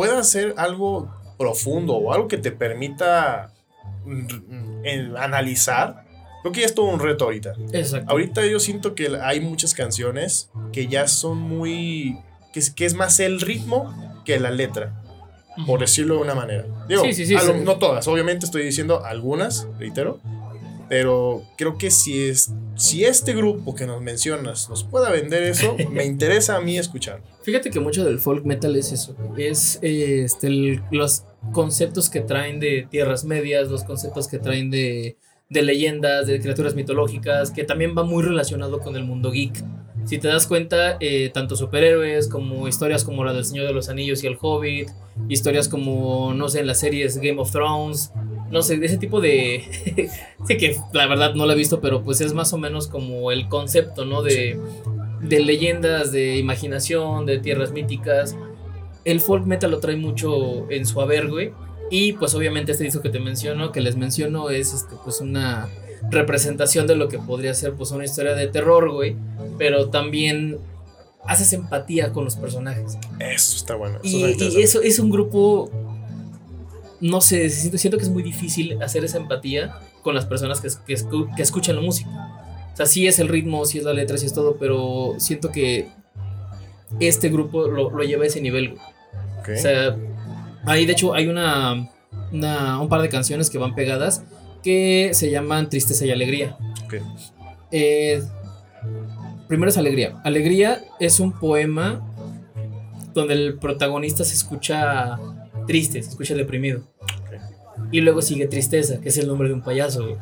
pueda 0.00 0.24
ser 0.24 0.54
algo 0.56 1.10
profundo 1.36 1.92
o 1.92 2.14
algo 2.14 2.26
que 2.26 2.38
te 2.38 2.52
permita 2.52 3.52
mm, 4.06 5.14
analizar, 5.18 6.06
creo 6.40 6.52
que 6.54 6.60
ya 6.60 6.66
es 6.66 6.74
todo 6.74 6.86
un 6.86 7.00
reto 7.00 7.26
ahorita. 7.26 7.52
Exacto. 7.74 8.10
Ahorita 8.10 8.46
yo 8.46 8.58
siento 8.60 8.94
que 8.94 9.14
hay 9.20 9.42
muchas 9.42 9.74
canciones 9.74 10.48
que 10.72 10.86
ya 10.86 11.06
son 11.06 11.36
muy... 11.36 12.16
que 12.54 12.60
es, 12.60 12.70
que 12.70 12.86
es 12.86 12.94
más 12.94 13.20
el 13.20 13.42
ritmo 13.42 14.22
que 14.24 14.40
la 14.40 14.50
letra. 14.50 15.02
Por 15.66 15.80
decirlo 15.80 16.14
de 16.14 16.20
una 16.22 16.34
manera. 16.34 16.64
Digo, 16.88 17.02
sí, 17.02 17.12
sí, 17.12 17.26
sí, 17.26 17.34
lo, 17.34 17.58
no 17.58 17.76
todas, 17.76 18.08
obviamente 18.08 18.46
estoy 18.46 18.62
diciendo 18.62 19.04
algunas, 19.04 19.68
reitero. 19.78 20.18
Pero 20.88 21.42
creo 21.58 21.76
que 21.76 21.90
si, 21.90 22.26
es, 22.26 22.50
si 22.74 23.04
este 23.04 23.34
grupo 23.34 23.74
que 23.74 23.84
nos 23.84 24.00
mencionas 24.00 24.70
nos 24.70 24.82
pueda 24.82 25.10
vender 25.10 25.42
eso, 25.42 25.76
me 25.90 26.06
interesa 26.06 26.56
a 26.56 26.62
mí 26.62 26.78
escuchar. 26.78 27.20
Fíjate 27.50 27.70
que 27.70 27.80
mucho 27.80 28.04
del 28.04 28.20
folk 28.20 28.44
metal 28.44 28.76
es 28.76 28.92
eso. 28.92 29.16
Es 29.36 29.80
este, 29.82 30.80
los 30.92 31.24
conceptos 31.50 32.08
que 32.08 32.20
traen 32.20 32.60
de 32.60 32.86
tierras 32.88 33.24
medias, 33.24 33.68
los 33.68 33.82
conceptos 33.82 34.28
que 34.28 34.38
traen 34.38 34.70
de, 34.70 35.16
de 35.48 35.62
leyendas, 35.62 36.28
de 36.28 36.38
criaturas 36.38 36.76
mitológicas, 36.76 37.50
que 37.50 37.64
también 37.64 37.98
va 37.98 38.04
muy 38.04 38.22
relacionado 38.22 38.78
con 38.78 38.94
el 38.94 39.02
mundo 39.02 39.32
geek. 39.32 39.64
Si 40.04 40.18
te 40.18 40.28
das 40.28 40.46
cuenta, 40.46 40.96
eh, 41.00 41.32
tanto 41.34 41.56
superhéroes 41.56 42.28
como 42.28 42.68
historias 42.68 43.02
como 43.02 43.24
la 43.24 43.32
del 43.32 43.44
Señor 43.44 43.66
de 43.66 43.72
los 43.72 43.88
Anillos 43.88 44.22
y 44.22 44.28
el 44.28 44.38
Hobbit, 44.40 44.88
historias 45.28 45.68
como, 45.68 46.32
no 46.34 46.48
sé, 46.48 46.60
en 46.60 46.68
las 46.68 46.78
series 46.78 47.16
Game 47.18 47.40
of 47.40 47.50
Thrones, 47.50 48.12
no 48.52 48.62
sé, 48.62 48.78
ese 48.80 48.96
tipo 48.96 49.20
de... 49.20 50.08
sé 50.46 50.56
que 50.56 50.76
la 50.92 51.08
verdad 51.08 51.34
no 51.34 51.46
la 51.46 51.54
he 51.54 51.56
visto, 51.56 51.80
pero 51.80 52.04
pues 52.04 52.20
es 52.20 52.32
más 52.32 52.52
o 52.52 52.58
menos 52.58 52.86
como 52.86 53.32
el 53.32 53.48
concepto, 53.48 54.04
¿no? 54.04 54.22
De 55.20 55.40
leyendas, 55.40 56.12
de 56.12 56.36
imaginación, 56.38 57.26
de 57.26 57.38
tierras 57.38 57.72
míticas. 57.72 58.36
El 59.04 59.20
folk 59.20 59.46
metal 59.46 59.70
lo 59.70 59.80
trae 59.80 59.96
mucho 59.96 60.70
en 60.70 60.86
su 60.86 61.00
haber, 61.00 61.28
güey. 61.28 61.52
Y 61.90 62.12
pues 62.14 62.34
obviamente 62.34 62.72
este 62.72 62.84
disco 62.84 63.02
que 63.02 63.10
te 63.10 63.18
menciono, 63.18 63.72
que 63.72 63.80
les 63.80 63.96
menciono, 63.96 64.50
es 64.50 64.72
este, 64.72 64.94
pues 65.02 65.20
una 65.20 65.68
representación 66.10 66.86
de 66.86 66.96
lo 66.96 67.08
que 67.08 67.18
podría 67.18 67.52
ser 67.52 67.74
pues 67.74 67.90
una 67.90 68.04
historia 68.04 68.34
de 68.34 68.46
terror, 68.46 68.90
güey. 68.90 69.16
Pero 69.58 69.90
también 69.90 70.58
haces 71.24 71.52
empatía 71.52 72.12
con 72.12 72.24
los 72.24 72.36
personajes. 72.36 72.96
Eso 73.18 73.56
está 73.56 73.74
bueno. 73.74 73.98
Eso 74.02 74.16
Y, 74.16 74.16
está 74.16 74.28
y 74.28 74.32
interesante. 74.32 74.62
eso 74.62 74.82
es 74.82 74.98
un 74.98 75.10
grupo, 75.10 75.70
no 77.00 77.20
sé, 77.20 77.50
siento, 77.50 77.76
siento 77.78 77.98
que 77.98 78.04
es 78.04 78.10
muy 78.10 78.22
difícil 78.22 78.80
hacer 78.82 79.04
esa 79.04 79.18
empatía 79.18 79.78
con 80.02 80.14
las 80.14 80.24
personas 80.26 80.60
que 80.60 80.94
escuchan 81.42 81.76
la 81.76 81.82
música. 81.82 82.39
O 82.72 82.76
sea, 82.76 82.86
sí 82.86 83.06
es 83.06 83.18
el 83.18 83.28
ritmo, 83.28 83.64
sí 83.66 83.78
es 83.78 83.84
la 83.84 83.92
letra, 83.92 84.16
sí 84.16 84.26
es 84.26 84.32
todo, 84.32 84.56
pero 84.58 85.14
siento 85.18 85.50
que 85.50 85.88
este 86.98 87.28
grupo 87.28 87.66
lo, 87.68 87.90
lo 87.90 88.02
lleva 88.04 88.24
a 88.24 88.26
ese 88.26 88.40
nivel. 88.40 88.70
güey. 88.70 88.82
Ok. 89.40 89.48
O 89.56 89.60
sea, 89.60 89.96
ahí 90.66 90.86
de 90.86 90.92
hecho 90.92 91.14
hay 91.14 91.26
una, 91.28 91.90
una- 92.32 92.80
un 92.80 92.88
par 92.88 93.02
de 93.02 93.08
canciones 93.08 93.50
que 93.50 93.58
van 93.58 93.74
pegadas 93.74 94.24
que 94.62 95.10
se 95.14 95.30
llaman 95.30 95.68
Tristeza 95.68 96.04
y 96.06 96.10
Alegría. 96.10 96.56
Eh, 97.70 98.22
primero 99.48 99.70
es 99.70 99.78
Alegría. 99.78 100.20
Alegría 100.24 100.82
es 100.98 101.20
un 101.20 101.32
poema 101.38 102.06
donde 103.14 103.34
el 103.34 103.58
protagonista 103.58 104.24
se 104.24 104.34
escucha 104.34 105.18
triste, 105.66 106.02
se 106.02 106.10
escucha 106.10 106.34
deprimido. 106.34 106.82
Y 107.92 108.00
luego 108.02 108.20
sigue 108.22 108.46
Tristeza, 108.46 109.00
que 109.00 109.08
es 109.08 109.18
el 109.18 109.26
nombre 109.26 109.48
de 109.48 109.54
un 109.54 109.62
payaso. 109.62 110.18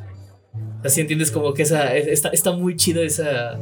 Así 0.85 1.01
entiendes 1.01 1.31
como 1.31 1.55
que 1.55 1.63
esa, 1.63 1.95
está, 1.97 2.29
está 2.29 2.53
muy 2.53 2.77
chida 2.77 3.03
esa... 3.03 3.59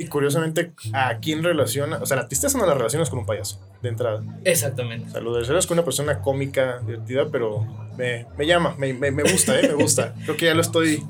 Y 0.00 0.06
curiosamente, 0.06 0.72
¿a 0.92 1.18
quién 1.18 1.42
relaciona? 1.42 1.98
O 1.98 2.06
sea, 2.06 2.18
la 2.18 2.28
tristeza 2.28 2.56
no 2.56 2.66
la 2.66 2.74
relacionas 2.74 3.10
con 3.10 3.18
un 3.18 3.26
payaso, 3.26 3.60
de 3.82 3.88
entrada. 3.88 4.22
Exactamente. 4.44 5.08
O 5.08 5.10
sea, 5.10 5.20
lo 5.20 5.34
relacionas 5.34 5.66
con 5.66 5.76
una 5.76 5.84
persona 5.84 6.20
cómica, 6.20 6.78
divertida, 6.86 7.28
pero 7.32 7.66
me, 7.96 8.26
me 8.36 8.46
llama, 8.46 8.76
me, 8.78 8.94
me, 8.94 9.10
me 9.10 9.24
gusta, 9.24 9.58
¿eh? 9.58 9.66
Me 9.66 9.74
gusta. 9.74 10.14
Creo 10.24 10.36
que 10.36 10.44
ya 10.44 10.54
lo 10.54 10.60
estoy, 10.60 11.02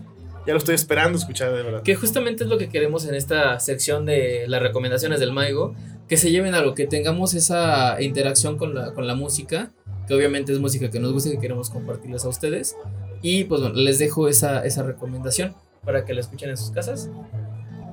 ya 0.47 0.55
lo 0.55 0.59
estoy 0.59 0.75
esperando 0.75 1.19
escuchar, 1.19 1.53
de 1.53 1.63
verdad. 1.63 1.83
Que 1.83 1.97
justamente 1.97 2.45
es 2.45 2.49
lo 2.49 2.57
que 2.57 2.71
queremos 2.71 3.05
en 3.07 3.15
esta 3.15 3.61
sección 3.61 4.07
de 4.07 4.47
las 4.49 4.63
recomendaciones 4.63 5.21
del 5.21 5.33
Maigo, 5.33 5.75
que 6.09 6.17
se 6.17 6.31
lleven 6.31 6.55
a 6.55 6.63
lo 6.63 6.75
que 6.75 6.87
tengamos 6.87 7.35
esa 7.35 8.01
interacción 8.01 8.57
con 8.57 8.75
la, 8.75 8.95
con 8.95 9.07
la 9.07 9.15
música, 9.15 9.71
que 10.07 10.15
obviamente 10.15 10.51
es 10.53 10.61
música 10.61 10.91
que 10.91 10.99
nos 10.99 11.13
gusta 11.13 11.29
y 11.29 11.33
que 11.33 11.41
queremos 11.41 11.69
compartirles 11.69 12.25
a 12.25 12.29
ustedes. 12.31 12.75
Y 13.23 13.45
pues 13.45 13.61
bueno, 13.61 13.77
les 13.77 13.99
dejo 13.99 14.29
esa, 14.29 14.65
esa 14.65 14.83
recomendación 14.83 15.55
para 15.85 16.05
que 16.05 16.15
la 16.15 16.21
escuchen 16.21 16.51
en 16.51 16.57
sus 16.57 16.71
casas. 16.71 17.11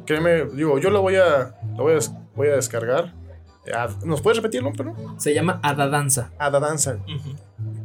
Créeme, 0.05 0.45
digo, 0.45 0.77
yo 0.79 0.89
la 0.89 0.99
voy 0.99 1.15
a, 1.15 1.55
la 1.75 1.81
voy 1.81 1.93
a, 1.93 1.99
voy 2.35 2.47
a 2.47 2.55
descargar. 2.55 3.13
Ah, 3.73 3.89
¿Nos 4.03 4.21
puedes 4.21 4.37
repetir 4.37 4.59
el 4.59 4.65
nombre, 4.65 4.85
no? 4.85 5.19
Se 5.19 5.33
llama 5.33 5.59
Ada 5.63 5.87
Danza. 5.87 6.31
Ada 6.37 6.59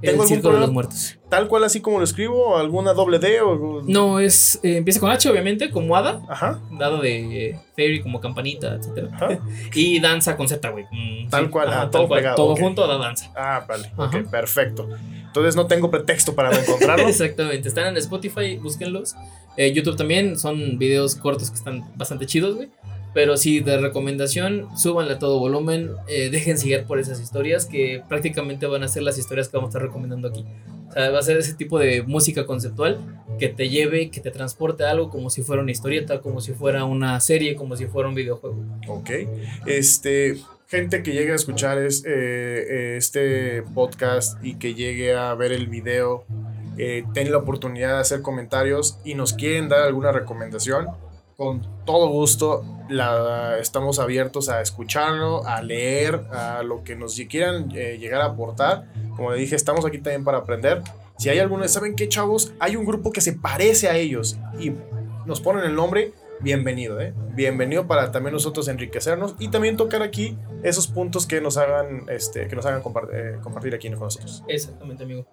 Danza. 0.00 0.06
El 0.06 0.10
algún 0.10 0.26
Círculo 0.26 0.36
de 0.36 0.58
problema? 0.58 0.66
los 0.66 0.72
Muertos. 0.72 1.18
Tal 1.28 1.48
cual 1.48 1.64
así 1.64 1.80
como 1.80 1.98
lo 1.98 2.04
escribo, 2.04 2.56
alguna 2.56 2.92
doble 2.92 3.18
D 3.18 3.40
o... 3.40 3.82
No, 3.86 4.18
es. 4.18 4.58
eh, 4.62 4.78
empieza 4.78 4.98
con 5.00 5.10
H, 5.10 5.28
obviamente, 5.30 5.70
como 5.70 5.94
Ada. 5.96 6.22
Ajá, 6.28 6.60
Dado 6.72 6.98
de 7.00 7.50
eh, 7.50 7.58
Fairy, 7.76 8.00
como 8.02 8.20
campanita, 8.20 8.74
etc. 8.76 9.08
ajá. 9.12 9.38
Y 9.74 10.00
danza 10.00 10.36
con 10.36 10.48
Z, 10.48 10.68
güey. 10.70 10.84
Mm, 10.90 11.28
Tal 11.30 11.50
cual, 11.50 11.68
ah, 11.72 11.88
todo 11.90 12.08
pegado, 12.08 12.36
Todo 12.36 12.52
ok. 12.52 12.60
junto, 12.60 12.84
Ada 12.84 12.98
Danza. 12.98 13.30
Ah, 13.36 13.64
vale. 13.68 13.90
Ajá. 13.96 14.18
Ok, 14.18 14.28
perfecto. 14.30 14.88
Entonces 15.26 15.54
no 15.54 15.66
tengo 15.66 15.90
pretexto 15.90 16.34
para 16.34 16.50
no 16.50 16.58
encontrarlo. 16.58 17.06
Exactamente, 17.08 17.68
están 17.68 17.86
en 17.88 17.96
Spotify, 17.98 18.56
búsquenlos. 18.56 19.14
Eh, 19.56 19.72
YouTube 19.72 19.96
también, 19.96 20.38
son 20.38 20.78
videos 20.78 21.14
cortos 21.14 21.50
que 21.50 21.56
están 21.56 21.84
bastante 21.96 22.26
chidos, 22.26 22.56
güey. 22.56 22.68
Pero 23.12 23.36
sí, 23.36 23.60
de 23.60 23.78
recomendación, 23.78 24.68
súbanle 24.76 25.14
a 25.14 25.18
todo 25.18 25.38
volumen, 25.38 25.90
eh, 26.08 26.28
dejen 26.32 26.58
seguir 26.58 26.84
por 26.84 26.98
esas 26.98 27.20
historias 27.20 27.66
que 27.66 28.02
prácticamente 28.08 28.66
van 28.66 28.82
a 28.82 28.88
ser 28.88 29.02
las 29.02 29.18
historias 29.18 29.48
que 29.48 29.56
vamos 29.56 29.68
a 29.68 29.70
estar 29.70 29.82
recomendando 29.82 30.28
aquí. 30.28 30.44
O 30.88 30.92
sea, 30.92 31.10
va 31.10 31.20
a 31.20 31.22
ser 31.22 31.36
ese 31.36 31.54
tipo 31.54 31.78
de 31.78 32.02
música 32.02 32.46
conceptual 32.46 32.98
que 33.38 33.48
te 33.48 33.68
lleve, 33.68 34.10
que 34.10 34.20
te 34.20 34.30
transporte 34.30 34.84
a 34.84 34.90
algo 34.90 35.08
como 35.08 35.30
si 35.30 35.42
fuera 35.42 35.62
una 35.62 35.70
historieta, 35.70 36.20
como 36.20 36.40
si 36.40 36.52
fuera 36.52 36.84
una 36.84 37.20
serie, 37.20 37.54
como 37.54 37.76
si 37.76 37.86
fuera 37.86 38.08
un 38.08 38.14
videojuego. 38.14 38.64
Ok. 38.88 39.10
Este, 39.66 40.36
gente 40.66 41.02
que 41.02 41.12
llegue 41.12 41.32
a 41.32 41.36
escuchar 41.36 41.78
es, 41.78 42.04
eh, 42.06 42.96
este 42.96 43.62
podcast 43.74 44.42
y 44.44 44.54
que 44.54 44.74
llegue 44.74 45.14
a 45.14 45.34
ver 45.34 45.52
el 45.52 45.68
video, 45.68 46.24
eh, 46.76 47.04
ten 47.14 47.30
la 47.30 47.38
oportunidad 47.38 47.94
de 47.94 48.00
hacer 48.00 48.22
comentarios 48.22 48.98
y 49.04 49.14
nos 49.14 49.32
quieren 49.32 49.68
dar 49.68 49.82
alguna 49.82 50.12
recomendación. 50.12 50.88
Con 51.40 51.62
todo 51.86 52.08
gusto, 52.10 52.66
la, 52.90 53.56
estamos 53.58 53.98
abiertos 53.98 54.50
a 54.50 54.60
escucharlo, 54.60 55.42
a 55.46 55.62
leer, 55.62 56.16
a 56.30 56.62
lo 56.62 56.84
que 56.84 56.94
nos 56.96 57.18
quieran 57.30 57.70
eh, 57.74 57.96
llegar 57.98 58.20
a 58.20 58.26
aportar. 58.26 58.84
Como 59.16 59.32
le 59.32 59.38
dije, 59.38 59.56
estamos 59.56 59.86
aquí 59.86 59.96
también 59.96 60.22
para 60.22 60.36
aprender. 60.36 60.82
Si 61.16 61.30
hay 61.30 61.38
alguno, 61.38 61.66
¿saben 61.66 61.96
qué, 61.96 62.10
chavos? 62.10 62.52
Hay 62.60 62.76
un 62.76 62.84
grupo 62.84 63.10
que 63.10 63.22
se 63.22 63.32
parece 63.32 63.88
a 63.88 63.96
ellos 63.96 64.36
y 64.58 64.72
nos 65.24 65.40
ponen 65.40 65.64
el 65.64 65.74
nombre, 65.74 66.12
bienvenido, 66.40 67.00
¿eh? 67.00 67.14
Bienvenido 67.32 67.86
para 67.86 68.12
también 68.12 68.34
nosotros 68.34 68.68
enriquecernos 68.68 69.34
y 69.38 69.48
también 69.48 69.78
tocar 69.78 70.02
aquí 70.02 70.36
esos 70.62 70.88
puntos 70.88 71.26
que 71.26 71.40
nos 71.40 71.56
hagan, 71.56 72.04
este, 72.10 72.48
que 72.48 72.54
nos 72.54 72.66
hagan 72.66 72.82
compar- 72.82 73.08
eh, 73.14 73.38
compartir 73.42 73.74
aquí 73.74 73.88
con 73.88 74.00
nosotros. 74.00 74.44
Exactamente, 74.46 75.04
amigo. 75.04 75.24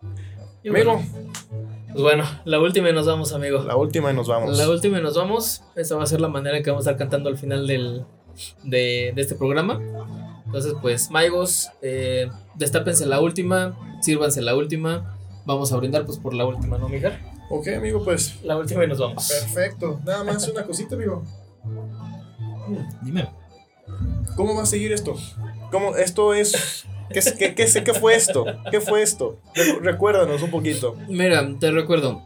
Y 0.64 0.70
Amigo, 0.70 1.02
bueno, 1.02 1.67
pues 1.98 2.16
bueno, 2.16 2.24
la 2.46 2.60
última 2.60 2.90
y 2.90 2.94
nos 2.94 3.08
vamos, 3.08 3.34
amigo. 3.34 3.64
la 3.64 3.76
última 3.76 4.12
y 4.12 4.14
nos 4.14 4.28
vamos. 4.28 4.58
La 4.58 4.70
última 4.70 5.00
y 5.00 5.02
nos 5.02 5.16
vamos. 5.16 5.64
Esta 5.76 5.96
va 5.96 6.04
a 6.04 6.06
ser 6.06 6.22
la 6.22 6.28
manera 6.28 6.58
en 6.58 6.64
que 6.64 6.70
vamos 6.70 6.86
a 6.86 6.92
estar 6.92 7.00
cantando 7.00 7.30
al 7.30 7.38
final 7.38 7.66
del, 7.66 8.06
de, 8.64 9.12
de 9.16 9.22
este 9.22 9.36
programa. 9.36 9.80
Entonces, 10.46 10.74
pues, 10.82 11.10
Maigos, 11.10 11.70
eh, 11.82 12.30
destápense 12.56 13.06
la 13.06 13.20
última, 13.20 13.78
sírvanse 14.02 14.42
la 14.42 14.56
última. 14.56 15.18
Vamos 15.46 15.74
a 15.74 15.78
brindar 15.78 16.06
pues 16.06 16.20
por 16.20 16.34
la 16.34 16.46
última, 16.46 16.78
¿no, 16.78 16.88
mija? 16.88 17.20
Ok, 17.50 17.70
amigo, 17.70 18.04
pues 18.04 18.44
La 18.44 18.58
última 18.58 18.84
y 18.84 18.88
nos 18.88 19.00
vamos. 19.00 19.28
perfecto. 19.28 20.00
Nada 20.06 20.24
más 20.24 20.48
una 20.50 20.64
cosita, 20.64 20.96
amigo. 20.96 21.24
Dime. 23.02 23.30
¿Cómo 24.36 24.56
va 24.56 24.64
a 24.64 24.66
seguir 24.66 24.92
esto? 24.92 25.16
¿Cómo 25.72 25.96
esto 25.96 26.34
es 26.34 26.86
¿Qué, 27.10 27.56
qué, 27.56 27.84
qué, 27.84 27.94
fue 27.94 28.16
esto? 28.16 28.46
¿Qué 28.72 28.82
fue 28.82 29.02
esto? 29.02 29.40
Recu- 29.56 29.80
Recuérdanos 29.82 30.42
un 30.42 30.52
poquito. 30.52 30.96
Mira, 31.08 31.48
te 31.60 31.72
recuerdo. 31.72 32.24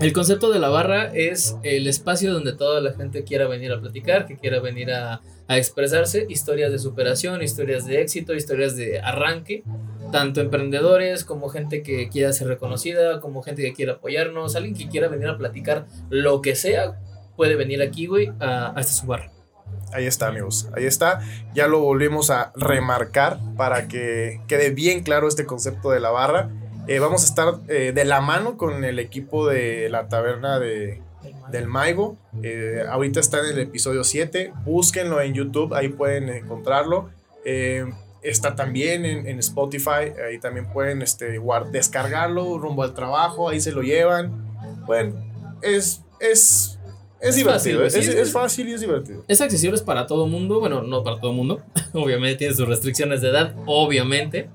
El 0.00 0.12
concepto 0.14 0.50
de 0.50 0.58
la 0.58 0.68
barra 0.70 1.10
es 1.14 1.56
el 1.62 1.86
espacio 1.86 2.32
donde 2.32 2.54
toda 2.54 2.80
la 2.80 2.92
gente 2.94 3.22
quiera 3.24 3.46
venir 3.46 3.70
a 3.72 3.80
platicar, 3.80 4.26
que 4.26 4.36
quiera 4.36 4.58
venir 4.60 4.90
a, 4.92 5.20
a 5.46 5.58
expresarse, 5.58 6.24
historias 6.28 6.72
de 6.72 6.78
superación, 6.78 7.42
historias 7.42 7.84
de 7.84 8.00
éxito, 8.00 8.34
historias 8.34 8.76
de 8.76 8.98
arranque, 9.00 9.62
tanto 10.10 10.40
emprendedores 10.40 11.24
como 11.24 11.50
gente 11.50 11.82
que 11.82 12.08
quiera 12.08 12.32
ser 12.32 12.48
reconocida, 12.48 13.20
como 13.20 13.42
gente 13.42 13.62
que 13.62 13.74
quiera 13.74 13.94
apoyarnos, 13.94 14.56
alguien 14.56 14.74
que 14.74 14.88
quiera 14.88 15.08
venir 15.08 15.28
a 15.28 15.36
platicar 15.36 15.86
lo 16.08 16.40
que 16.40 16.54
sea, 16.56 16.98
puede 17.36 17.56
venir 17.56 17.82
aquí, 17.82 18.06
güey, 18.06 18.30
a, 18.40 18.72
a 18.74 18.80
esta 18.80 18.92
su 18.94 19.06
barra. 19.06 19.30
Ahí 19.92 20.06
está, 20.06 20.28
amigos. 20.28 20.68
Ahí 20.74 20.84
está. 20.84 21.20
Ya 21.54 21.66
lo 21.66 21.80
volvemos 21.80 22.30
a 22.30 22.52
remarcar 22.56 23.38
para 23.56 23.88
que 23.88 24.40
quede 24.46 24.70
bien 24.70 25.02
claro 25.02 25.28
este 25.28 25.46
concepto 25.46 25.90
de 25.90 26.00
la 26.00 26.10
barra. 26.10 26.50
Eh, 26.86 26.98
vamos 26.98 27.22
a 27.22 27.26
estar 27.26 27.54
eh, 27.68 27.92
de 27.94 28.04
la 28.04 28.20
mano 28.20 28.56
con 28.56 28.84
el 28.84 28.98
equipo 28.98 29.46
de 29.46 29.88
la 29.90 30.08
taberna 30.08 30.58
de, 30.58 31.00
del 31.50 31.66
Maigo. 31.66 32.16
Eh, 32.42 32.82
ahorita 32.88 33.20
está 33.20 33.38
en 33.40 33.46
el 33.46 33.58
episodio 33.60 34.04
7. 34.04 34.52
Búsquenlo 34.64 35.20
en 35.20 35.34
YouTube, 35.34 35.74
ahí 35.74 35.88
pueden 35.88 36.28
encontrarlo. 36.28 37.10
Está 38.22 38.54
también 38.54 39.06
en, 39.06 39.26
en 39.26 39.38
Spotify, 39.38 40.12
ahí 40.28 40.38
también 40.40 40.66
pueden 40.72 41.00
este, 41.00 41.40
descargarlo 41.70 42.58
rumbo 42.58 42.82
al 42.82 42.92
trabajo, 42.92 43.48
ahí 43.48 43.60
se 43.60 43.72
lo 43.72 43.82
llevan. 43.82 44.50
Bueno, 44.84 45.14
es, 45.62 46.02
es, 46.18 46.79
es, 47.20 47.30
Es 47.30 47.36
divertido, 47.36 47.80
fácil, 47.80 47.80
es, 47.86 47.92
sí, 47.92 47.98
es- 48.00 48.08
es- 48.16 48.32
fácil 48.32 48.68
y 48.68 48.72
es 48.74 48.80
divertido. 48.80 49.24
Es 49.28 49.40
accesible 49.40 49.78
para 49.80 50.06
todo 50.06 50.26
mundo, 50.26 50.60
bueno, 50.60 50.82
no 50.82 51.02
para 51.02 51.20
todo 51.20 51.32
mundo, 51.32 51.60
obviamente 51.92 52.36
tiene 52.36 52.54
sus 52.54 52.66
restricciones 52.68 53.20
de 53.20 53.28
edad, 53.28 53.54
obviamente, 53.66 54.48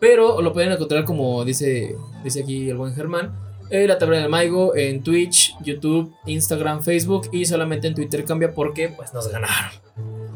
pero 0.00 0.40
lo 0.42 0.52
pueden 0.52 0.72
encontrar 0.72 1.04
como 1.04 1.44
dice, 1.44 1.94
dice 2.22 2.42
aquí 2.42 2.68
el 2.68 2.76
buen 2.76 2.94
Germán, 2.94 3.32
en 3.70 3.88
la 3.88 3.98
Taberna 3.98 4.20
del 4.22 4.28
Maigo, 4.30 4.76
en 4.76 5.02
Twitch, 5.02 5.54
YouTube, 5.62 6.14
Instagram, 6.26 6.82
Facebook 6.82 7.28
y 7.32 7.46
solamente 7.46 7.88
en 7.88 7.94
Twitter 7.94 8.24
cambia 8.24 8.52
porque 8.52 8.90
pues 8.90 9.12
nos 9.14 9.26
ganaron. 9.28 9.72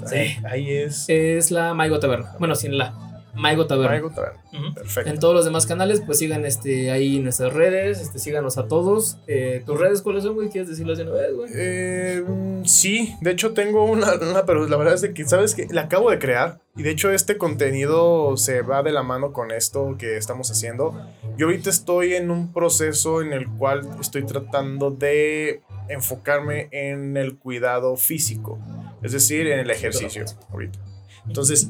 Sí. 0.09 0.17
Ahí, 0.17 0.37
ahí 0.51 0.71
es. 0.71 1.05
Es 1.09 1.51
la 1.51 1.75
Maigo 1.75 1.99
Taberna, 2.01 2.35
bueno, 2.39 2.55
sin 2.55 2.79
la 2.79 2.95
Maigo 3.39 3.67
Taberna. 3.67 3.91
Maigo 3.91 4.11
Taberna. 4.11 4.41
Ujú. 4.53 4.75
Perfecto. 4.75 5.11
En 5.11 5.21
todos 5.21 5.35
los 5.35 5.45
demás 5.45 5.67
canales, 5.67 6.03
pues 6.05 6.19
sigan 6.19 6.45
este, 6.45 6.91
ahí 6.91 7.21
nuestras 7.21 7.53
redes, 7.53 8.01
este, 8.01 8.19
síganos 8.19 8.59
a 8.59 8.67
todos. 8.67 9.19
Eh, 9.27 9.63
¿Tus 9.65 9.79
redes 9.79 10.03
cuáles 10.03 10.25
son, 10.25 10.35
güey? 10.35 10.49
¿Quieres 10.49 10.69
decirlas 10.69 10.99
de 10.99 11.05
una 11.05 11.13
vez, 11.13 11.35
güey? 11.35 11.51
Eh, 11.55 12.25
mm, 12.27 12.65
sí, 12.65 13.15
de 13.21 13.31
hecho 13.31 13.53
tengo 13.53 13.85
una, 13.85 14.15
una, 14.15 14.45
pero 14.45 14.67
la 14.67 14.77
verdad 14.77 14.95
es 14.95 15.01
de 15.01 15.15
que, 15.15 15.25
¿sabes 15.25 15.55
que 15.55 15.67
La 15.71 15.83
acabo 15.83 16.11
de 16.11 16.19
crear 16.19 16.61
y 16.77 16.83
de 16.83 16.91
hecho 16.91 17.11
este 17.11 17.37
contenido 17.37 18.37
se 18.37 18.63
va 18.63 18.83
de 18.83 18.93
la 18.93 19.03
mano 19.03 19.33
con 19.33 19.51
esto 19.51 19.97
que 19.99 20.17
estamos 20.17 20.51
haciendo. 20.51 20.95
Yo 21.37 21.47
ahorita 21.47 21.71
estoy 21.71 22.15
en 22.15 22.31
un 22.31 22.53
proceso 22.53 23.21
en 23.21 23.33
el 23.33 23.49
cual 23.49 23.89
estoy 24.01 24.25
tratando 24.25 24.91
de 24.91 25.63
enfocarme 25.89 26.69
en 26.71 27.17
el 27.17 27.37
cuidado 27.37 27.97
físico, 27.97 28.59
es 29.03 29.13
decir, 29.13 29.47
en 29.49 29.59
el 29.61 29.71
ejercicio 29.71 30.25
ahorita. 30.51 30.79
Entonces, 31.29 31.69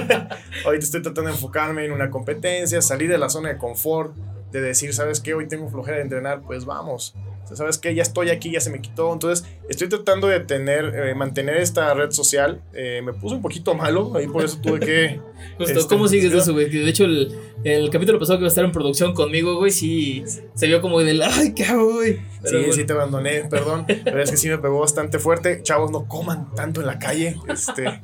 ahorita 0.64 0.84
estoy 0.84 1.02
tratando 1.02 1.30
de 1.30 1.36
enfocarme 1.36 1.86
en 1.86 1.92
una 1.92 2.10
competencia, 2.10 2.82
salir 2.82 3.08
de 3.08 3.16
la 3.16 3.30
zona 3.30 3.48
de 3.48 3.56
confort, 3.56 4.14
de 4.52 4.60
decir, 4.60 4.92
¿sabes 4.92 5.20
qué? 5.20 5.34
Hoy 5.34 5.48
tengo 5.48 5.68
flojera 5.68 5.96
de 5.96 6.02
entrenar, 6.02 6.42
pues 6.42 6.64
vamos. 6.64 7.14
¿Sabes 7.54 7.78
qué? 7.78 7.94
Ya 7.94 8.02
estoy 8.02 8.30
aquí, 8.30 8.50
ya 8.50 8.60
se 8.60 8.70
me 8.70 8.80
quitó. 8.80 9.12
Entonces, 9.12 9.46
estoy 9.68 9.88
tratando 9.88 10.28
de 10.28 10.40
tener, 10.40 10.94
eh, 10.94 11.14
mantener 11.14 11.56
esta 11.56 11.92
red 11.94 12.10
social. 12.10 12.62
Eh, 12.72 13.02
me 13.04 13.12
puse 13.12 13.34
un 13.34 13.42
poquito 13.42 13.74
malo, 13.74 14.12
ahí 14.14 14.26
por 14.26 14.44
eso 14.44 14.58
tuve 14.60 14.80
que. 14.80 15.20
Justo, 15.58 15.88
¿cómo 15.88 16.06
este, 16.06 16.20
sigues 16.20 16.34
eso, 16.34 16.52
güey? 16.52 16.68
De 16.68 16.88
hecho, 16.88 17.04
el, 17.04 17.36
el, 17.64 17.90
capítulo 17.90 18.18
pasado 18.18 18.38
que 18.38 18.42
iba 18.42 18.48
a 18.48 18.50
estar 18.50 18.64
en 18.64 18.72
producción 18.72 19.14
conmigo, 19.14 19.56
güey, 19.56 19.70
sí 19.70 20.24
se 20.54 20.66
vio 20.66 20.80
como 20.80 21.00
del, 21.00 21.22
ay, 21.22 21.54
¿qué 21.54 21.64
hago, 21.64 21.94
güey? 21.94 22.20
Sí, 22.44 22.72
sí 22.72 22.84
te 22.84 22.92
abandoné, 22.92 23.44
perdón. 23.44 23.84
pero 23.86 24.22
es 24.22 24.30
que 24.30 24.36
sí 24.36 24.48
me 24.48 24.58
pegó 24.58 24.80
bastante 24.80 25.18
fuerte. 25.18 25.62
Chavos, 25.62 25.90
no 25.90 26.06
coman 26.06 26.54
tanto 26.54 26.80
en 26.80 26.86
la 26.86 26.98
calle. 26.98 27.36
Este, 27.48 28.00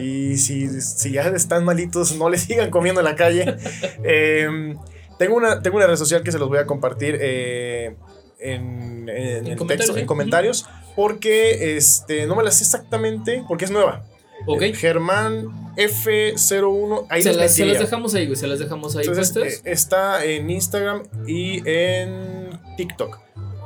y 0.00 0.36
si, 0.36 0.68
si 0.80 1.12
ya 1.12 1.22
están 1.28 1.64
malitos, 1.64 2.16
no 2.16 2.28
les 2.30 2.42
sigan 2.42 2.70
comiendo 2.70 3.00
en 3.00 3.04
la 3.04 3.16
calle. 3.16 3.56
Eh, 4.04 4.74
tengo 5.18 5.36
una, 5.36 5.60
tengo 5.60 5.76
una 5.76 5.86
red 5.86 5.96
social 5.96 6.22
que 6.22 6.32
se 6.32 6.38
los 6.38 6.48
voy 6.48 6.58
a 6.58 6.66
compartir 6.66 7.18
eh, 7.20 7.96
en, 8.38 9.08
en, 9.08 9.46
el 9.46 9.66
texto, 9.66 9.96
en 9.96 10.06
comentarios, 10.06 10.66
porque 10.96 11.76
este, 11.76 12.26
no 12.26 12.36
me 12.36 12.42
la 12.42 12.50
sé 12.50 12.64
exactamente, 12.64 13.44
porque 13.48 13.64
es 13.64 13.70
nueva. 13.70 14.04
Ok. 14.46 14.62
Eh, 14.62 14.74
Germán 14.74 15.74
F01. 15.76 17.06
Ahí 17.08 17.22
se, 17.22 17.32
las, 17.34 17.54
se 17.54 17.64
las 17.66 17.78
dejamos 17.78 18.14
ahí, 18.14 18.26
güey. 18.26 18.36
Se 18.36 18.46
las 18.46 18.58
dejamos 18.58 18.96
ahí. 18.96 19.06
Entonces, 19.06 19.36
eh, 19.36 19.60
está 19.64 20.24
en 20.24 20.50
Instagram 20.50 21.02
y 21.26 21.62
en 21.68 22.50
TikTok. 22.76 23.18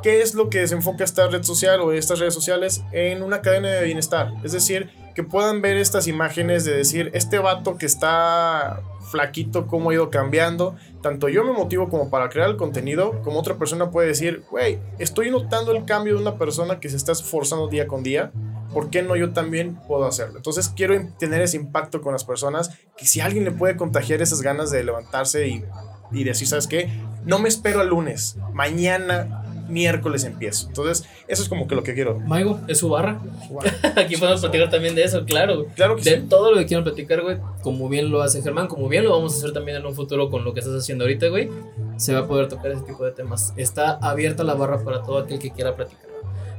¿Qué 0.03 0.21
es 0.21 0.35
lo 0.35 0.51
que 0.51 0.61
desenfoca 0.61 1.05
esta 1.05 1.29
red 1.29 1.45
social 1.45 1.81
o 1.81 1.93
estas 1.93 2.19
redes 2.19 2.35
sociales? 2.35 2.83
En 2.91 3.23
una 3.23 3.41
cadena 3.41 3.71
de 3.71 3.85
bienestar. 3.85 4.33
Es 4.43 4.53
decir, 4.53 4.91
que 5.15 5.23
puedan 5.23 5.63
ver 5.63 5.77
estas 5.77 6.09
imágenes 6.09 6.65
de 6.65 6.77
decir, 6.77 7.11
este 7.15 7.39
vato 7.39 7.77
que 7.79 7.87
está 7.87 8.83
flaquito, 9.13 9.69
cómo 9.69 9.91
ha 9.91 9.95
ido 9.95 10.11
cambiando. 10.11 10.75
Tanto 11.03 11.29
yo 11.29 11.45
me 11.45 11.53
motivo 11.53 11.89
como 11.89 12.11
para 12.11 12.29
crear 12.29 12.51
el 12.51 12.57
contenido, 12.57 13.23
como 13.23 13.39
otra 13.39 13.55
persona 13.55 13.93
puede 13.93 14.09
decir, 14.09 14.43
güey, 14.51 14.81
estoy 14.99 15.31
notando 15.31 15.71
el 15.71 15.85
cambio 15.85 16.17
de 16.17 16.23
una 16.23 16.37
persona 16.37 16.81
que 16.81 16.89
se 16.89 16.97
está 16.97 17.13
esforzando 17.13 17.69
día 17.69 17.87
con 17.87 18.03
día. 18.03 18.33
¿Por 18.73 18.91
qué 18.91 19.03
no 19.03 19.15
yo 19.15 19.33
también 19.33 19.79
puedo 19.87 20.07
hacerlo? 20.07 20.39
Entonces 20.39 20.71
quiero 20.75 20.97
tener 21.19 21.43
ese 21.43 21.59
impacto 21.59 22.01
con 22.01 22.13
las 22.13 22.25
personas, 22.25 22.71
que 22.97 23.07
si 23.07 23.21
alguien 23.21 23.45
le 23.45 23.53
puede 23.53 23.77
contagiar 23.77 24.23
esas 24.23 24.41
ganas 24.41 24.71
de 24.71 24.83
levantarse 24.83 25.47
y, 25.47 25.65
y 26.11 26.25
decir, 26.25 26.49
¿sabes 26.49 26.67
qué? 26.67 26.91
No 27.25 27.39
me 27.39 27.49
espero 27.49 27.81
al 27.81 27.89
lunes, 27.89 28.39
mañana 28.55 29.42
miércoles 29.73 30.25
empiezo. 30.25 30.69
Entonces, 30.69 31.09
eso 31.27 31.43
es 31.43 31.49
como 31.49 31.67
que 31.67 31.75
lo 31.75 31.83
que 31.83 31.95
quiero. 31.95 32.21
Maigo, 32.21 32.61
es 32.69 32.79
su 32.79 32.89
barra. 32.89 33.21
Wow. 33.49 33.63
Aquí 33.97 34.17
podemos 34.17 34.41
platicar 34.41 34.71
también 34.71 34.95
de 34.95 35.03
eso, 35.05 35.25
claro. 35.25 35.67
Claro 35.75 35.97
que 35.97 36.03
De 36.03 36.17
sí. 36.21 36.27
todo 36.29 36.53
lo 36.53 36.59
que 36.59 36.67
quieran 36.67 36.85
platicar, 36.85 37.23
güey, 37.23 37.39
como 37.63 37.89
bien 37.89 38.11
lo 38.11 38.23
hace 38.23 38.43
Germán, 38.43 38.69
como 38.69 38.89
bien 38.89 39.05
lo 39.05 39.11
vamos 39.11 39.35
a 39.35 39.39
hacer 39.39 39.53
también 39.53 39.79
en 39.79 39.87
un 39.87 39.95
futuro 39.95 40.31
con 40.31 40.45
lo 40.45 40.55
que 40.55 40.61
estás 40.61 40.77
haciendo 40.77 41.05
ahorita, 41.05 41.29
güey, 41.29 41.49
se 41.97 42.15
va 42.15 42.21
a 42.21 42.27
poder 42.29 42.49
tocar 42.49 42.71
ese 42.71 42.83
tipo 42.83 43.05
de 43.05 43.13
temas. 43.13 43.53
Está 43.57 43.93
abierta 43.93 44.45
la 44.45 44.55
barra 44.55 44.85
para 44.85 45.03
todo 45.03 45.19
aquel 45.19 45.39
que 45.39 45.51
quiera 45.51 45.75
platicar. 45.75 46.13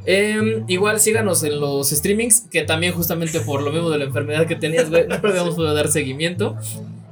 Eh, 0.06 0.64
igual 0.68 1.00
síganos 1.00 1.44
en 1.44 1.60
los 1.62 1.90
streamings, 1.90 2.48
que 2.52 2.64
también 2.64 2.94
justamente 2.94 3.40
por 3.40 3.62
lo 3.62 3.72
mismo 3.72 3.90
de 3.90 4.00
la 4.00 4.04
enfermedad 4.04 4.46
que 4.46 4.56
tenías, 4.56 4.90
güey, 4.90 5.08
no 5.10 5.22
podíamos 5.22 5.56
poder 5.56 5.74
dar 5.76 5.88
seguimiento. 5.88 6.58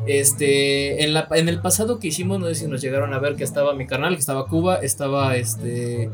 Este, 0.08 1.04
en, 1.04 1.14
la, 1.14 1.28
en 1.32 1.47
el 1.47 1.62
pasado 1.62 1.99
que 1.99 2.08
hicimos, 2.08 2.39
no 2.39 2.47
sé 2.47 2.56
si 2.56 2.68
nos 2.68 2.82
llegaron 2.82 3.14
a 3.14 3.20
ver 3.20 3.36
que 3.36 3.43
estaba 3.43 3.74
mi 3.74 3.86
canal, 3.86 4.14
que 4.14 4.20
estaba 4.20 4.47
Cuba, 4.47 4.78
estaba 4.78 5.36
este, 5.36 6.10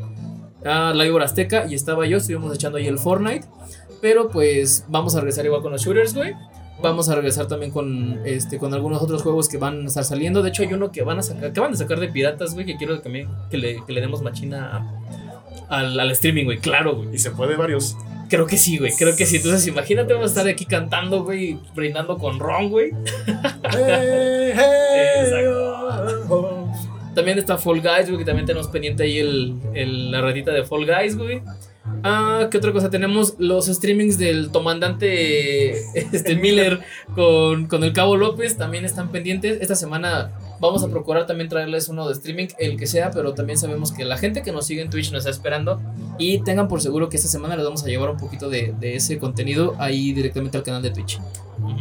ah, 0.65 0.91
la 0.93 1.03
Víbora 1.03 1.25
Azteca 1.25 1.65
y 1.67 1.73
estaba 1.73 2.05
yo, 2.05 2.17
estuvimos 2.17 2.53
echando 2.53 2.77
ahí 2.77 2.87
el 2.87 2.99
Fortnite. 2.99 3.47
Pero 4.01 4.29
pues 4.29 4.85
vamos 4.87 5.15
a 5.15 5.19
regresar 5.19 5.45
igual 5.45 5.61
con 5.61 5.71
los 5.71 5.81
shooters, 5.83 6.13
güey. 6.13 6.33
Vamos 6.81 7.09
a 7.09 7.15
regresar 7.15 7.47
también 7.47 7.71
con 7.71 8.21
este 8.23 8.59
con 8.59 8.71
algunos 8.73 9.01
otros 9.01 9.23
juegos 9.23 9.49
que 9.49 9.57
van 9.57 9.85
a 9.85 9.87
estar 9.87 10.03
saliendo. 10.03 10.43
De 10.43 10.49
hecho, 10.49 10.61
hay 10.61 10.71
uno 10.73 10.91
que 10.91 11.01
van 11.01 11.17
a 11.17 11.23
sacar, 11.23 11.51
que 11.51 11.59
van 11.59 11.75
sacar 11.75 11.99
de 11.99 12.07
piratas, 12.09 12.53
güey, 12.53 12.67
que 12.67 12.77
quiero 12.77 12.99
también 12.99 13.27
que 13.49 13.57
le, 13.57 13.83
que 13.83 13.93
le 13.93 14.01
demos 14.01 14.21
machina 14.21 14.85
al, 15.69 15.99
al 15.99 16.11
streaming, 16.11 16.45
güey. 16.45 16.59
Claro, 16.59 16.97
güey. 16.97 17.15
Y 17.15 17.17
se 17.17 17.31
puede 17.31 17.55
varios. 17.55 17.97
Creo 18.29 18.45
que 18.45 18.57
sí, 18.57 18.77
güey. 18.77 18.91
Creo 18.97 19.15
que 19.15 19.25
sí. 19.25 19.37
Entonces, 19.37 19.65
imagínate, 19.67 20.13
vamos 20.13 20.29
a 20.31 20.33
estar 20.39 20.47
aquí 20.47 20.65
cantando, 20.65 21.23
güey, 21.23 21.57
brindando 21.75 22.17
con 22.17 22.39
ron, 22.39 22.69
güey. 22.69 22.91
Hey, 23.25 24.53
hey, 24.53 25.21
Exacto. 25.23 26.25
oh. 26.29 26.71
También 27.15 27.39
está 27.39 27.57
Fall 27.57 27.81
Guys, 27.81 28.07
güey, 28.07 28.17
que 28.19 28.25
también 28.25 28.45
tenemos 28.45 28.67
pendiente 28.67 29.03
ahí 29.03 29.17
el, 29.19 29.55
el- 29.73 30.11
la 30.11 30.21
ratita 30.21 30.51
de 30.51 30.63
Fall 30.63 30.85
Guys, 30.85 31.17
güey. 31.17 31.41
Ah, 32.09 32.47
¿qué 32.49 32.57
otra 32.57 32.71
cosa? 32.71 32.89
Tenemos 32.89 33.35
los 33.37 33.65
streamings 33.65 34.17
del 34.17 34.49
comandante 34.49 35.71
este, 36.13 36.37
Miller 36.37 36.79
con, 37.15 37.67
con 37.67 37.83
el 37.83 37.91
Cabo 37.91 38.15
López, 38.15 38.55
también 38.55 38.85
están 38.85 39.09
pendientes. 39.09 39.59
Esta 39.61 39.75
semana 39.75 40.31
vamos 40.61 40.83
a 40.83 40.87
procurar 40.87 41.27
también 41.27 41.49
traerles 41.49 41.89
uno 41.89 42.07
de 42.07 42.13
streaming, 42.13 42.47
el 42.59 42.77
que 42.77 42.87
sea, 42.87 43.11
pero 43.11 43.33
también 43.33 43.57
sabemos 43.57 43.91
que 43.91 44.05
la 44.05 44.17
gente 44.17 44.41
que 44.41 44.53
nos 44.53 44.65
sigue 44.65 44.81
en 44.81 44.89
Twitch 44.89 45.11
nos 45.11 45.19
está 45.19 45.31
esperando. 45.31 45.81
Y 46.17 46.39
tengan 46.43 46.69
por 46.69 46.81
seguro 46.81 47.09
que 47.09 47.17
esta 47.17 47.27
semana 47.27 47.57
les 47.57 47.65
vamos 47.65 47.83
a 47.83 47.87
llevar 47.87 48.09
un 48.09 48.17
poquito 48.17 48.49
de, 48.49 48.73
de 48.79 48.95
ese 48.95 49.17
contenido 49.17 49.75
ahí 49.77 50.13
directamente 50.13 50.57
al 50.57 50.63
canal 50.63 50.81
de 50.81 50.91
Twitch. 50.91 51.19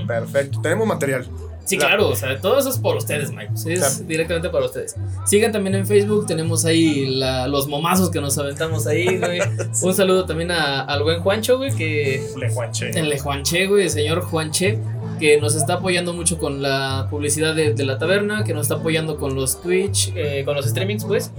Perfecto. 0.08 0.60
Tenemos 0.60 0.88
material. 0.88 1.26
Sí, 1.66 1.76
Claro. 1.76 1.96
claro, 1.96 2.08
o 2.12 2.16
sea, 2.16 2.40
todo 2.40 2.58
eso 2.58 2.70
es 2.70 2.78
por 2.78 2.96
ustedes, 2.96 3.32
Mike. 3.32 3.50
Es 3.54 3.80
Claro. 3.80 3.94
directamente 4.06 4.48
para 4.50 4.66
ustedes. 4.66 4.94
Sigan 5.26 5.50
también 5.52 5.74
en 5.74 5.86
Facebook, 5.86 6.26
tenemos 6.26 6.64
ahí 6.64 7.06
la- 7.06 7.48
los 7.48 7.66
momazos 7.66 8.10
que 8.10 8.20
nos 8.20 8.38
aventamos 8.38 8.86
ahí, 8.86 9.04
güey. 9.18 9.40
Un 9.82 9.94
saludo 9.94 10.24
también 10.26 10.52
a- 10.52 10.82
al 10.82 11.02
buen 11.02 11.20
Juancho, 11.20 11.56
güey, 11.58 11.74
que 11.74 12.24
Le 12.38 12.50
Juanche. 12.50 12.90
el 12.90 13.10
de 13.10 13.18
Juanche, 13.18 13.66
güey, 13.66 13.82
el 13.84 13.90
señor 13.90 14.20
Juanche, 14.22 14.78
que 15.18 15.40
nos 15.40 15.56
está 15.56 15.74
apoyando 15.74 16.12
mucho 16.12 16.38
con 16.38 16.62
la 16.62 17.08
publicidad 17.10 17.54
de, 17.54 17.74
de 17.74 17.84
la 17.84 17.98
taberna, 17.98 18.44
que 18.44 18.52
nos 18.54 18.62
está 18.62 18.76
apoyando 18.76 19.16
con 19.16 19.34
los 19.34 19.60
Twitch, 19.60 20.12
eh, 20.14 20.42
con 20.44 20.54
los 20.54 20.66
streamings, 20.66 21.04
pues, 21.04 21.32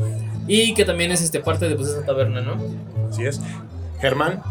y 0.48 0.74
que 0.74 0.84
también 0.84 1.12
es 1.12 1.22
este 1.22 1.40
parte 1.40 1.70
de 1.70 1.76
pues, 1.76 1.90
esa 1.90 2.06
taberna, 2.06 2.42
¿no? 2.42 2.58
Así 3.10 3.24
es. 3.24 3.40
Germán 4.02 4.42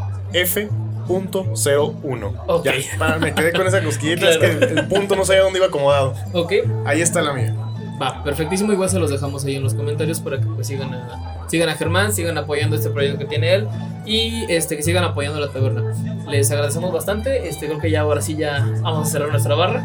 F.01. 1.09 2.33
Ok. 2.47 2.65
Ya, 2.65 2.73
para, 2.99 3.19
me 3.19 3.35
quedé 3.35 3.53
con 3.53 3.67
esa 3.67 3.83
cosquillita. 3.83 4.31
Es 4.31 4.39
que 4.39 4.47
el 4.47 4.87
punto 4.89 5.17
no 5.17 5.25
sabía 5.25 5.43
dónde 5.43 5.59
iba 5.59 5.69
acomodado. 5.69 6.15
Ok, 6.33 6.53
Ahí 6.85 7.01
está 7.01 7.23
la 7.23 7.33
mía. 7.33 7.55
Va, 8.01 8.23
perfectísimo. 8.23 8.73
Igual 8.73 8.91
se 8.91 8.99
los 8.99 9.11
dejamos 9.11 9.45
ahí 9.45 9.57
en 9.57 9.63
los 9.63 9.75
comentarios 9.75 10.21
para 10.21 10.39
que 10.39 10.47
pues 10.47 10.67
sigan 10.67 10.93
a, 10.93 11.47
sigan 11.49 11.69
a 11.69 11.75
Germán, 11.75 12.13
sigan 12.13 12.37
apoyando 12.37 12.77
este 12.77 12.91
proyecto 12.91 13.19
que 13.19 13.25
tiene 13.25 13.55
él 13.55 13.69
y 14.05 14.45
este 14.49 14.77
que 14.77 14.83
sigan 14.83 15.05
apoyando 15.05 15.41
la 15.41 15.51
taberna. 15.51 15.95
Les 16.29 16.51
agradecemos 16.51 16.93
bastante. 16.93 17.49
Este 17.49 17.67
creo 17.67 17.79
que 17.79 17.91
ya 17.91 18.01
ahora 18.03 18.21
sí 18.21 18.37
ya 18.37 18.67
vamos 18.83 19.09
a 19.09 19.11
cerrar 19.11 19.31
nuestra 19.31 19.55
barra. 19.55 19.85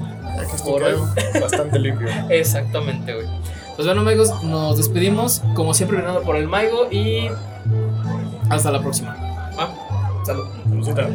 Por 0.66 0.84
bastante 1.42 1.80
limpio. 1.80 2.08
Exactamente, 2.30 3.14
güey. 3.14 3.28
Pues 3.76 3.88
bueno, 3.88 4.02
amigos, 4.02 4.44
nos 4.44 4.78
despedimos 4.78 5.42
como 5.54 5.74
siempre 5.74 5.98
brindando 5.98 6.22
por 6.24 6.36
el 6.36 6.48
Maigo 6.48 6.92
y 6.92 7.30
hasta 8.50 8.72
la 8.72 8.82
próxima. 8.82 9.16
Va. 9.58 9.74
Salud 10.26 10.61
musita. 10.82 11.08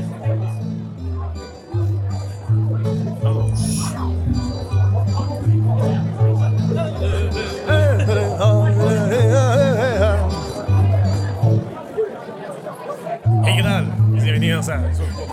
Hey, 13.45 13.57
¿qué? 13.57 14.23
Bienvenidos 14.23 14.69
a... 14.69 15.26